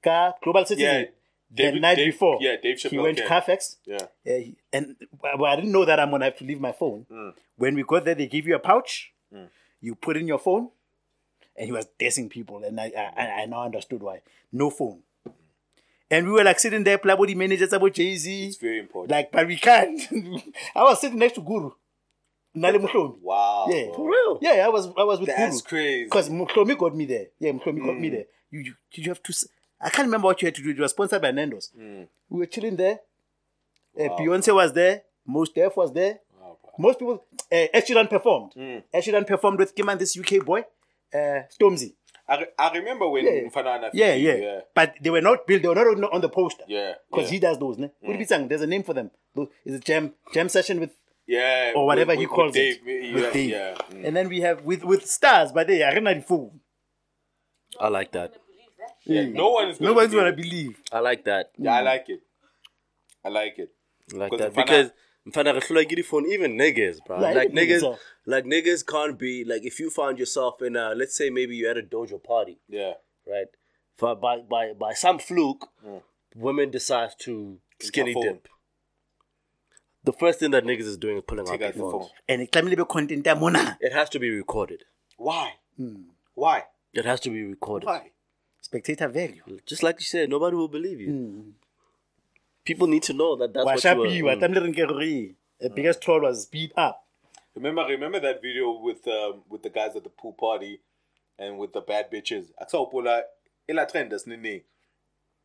[0.04, 1.10] car Global Citizen Yeah, the
[1.54, 2.38] David- night Dave- before.
[2.42, 3.28] yeah, Dave he Chappelle went to came.
[3.28, 3.78] Carfax.
[3.86, 4.06] Yeah.
[4.24, 7.06] Yeah, he- and well, I didn't know that I'm gonna have to leave my phone.
[7.10, 7.34] Mm.
[7.56, 9.12] When we got there, they give you a pouch.
[9.80, 10.68] You put in your phone,
[11.56, 14.22] and he was dissing people, and I I, I now understood why.
[14.52, 15.00] No phone.
[16.10, 18.46] And we were like sitting there, Plabody managers about Jay Z.
[18.46, 19.12] It's very important.
[19.12, 20.00] Like, but we can't.
[20.74, 21.70] I was sitting next to Guru.
[22.52, 23.18] Nale Muhlomi.
[23.22, 23.66] wow.
[23.70, 23.92] Yeah.
[23.94, 24.38] For real?
[24.42, 25.38] Yeah, I was I was with Guru.
[25.38, 25.68] That's Guru.
[25.82, 26.04] crazy.
[26.04, 27.26] Because Muklomi got me there.
[27.38, 28.12] Yeah, Muklomi got me Mm.
[28.12, 28.24] there.
[28.50, 29.34] You, you did you have to?
[29.80, 30.70] I can't remember what you had to do.
[30.70, 31.70] It was sponsored by Nando's.
[31.76, 32.06] We
[32.40, 32.98] were chilling there.
[33.96, 34.10] Uh, Mm.
[34.10, 34.16] Wow.
[34.18, 35.02] Beyonce was there.
[35.26, 36.18] Mos Def was there.
[36.40, 36.58] Wow.
[36.78, 37.22] Most people.
[37.52, 38.52] Uh, Ed Sheeran performed.
[38.56, 38.82] Mm.
[38.92, 40.64] Ed Sheeran performed with Kim and this UK boy,
[41.14, 41.94] uh, Stormzy.
[42.28, 43.48] I, re- I remember when Yeah.
[43.48, 44.60] Mfana Nafiki- Yeah, yeah, yeah.
[44.74, 45.62] But they were not built.
[45.62, 46.64] They were not on- on the poster.
[46.68, 46.94] Yeah.
[47.10, 47.32] Because yeah.
[47.32, 47.78] he does those.
[47.78, 47.90] Ne?
[48.00, 48.48] What did saying?
[48.48, 49.10] There's a name for them.
[49.64, 50.90] Is it jam jam session with
[51.26, 53.50] yeah, or whatever with- he with- calls with it Dave, with Dave.
[53.50, 53.74] Yeah.
[53.90, 54.04] mm.
[54.06, 56.54] And then we have with with stars, but they are not full.
[57.80, 58.34] I like that.
[59.04, 60.82] Yeah, no one is gonna Nobody's believe gonna believe.
[60.92, 61.50] I like that.
[61.58, 62.20] Yeah, I like it.
[63.24, 63.70] I like it.
[64.12, 64.92] I like that because mfana
[65.26, 67.20] re hlola ke di-phone, even niggas, bro.
[67.20, 70.76] Yeah, like even niggas, niggas, like niggas can't be like if you found yourself in
[70.76, 72.94] a let's say maybe you at a dojo party, Yeah.
[73.26, 73.46] right?
[73.96, 76.02] For by by by some fluke, mm.
[76.34, 78.48] women decide to skinny dip.
[80.02, 81.92] The first thing that niggas is doing is pulling Take out their out the phones.
[82.06, 82.10] phone.
[82.26, 83.74] And it can be content ya.
[83.80, 84.84] It has to be recorded.
[85.18, 85.56] Why?
[85.76, 86.04] Hmm.
[86.34, 86.64] Why?
[86.94, 87.86] It has to be recorded.
[87.86, 88.12] Why?
[88.62, 89.42] Spectator value.
[89.66, 91.10] Just like you said, nobody will believe you.
[91.10, 91.50] Hmm.
[92.64, 94.34] People need to know that that's what Washapi, you are.
[94.34, 94.88] what I'm letting get.
[94.88, 97.04] The biggest troll was speed up.
[97.54, 100.80] Remember, remember that video with um, with the guys at the pool party
[101.38, 102.46] and with the bad bitches.
[102.60, 103.22] I saw Pola
[103.68, 104.62] ila trend das nini.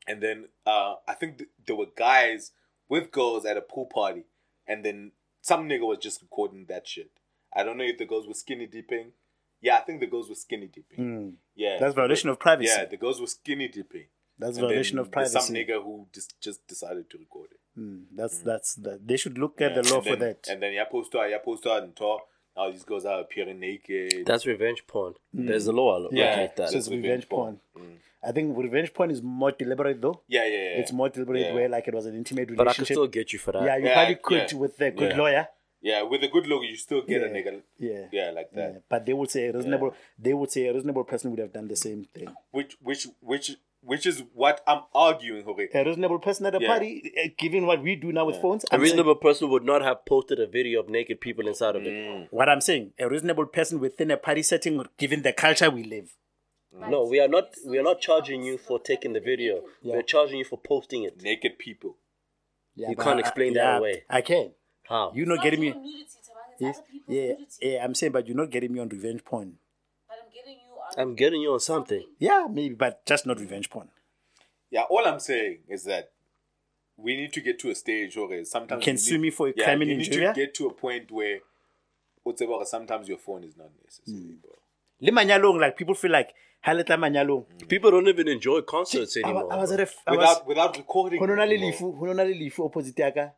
[0.07, 2.51] And then uh, I think th- there were guys
[2.87, 4.25] with girls at a pool party,
[4.67, 7.09] and then some nigga was just recording that shit.
[7.55, 9.13] I don't know if the girls were skinny dipping.
[9.61, 11.37] Yeah, I think the girls were skinny dipping.
[11.55, 11.83] Yeah, Hmm.
[11.83, 12.69] That's violation of privacy.
[12.69, 14.05] Yeah, the girls were skinny dipping.
[14.37, 15.33] That's And violation of privacy.
[15.39, 15.71] Some privacy.
[15.73, 17.59] nigga who just just decided to record it.
[17.79, 18.43] Hmm, that's mm.
[18.43, 19.07] that's that.
[19.07, 20.47] They should look at the law and for then, that.
[20.49, 22.21] And then yeah, poster, yeah, poster and talk.
[22.57, 24.25] Now these girls are appearing naked.
[24.25, 25.15] That's revenge porn.
[25.33, 25.45] Hmm.
[25.47, 26.09] There's a law Mm.
[26.11, 26.69] yeah, like that.
[26.69, 27.59] so it's That's revenge revenge porn.
[27.73, 27.85] porn.
[27.87, 27.95] Mm.
[28.27, 30.21] I think revenge porn is more deliberate though.
[30.27, 30.79] yeah, yeah, yeah.
[30.81, 31.53] It's more deliberate Yeah.
[31.53, 32.57] where like it was an intimate relationship.
[32.57, 33.63] but I could still get you for that.
[33.63, 34.57] yeah, you Yeah, probably could yeah.
[34.57, 35.17] with a good Yeah.
[35.17, 35.47] lawyer.
[35.81, 37.33] Yeah, with a good look, you still get a Yeah.
[37.33, 37.61] nigga.
[37.77, 38.07] Yeah.
[38.11, 38.71] Yeah, like that.
[38.73, 39.93] Yeah, but they would say a reasonable.
[40.17, 42.29] They would say a reasonable person would have done the same thing.
[42.51, 43.51] Which, which, which,
[43.85, 45.67] which is what I'm arguing, Jorge.
[45.73, 46.67] A reasonable person at a Yeah.
[46.67, 49.63] party, eh, given what we do now with phones, A I'm saying- reasonable person would
[49.63, 51.93] not have posted a video of naked people inside of it.
[51.93, 52.27] Mm.
[52.31, 56.15] what I'm saying, a reasonable person within a party setting, given the culture we live.
[56.93, 57.53] No, we are not.
[57.65, 59.63] We are not charging you for taking the video.
[59.83, 61.21] We're charging you for posting it.
[61.21, 61.97] Naked people.
[62.75, 64.03] Yeah, You can't I- explain yeah, that away.
[64.09, 64.55] I can.
[64.83, 65.13] How?
[65.15, 65.69] You're not Not getting me.
[65.71, 69.23] nudity, Tabang, it's Yes, yeah, yeah, I'm saying, but you're not getting me on revenge
[69.23, 69.57] porn.
[70.09, 72.03] But I'm getting you on I'm getting you on something.
[72.19, 73.89] Yeah, maybe, but just not revenge porn.
[74.71, 76.11] Yeah, all I'm saying is that
[76.97, 78.43] we need to get to a stage, Jorge.
[78.45, 80.33] Sometimes You can you sue need- me for a yeah, crime in you need Nigeria?
[80.33, 81.39] to get to a point where,
[82.23, 84.33] whatever, sometimes your phone is not necessary, Hmm.
[84.41, 84.51] bro.
[85.01, 86.33] Le manyalong, like people feel like
[86.65, 87.45] haleta manyalong.
[87.45, 87.67] Hmm.
[87.67, 89.51] People don't even enjoy concerts I, anymore.
[89.53, 89.83] I was at bro.
[89.83, 91.19] a, f- I was, Without without recording.
[91.19, 91.69] ho no na le it, bro.
[91.71, 93.29] lefu ho no na le lefu opposite ya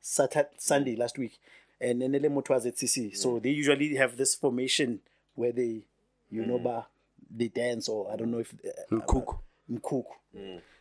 [0.00, 1.38] Saturday Sunday last week
[1.80, 3.38] and then le motho was at CC so hmm.
[3.40, 5.00] they usually have this formation
[5.34, 5.82] where they
[6.30, 6.64] you know hmm.
[6.64, 6.86] ba
[7.30, 9.38] they dance or I don't know if uh, Mkuku.
[9.68, 10.14] mkuku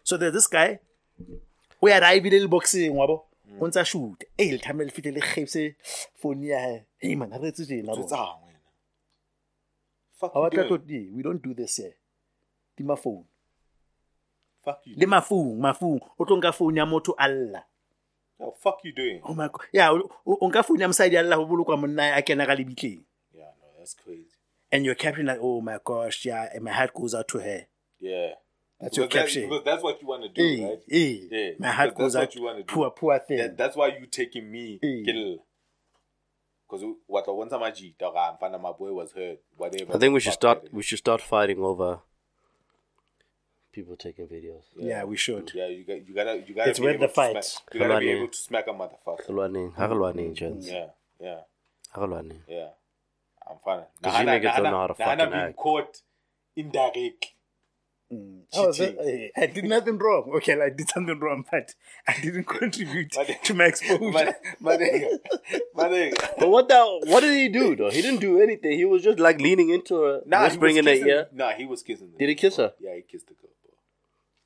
[0.04, 0.80] so there's this guy
[1.82, 3.26] we ya ra ebile le boxing wa bo
[3.60, 5.76] o ntsa shoot eh le thamele le fitle le kgebse
[6.16, 6.48] phone
[7.00, 8.24] hey man ha re etse tjena It's rona.
[8.24, 8.60] ah, wena.
[10.20, 10.80] Fuck you wa tla doing?
[10.82, 11.96] tlo- we don't do this here
[12.78, 13.24] di ma phone
[14.64, 14.96] Fuck you.
[14.98, 17.64] le mafung mafung o tlo nka phone ya motho alla
[18.40, 19.22] Yo, fuck you doing?
[19.24, 22.16] oh my god yeah o o- o nka phone ya mosadi alla ho bolokwa monna
[22.16, 23.02] a kena ka lebitleng
[23.34, 24.31] Yeah, no, that's crazy.
[24.72, 27.66] And your caption like oh my gosh yeah and my heart goes out to her
[28.00, 28.32] Yeah.
[28.80, 30.80] that's your Because that- caption because that's what you want to do, Eh, right?
[30.92, 32.74] eh, Yeah, my heart goes that's out what you do.
[32.74, 34.80] poor poor thing That, that's why you taking me.
[34.82, 35.40] Because
[36.70, 39.40] Because what I want my G, dog, I'm finding my boy was hurt.
[39.58, 39.94] Whatever.
[39.96, 40.64] I think we should Fuck start.
[40.64, 40.74] that.
[40.74, 42.00] We should start fighting over
[43.74, 44.64] people taking videos.
[44.78, 45.52] Yeah, we should.
[45.54, 47.44] Yeah, you got you gotta you gotta It's be worth able the to fight.
[47.44, 48.18] Smack, you gotta be Kalwane.
[48.18, 49.26] able to smack a motherfucker.
[49.28, 50.68] Galwane, ha galwane, gents.
[50.70, 50.88] Yeah,
[51.20, 51.40] yeah,
[51.92, 52.40] Ha galwane.
[52.48, 52.70] yeah.
[53.50, 53.84] I'm fine.
[54.02, 55.56] 'Cause you niggas don't know how to fucking being act.
[55.58, 56.02] caught
[56.56, 57.18] indirectly.
[58.14, 59.32] I, was, Cheating.
[59.38, 60.30] uh, I did nothing wrong.
[60.36, 61.74] Okay, I did something wrong, but
[62.06, 64.12] I didn't contribute But- to my exposure.
[64.12, 65.18] My, my nigga,
[65.74, 66.34] my nigga.
[66.38, 67.00] But what the?
[67.06, 67.90] What did he do though?
[67.90, 68.78] He didn't do anything.
[68.78, 71.30] He was just like leaning into her, Nah, he was whispering in her kissing- ear.
[71.32, 72.12] Nah, he was kissing.
[72.12, 72.66] the Did he kiss bro.
[72.66, 72.74] her?
[72.82, 73.74] Yeah, he kissed the girl, bro.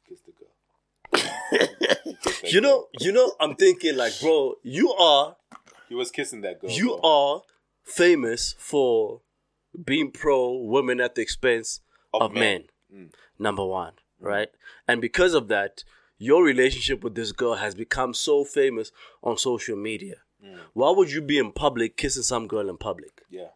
[0.07, 2.11] Kissed the girl.
[2.23, 2.69] Kissed that You girl.
[2.71, 3.33] know, you know.
[3.39, 5.37] I'm thinking like, bro, you are
[5.89, 6.69] he was kissing that girl.
[6.69, 7.01] you bro.
[7.03, 7.41] are
[7.85, 9.21] famous for
[9.83, 11.81] being pro women at the expense
[12.13, 12.65] Of of, men.
[12.91, 13.05] men.
[13.07, 13.13] Mm.
[13.39, 14.49] Number one, right?
[14.87, 15.83] And because of that,
[16.17, 18.91] your relationship with this girl has become so famous
[19.21, 20.15] on social media.
[20.43, 20.57] Mm.
[20.73, 23.23] Why would you be in public kissing some girl in public?
[23.29, 23.49] Yeah.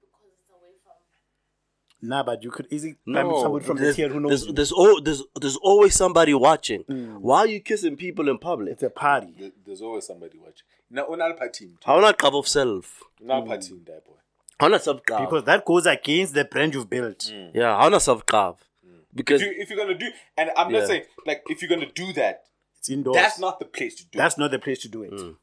[0.00, 2.08] Because it's away from.
[2.08, 4.46] nah, but you could easily find No, somebody from the there's, tier who knows there's,
[4.46, 4.52] you.
[4.52, 6.84] there's, al- there's, there's always somebody watching.
[6.84, 7.20] Mm.
[7.20, 8.72] Why are you kissing people in public?
[8.74, 9.34] It's a party.
[9.38, 10.66] There- There's always somebody watching.
[10.90, 11.78] Now, we're a team.
[11.84, 13.02] How not cover of self?
[13.20, 14.12] We're not a team, that boy.
[14.60, 17.18] How not self Because that goes against the brand you've built.
[17.32, 17.50] Mm.
[17.54, 18.56] Yeah, how not self carve?
[18.86, 19.00] Mm.
[19.14, 20.80] Because If, you, if you're gonna do, and I'm Yeah.
[20.80, 22.44] not saying like if you're gonna do that,
[22.78, 23.16] It's indoors.
[23.16, 25.12] that's not the place to do That's it not the place to do it.
[25.12, 25.36] Mm.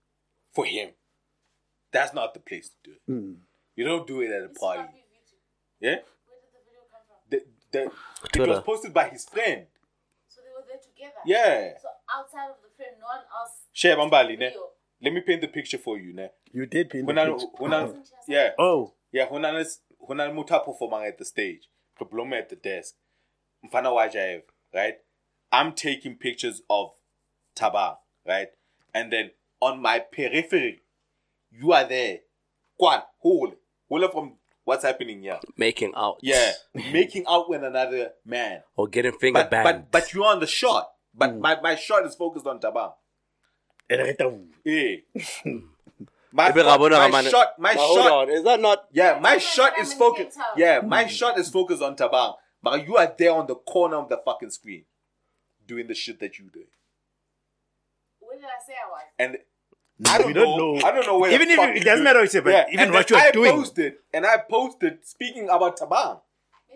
[0.53, 0.91] for him.
[1.91, 3.37] That's not the place to do it.
[3.75, 4.79] You don't do it at a party.
[4.79, 5.39] what we video.
[5.79, 5.89] Yeah.
[5.89, 7.89] Where did the video come from?
[8.31, 9.67] The, the, it was posted by his friend.
[10.27, 11.19] So they were there together.
[11.25, 11.77] Yeah.
[11.81, 13.67] So outside of the friend no one else.
[13.73, 14.53] Share Bambali, ne?
[15.01, 15.11] Video.
[15.11, 16.29] Let me paint the picture for you, ne?
[16.51, 17.45] You did paint the When I, picture.
[17.57, 18.03] when I, oh.
[18.27, 19.25] yeah, Oh, yeah.
[19.29, 19.63] When I
[19.99, 21.67] when I muta performing at the stage,
[21.99, 22.95] Problema at the desk,
[23.65, 24.41] Mfana Wajaev,
[24.73, 24.95] right?
[25.51, 26.91] I'm taking pictures of
[27.55, 27.97] Taba,
[28.27, 28.47] right?
[28.93, 30.81] And then on my periphery,
[31.51, 32.19] you are there.
[32.79, 33.53] Kwan, hold,
[33.89, 34.33] hold from
[34.63, 35.39] what's happening here.
[35.57, 36.17] making out.
[36.21, 38.63] Yeah, making out with another man.
[38.75, 39.65] Or getting finger But banged.
[39.65, 40.89] but but you're on the shot.
[41.13, 41.39] But mm.
[41.41, 42.93] my, my shot is focused on Taba.
[43.91, 44.97] Eh.
[46.31, 49.37] my, Ebe ra my shot, my But hold shot, on, Is that not yeah, my
[49.37, 50.37] shot what is focused.
[50.55, 54.09] Yeah, my shot is focused on Tabang, but you are there on the corner of
[54.09, 54.85] the fucking screen,
[55.65, 56.63] doing the shit that you do.
[58.19, 59.01] Where did I say I was?
[59.19, 59.37] And
[60.07, 60.85] I don't, we don't know, know.
[60.87, 61.31] I don't know where.
[61.31, 62.93] Even the if fuck it you doesn't matter what you say, but yeah, even and
[62.93, 63.51] what you are I doing.
[63.51, 66.21] posted, and I posted speaking about Tabang.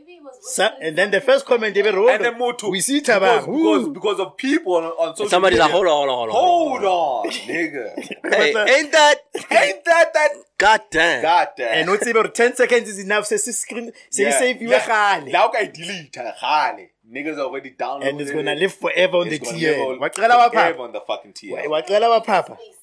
[0.05, 0.53] Maybe it was.
[0.55, 3.21] Some, and then the first comment, they were And then more to We see because,
[3.21, 3.39] Tabang.
[3.45, 3.91] because, Ooh.
[3.93, 5.63] because of people on, on social somebody's media.
[5.65, 6.81] like, hold on, hold on, hold on.
[6.81, 8.09] Hold on, nigga.
[8.35, 9.15] Hey, uh, ain't that
[9.51, 10.29] Ain't that that?
[10.57, 11.21] god damn?
[11.21, 11.67] God damn.
[11.79, 13.25] and what's about 10 seconds is enough.
[13.25, 14.39] Say, screen, say, Yeah.
[14.39, 15.19] save you Yeah.
[15.21, 15.31] khale.
[15.31, 16.87] Now I delete khale.
[17.11, 19.87] Niggas already downloaded and it's gonna live forever on It's the gonna TL.
[19.89, 20.81] live Waqala wa forever papa.
[20.83, 21.65] on the fucking TL.
[21.67, 22.55] Waqala wa papa.
[22.55, 22.75] place.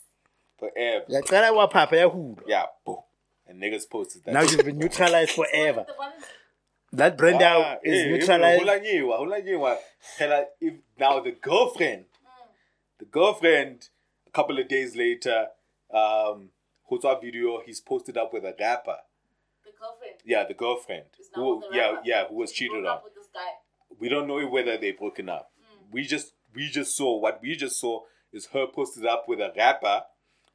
[0.58, 1.04] Forever.
[1.08, 2.38] Yaqala wa papa ya hulu.
[2.46, 2.98] Yeah, boom.
[3.48, 4.32] And niggas posted that.
[4.32, 5.84] Now you've been neutralized forever.
[6.92, 8.60] The one That brand out is eh, neutralized.
[8.60, 9.78] hula nyewa, hula nyewa.
[10.18, 12.04] Hela, if now the girlfriend,
[12.98, 13.88] the girlfriend,
[14.26, 15.46] a couple of days later,
[15.92, 16.50] um,
[16.88, 18.98] who saw video, he's posted up with a rapper.
[19.64, 21.04] the girlfriend Yeah, the girlfriend.
[21.34, 22.86] Who, the yeah, yeah, who was cheated on.
[22.86, 23.40] up with this guy.
[23.98, 25.50] we don't know whether they broken up.
[25.90, 29.52] We just we just saw what we just saw is her posted up with a
[29.56, 30.02] rapper,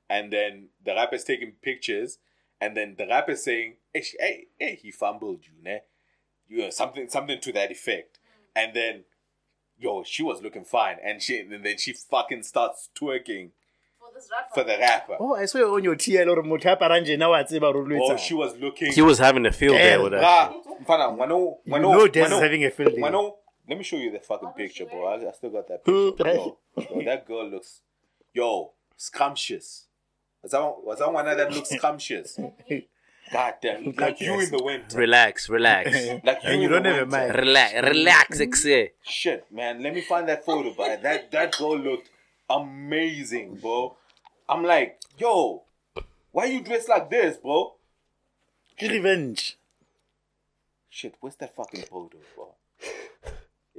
[0.10, 2.20] and then the rapper's taking pictures,
[2.62, 5.82] and then the rapper saying, "Hey, hey, hey he fumbled you, ne?
[6.50, 8.20] You know, something something to that effect."
[8.56, 9.04] And then,
[9.78, 13.52] yo, she was looking fine, and she and then she fucking starts twerking
[14.00, 14.54] For this rapper.
[14.54, 15.18] for the rapper.
[15.20, 17.78] Oh, I saw you on your TL or motho a parang tjena wa tseba hore
[17.78, 18.20] o lo Oh, etsang.
[18.20, 18.92] she was looking.
[18.94, 20.24] He was having a field day eh, with that.
[20.24, 20.54] Ah,
[20.86, 23.02] Bra, mfana, wano, You wano, know Des is having a field day.
[23.02, 23.34] Wano,
[23.70, 25.06] let me show you the fucking picture, she bro.
[25.08, 26.24] I, I still got that picture.
[26.26, 27.82] yo, yo, that girl looks,
[28.34, 29.86] yo, scrumptious.
[30.42, 32.40] Was that, one- was that one that looks scrumptious?
[33.32, 34.98] God damn, like you in the winter.
[34.98, 35.90] Relax, relax,
[36.24, 37.28] Like you, And you in don't have a winter.
[37.28, 37.36] mic.
[37.38, 38.44] relax, relax, mm-hmm.
[38.44, 38.92] exe.
[39.04, 42.10] Shit, man, let me find that photo, but that that girl looked
[42.50, 43.96] amazing, bro.
[44.50, 45.64] I'm like, yo,
[46.32, 47.74] why you dressed like this, bro?
[48.80, 49.58] Ke revenge.
[50.90, 52.54] Shit, where's that fucking photo, bro?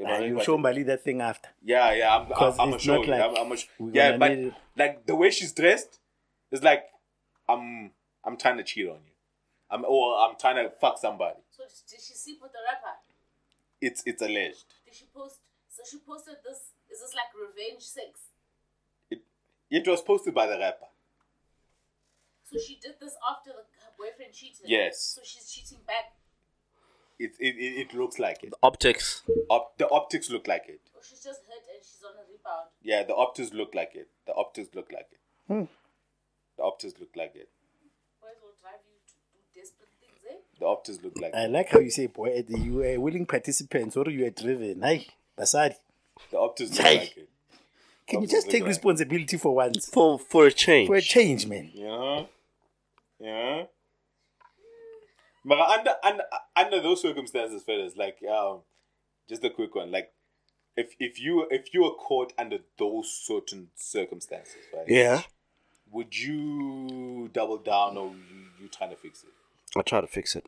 [0.01, 1.49] Yeah, man, you show Mbali that thing after.
[1.61, 3.11] Yeah, yeah, I'm, I'm, 'Cause I'm gonna it's show not you.
[3.11, 4.39] like I'm, I'm gonna sh- yeah, but
[4.77, 5.99] like the way she's dressed
[6.53, 6.85] is like
[7.49, 7.91] I'm
[8.25, 9.08] I'm trying to cheat on you.
[9.71, 11.41] I'm or I'm trying to fuck somebody.
[11.51, 12.97] So did she sleep with the rapper?
[13.81, 14.65] It's it's alleged.
[14.85, 15.41] Did she post?
[15.69, 16.73] So she posted this.
[16.91, 18.33] Is this like revenge sex?
[19.11, 19.21] It
[19.71, 20.87] it was posted by the rapper.
[22.45, 24.65] So she did this after the, her boyfriend cheated.
[24.65, 25.01] Yes.
[25.01, 26.17] So she's cheating back.
[27.19, 28.51] It it, it, it looks like it.
[28.51, 29.23] The optics.
[29.51, 30.81] Op, the optics look like it.
[30.97, 32.71] Or she's just hurt and she's on a rebound.
[32.83, 34.09] Yeah, the optics look like it.
[34.27, 35.21] The optics look like it.
[35.47, 35.65] Hmm.
[36.57, 37.51] The optics look like it.
[38.21, 38.81] Boys will drive
[39.59, 40.39] desperate things, eh?
[40.59, 43.97] The Optus look like I like how you say, boy, you were a willing participant
[43.97, 44.83] or you were driven.
[44.83, 45.07] Hi,
[45.39, 45.77] Basadi.
[46.31, 46.99] the Optus look Hey.
[46.99, 47.29] like it.
[48.09, 49.89] Can you just take like- responsibility for once?
[49.89, 50.89] For for a change.
[50.89, 51.71] For a change, man.
[51.75, 52.25] Yeah.
[53.21, 53.65] Yeah.
[55.45, 56.25] But under under
[56.57, 58.61] under those circumstances, fellas, like um,
[59.29, 60.13] just a quick one, like
[60.77, 64.87] if if you if you were caught under those certain circumstances, right?
[64.89, 65.23] Yeah.
[65.91, 69.31] Would you double down or you, you trying to fix it?
[69.79, 70.45] I'll try to fix it.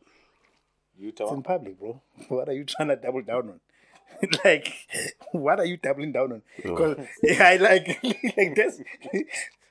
[0.97, 2.01] You It's in public, bro.
[2.29, 3.59] What are you trying to double down on?
[4.45, 4.73] like,
[5.31, 6.41] what are you doubling down on?
[6.61, 6.97] Because
[7.39, 7.87] I like,
[8.37, 8.81] like this.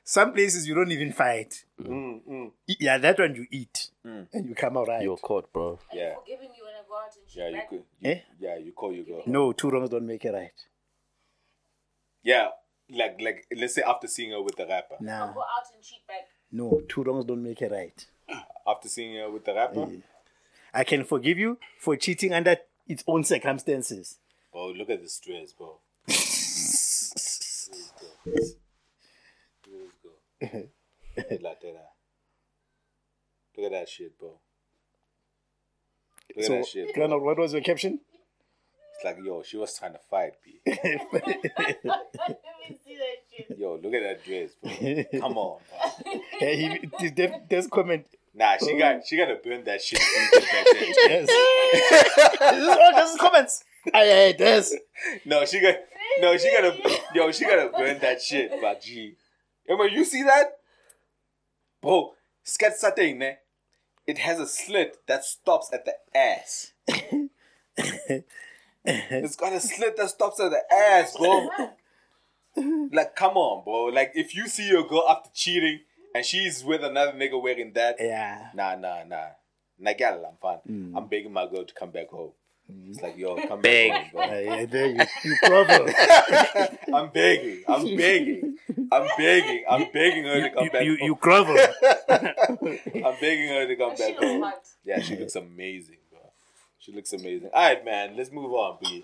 [0.03, 1.63] Some places you don't even fight.
[1.81, 5.03] Mm, Yeah, that one you eat and you come out right.
[5.03, 5.79] You're caught, bro.
[5.93, 6.15] Yeah.
[6.15, 7.69] forgiving you when I go out and shoot Yeah, you back.
[7.69, 7.83] could.
[8.03, 8.19] Eh?
[8.39, 9.21] Yeah, you call your girl.
[9.25, 10.51] No, two wrongs don't make it right.
[12.23, 12.49] Yeah,
[12.89, 15.83] like like let's say after seeing her with the rapper, Nah, I'll go out and
[15.83, 16.27] cheat back.
[16.51, 18.05] no, two wrongs don't make it right.
[18.67, 19.87] after seeing her with the rapper.
[20.73, 24.17] I can forgive you for cheating under its own circumstances.
[24.53, 25.79] Oh, look at this dress, bro.
[26.07, 27.69] Let's
[30.03, 30.09] go.
[31.41, 31.91] Like that.
[33.57, 34.39] Look at that shit, bro.
[36.35, 36.93] Look at that shit.
[36.93, 37.07] Bro.
[37.07, 37.99] Granor, what was your caption?
[38.95, 40.59] It's like, yo, she was trying to fight, B.
[40.65, 43.57] Let me see that shit.
[43.57, 44.71] Yo, look at that dress, bro.
[45.21, 46.21] Come on, bro.
[46.39, 48.05] Yeah, he, this, this, this comment.
[48.33, 49.99] Nah, she got she gotta burn that shit.
[49.99, 50.81] when you get back there.
[51.09, 51.27] Yes.
[52.39, 53.63] this is all just comments.
[53.93, 54.75] Aye, aye, this.
[55.25, 55.75] No, she got
[56.19, 59.15] no, she gotta yo, she gotta burn that shit, but G.
[59.67, 60.57] Emma, you see that?
[61.81, 63.37] Bro, skat satay, ne?
[64.07, 66.73] It has a slit that stops at the ass.
[68.85, 71.49] it's got a slit that stops at the ass, bro.
[72.91, 73.85] Like, come on, bro.
[73.85, 75.81] Like, if you see your girl after cheating
[76.15, 78.49] and she's with another nigga wearing that, Yeah.
[78.53, 79.27] nah, nah, nah.
[79.79, 80.59] Nah, gal, I'm fine.
[80.69, 80.97] Mm.
[80.97, 82.31] I'm begging my girl to come back home.
[82.87, 83.91] It's like, yo, come Beg.
[83.91, 84.21] back home, bro.
[84.21, 85.85] Aye, aye, there you, you grovel.
[86.93, 87.63] I'm begging.
[87.67, 88.57] I'm begging.
[88.91, 89.63] I'm begging.
[89.69, 91.07] I'm begging her to come you, back you, home.
[91.07, 91.57] you grovel.
[93.05, 94.41] I'm begging her to come She back home.
[94.43, 94.61] hot.
[94.85, 96.19] Yeah, she looks amazing, bro.
[96.79, 97.49] She looks amazing.
[97.53, 98.15] All right, man.
[98.15, 99.03] Let's move on, B.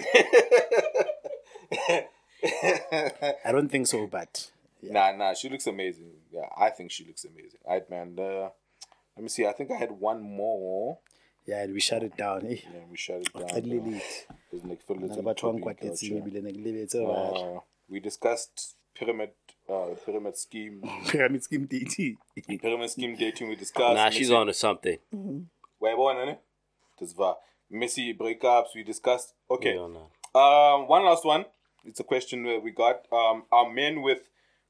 [3.44, 4.50] I don't think so, but
[4.82, 5.34] Nah, nah.
[5.34, 6.12] She looks amazing.
[6.32, 7.60] Yeah, I think she looks amazing.
[7.64, 8.16] All right, man.
[8.18, 8.48] Uh,
[9.16, 9.46] let me see.
[9.46, 10.98] I think I had one more.
[11.46, 12.46] yeah, we shut it down.
[12.46, 13.50] Eh, Yeah, we shut it down.
[13.54, 13.70] I bro.
[13.70, 14.02] really
[14.50, 16.22] Because Nick Phillips Nna le and batho ba Toby nkwatetseng Culture.
[16.22, 19.30] ebile ne ke lebetse ba- Uh, we discussed pyramid
[19.68, 22.18] uh, pyramid scheme pyramid scheme dating.
[22.62, 24.98] pyramid scheme dating we discussed Nah, she's missing- on to something.
[25.80, 26.36] Wayabona ne?
[27.00, 27.36] Das war
[27.70, 29.34] messy breakups we discussed.
[29.50, 29.74] Okay.
[29.74, 30.06] Yeah, nah.
[30.34, 31.44] Um, one last one.
[31.84, 33.06] It's a question that we got.
[33.12, 34.20] Um, are men with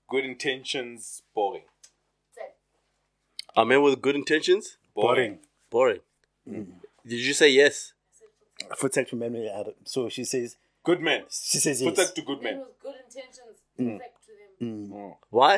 [0.09, 1.63] good intentions boring?
[3.57, 4.77] A man with good intentions?
[4.95, 5.39] Boring.
[5.71, 6.01] Boring.
[6.49, 6.73] Mm-hmm.
[7.07, 7.93] Did you say yes?
[8.79, 9.51] Footsack to memory.
[9.51, 11.25] I don't- So she says, Good men.
[11.31, 12.09] she says Put yes.
[12.09, 12.65] that to good Men men.
[12.67, 13.99] with good intentions, mm.
[13.99, 14.91] back to them mm.
[14.91, 15.17] Mm.
[15.31, 15.57] Why?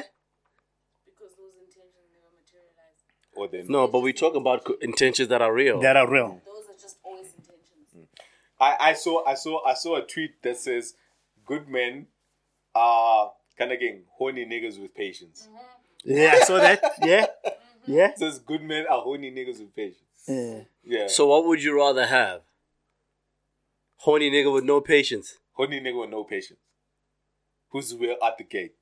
[1.06, 3.00] because those intentions never materialize.
[3.36, 5.80] Or then No, but we talk about co- intentions that are real.
[5.80, 6.40] That are real.
[6.46, 8.08] Those are just always intentions.
[8.60, 10.94] I, I saw I saw I saw a tweet that says
[11.46, 12.06] good men
[12.74, 15.44] are kind of getting horny niggas with patience.
[15.44, 16.16] Mm-hmm.
[16.16, 16.80] Yeah, I saw that.
[17.04, 17.26] Yeah.
[17.28, 17.92] Mm-hmm.
[17.92, 18.08] Yeah.
[18.16, 20.16] It says good men are horny niggas with patience.
[20.24, 20.64] Yeah.
[20.84, 21.06] Yeah.
[21.08, 22.40] So what would you rather have?
[24.00, 25.36] Horny nigga with no patience.
[25.52, 26.60] horny nigga with no patience.
[27.68, 28.80] Who's real at the gate?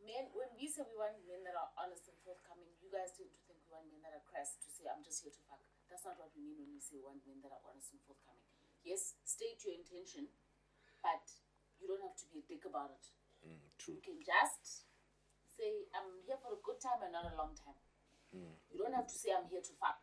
[0.00, 3.28] Men, when we say we want men that are honest and forthcoming, you guys tend
[3.28, 5.60] to think we want men that are crass to say, I'm just here to fuck.
[5.92, 8.00] That's not what we mean when we say we want men that are honest and
[8.08, 8.48] forthcoming.
[8.80, 10.32] Yes, state your intention,
[11.04, 11.41] but
[11.82, 13.04] you don't have to be a dick about it.
[13.48, 13.94] Mm, true.
[13.94, 14.86] You can just
[15.58, 17.74] say, I'm here for a good time and not a long time.
[18.34, 18.54] Mm.
[18.70, 19.98] You don't have to say, I'm here to fuck.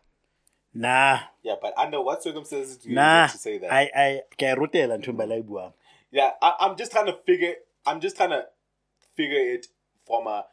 [0.74, 1.20] Nah.
[1.42, 3.26] Yeah, but under what circumstances do you Nah.
[3.28, 3.72] get to say that?
[3.74, 5.74] I I ke a rotela ntho e mbala e buang.
[6.12, 7.56] yeah, I, I'm just trying to figure.
[7.86, 8.46] I'm just trying to
[9.16, 9.68] figure it
[10.06, 10.46] from a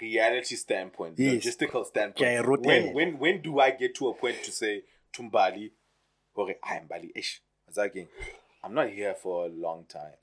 [0.00, 1.44] reality standpoint, Yes.
[1.44, 2.46] logistical Ke a standpoint.
[2.46, 2.66] rotela.
[2.66, 5.70] When when when do I get to a point to say Tumbali,
[6.36, 7.40] okay, I am Bali ish.
[7.76, 8.08] Again,
[8.64, 10.18] I'm not here for a long time.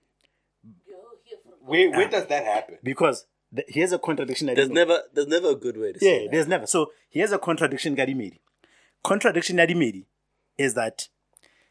[0.86, 2.10] You're here for a good Where where ah.
[2.10, 2.78] does that happen?
[2.84, 4.48] Because the, here's a contradiction.
[4.48, 6.32] There's never there's never a good way to Yeah, say that.
[6.32, 6.68] there's never.
[6.68, 8.40] So here's a contradiction Gadimedi.
[9.04, 10.06] Contradiction Gadimedi
[10.58, 11.08] is that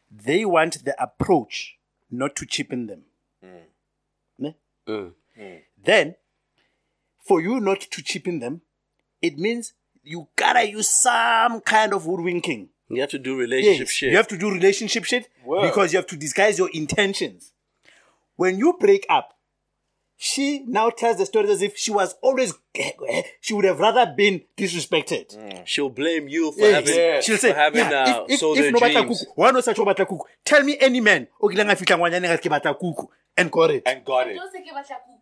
[0.09, 1.77] they want the approach
[2.09, 3.01] not to cheapen them.
[3.43, 3.61] Mm.
[4.39, 4.55] Ne?
[4.87, 5.13] Mm.
[5.39, 5.61] mm.
[5.83, 6.15] Then,
[7.19, 8.61] for you not to cheapen them,
[9.21, 12.69] it means you gotta use some kind of woodwinking.
[12.89, 14.11] You have to do relationship Yes, shit.
[14.11, 15.63] You have to do relationship shit Word.
[15.63, 17.51] because you have to disguise your intentions.
[18.37, 19.36] When you break up,
[20.19, 22.53] she now tells the story as if she was always,
[23.39, 25.61] she would have rather been disrespected.
[25.65, 26.73] She'll blame you for Yes.
[26.75, 27.25] having Yes.
[27.25, 29.21] She'll say, for having yeah, uh, if, if, sold if her no batla dreams.
[29.25, 30.25] kuku, why no sa tlo batla kuku?
[30.43, 33.69] Tell me any man, o kileng a fihla ngwanyane ga ke batla kuku, and got
[33.71, 33.83] it.
[33.85, 34.35] And got it.
[34.35, 35.13] Don't say ke batla kuku.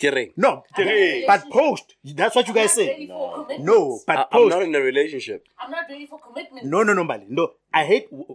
[0.00, 0.32] Kidding.
[0.36, 1.24] No, Three.
[1.26, 1.94] but post.
[2.02, 3.12] That's what you guys I'm not ready say.
[3.12, 3.64] for commitment.
[3.66, 4.50] No, but I, I'm post.
[4.56, 5.46] not in a relationship.
[5.60, 6.64] I'm not ready for commitment.
[6.66, 7.28] No, no, no, Mbali.
[7.28, 8.34] No, I hate w-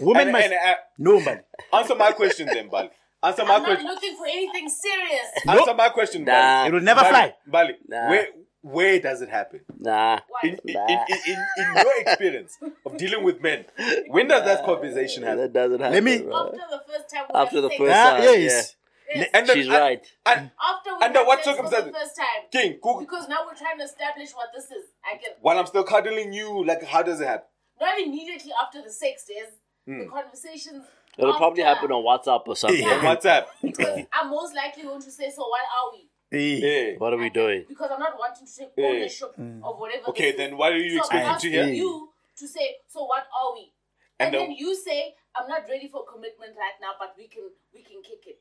[0.00, 0.22] women.
[0.22, 1.40] And, must, and, uh, no, Mbali.
[1.72, 2.90] answer my question then, Bali.
[3.26, 3.86] Answer my I'm not question.
[3.86, 5.26] looking for anything serious.
[5.48, 6.32] Answer my question, Nah.
[6.32, 6.68] Bali.
[6.68, 7.34] It will never Bali, fly.
[7.46, 8.08] Bali, Nah.
[8.10, 8.26] where
[8.62, 9.60] where does it happen?
[9.78, 10.18] Nah.
[10.28, 10.40] Why?
[10.48, 10.98] In, in, in,
[11.32, 13.64] in, in your experience of dealing with men,
[14.08, 15.38] when does that conversation happen?
[15.38, 15.94] That doesn't happen.
[15.94, 16.46] Let me- bro.
[16.46, 17.78] After the first time we After had the sex.
[17.78, 18.76] first Ah, time, yes.
[19.14, 19.28] Yes.
[19.34, 20.06] And then- She's and- right.
[20.26, 22.42] And After we Under had what sex for the first time.
[22.50, 24.84] King, cook, Because now we're trying to establish what this is.
[25.04, 27.46] I can while I'm still cuddling you, like how does it happen?
[27.80, 29.52] not immediately after the sex days.
[29.86, 29.98] Hmm.
[30.00, 30.82] The conversations.
[31.18, 32.84] It'll probably happen on WhatsApp or something.
[32.84, 33.46] On WhatsApp.
[33.62, 36.08] Because I'm most likely going to say, so what are we?
[36.32, 36.58] Eh,
[36.92, 36.98] Yeah.
[36.98, 37.64] What are we doing?
[37.68, 38.86] Because I'm not wanting to take Yeah.
[38.88, 40.08] ownership of whatever.
[40.08, 40.56] Okay, this then is.
[40.56, 41.84] what are you so I'm expecting to asking hear?
[41.84, 43.72] you to say, so what are we?
[44.18, 47.28] And And, then- then you say, I'm not ready for commitment right now, but we
[47.28, 48.38] can we can kick it.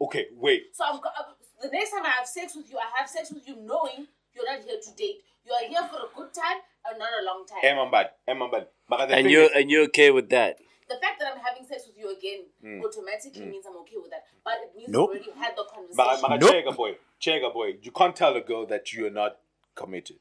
[0.00, 0.74] Okay, wait.
[0.74, 1.24] So I'm go- uh,
[1.60, 4.46] the next time I have sex with you, I have sex with you knowing you're
[4.46, 5.22] not here to date.
[5.44, 6.58] You are here for a good time
[6.88, 7.58] and not a long time.
[7.62, 8.10] Emma bad.
[8.26, 8.68] Emma bad.
[8.88, 10.58] But And you're is- and you're okay with that?
[10.94, 12.84] The fact that I'm having sex with you again Hmm.
[12.84, 14.24] automatically means I'm okay with that.
[14.44, 15.10] But it means Nope.
[15.12, 16.28] we already had the But, conversation.
[16.28, 16.50] but Nope.
[16.52, 19.38] Chega boy, Chega boy, you can't tell a girl that you're not
[19.74, 20.18] committed.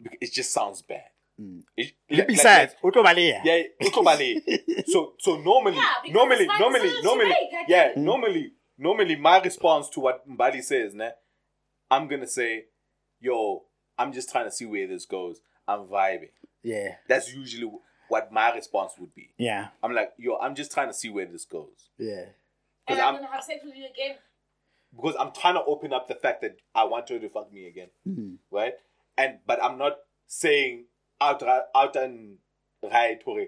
[0.00, 1.04] Because It just sounds bad.
[1.76, 3.40] It, like- Besides, like- Otobaleya.
[3.44, 4.86] yeah, utobale.
[4.86, 7.66] so so normally, Yeah, because normally, it's my normally, decision to normally, make, I yeah,
[7.66, 7.96] get it.
[7.98, 11.10] normally, normally, my response to what Mbali says, ne,
[11.90, 12.66] I'm gonna say,
[13.20, 13.64] yo,
[13.98, 15.40] I'm just trying to see where this goes.
[15.66, 16.30] I'm vibing.
[16.62, 17.70] Yeah, That's usually
[18.14, 19.26] what my response would be.
[19.38, 22.26] yeah, I'm like, yo, I'm just trying to see where this goes yeah.
[22.88, 24.16] and 'cause I'm, I'm- gonna have sex with you again.
[24.96, 27.66] because I'm trying to open up the fact that I want her to fuck me
[27.72, 27.90] again,
[28.58, 28.74] right?
[29.18, 29.94] And but I'm not
[30.26, 30.84] saying
[31.20, 31.42] out
[31.82, 32.38] out and
[32.96, 33.46] right hore,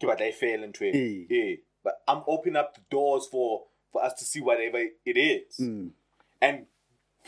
[0.00, 0.92] ke batla e fele ntho e.
[0.94, 1.34] Eh.
[1.36, 1.56] Yeah.
[1.84, 3.48] But I'm opening up the doors for
[3.92, 4.80] for us to see whatever
[5.12, 5.60] it is,
[6.46, 6.56] and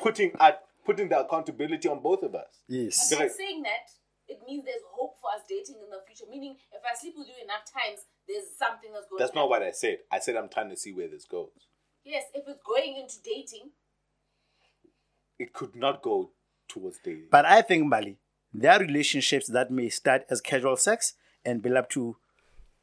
[0.05, 2.55] putting at putting the accountability on both of us.
[2.69, 3.11] Yes.
[3.11, 3.37] By Correct.
[3.37, 3.87] saying that,
[4.31, 6.31] it means there's hope for us dating in the future.
[6.31, 9.19] Meaning, if I sleep with you enough times, there's something that's going.
[9.19, 9.67] That's to not happen.
[9.67, 9.99] what I said.
[10.11, 11.51] I said I'm trying to see where this goes.
[12.05, 13.71] Yes, if it's going into dating,
[15.39, 16.31] It could not go
[16.69, 17.29] towards dating.
[17.31, 18.17] But I think, Mbali,
[18.53, 22.17] there are relationships that may start as casual sex and build up to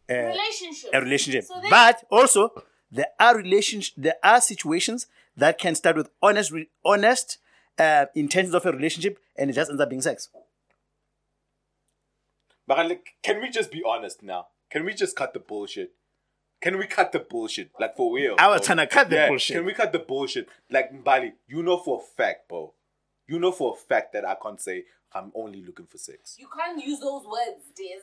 [0.09, 0.90] relationship.
[0.93, 1.43] a relationship.
[1.45, 2.51] So then, but also,
[2.92, 3.92] there are relations.
[3.98, 7.38] There are situations that can start with honest, re- honest
[7.77, 10.30] uh, intentions of a relationship, and it just ends up being sex.
[12.67, 14.47] But like, can we just be honest now?
[14.69, 15.93] Can we just cut the bullshit?
[16.61, 17.69] Can we cut the bullshit?
[17.79, 18.35] Like for real.
[18.37, 18.65] I was bro?
[18.75, 19.55] trying to cut the Yeah, bullshit.
[19.55, 20.49] Can we cut the bullshit?
[20.69, 22.73] Like Mbali, you know for a fact, bro.
[23.27, 26.35] You know for a fact that I can't say I'm only looking for sex.
[26.39, 28.01] you can't use those words, Des,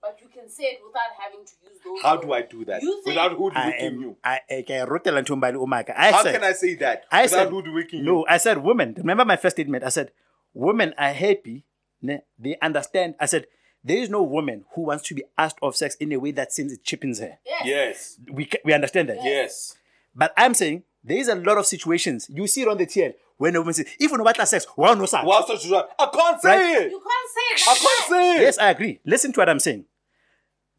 [0.00, 2.02] but you can say it without having to use those.
[2.02, 2.26] How words.
[2.26, 2.82] do I do that?
[2.82, 4.16] You think- Without I hoodwinking you.
[4.22, 5.94] I, eh, I can rotela nto Mbali umaka.
[5.96, 7.04] I How said, can I say that?
[7.10, 8.04] I without said, hoodwinking you?
[8.04, 8.94] no, I said women.
[8.98, 9.82] Remember my first statement?
[9.82, 10.12] I said,
[10.52, 11.64] women are happy.
[12.02, 13.14] ne, They understand.
[13.18, 13.46] I said,
[13.84, 16.52] there is no woman who wants to be asked of sex in a way that
[16.52, 17.38] seems it chippings her.
[17.44, 17.62] Yes.
[17.64, 18.18] Yes.
[18.32, 19.18] We, we understand that.
[19.22, 19.76] Yes.
[20.14, 22.30] But I'm saying there is a lot of situations.
[22.32, 24.66] You see it on the TL when a woman says, if you know what sex,
[24.74, 25.22] why no sex?
[25.26, 26.82] Whilst I I can't say Right.
[26.82, 26.90] it.
[26.90, 27.68] You can't say it.
[27.68, 28.40] I can't say it.
[28.42, 29.00] Yes, I agree.
[29.04, 29.84] Listen to what I'm saying.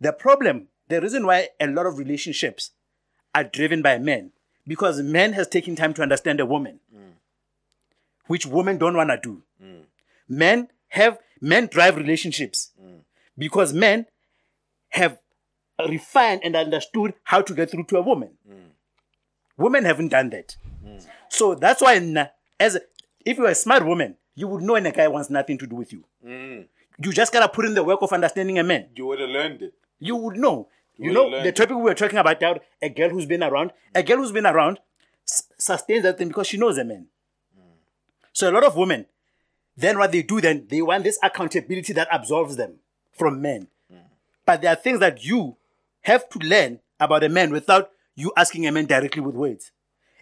[0.01, 2.71] The problem, the reason why a lot of relationships
[3.33, 4.31] are driven by men,
[4.65, 7.13] because men has taken time to understand a woman, mm.
[8.27, 9.43] which women don't want to do.
[9.63, 9.83] Mm.
[10.27, 12.94] Men have men drive relationships mm.
[13.37, 14.05] Because men
[14.89, 15.19] have
[15.89, 18.37] refined and understood how to get through to a woman.
[18.49, 18.69] Mm.
[19.57, 20.55] Women haven't done that.
[20.85, 21.05] Mm.
[21.29, 22.27] So that's why, na-
[22.59, 22.81] as a,
[23.25, 25.75] if you're a smart woman, you would know when a guy wants nothing to do
[25.75, 26.03] with you.
[26.25, 26.67] Mm.
[27.01, 28.87] You just gotta put in the work of understanding a man.
[28.95, 29.73] You would have learned it.
[29.99, 30.69] You would know.
[30.97, 31.55] You would know the it.
[31.55, 32.55] topic we were talking about now.
[32.81, 33.71] A girl who's been around.
[33.93, 34.79] A girl who's been around
[35.27, 37.07] s- sustains that thing because she knows a man.
[38.31, 39.05] So a lot of women,
[39.77, 42.75] then what they do then they want this accountability that absolves them
[43.15, 43.67] from men.
[44.45, 45.57] But there are things that you
[46.01, 49.71] have to learn about a man without you asking a man directly with words.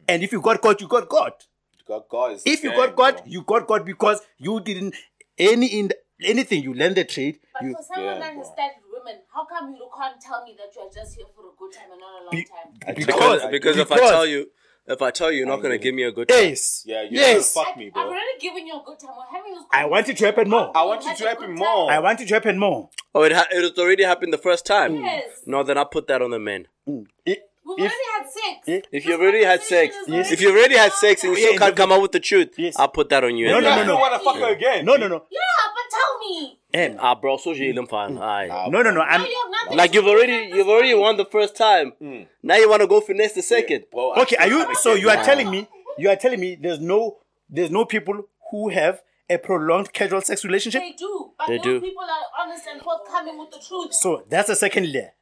[0.07, 1.45] And if you got caught, you got caught.
[1.85, 3.23] God, God is If you got caught, bro.
[3.27, 4.95] you got caught because you didn't
[5.37, 5.91] any in
[6.21, 7.39] anything you learned the trade.
[7.53, 10.55] But You, for someone Yeah, that has studied women, how come you can't tell me
[10.57, 12.95] that you are just here for a good time and not a long Be- time?
[12.95, 14.49] Because I- because if I tell you
[14.87, 16.37] if I tell you you're not gonna give me a good time.
[16.49, 17.53] yes, Yeah, you yes.
[17.53, 18.03] Gonna fuck me, I've bro.
[18.03, 19.11] already given you a good time.
[19.17, 20.71] We're having this I want it to happen more.
[20.75, 21.91] I want You it to had a happen more.
[21.91, 22.89] I want it to happen more.
[23.15, 24.95] Oh, it ha- it has already happened the first time.
[24.95, 25.41] Yes.
[25.45, 26.67] No, then I put that on the men.
[26.87, 27.05] Mm.
[27.25, 28.67] It- We've If- already had sex.
[28.67, 28.79] Yeah.
[28.91, 31.47] If you've already had sex, conversation is if you've already had sex and you Yeah,
[31.47, 32.75] still can't the- come out with the truth, Yes.
[32.77, 33.47] I'll put that on you.
[33.47, 33.95] No, no, no, no.
[33.95, 34.83] want to fuck her again?
[34.85, 35.23] No, no, no.
[35.29, 35.39] Yeah,
[35.75, 36.59] but tell me.
[36.73, 38.17] Em, Ah, bro, so you fine.
[38.17, 38.47] Aye.
[38.69, 39.01] no, no, no.
[39.01, 39.21] I'm.
[39.21, 41.93] Now you Like you've already, you've already won the first time.
[42.41, 43.85] Now you want to go finesse the second.
[43.91, 44.75] Bro, I Okay, are you?
[44.75, 45.67] So you are telling me?
[45.97, 47.19] You are telling me there's no,
[47.49, 50.81] there's no people who have a prolonged casual sex relationship.
[50.81, 51.81] They do, but They those do.
[51.81, 53.93] people are honest and forthcoming with the truth.
[53.93, 55.13] So that's the second layer.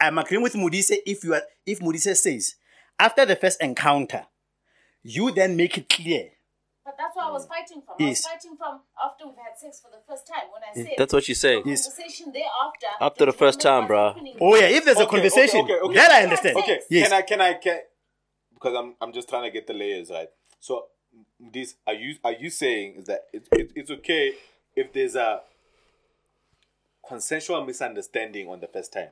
[0.00, 2.54] I'm agreeing with Mudise if you are if Mudise says
[2.98, 4.26] after the first encounter,
[5.02, 6.30] you then make it clear.
[6.84, 7.48] But that's what I was mm.
[7.48, 7.94] fighting from.
[7.98, 10.48] I was fighting from after we've had sex for the first time.
[10.50, 11.62] When I said That's what she's saying.
[11.66, 11.86] Yes.
[11.86, 12.86] conversation thereafter.
[13.00, 14.14] After the first time, determine what's bruh.
[14.14, 14.36] happening.
[14.40, 15.94] Oh yeah, if there's a conversation, okay, okay, okay.
[15.94, 16.56] that I understand.
[16.56, 17.08] Okay, Yes.
[17.08, 17.80] can I can I can
[18.54, 20.28] because I'm I'm just trying to get the layers right.
[20.58, 20.86] So
[21.38, 24.34] this are you are you saying is that it, it, it's okay
[24.74, 25.42] if there's a
[27.06, 29.08] consensual misunderstanding on the first time?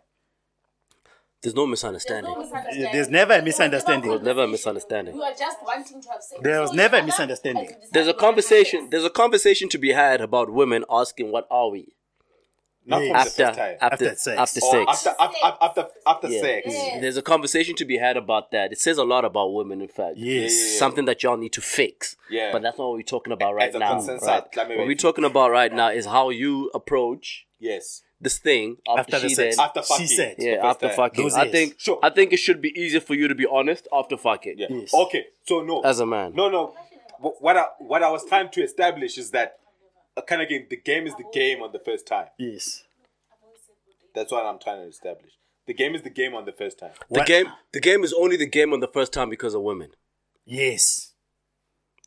[1.42, 2.32] There's no There's misunderstanding.
[2.32, 2.92] no misunderstanding.
[2.92, 4.10] There's never a There was misunderstanding.
[4.10, 5.14] There's never a misunderstanding.
[5.14, 6.40] You are just wanting to have sex.
[6.42, 7.66] There was So never a misunderstanding.
[7.66, 8.90] and you decide There's a you wanna have conversation.
[8.90, 11.94] There's a conversation to be had about women asking, "What are we?"
[12.86, 14.26] Not from After first after After sex.
[14.28, 15.06] after sex.
[15.06, 16.40] after after after, after Yeah.
[16.40, 16.66] sex.
[16.70, 17.00] Yeah.
[17.00, 18.72] There's a conversation to be had about that.
[18.72, 20.16] It says a lot about women, in fact.
[20.16, 20.52] Yes.
[20.58, 22.16] Yeah, yeah, Something that y'all need to fix.
[22.30, 22.50] Yeah.
[22.50, 23.92] But that's not what we're talking about right As a now.
[23.96, 24.42] consensus, Right?
[24.56, 28.02] let What we're talking about right now is how you approach Yes.
[28.20, 29.56] This thing after, After the she sex.
[29.56, 29.64] then.
[29.66, 30.06] After fucking.
[30.06, 30.34] She said.
[30.38, 30.96] yeah, after time.
[30.96, 31.24] fucking.
[31.24, 31.52] Those I years.
[31.52, 31.98] think Sure.
[32.02, 34.54] I think it should be easier for you to be honest after fucking.
[34.58, 34.66] Yeah.
[34.70, 34.92] Yes.
[34.92, 35.26] Okay.
[35.46, 35.80] So no.
[35.82, 36.34] As a man.
[36.34, 36.74] No, no.
[37.20, 39.58] What I what I was trying to establish is that
[40.16, 40.66] uh, kind of game.
[40.68, 42.26] The game is the game on the first time.
[42.38, 42.84] Yes.
[44.14, 45.32] That's what I'm trying to establish.
[45.66, 46.92] The game is the game on the first time.
[47.10, 49.90] The game the game is only the game on the first time because of women.
[50.44, 51.12] Yes.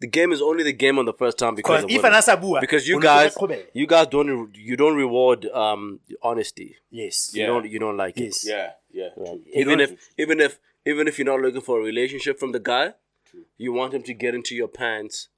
[0.02, 2.14] The game is only the game on the first time because Because of if women.
[2.18, 3.36] an asabua, because you guys
[3.74, 6.00] you guys don't you don't reward um
[6.30, 6.70] honesty.
[6.90, 7.16] Yes.
[7.34, 7.48] You Yeah.
[7.52, 8.44] don't you don't like Yes.
[8.46, 8.50] it.
[8.50, 9.36] Yeah, yeah.
[9.62, 9.90] Even if
[10.24, 10.60] even if
[10.92, 12.86] even if you're not looking for a relationship from the guy,
[13.64, 15.30] you want him to get into your pants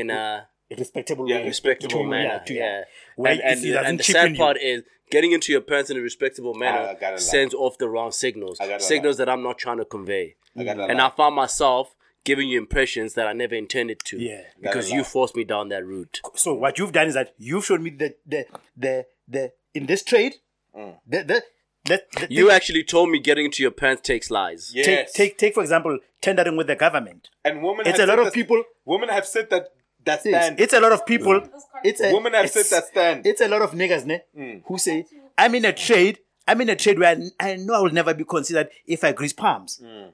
[0.00, 1.46] in a A respectable Yeah, way.
[1.54, 2.42] respectable To- manner.
[2.46, 2.84] to- Yeah.
[3.16, 3.44] Where And, it
[3.76, 4.36] and, and the cheapen sad you.
[4.44, 7.34] part is getting into your pants in a respectable manner I gotta lie.
[7.34, 8.56] sends off the wrong signals.
[8.60, 10.36] I gotta Signals that I'm not trying to convey.
[10.56, 11.06] I And lie.
[11.06, 14.18] I found myself giving you impressions that I never intended to.
[14.18, 14.42] Yeah.
[14.60, 16.20] Because you forced me down that route.
[16.34, 20.02] So what you've done is that you've shown me the the the the in this
[20.02, 20.34] trade,
[20.76, 20.98] Mm.
[21.06, 21.42] the the.
[21.86, 24.72] the, the You thing- actually told me getting into your pants takes lies.
[24.74, 24.86] Yes.
[24.86, 27.30] take take take for example tendering with the government.
[27.44, 27.86] and women.
[27.86, 29.68] It's have a lot of that- people- Women have said that
[30.04, 30.60] that stand.
[30.60, 31.40] It's a lot of people.
[31.82, 33.26] It's a, Women have it's- said that stand.
[33.26, 34.62] It's a lot of niggas, ne, Mm.
[34.66, 35.06] who say,
[35.38, 36.18] "I'm in a trade.
[36.48, 39.12] I'm in a trade where I, I know I will never be considered if I
[39.12, 40.12] grease palms." Mm.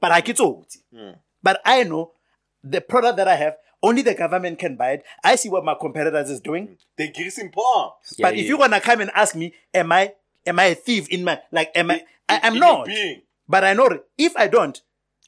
[0.00, 0.66] But I get out.
[1.42, 2.12] But I know
[2.62, 3.56] the product that I have.
[3.82, 5.04] Only the government can buy it.
[5.24, 6.76] I see what my competitors is doing.
[6.98, 7.94] they greasing palms.
[8.18, 10.12] Yeah, but if you're gonna come and ask me, am I
[10.46, 12.84] am I a thief in my like am I I, I'm not.
[12.86, 13.22] being.
[13.48, 13.88] But I know
[14.18, 14.78] if I don't,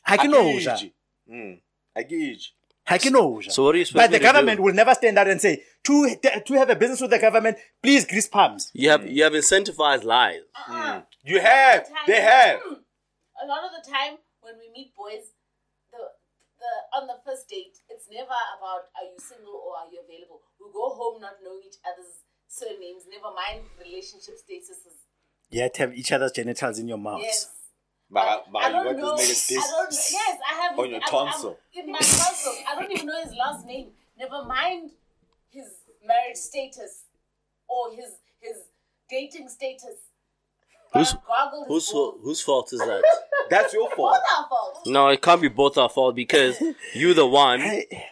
[0.05, 0.44] I can know.
[0.44, 0.92] Agiji.
[1.32, 1.60] Mm.
[1.97, 2.49] Agiji.
[2.86, 3.41] I can know.
[3.41, 4.65] So what are you supposed But the to government do?
[4.65, 8.05] will never stand out and say, to, to have a business with the government, please
[8.05, 8.70] grease palms.
[8.74, 10.42] You have you have incentivized lies.
[11.24, 11.89] You have.
[11.89, 12.60] time- They have.
[13.42, 15.41] A lot of the time when we meet boys, the
[16.62, 20.41] the on the first date, it's never about are you single or are you available.
[20.62, 25.02] We go home not knowing each other's surnames, never mind relationship statuses.
[25.50, 27.24] You have to have each other's genitals in your mouths.
[27.26, 27.50] Yes.
[28.10, 29.16] But, but I you don't got know.
[29.16, 29.92] this nigga I don't.
[29.92, 31.58] Yes, I have On his- your I'm- I'm- tonsil.
[31.74, 32.55] in my tonsil.
[32.68, 33.92] I don't even know his last name.
[34.18, 34.91] Never mind
[35.50, 35.68] his
[36.05, 37.05] marriage status
[37.68, 38.10] or his
[38.41, 38.57] his
[39.08, 39.97] dating status.
[40.92, 43.02] But Who's- I've goggled his Whose whose fault is that?
[43.50, 44.14] That's your fault.
[44.14, 44.80] Both our fault.
[44.86, 46.60] No, it can't be both our fault because
[46.94, 47.60] you the one,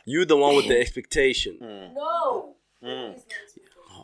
[0.05, 1.59] you the one with the expectation.
[1.95, 2.55] No.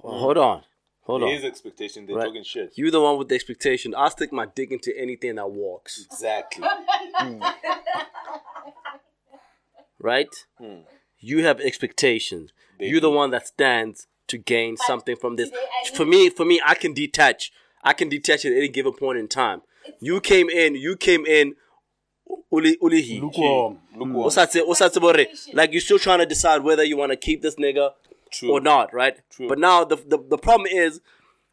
[0.02, 0.62] Hold on,
[1.02, 1.30] hold on.
[1.30, 2.06] His expectation.
[2.06, 2.26] They're Right.
[2.26, 2.72] talking shit.
[2.76, 3.94] You the one with the expectation.
[3.96, 6.04] I'll stick my dick into anything that walks.
[6.10, 6.66] Exactly.
[9.98, 10.28] Right?
[10.58, 10.80] Hmm.
[11.18, 12.52] You have expectations.
[12.78, 15.50] You're the one that stands to gain something from this.
[15.94, 17.50] For me, for me, I can detach.
[17.86, 19.62] I can detach it at any given point in time.
[20.00, 20.74] You came in.
[20.74, 21.54] You came in.
[22.52, 23.20] Uli ulihi.
[23.20, 23.74] Lukewarm.
[23.92, 23.98] Hmm.
[24.00, 24.12] Lukewarm.
[24.24, 24.60] What's that say?
[24.60, 25.28] What's that say about it?
[25.54, 27.90] Like you're still trying to decide whether you want to keep this nigga
[28.32, 28.50] True.
[28.52, 29.16] or not, right?
[29.30, 29.48] True.
[29.48, 31.00] But now the, the the problem is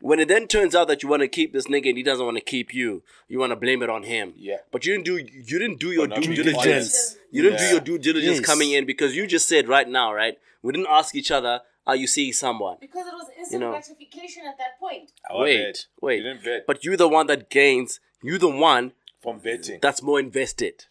[0.02, 2.26] when it then turns out that you want to keep this nigga and he doesn't
[2.26, 4.34] want to keep you, you want to blame it on him.
[4.36, 4.58] Yeah.
[4.72, 6.58] But you didn't do you didn't do your due diligence.
[6.66, 7.18] honest.
[7.32, 7.68] You didn't Yeah.
[7.68, 8.45] do your due diligence Yes.
[8.45, 10.38] coming in because you just said right now, right?
[10.64, 12.78] We didn't ask each other, are you seeing someone?
[12.80, 13.72] Because it was instant You know.
[13.72, 15.12] gratification at that point.
[15.30, 15.86] Our wait, vet.
[16.02, 16.18] wait.
[16.18, 16.66] You didn't vet.
[16.68, 18.00] But you're the one that gains.
[18.22, 20.86] You're the one from betting that's more invested.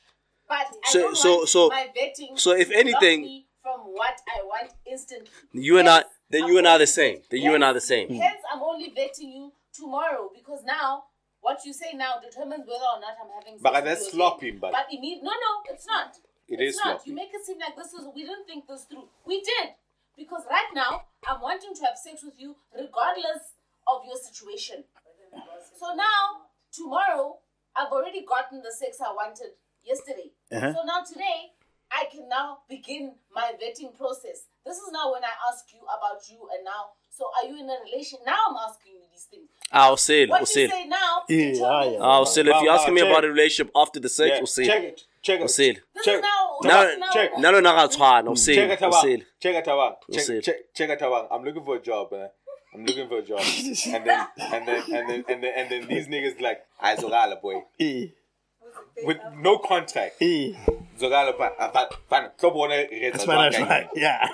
[0.48, 4.20] But So- I don't so- want so- my vetting so if anything- me from what
[4.36, 5.28] I want instantly.
[5.52, 7.16] You and I, then I'm you and I are the same.
[7.18, 8.08] vet- Then you and I are the same.
[8.10, 11.04] Hence, I'm only vetting you tomorrow because now
[11.44, 13.62] What you say now determines whether or not I'm having sex.
[13.64, 16.14] But that's sloppy, but- but imme- no, no, it's not.
[16.46, 16.84] It it's is not.
[17.02, 17.10] sloppy.
[17.10, 19.08] You make it seem like this is we didn't think this through.
[19.24, 19.74] We did
[20.16, 23.54] because right now I'm wanting to have sex with you regardless
[23.86, 24.84] of your situation.
[25.78, 27.38] So now tomorrow
[27.76, 30.30] I've already gotten the sex I wanted yesterday.
[30.52, 30.72] Uh-huh.
[30.72, 31.52] So now today
[31.90, 34.44] I can now begin my vetting process.
[34.64, 36.92] This is now when I ask you about you and now.
[37.10, 38.18] So are you in a relation?
[38.24, 39.48] Now I'm asking you these things.
[39.70, 40.30] I'll say it.
[40.30, 40.70] What We'll you say it.
[40.70, 41.22] say now?
[41.28, 41.98] Yeah, determines- yeah.
[42.00, 42.48] I'll say it.
[42.48, 45.04] If you're asking me about a relationship after the sex, Yeah, we'll say check it.
[45.22, 45.26] It.
[45.26, 45.50] Check We'll it.
[45.50, 45.80] say it.
[45.94, 46.56] This Check- is now.
[46.62, 47.30] No, this is now- check.
[50.98, 51.26] Tabang.
[51.30, 52.28] I'm looking for a job, man.
[52.74, 53.40] I'm looking for a job.
[53.86, 57.40] and then, and then, and then, and then, and then these niggas like, I Zogala
[57.40, 57.62] boy,
[59.04, 60.20] with no contract.
[60.98, 63.88] Zogala pa, ah, pa, pa, tlo bona re etsa That's jwang what ka I eng.
[63.96, 64.28] Yeah.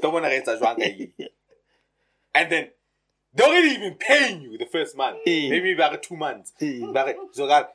[0.00, 1.24] Tlo bona re etsa jwang ka.
[2.34, 2.68] And then
[3.34, 5.18] they're already even paying you the first month.
[5.26, 6.52] Maybe about two months.
[6.60, 7.66] Zogala,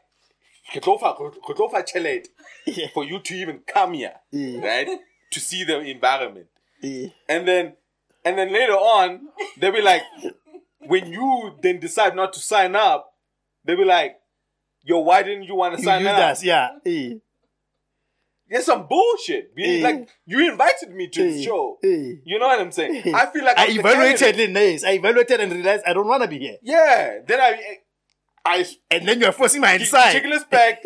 [0.73, 2.27] re tlo fa- re tlo fa tjhelete
[2.93, 4.59] for you to even come here, Eh.
[4.61, 4.87] right?
[5.31, 6.47] To see the environment.
[6.83, 7.09] Eh.
[7.29, 7.73] And then
[8.25, 10.03] and then later on, they'll be like,
[10.79, 13.13] when you then decide not to sign up,
[13.63, 14.17] they'll be like,
[14.83, 16.19] yo, why didn't you want to sign use up?
[16.31, 16.69] us, yeah.
[16.85, 17.13] Eh.
[18.49, 19.51] It's some bullshit.
[19.83, 21.77] Like you invited me to the show.
[21.83, 23.13] You know what I'm saying?
[23.13, 24.85] I feel like I I'm evaluated the nays.
[24.85, 26.55] I evaluated and realized I don't want to be here.
[26.63, 27.19] Yeah.
[27.27, 27.79] Then I
[28.47, 30.13] I And then you're forcing my inside.
[30.13, 30.83] Chicken is back.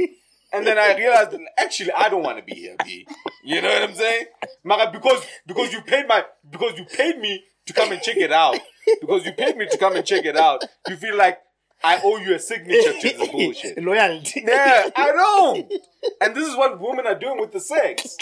[0.53, 3.07] And then I realized that actually I don't want to be here, B.
[3.43, 4.25] You know what I'm saying?
[4.64, 8.31] Mara, because because you paid my because you paid me to come and check it
[8.31, 8.57] out.
[8.99, 10.64] Because you paid me to come and check it out.
[10.90, 11.40] You feel like
[11.83, 13.77] I owe you a signature to this bullshit.
[13.83, 14.43] Loyalty.
[14.45, 15.72] Yeah, I don't.
[16.19, 18.17] And this is what women are doing with the sex.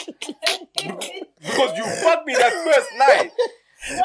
[0.75, 3.31] Because you fucked me that first night.
[3.91, 4.03] No,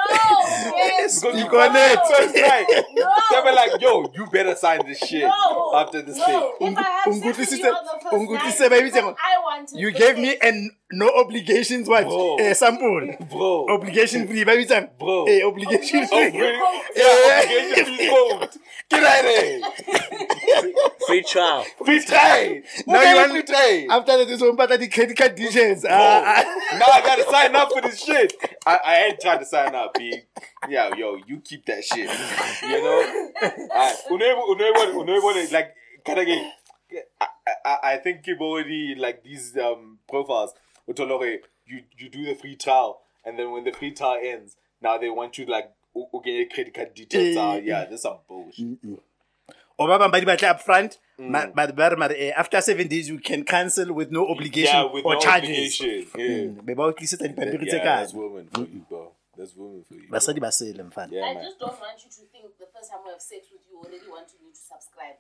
[0.77, 1.21] yes.
[1.21, 1.95] Because you Speak fucked on me it.
[1.95, 2.85] that first night.
[2.95, 3.11] No.
[3.31, 5.73] They were like, yo, you better sign this shit No.
[5.75, 6.55] after this no.
[6.59, 6.73] thing.
[6.73, 9.39] If I had sex with you on the first night, sister, baby, because tell- I
[9.43, 10.19] wanted You gave sex.
[10.19, 12.05] me an no obligations what?
[12.05, 12.39] Bro.
[12.39, 13.17] Uh, sample.
[13.31, 13.67] Bro.
[13.69, 14.89] Obligation free, baby time.
[14.99, 15.25] Bro.
[15.27, 16.41] Eh, obligation Oh, free.
[16.41, 16.81] really?
[16.97, 18.51] Yeah, obligation free code.
[18.91, 20.73] Get out of.
[21.07, 21.65] Free trial.
[21.85, 22.65] Free trade.
[22.87, 23.89] Now you want free trade.
[23.91, 25.85] After that, this one part of the credit card details.
[25.89, 26.77] Ah, ah.
[26.79, 28.33] now I gotta sign up for this shit.
[28.67, 30.23] I, I ain't trying to sign up, B.
[30.69, 32.09] Yeah, yo, you keep that shit.
[32.63, 33.33] You know?
[33.43, 33.97] Alright.
[34.11, 35.75] Unable, unable, unable, like,
[36.07, 36.53] kind of get.
[37.21, 37.27] I,
[37.65, 40.53] I, I think people already like these um profiles.
[40.89, 44.99] Utolore, you you do the free trial, and then when the free trial ends, now
[44.99, 47.41] they want you like u- u- get credit card details Eh.
[47.41, 47.65] out.
[47.65, 48.79] Yeah, that's some bullshit.
[49.79, 50.99] Or ba bang ba di up front.
[51.19, 55.05] But but but, eh, after seven days, you can cancel with no obligation Yeah, with
[55.05, 55.81] or no charges.
[55.81, 56.07] obligation.
[56.17, 56.63] Yeah.
[56.63, 56.67] Mm.
[56.67, 57.97] Be ba o tlisetsa dipampiri tse Yeah, kae.
[58.03, 59.13] that's women for you, bro.
[59.37, 60.09] That's women for you.
[60.11, 63.11] basadi ba mfana Yeah, I just don't want you to think the first time we
[63.11, 65.17] have sex with you already wanting you to subscribe.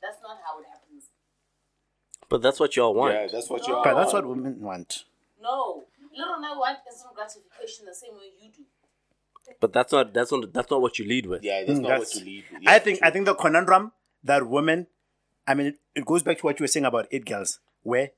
[0.00, 0.85] That's not how it happens.
[2.28, 3.14] But that's what y'all want.
[3.14, 3.68] Yeah, that's what No.
[3.68, 3.84] you're.
[3.84, 5.04] but that's what women want
[5.40, 5.84] No.
[6.16, 8.62] Little I want instant gratification the same way you do.
[9.60, 11.44] But that's not that's not that's not what you lead with.
[11.44, 12.44] Yeah, that's Mm, not that's- what you lead.
[12.52, 12.68] with.
[12.68, 13.06] i think true.
[13.08, 13.92] i think the conundrum
[14.24, 14.86] that women
[15.46, 18.10] i mean it, it goes back to what you were saying about it girls where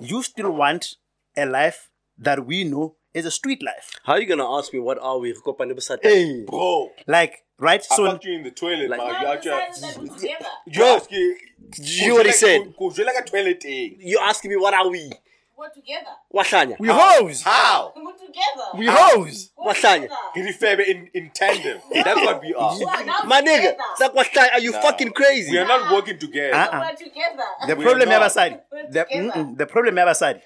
[0.00, 0.96] you still want
[1.36, 4.78] a life that we know is a street life How are you gonna ask me
[4.78, 5.32] what are we?
[5.32, 6.10] Re kopane bo Satan?
[6.12, 6.90] hey bro.
[7.06, 9.12] like right I so fucked you in the toilet, Like- man.
[9.12, 9.50] Now You we actually.
[9.72, 10.46] decided that we're together.
[10.66, 11.36] You ask you.
[11.76, 12.74] You already said.
[12.78, 13.96] Go like a toilet thing.
[14.00, 15.12] You asking me what are we?
[15.56, 16.06] We're together.
[16.34, 16.76] Wahlanya.
[16.80, 17.92] we hoes How?
[17.94, 18.78] We're together.
[18.78, 20.02] we hoes We're Wahlanya.
[20.08, 20.14] together.
[20.34, 21.78] Give you favor in, in tandem.
[21.92, 22.78] That's what we are.
[23.26, 23.76] My nigga, together.
[23.92, 24.52] it's like wahlanya.
[24.54, 24.80] Are you Nah.
[24.80, 25.52] fucking crazy?
[25.52, 26.54] We are not working together.
[26.56, 26.80] Uh-uh.
[26.80, 27.44] We're together.
[27.66, 28.22] the We problem are not.
[28.32, 30.40] yabasadi We're the, mm-mm, the problem yabasadi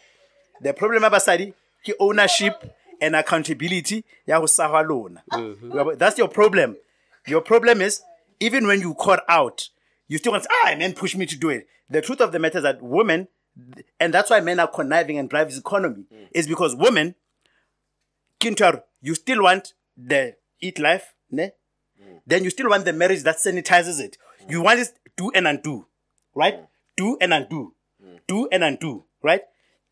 [0.61, 1.55] the problem yabasadi
[1.87, 2.65] ke ownership
[3.01, 5.97] and accountability ya go saga lona Mm-hmm.
[5.97, 6.77] that's your problem
[7.27, 8.03] your problem is
[8.41, 9.69] even when you caught out
[10.09, 12.59] you still want ah man push me to do it the truth of the matter
[12.59, 13.29] is that women
[14.01, 16.29] and that's why men are conniving and drive this economy Mm.
[16.33, 17.15] is because women
[18.41, 21.53] Kintar, you still want the eat life, ne?
[22.03, 22.21] Mm.
[22.27, 24.19] Then you still want the marriage that sanitizes it.
[24.43, 24.51] Mm.
[24.51, 25.87] You want it do and undo,
[26.35, 26.55] right?
[26.61, 26.67] Mm.
[26.97, 27.75] Do and undo,
[28.29, 29.43] do and undo, right?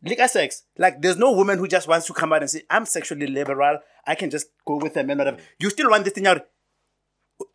[0.03, 2.85] Liquor sex, like there's no woman who just wants to come out and say, "I'm
[2.85, 3.79] sexually liberal.
[4.05, 5.37] I can just go with a man." Whatever.
[5.59, 6.45] You still want this thing out.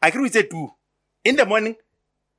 [0.03, 0.71] I agree with it too.
[1.25, 1.77] In the morning,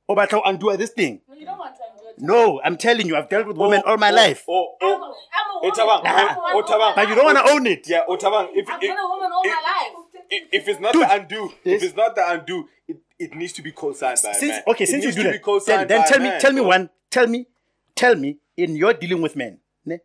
[0.08, 1.20] oh, but I'll undo this thing.
[1.28, 2.18] No, you don't want to enjoy it.
[2.18, 5.00] No, I'm telling you, I've dealt with women all my oh, life, oh, oh, I'm
[5.00, 5.70] a, oh, I'm a woman.
[5.70, 6.94] Otabang, I'm a woman oh, Otabang.
[6.96, 7.88] but you don't want to own it.
[7.88, 8.48] yeah, Otabang.
[8.54, 10.24] If, I've if, been a woman all if- my life.
[10.30, 11.02] if, if it's not Dude.
[11.02, 11.76] the undo, Yes.
[11.82, 14.62] if it's not the undo, it, it needs to be co-signed by a since man.
[14.68, 16.60] okay, It since you needs do to that, then, then tell me, man, tell me
[16.60, 17.46] one, tell me,
[17.94, 19.98] tell me, in your dealing with men, ne?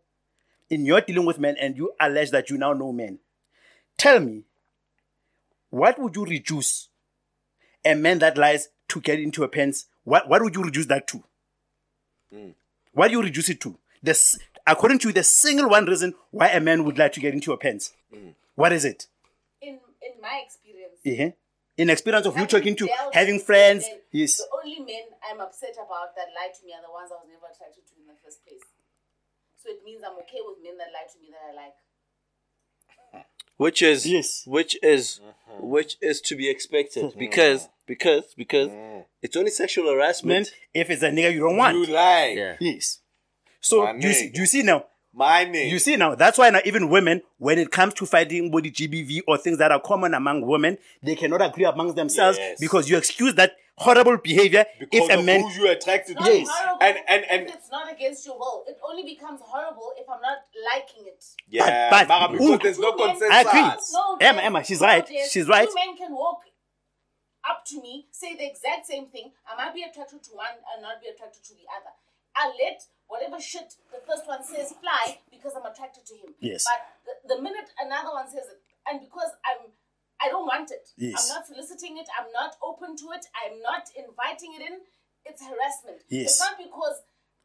[0.69, 3.19] in your dealing with men, and you allege that you now know men,
[3.97, 4.43] tell me,
[5.69, 6.89] what would you reduce
[7.85, 11.07] a man that lies to get into a pants what what would you reduce that
[11.09, 11.23] to?
[12.93, 13.77] What do you reduce it to?
[14.01, 14.15] The
[14.67, 17.51] according to you, the single one reason why a man would like to get into
[17.51, 17.91] your pants.
[18.55, 19.07] What is it?
[19.61, 21.31] In in my experience, Uh-huh.
[21.77, 24.37] In experience of you talking to having friends, men, yes.
[24.37, 27.27] The only men I'm upset about that lie to me are the ones I was
[27.27, 28.63] never attracted to in the first place.
[29.59, 31.75] So it means I'm okay with men that lie to me that I like.
[33.57, 34.43] Which is Yes.
[34.45, 35.65] which is uh-huh.
[35.65, 37.13] which is to be expected uh-huh.
[37.17, 38.69] because because because
[39.21, 40.51] it's only sexual Man, harassment.
[40.73, 42.33] if it's a nigga you don't want, You lie.
[42.37, 42.55] Yeah.
[42.59, 42.99] yes.
[43.61, 44.37] So My you see, nigga.
[44.37, 44.85] you see now,
[45.17, 45.71] My name.
[45.71, 49.21] You see now, that's why now even women, when it comes to fighting body GBV
[49.27, 52.59] or things that are common among women, they cannot agree amongst themselves Yes.
[52.59, 55.41] because you excuse that horrible behavior because if a of man.
[55.41, 56.37] who you attracted Not to.
[56.37, 56.47] Yes.
[56.49, 58.65] horrible And and if and it's not against your will.
[58.67, 60.39] It only becomes horrible if I'm not
[60.73, 61.23] liking it.
[61.47, 63.35] yeah, but- Mara, because who- there's no Two men- consensus.
[63.35, 63.81] I agree.
[63.93, 65.07] No, Emma, Emma, she's no, right.
[65.07, 65.29] Des.
[65.29, 65.67] She's right.
[65.67, 66.41] Two men can walk
[67.49, 69.31] up to me, say the exact same thing.
[69.47, 71.91] I might be attracted to one and not be attracted to the other.
[72.35, 76.33] I let whatever shit the first one says fly because I'm attracted to him.
[76.39, 76.65] Yes.
[76.65, 78.59] But the, the minute another one says it,
[78.89, 79.71] and because I'm,
[80.21, 80.89] I don't want it.
[80.97, 81.29] Yes.
[81.29, 82.07] I'm not soliciting it.
[82.17, 83.25] I'm not open to it.
[83.35, 84.81] I'm not inviting it in.
[85.25, 86.05] It's harassment.
[86.09, 86.37] Yes.
[86.37, 87.01] It's not because.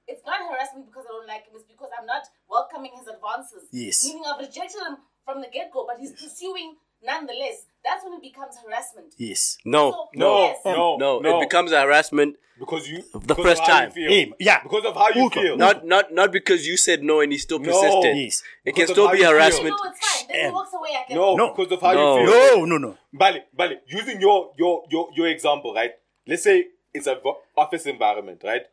[0.08, 1.54] It's not harassment because I don't like him.
[1.54, 3.70] It's because I'm not welcoming his advances.
[3.70, 4.02] Yes.
[4.02, 7.66] Meaning I've rejected him from the get go, but he's pursuing nonetheless.
[7.84, 9.14] That's when it becomes harassment.
[9.16, 9.56] Yes.
[9.64, 10.58] No, So, No, yes.
[10.66, 11.38] no, no, no.
[11.38, 12.36] It becomes a harassment.
[12.58, 13.90] because you The because first of how you time.
[13.92, 14.10] feel.
[14.10, 14.62] Hey, yeah.
[14.62, 15.40] because of how you Okay.
[15.42, 15.56] feel.
[15.56, 17.64] Not not not because you said no and he still No.
[17.72, 18.16] persisted.
[18.18, 18.42] Yes.
[18.66, 19.32] It can Because of still how be you feel.
[19.32, 19.76] harassment.
[19.82, 20.28] No, it's fine.
[20.28, 20.52] Then he Em.
[20.52, 20.90] walks away.
[20.90, 21.36] I get no, it.
[21.38, 21.54] No.
[21.54, 22.18] because of how No.
[22.20, 22.58] you feel.
[22.58, 22.98] No, no, no.
[23.14, 25.92] Bali, Bali, using your your your your example, right?
[26.26, 28.66] Let's say it's a vo- office environment, right?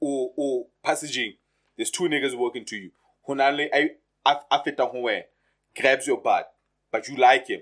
[0.00, 1.34] Or or passaging.
[1.76, 2.90] There's two niggas working to you.
[3.28, 3.90] Hunanle I
[4.26, 5.26] eh, after where
[5.80, 6.50] grabs your butt,
[6.90, 7.60] but you like him.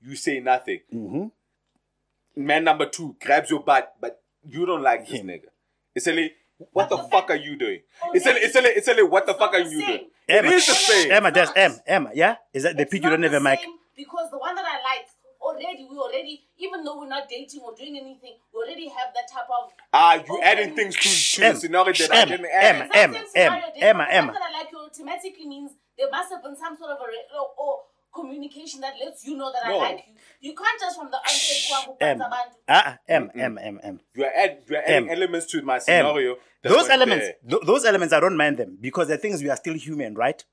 [0.00, 0.80] You say nothing.
[0.92, 2.44] Mm-hmm.
[2.44, 5.50] Man number two grabs your butt, but you don't like this nigga.
[5.94, 6.30] It's a
[6.72, 7.80] what the the fuck fact- are you doing?
[8.02, 8.36] Oh, It's a yeah.
[8.40, 9.86] it's a it's a what the It's fuck are you same.
[9.86, 10.06] doing?
[10.28, 11.12] Emma, is the same.
[11.12, 11.62] Emma, It's just not.
[11.62, 12.36] Emma, Emma, yeah?
[12.54, 13.60] Is that the It's pitch you don't have the a mic?
[13.96, 15.06] Because the one that I like,
[15.40, 19.28] already, we already, even though we're not dating or doing anything, we already have that
[19.30, 19.70] type of.
[19.92, 21.02] Ah, you open- adding things to,
[21.40, 22.80] to Em, the scenario that I Em, didn't Em, add.
[22.80, 24.32] It's not Emma, Emma, Emma, the Emma.
[24.32, 27.06] fact that I like you automatically means there must have been some sort of a
[27.10, 27.80] re- or, or
[28.12, 29.80] communication that lets you know that No.
[29.80, 30.50] I like you.
[30.50, 32.56] You can't just from the onset kwangu Em, kwanza abantu.
[32.68, 34.00] ah, M, M, M, M.
[34.14, 35.16] You are, add, you are adding Em.
[35.16, 36.36] elements to my scenario.
[36.62, 39.42] that Those weren't elements, th- those elements, I don't mind them because the thing is,
[39.42, 40.44] we are still human, right?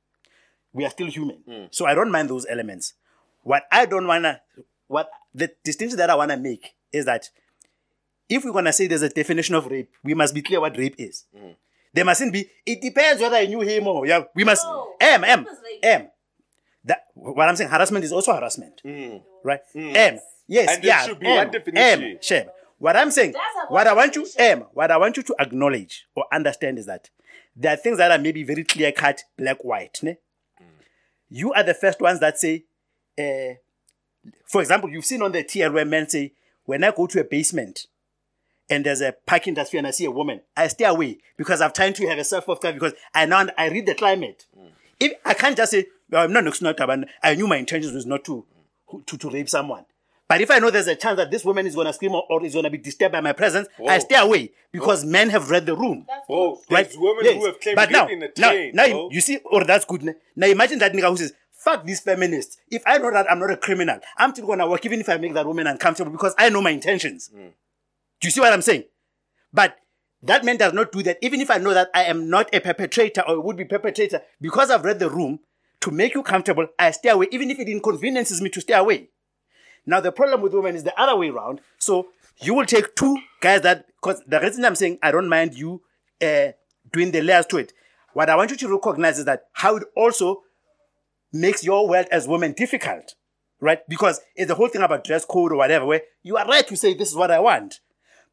[0.74, 1.66] We are still human, Hmm.
[1.72, 2.94] so I don't mind those elements.
[3.44, 4.42] What I don't wanna,
[4.88, 7.30] what the distinction that I wanna make is that
[8.30, 10.96] if we're gonna say there's a definition of rape, we must be clear what rape
[11.00, 11.26] is.
[11.36, 11.52] Hmm.
[11.94, 12.50] There mustn't be.
[12.68, 14.24] It depends whether I knew him or yeah.
[14.36, 14.64] We must.
[14.66, 14.94] No.
[15.02, 15.80] M M Rape is rape.
[15.86, 16.08] M.
[16.90, 17.70] That what I'm saying.
[17.70, 19.18] Harassment is also harassment, hmm.
[19.44, 19.62] right?
[19.74, 19.96] Hmm.
[19.96, 20.20] M.
[20.48, 20.74] Yes.
[20.74, 21.06] And there yeah.
[21.06, 22.04] should be M, one definition.
[22.04, 22.18] M.
[22.20, 22.46] Sure.
[22.80, 23.36] What I'm saying,
[23.68, 24.62] what I want you, definition.
[24.64, 27.12] M, what I want you to acknowledge or understand is that
[27.56, 30.00] there are things that are maybe very clear cut, black, white.
[30.02, 30.18] Ne?
[30.58, 30.64] Hmm.
[31.30, 32.66] You are the first ones that say,
[33.20, 33.54] uh,
[34.48, 36.34] for example, you've seen on the TL where men say,
[36.66, 37.86] when I go to a basement
[38.68, 41.72] and there's a parking industry and I see a woman, I stay away because I'm
[41.72, 44.48] trying to have a self-off because I know I read the climate.
[45.00, 48.06] If I can't just say, well, I'm not not Taban, I knew my intentions was
[48.06, 48.46] not to,
[49.06, 49.86] to, to rape someone.
[50.28, 52.24] But if I know there's a chance that this woman is going to scream or,
[52.30, 55.50] or is going to be disturbed by my presence, I stay away because men have
[55.50, 56.06] read the room.
[56.08, 56.30] That's
[56.70, 56.86] Right?
[56.86, 57.36] there's women Yes.
[57.36, 58.72] who have claimed but now, in the now, train.
[58.76, 59.10] now bro.
[59.12, 60.16] you see, or that's good.
[60.36, 62.58] Now imagine that nigga who says, fuck these feminists.
[62.70, 65.18] If I know that I'm not a criminal, I'm still gonna work even if I
[65.18, 67.32] make that woman uncomfortable because I know my intentions.
[67.36, 67.54] Mm.
[68.22, 68.84] Do you see what I'm saying?
[69.52, 69.78] But
[70.22, 72.60] that man does not do that, even if I know that I am not a
[72.60, 75.40] perpetrator or would be perpetrator, because I've read the room
[75.82, 79.10] to make you comfortable, I stay away, even if it inconveniences me to stay away.
[79.86, 81.62] Now the problem with women is the other way around.
[81.78, 82.10] So
[82.42, 85.82] you will take two guys that because the reason I'm saying I don't mind you
[86.22, 86.52] uh,
[86.92, 87.74] doing the layers to it.
[88.14, 90.44] What I want you to recognize is that how it also
[91.32, 93.16] makes your world as women difficult,
[93.60, 93.88] right?
[93.88, 96.76] Because it's the whole thing about dress code or whatever, where you are right to
[96.76, 97.80] say this is what I want,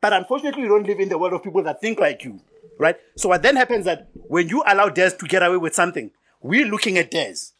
[0.00, 2.40] but unfortunately you don't live in the world of people that think like you,
[2.78, 2.96] right?
[3.16, 6.10] So what then happens that when you allow Des to get away with something,
[6.46, 7.52] we're looking at Des,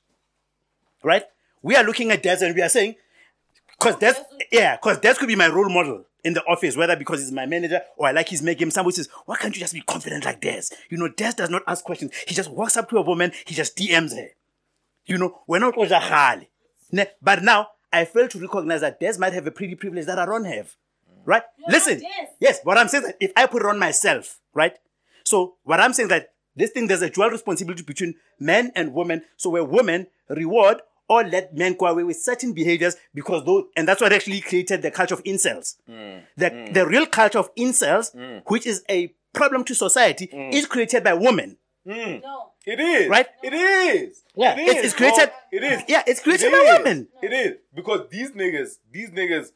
[1.02, 1.24] right?
[1.62, 2.94] We are looking at Des and we are saying,
[3.78, 4.14] because Des,
[4.52, 7.46] yeah, because Des could be my role model in the office, whether because he's my
[7.46, 8.70] manager or I like his make game.
[8.70, 10.62] Somebody says, why can't you just be confident like Des?
[10.88, 12.12] You know, Des does not ask questions.
[12.26, 14.28] He just walks up to a woman, he just DMs her.
[15.06, 16.46] You know, we're not Ojahali.
[17.22, 20.26] But now I fail to recognize that Des might have a pretty privilege that I
[20.26, 20.74] don't have.
[21.24, 21.42] Right?
[21.58, 22.02] You're Listen.
[22.40, 24.76] Yes, what I'm saying is that if I put it on myself, right?
[25.24, 29.22] So what I'm saying that this thing there's a dual responsibility between men and women.
[29.36, 33.86] So where women reward or let men go away with certain behaviors because those, and
[33.86, 35.76] that's what actually created the culture of incels.
[35.88, 36.22] Mm.
[36.36, 36.74] The, mm.
[36.74, 38.42] the real culture of incels, mm.
[38.46, 41.58] which is a problem to society, is created by women.
[41.84, 42.50] No.
[42.66, 43.08] It is.
[43.08, 43.28] Right?
[43.44, 44.22] It is.
[44.34, 45.36] Yeah, It it's- it's created- bro.
[45.52, 45.82] It is.
[45.86, 46.78] Yeah, it's created It by is.
[46.78, 47.08] women.
[47.22, 47.58] It is.
[47.72, 49.52] Because these niggas, these niggas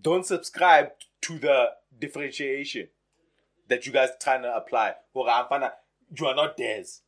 [0.00, 0.92] don't subscribe
[1.22, 1.66] to the
[1.98, 2.88] differentiation
[3.68, 4.94] that you guys trying to apply.
[6.10, 7.02] Or I'm finna, you are not theirs.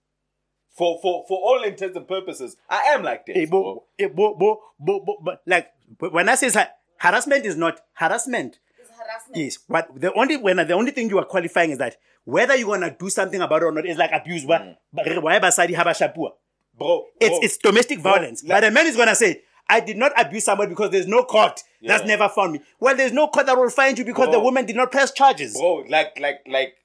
[0.77, 3.37] For for for all intents and purposes, I am like this.
[3.37, 6.57] Eh, bo- eh, bo- bo- bo- bo- but like when I say it's
[6.99, 8.59] harassment is not harassment.
[8.79, 9.37] It's harassment.
[9.37, 12.69] Yes, but the only when the only thing you are qualifying is that whether you're
[12.69, 14.45] gonna do something about it or not is like abuse.
[14.45, 16.33] But but why basadi haba shapua?
[16.79, 18.43] bro, It's bro, it's domestic violence.
[18.43, 21.25] like- but the man is gonna say, I did not abuse somebody because there's no
[21.25, 22.61] court that's never found me.
[22.79, 24.33] Well, there's no court that will find you because Bro.
[24.33, 25.55] the woman did not press charges.
[25.55, 26.80] bro, like like like there,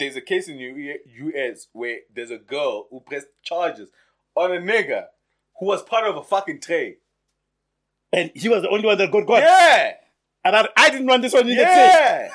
[0.00, 1.68] there's a case in the U.S.
[1.72, 3.90] where there's a girl who pressed charges
[4.34, 5.04] on a nigga
[5.58, 6.96] who was part of a fucking trade.
[8.12, 9.42] And he was the only one that got caught.
[9.42, 9.92] Yeah,
[10.44, 11.66] And I, I didn't want this one in the trade.
[11.66, 12.28] yeah.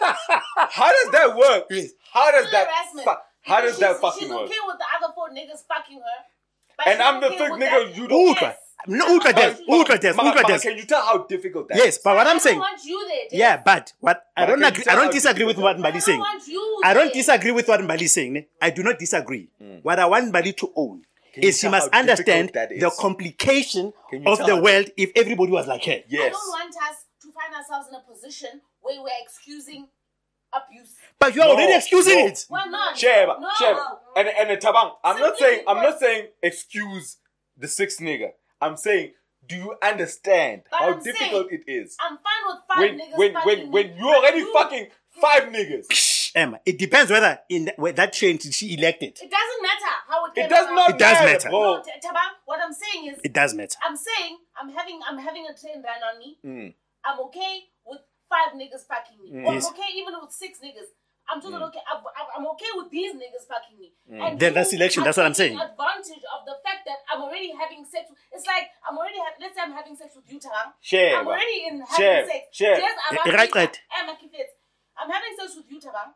[0.56, 1.64] How does that work?
[1.70, 1.90] Yes.
[2.12, 2.68] How does that?
[2.92, 3.10] Fu-
[3.42, 4.48] how Because does that she's, fucking she's work?
[4.48, 6.90] She's okay with the other four niggas fucking her.
[6.90, 8.48] And I'm the okay third with nigga that- you don't- Ultra.
[8.48, 8.58] Yes.
[8.88, 10.58] No, ultra des, Ma- ultra des, ma- ultra ma- des.
[10.62, 12.02] Can you tell how difficult that Yes, is?
[12.04, 13.28] but what I I'm don't saying, want you there.
[13.30, 13.36] Des.
[13.36, 15.72] yeah, but what I don't can you agree, tell I how don't disagree with what
[15.76, 16.18] difficult Mbali is saying.
[16.20, 17.14] want you I don't there.
[17.14, 18.32] disagree with what Mbali is saying.
[18.34, 18.46] ne?
[18.60, 19.48] I do not disagree.
[19.58, 19.76] Hmm.
[19.82, 21.02] What I want Mbali to own
[21.34, 24.56] you is she tell must how understand difficult the complication Can you of tell the
[24.56, 25.92] how- world if everybody was like her.
[25.92, 26.32] I Yes.
[26.32, 29.88] don't want us to find ourselves in a position where we're excusing
[30.52, 30.94] abuse.
[31.18, 32.26] But you are No, already excusing no.
[32.26, 32.44] it.
[32.48, 32.96] Why not?
[32.96, 33.48] Sheba, no.
[33.58, 34.92] Sheba, and and the tabang.
[35.02, 37.16] I'm not Simply saying I'm not because- saying excuse
[37.56, 38.30] the sixth nigga.
[38.60, 39.12] I'm saying,
[39.46, 42.98] do you understand But how I'm difficult saying- it is I'm fine with five when
[42.98, 44.88] niggas when when when you but already you- fucking
[45.20, 45.86] five niggas?
[45.92, 49.18] Shh, Emma, it depends whether in that, where that train she elected.
[49.22, 50.74] It doesn't matter how it came It does about.
[50.74, 51.50] not It does matter, matter.
[51.50, 53.76] No, T- Tabang, what I'm saying is, It does matter.
[53.82, 56.38] I'm saying I'm having I'm having a train run on me.
[56.44, 56.74] Mm.
[57.04, 59.44] I'm okay with five niggas fucking me.
[59.46, 59.66] Or Yes.
[59.66, 60.90] I'm okay even with six niggas.
[61.28, 61.82] I'm totally okay.
[61.90, 63.90] I'm, I'm- I'm okay with these niggas fucking me.
[64.06, 64.20] Mm.
[64.22, 65.58] And Then that's election, that's what I'm saying.
[65.58, 68.06] Advantage of the fact that I'm already having sex.
[68.10, 69.18] With, it's like I'm already.
[69.18, 70.70] Ha- let's say I'm having sex with you, Tarang.
[70.80, 72.42] Share, I'm already in having Share, sex.
[72.52, 72.76] share.
[72.76, 73.74] Des, I'm Eh, right, right.
[73.90, 74.06] I'm
[74.96, 76.12] I'm having sex with you, Tarang.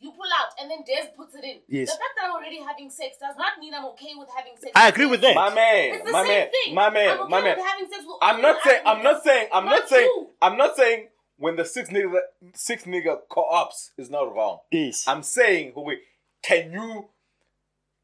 [0.00, 1.60] You pull out and then Des puts it in.
[1.68, 1.92] Yes.
[1.92, 4.72] The fact that I'm already having sex does not mean I'm okay with having sex.
[4.74, 5.34] I agree with that.
[5.34, 6.74] My man, It's the my same man, thing.
[6.74, 7.56] my man, I'm okay my man.
[7.58, 8.82] with having sex with I'm not saying.
[8.86, 9.48] I'm not saying.
[9.52, 10.26] I'm not not saying.
[10.40, 11.08] I'm not saying
[11.40, 12.20] when the six nigga
[12.54, 14.58] six nigga co-ops is not wrong.
[14.70, 15.04] Yes.
[15.08, 16.00] I'm saying, wait,
[16.42, 17.08] can you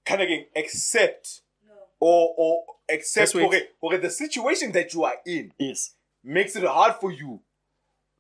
[0.06, 1.42] kind of accept
[2.00, 3.47] or or accept Let's wait.
[3.47, 5.94] okay, okay, the situation that you are in yes.
[6.24, 7.40] makes it hard for you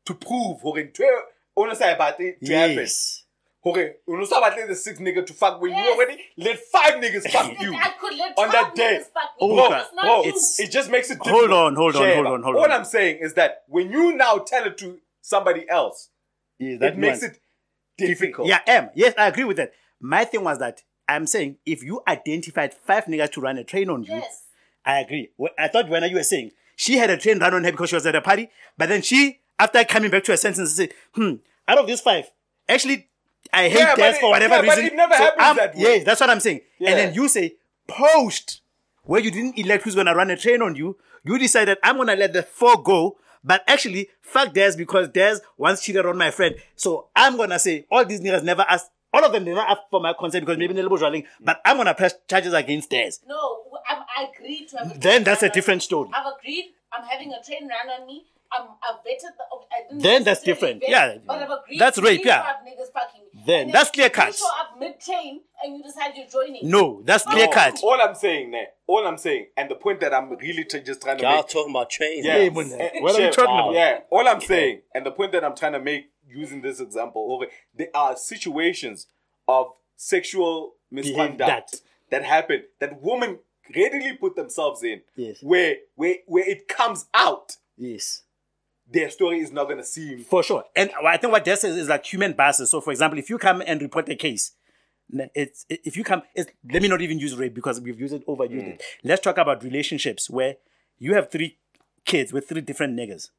[0.04, 1.20] to prove okay, to
[1.56, 2.76] honestly about it to happen.
[2.76, 3.22] Yes.
[3.64, 6.94] Okay, you know so about the six nigga to fuck when you already let five
[6.94, 7.74] niggas fuck you.
[7.74, 9.00] I could let On that day.
[9.00, 9.54] niggas fuck Oh.
[9.56, 9.78] Bro, Okay.
[9.80, 10.20] It's not bro.
[10.20, 11.50] It's- it just makes it Difficult.
[11.50, 12.60] Hold on, hold on, hold on, hold on.
[12.60, 16.10] What I'm saying is that when you now tell it to somebody else,
[16.58, 17.30] Yes, that it makes one.
[17.32, 17.40] it
[17.98, 18.48] difficult.
[18.48, 18.90] Yeah, M.
[18.94, 19.72] Yes, I agree with that.
[20.00, 23.90] My thing was that I'm saying if you identified five niggas to run a train
[23.90, 24.44] on you, Yes.
[24.84, 25.30] I agree.
[25.40, 27.88] Wh- I thought when you were saying she had a train run on her because
[27.90, 30.92] she was at a party, but then she, after coming back to her sentence, said,
[31.14, 31.34] "Hmm,
[31.66, 32.30] out of these five,
[32.68, 33.08] actually,
[33.52, 35.98] I hate Yeah, but for whatever yeah, but reason." it never happens I'm- that way.
[35.98, 36.60] Yeah, that's what I'm saying.
[36.78, 36.90] Yeah.
[36.90, 37.56] And then you say
[37.88, 38.60] post
[39.04, 40.96] where you didn't elect who's gonna run a train on you.
[41.24, 43.18] You decided I'm gonna let the four go.
[43.46, 46.56] But actually, fuck Des because Des once cheated on my friend.
[46.74, 48.90] So I'm gonna say all these niggas never asked.
[49.14, 51.24] All of them did not ask for my consent because maybe they're bourgeoising.
[51.40, 53.12] But I'm gonna press charges against Des.
[53.26, 56.10] No, I'm, I agreed to have a Then that's a different story.
[56.12, 56.74] I've agreed.
[56.92, 58.24] I'm having a train run on me.
[58.52, 59.44] I'm, I've vetted the.
[59.72, 60.80] I Then that's different.
[60.80, 61.16] vet, Yeah.
[61.26, 61.78] But I've agreed.
[61.80, 62.42] That's to rape, yeah.
[62.42, 63.42] five niggas fucking me.
[63.46, 64.28] Then that's clear cut.
[64.28, 66.68] You show up mid train and you decide you're joining.
[66.68, 67.78] No, that's clear cut.
[67.82, 71.02] All I'm saying, ne, all I'm saying, and the point that I'm really t- just
[71.02, 71.48] trying to Y'all make.
[71.48, 72.24] talking about trains.
[72.26, 72.48] Yeah, Yeah,
[73.00, 73.74] what are you talking about?
[73.74, 77.38] Yeah, all I'm saying, and the point that I'm trying to make using this example,
[77.42, 79.06] okay, there are situations
[79.48, 83.38] of sexual misconduct that happen that women
[83.74, 85.38] readily put themselves in, Yes.
[85.42, 88.22] where where where it comes out, Yes.
[88.90, 90.24] Their story is not gonna seem.
[90.24, 90.64] For sure.
[90.74, 92.70] And I think what Des says is like human biases.
[92.70, 94.52] So, for example, if you come and report a case,
[95.34, 98.26] it's if you come, it's, let me not even use rape because we've used it,
[98.26, 98.78] overused it.
[98.78, 98.82] Mm.
[99.04, 100.56] Let's talk about relationships where
[100.98, 101.58] you have three
[102.04, 103.30] kids with three different niggas.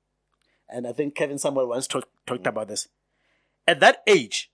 [0.70, 2.50] And I think Kevin Samuel once talk, talked mm.
[2.50, 2.88] about this.
[3.68, 4.52] At that age,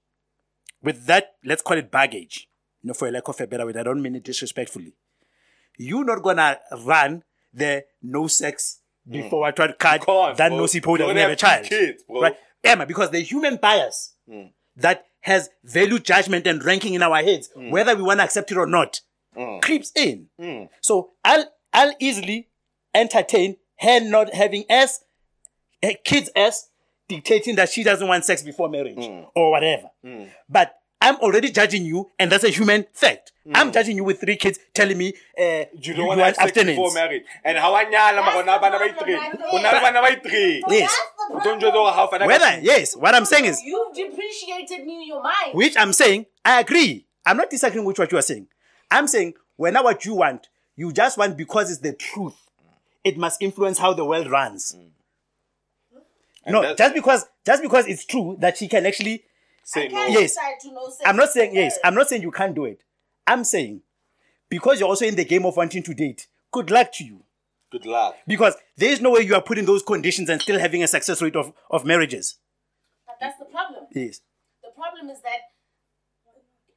[0.82, 2.50] with that, let's call it baggage,
[2.82, 4.94] you know, for a lack of a better word, I don't mean it disrespectfully.
[5.78, 7.24] You're not gonna run
[7.54, 9.12] the no sex Mm.
[9.12, 10.58] before I try to cut can't, that bro.
[10.60, 11.66] no see You're and have a child.
[11.66, 12.04] kids.
[12.08, 12.36] Right?
[12.64, 14.52] Emma, because the human bias mm.
[14.78, 17.70] that has value judgment and ranking in our heads, mm.
[17.70, 19.02] whether we want to accept it or not,
[19.62, 20.28] creeps in.
[20.82, 22.50] So I'll I'll easily
[22.94, 25.04] entertain her not having S,
[25.82, 26.70] her kids S,
[27.10, 29.28] dictating that she doesn't want sex before marriage Mm.
[29.36, 29.90] or whatever.
[30.48, 33.33] But I'm already judging you, and that's a human fact.
[33.54, 35.86] I'm judging you with three kids, telling me uh, Mm.
[35.86, 37.24] You don't want to have sex before marriage.
[37.44, 39.16] And how I nyala mara ona bana ba i-three.
[39.52, 40.64] O na le bana ba i-three.
[40.70, 40.98] Yes.
[41.30, 44.86] O tlo njwetsa hore ha o fana Whether yes, what I'm saying is, You've depreciated
[44.86, 45.54] me in your mind.
[45.54, 47.06] which I'm saying, I agree.
[47.26, 48.48] I'm not disagreeing with what you are saying.
[48.92, 52.36] I'm saying, when now what you want, you just want because it's the truth.
[53.04, 54.74] It must influence how the world runs.
[56.46, 59.24] And No, just because just because it's true that she can actually.
[59.64, 60.08] say no.
[60.08, 60.36] Yes.
[60.62, 61.78] to know I'm not saying yes.
[61.84, 62.82] I'm not saying you can't do it.
[63.27, 63.82] I'm saying
[64.50, 66.27] because you're also in the game of wanting to date.
[66.52, 67.24] Good luck to you.
[67.72, 68.16] Good luck.
[68.27, 71.22] Because there is no way you are putting those conditions and still having a success
[71.22, 72.38] rate of, of marriages.
[73.08, 73.85] But that's the problem.
[73.95, 74.22] Yes.
[74.61, 75.50] The problem is that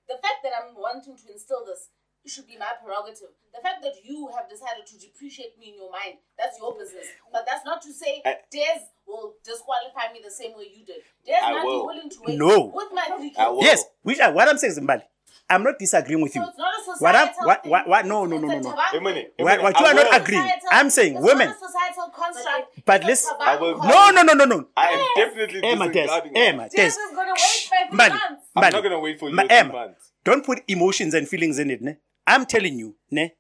[0.08, 1.90] the fact that I'm wanting to instill this
[2.26, 3.28] should be my prerogative.
[3.54, 7.06] The fact that you have decided to depreciate me in your mind, that's your business.
[7.30, 11.02] But that's not to say I- Des will disqualify me the same way you did.
[11.24, 11.86] Des I might be will.
[11.86, 12.72] willing to wait No.
[12.74, 13.58] with my three kids.
[13.60, 13.84] Yes.
[14.02, 15.02] Which are, what I'm saying is Mbali,
[15.48, 16.42] I'm not disagreeing with you.
[16.42, 18.70] So it's not a What I'm what what, what no no It's no no no.
[18.72, 19.44] tabak Emily, thing.
[19.44, 20.50] What, what you are not agreeing.
[20.70, 21.48] I'm saying it's women.
[21.48, 22.84] Not a societal construct.
[22.84, 24.68] But It's a listen- tabak will- No no no no no.
[24.76, 26.40] I am definitely Emma, Des, disregarding that.
[26.40, 26.86] Emma, Des Des.
[26.86, 28.46] is gonna wait for three Mbali, months.
[28.56, 28.72] I'm Mbali.
[28.72, 29.94] not gonna wait for you Ma- Emma.
[30.24, 31.80] Don't put emotions and feelings in it.
[31.82, 31.96] Ne?
[32.26, 33.34] I'm telling you, ne?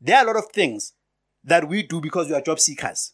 [0.00, 0.92] there are a lot of things
[1.44, 3.12] that we do because we are job seekers.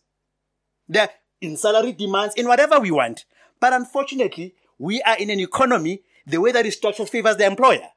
[0.89, 1.09] They're
[1.41, 3.25] in salary demands, in whatever we want.
[3.61, 7.89] But unfortunately, we are in an economy, the way that is structured favors the employer.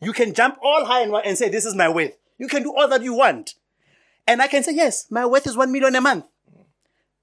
[0.00, 2.16] You can jump all high and, and say, This is my worth.
[2.38, 3.54] You can do all that you want.
[4.26, 6.24] And I can say, Yes, my worth is one million a month.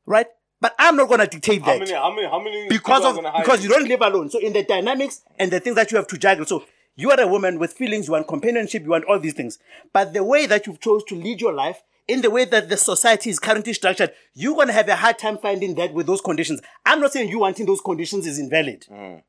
[0.06, 0.27] Right?
[0.59, 1.91] But I'm not going to dictate How that many?
[1.93, 2.27] How many?
[2.27, 2.69] How many?
[2.69, 4.30] because of because you don't live alone.
[4.30, 6.45] So in the dynamics and the things that you have to juggle.
[6.45, 6.64] So
[6.95, 9.59] you are a woman with feelings, you want companionship, you want all these things.
[9.91, 12.77] But the way that you've chose to lead your life, in the way that the
[12.77, 16.61] society is currently structured, you're gonna have a hard time finding that with those conditions.
[16.85, 18.85] I'm not saying you wanting those conditions is invalid.
[18.90, 19.22] Mm.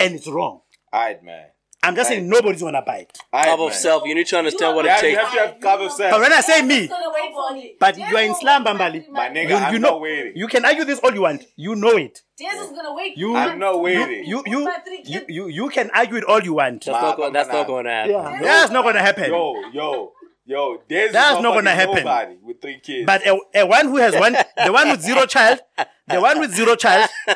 [0.00, 0.60] And it's wrong.
[0.92, 1.46] Alright, man.
[1.80, 3.18] I'm just saying nobody's gonna buy it.
[3.32, 3.78] Alright, Love of man.
[3.78, 4.02] self.
[4.04, 5.18] You need to understand what it Yeah, you takes.
[5.20, 6.10] have to have cover self.
[6.10, 7.74] But when I say me, Des gonna wait for me.
[7.78, 9.04] But you are in will slumber, wait for Mbali.
[9.04, 10.32] three My nigga, you, I'm you not know waiting.
[10.34, 11.44] you can argue this all you want.
[11.56, 12.22] You know it.
[12.36, 13.16] Des is gonna wait.
[13.16, 14.24] You three I'm not waiting.
[14.26, 14.70] you With you
[15.04, 16.84] you, you you can argue it all you want.
[16.84, 17.32] That's not going.
[17.32, 18.10] That's not going to happen.
[18.12, 19.30] Yeah, that's not gonna happen.
[19.30, 20.12] Yo, yo,
[20.46, 20.82] yo.
[20.88, 21.96] There's That's not gonna happen.
[21.98, 23.06] Nobody with three kids.
[23.06, 24.32] But a, a one who has one,
[24.64, 25.60] the one with zero child,
[26.08, 27.08] the one with zero child,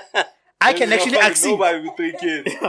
[0.61, 1.51] I There's can actually fucking accede.
[1.53, 2.57] Nobody with three kids.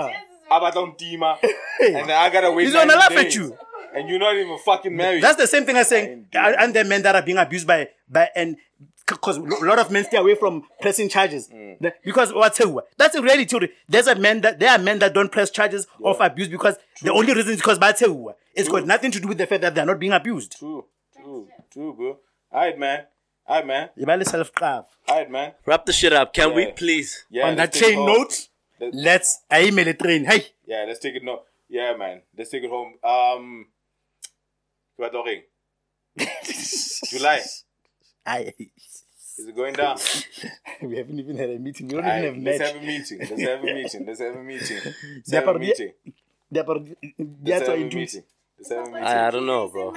[0.60, 1.38] Abaton Tima.
[1.82, 2.66] And then I gotta wait.
[2.66, 3.58] He's gonna 90 laugh at you.
[3.96, 5.22] And you're not even fucking married.
[5.24, 6.56] That's the same thing as saying, Indeed.
[6.60, 8.58] and the men that are being abused by, by and
[9.06, 11.92] because a lot of men stay away from pressing charges Mm.
[12.06, 12.62] Because what's
[12.98, 13.68] that's a reality.
[13.90, 17.12] There's a men that there are men that don't press charges of abuse because the
[17.12, 18.34] only reason is because batsewa.
[18.56, 20.56] It's got nothing to do with the fact that they're not being abused.
[20.58, 22.18] true, true, true, bro.
[22.54, 23.06] Alright, man.
[23.50, 23.90] Alright, man.
[23.96, 24.86] You better self-carve.
[25.10, 25.54] Alright, man.
[25.66, 26.34] Wrap the shit up.
[26.34, 27.26] Can we please?
[27.30, 27.48] Yeah.
[27.48, 28.06] On that let's chain home.
[28.08, 28.48] note,
[28.80, 30.26] Let- let's I email a train.
[30.26, 31.24] Hey, Yeah, let's take it.
[31.24, 32.22] No, yeah, man.
[32.38, 32.96] Let's take it home.
[33.04, 33.68] Um,
[34.98, 35.42] what talking?
[37.10, 37.42] July.
[38.26, 38.54] I,
[39.38, 39.98] Is it going down?
[40.82, 41.88] we haven't even had a meeting.
[41.88, 42.68] We don't Aye, even have let's met.
[42.74, 43.20] have a meeting.
[43.20, 44.06] Let's have a meeting.
[44.06, 44.82] Let's have a meeting.
[45.18, 45.94] Let's have a meeting.
[46.52, 47.96] They're part- Let's That's have what a it is.
[47.96, 48.24] meeting.
[48.58, 49.04] Let's have a meeting.
[49.04, 49.94] I, I don't know, bro.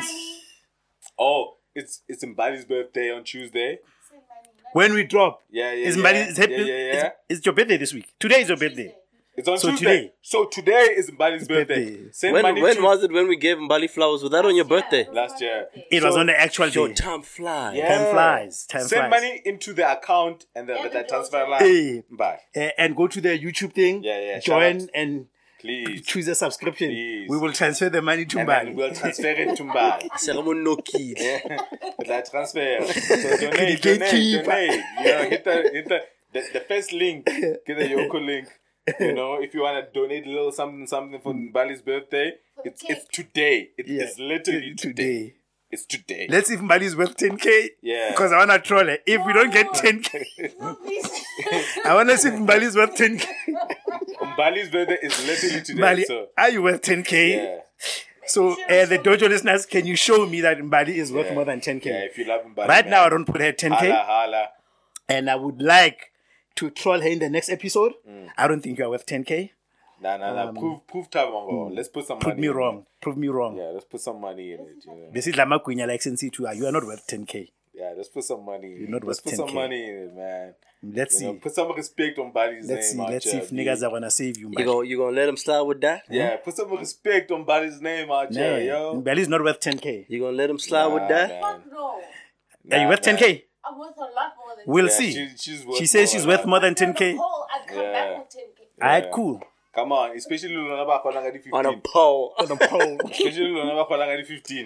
[1.19, 3.79] Oh, it's it's Mbali's birthday on Tuesday.
[4.73, 6.03] When we drop, Yeah, yeah, is yeah.
[6.03, 7.07] Mbali- is yeah, happy- yeah, yeah.
[7.29, 8.13] It's, it's your birthday this week.
[8.19, 8.95] Today is your birthday.
[9.39, 9.85] It's on So Tuesday.
[9.97, 11.91] today- So today is Mbali's birthday.
[11.91, 12.09] birthday.
[12.13, 14.23] Send When money when to was it when we gave Mbali flowers?
[14.23, 15.07] Was that on your birthday?
[15.13, 15.69] last year.
[15.91, 16.95] It was So- on the actual Yo, day.
[16.95, 17.77] time flies.
[17.77, 17.97] Yeah.
[17.99, 18.67] Time flies.
[18.67, 19.11] Time Send flies.
[19.11, 21.51] money into the account and the, Yeah, the, the transfer bill.
[21.51, 21.61] line.
[21.61, 22.03] Hey.
[22.11, 22.41] Bye.
[22.57, 24.03] Uh, and go to the YouTube thing.
[24.03, 24.89] Yeah, yeah, shout Join out.
[24.95, 25.27] and
[25.67, 26.03] Please.
[26.07, 26.89] choose a subscription.
[26.91, 27.29] Please.
[27.29, 28.75] We will transfer the money to And Mbali.
[28.75, 30.09] we'll transfer it to Mbali.
[30.17, 31.19] Ceremony no kid.
[32.07, 32.79] Like transfer.
[32.87, 34.85] So donate, The donate, donate.
[35.01, 36.01] You know, hit the hit the,
[36.33, 37.27] the, the first link.
[37.27, 38.49] Get the Yoco link.
[39.01, 42.83] You know, if you want to donate a little something, something for Mbali's birthday, it's
[42.89, 43.71] it's today.
[43.77, 44.03] It, Yeah.
[44.05, 44.93] It's literally today.
[44.93, 45.35] today.
[45.77, 46.27] It's today.
[46.31, 47.69] Let's see if Mbali is worth 10k.
[47.83, 48.11] Yeah.
[48.11, 49.03] Because I want to troll it.
[49.07, 50.25] If we don't get 10k,
[51.85, 53.27] I want to see if Mbali is worth 10k.
[54.37, 55.81] Mbali's birthday is literally today.
[55.83, 57.13] Mbali, so are you worth 10k?
[57.37, 57.59] yeah,
[58.27, 61.35] So, uh, the dojo listeners, can you show me that Mbali is worth Yeah.
[61.35, 61.85] more than 10k?
[61.87, 62.05] yeah.
[62.11, 63.77] If you love Mbali, right man, now, I don't put her 10k.
[63.91, 64.49] Hala hala.
[65.09, 66.11] and I would like
[66.57, 67.93] to troll her in the next episode.
[68.09, 68.29] Mm.
[68.37, 69.51] I don't think you are worth 10k.
[70.07, 70.61] Nah, nah, nah.
[70.61, 71.71] prove, prove time, Mango.
[71.75, 72.43] Let's put some Um, Prove money.
[72.43, 72.79] me in wrong.
[72.79, 73.01] it.
[73.01, 73.57] Prove me wrong.
[73.57, 74.85] Yeah, let's put some money in it.
[74.87, 75.11] You know?
[75.13, 76.47] This is Lama Queen like Sensi too.
[76.55, 77.49] You are not worth 10k.
[77.75, 78.69] Yeah, let's put some money.
[78.69, 78.91] You're it.
[78.91, 79.55] not let's worth put some 10K.
[79.55, 80.55] money in it, man.
[80.83, 81.39] Let's You know, see.
[81.41, 82.97] put some respect on Buddy's Let's see.
[82.97, 83.07] name.
[83.07, 83.57] out Let's see if B.
[83.57, 84.65] niggas are gonna save you, You man.
[84.67, 86.03] gonna you gonna let him slide with that?
[86.09, 89.03] Yeah, put some respect on Buddy's name out here, Man, yo.
[89.03, 90.07] Mbali's not worth 10k.
[90.09, 91.29] You gonna let him slide with that?
[91.29, 91.43] man.
[91.43, 91.87] Fuck no.
[92.73, 93.17] Are you Nah, worth man.
[93.19, 93.43] 10k?
[93.65, 95.13] I'm worth a lot more than We'll Yeah, see.
[95.13, 97.17] She, she's worth She says more she's worth more than 10k.
[97.17, 97.93] whole, I'd come Yeah.
[97.93, 98.83] back with 10k.
[98.83, 99.43] Alright, cool.
[99.77, 101.81] Come on, especially lona ba kgonang ka di On a 15.
[101.85, 102.33] pole.
[102.41, 102.97] On the pole.
[103.13, 104.65] Especially lona ba kgonang ka di 15.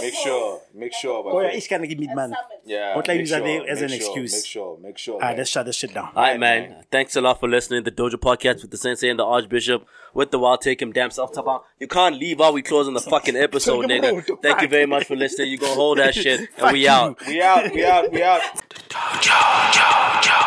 [0.00, 1.18] Make sure, make sure.
[1.26, 2.32] Oh, yeah, but- each kind of give me At man.
[2.64, 2.94] Yeah.
[2.94, 4.32] What I make use that sure, day as an sure, excuse.
[4.32, 5.14] Make sure, make sure.
[5.16, 6.12] Alright, let's shut this shit down.
[6.14, 6.84] All right, man.
[6.92, 9.84] Thanks a lot for listening to the Dojo Podcast with the Sensei and the Archbishop
[10.14, 11.62] with the Wild Take Him Damn Self Tapa.
[11.80, 14.42] You can't leave while we closing the fucking episode, Take 'em out, nigga.
[14.42, 15.50] Thank you very much for listening.
[15.50, 17.18] You gonna hold that shit, and we out.
[17.26, 18.42] We out, we out, we out.
[18.88, 20.41] Dojo.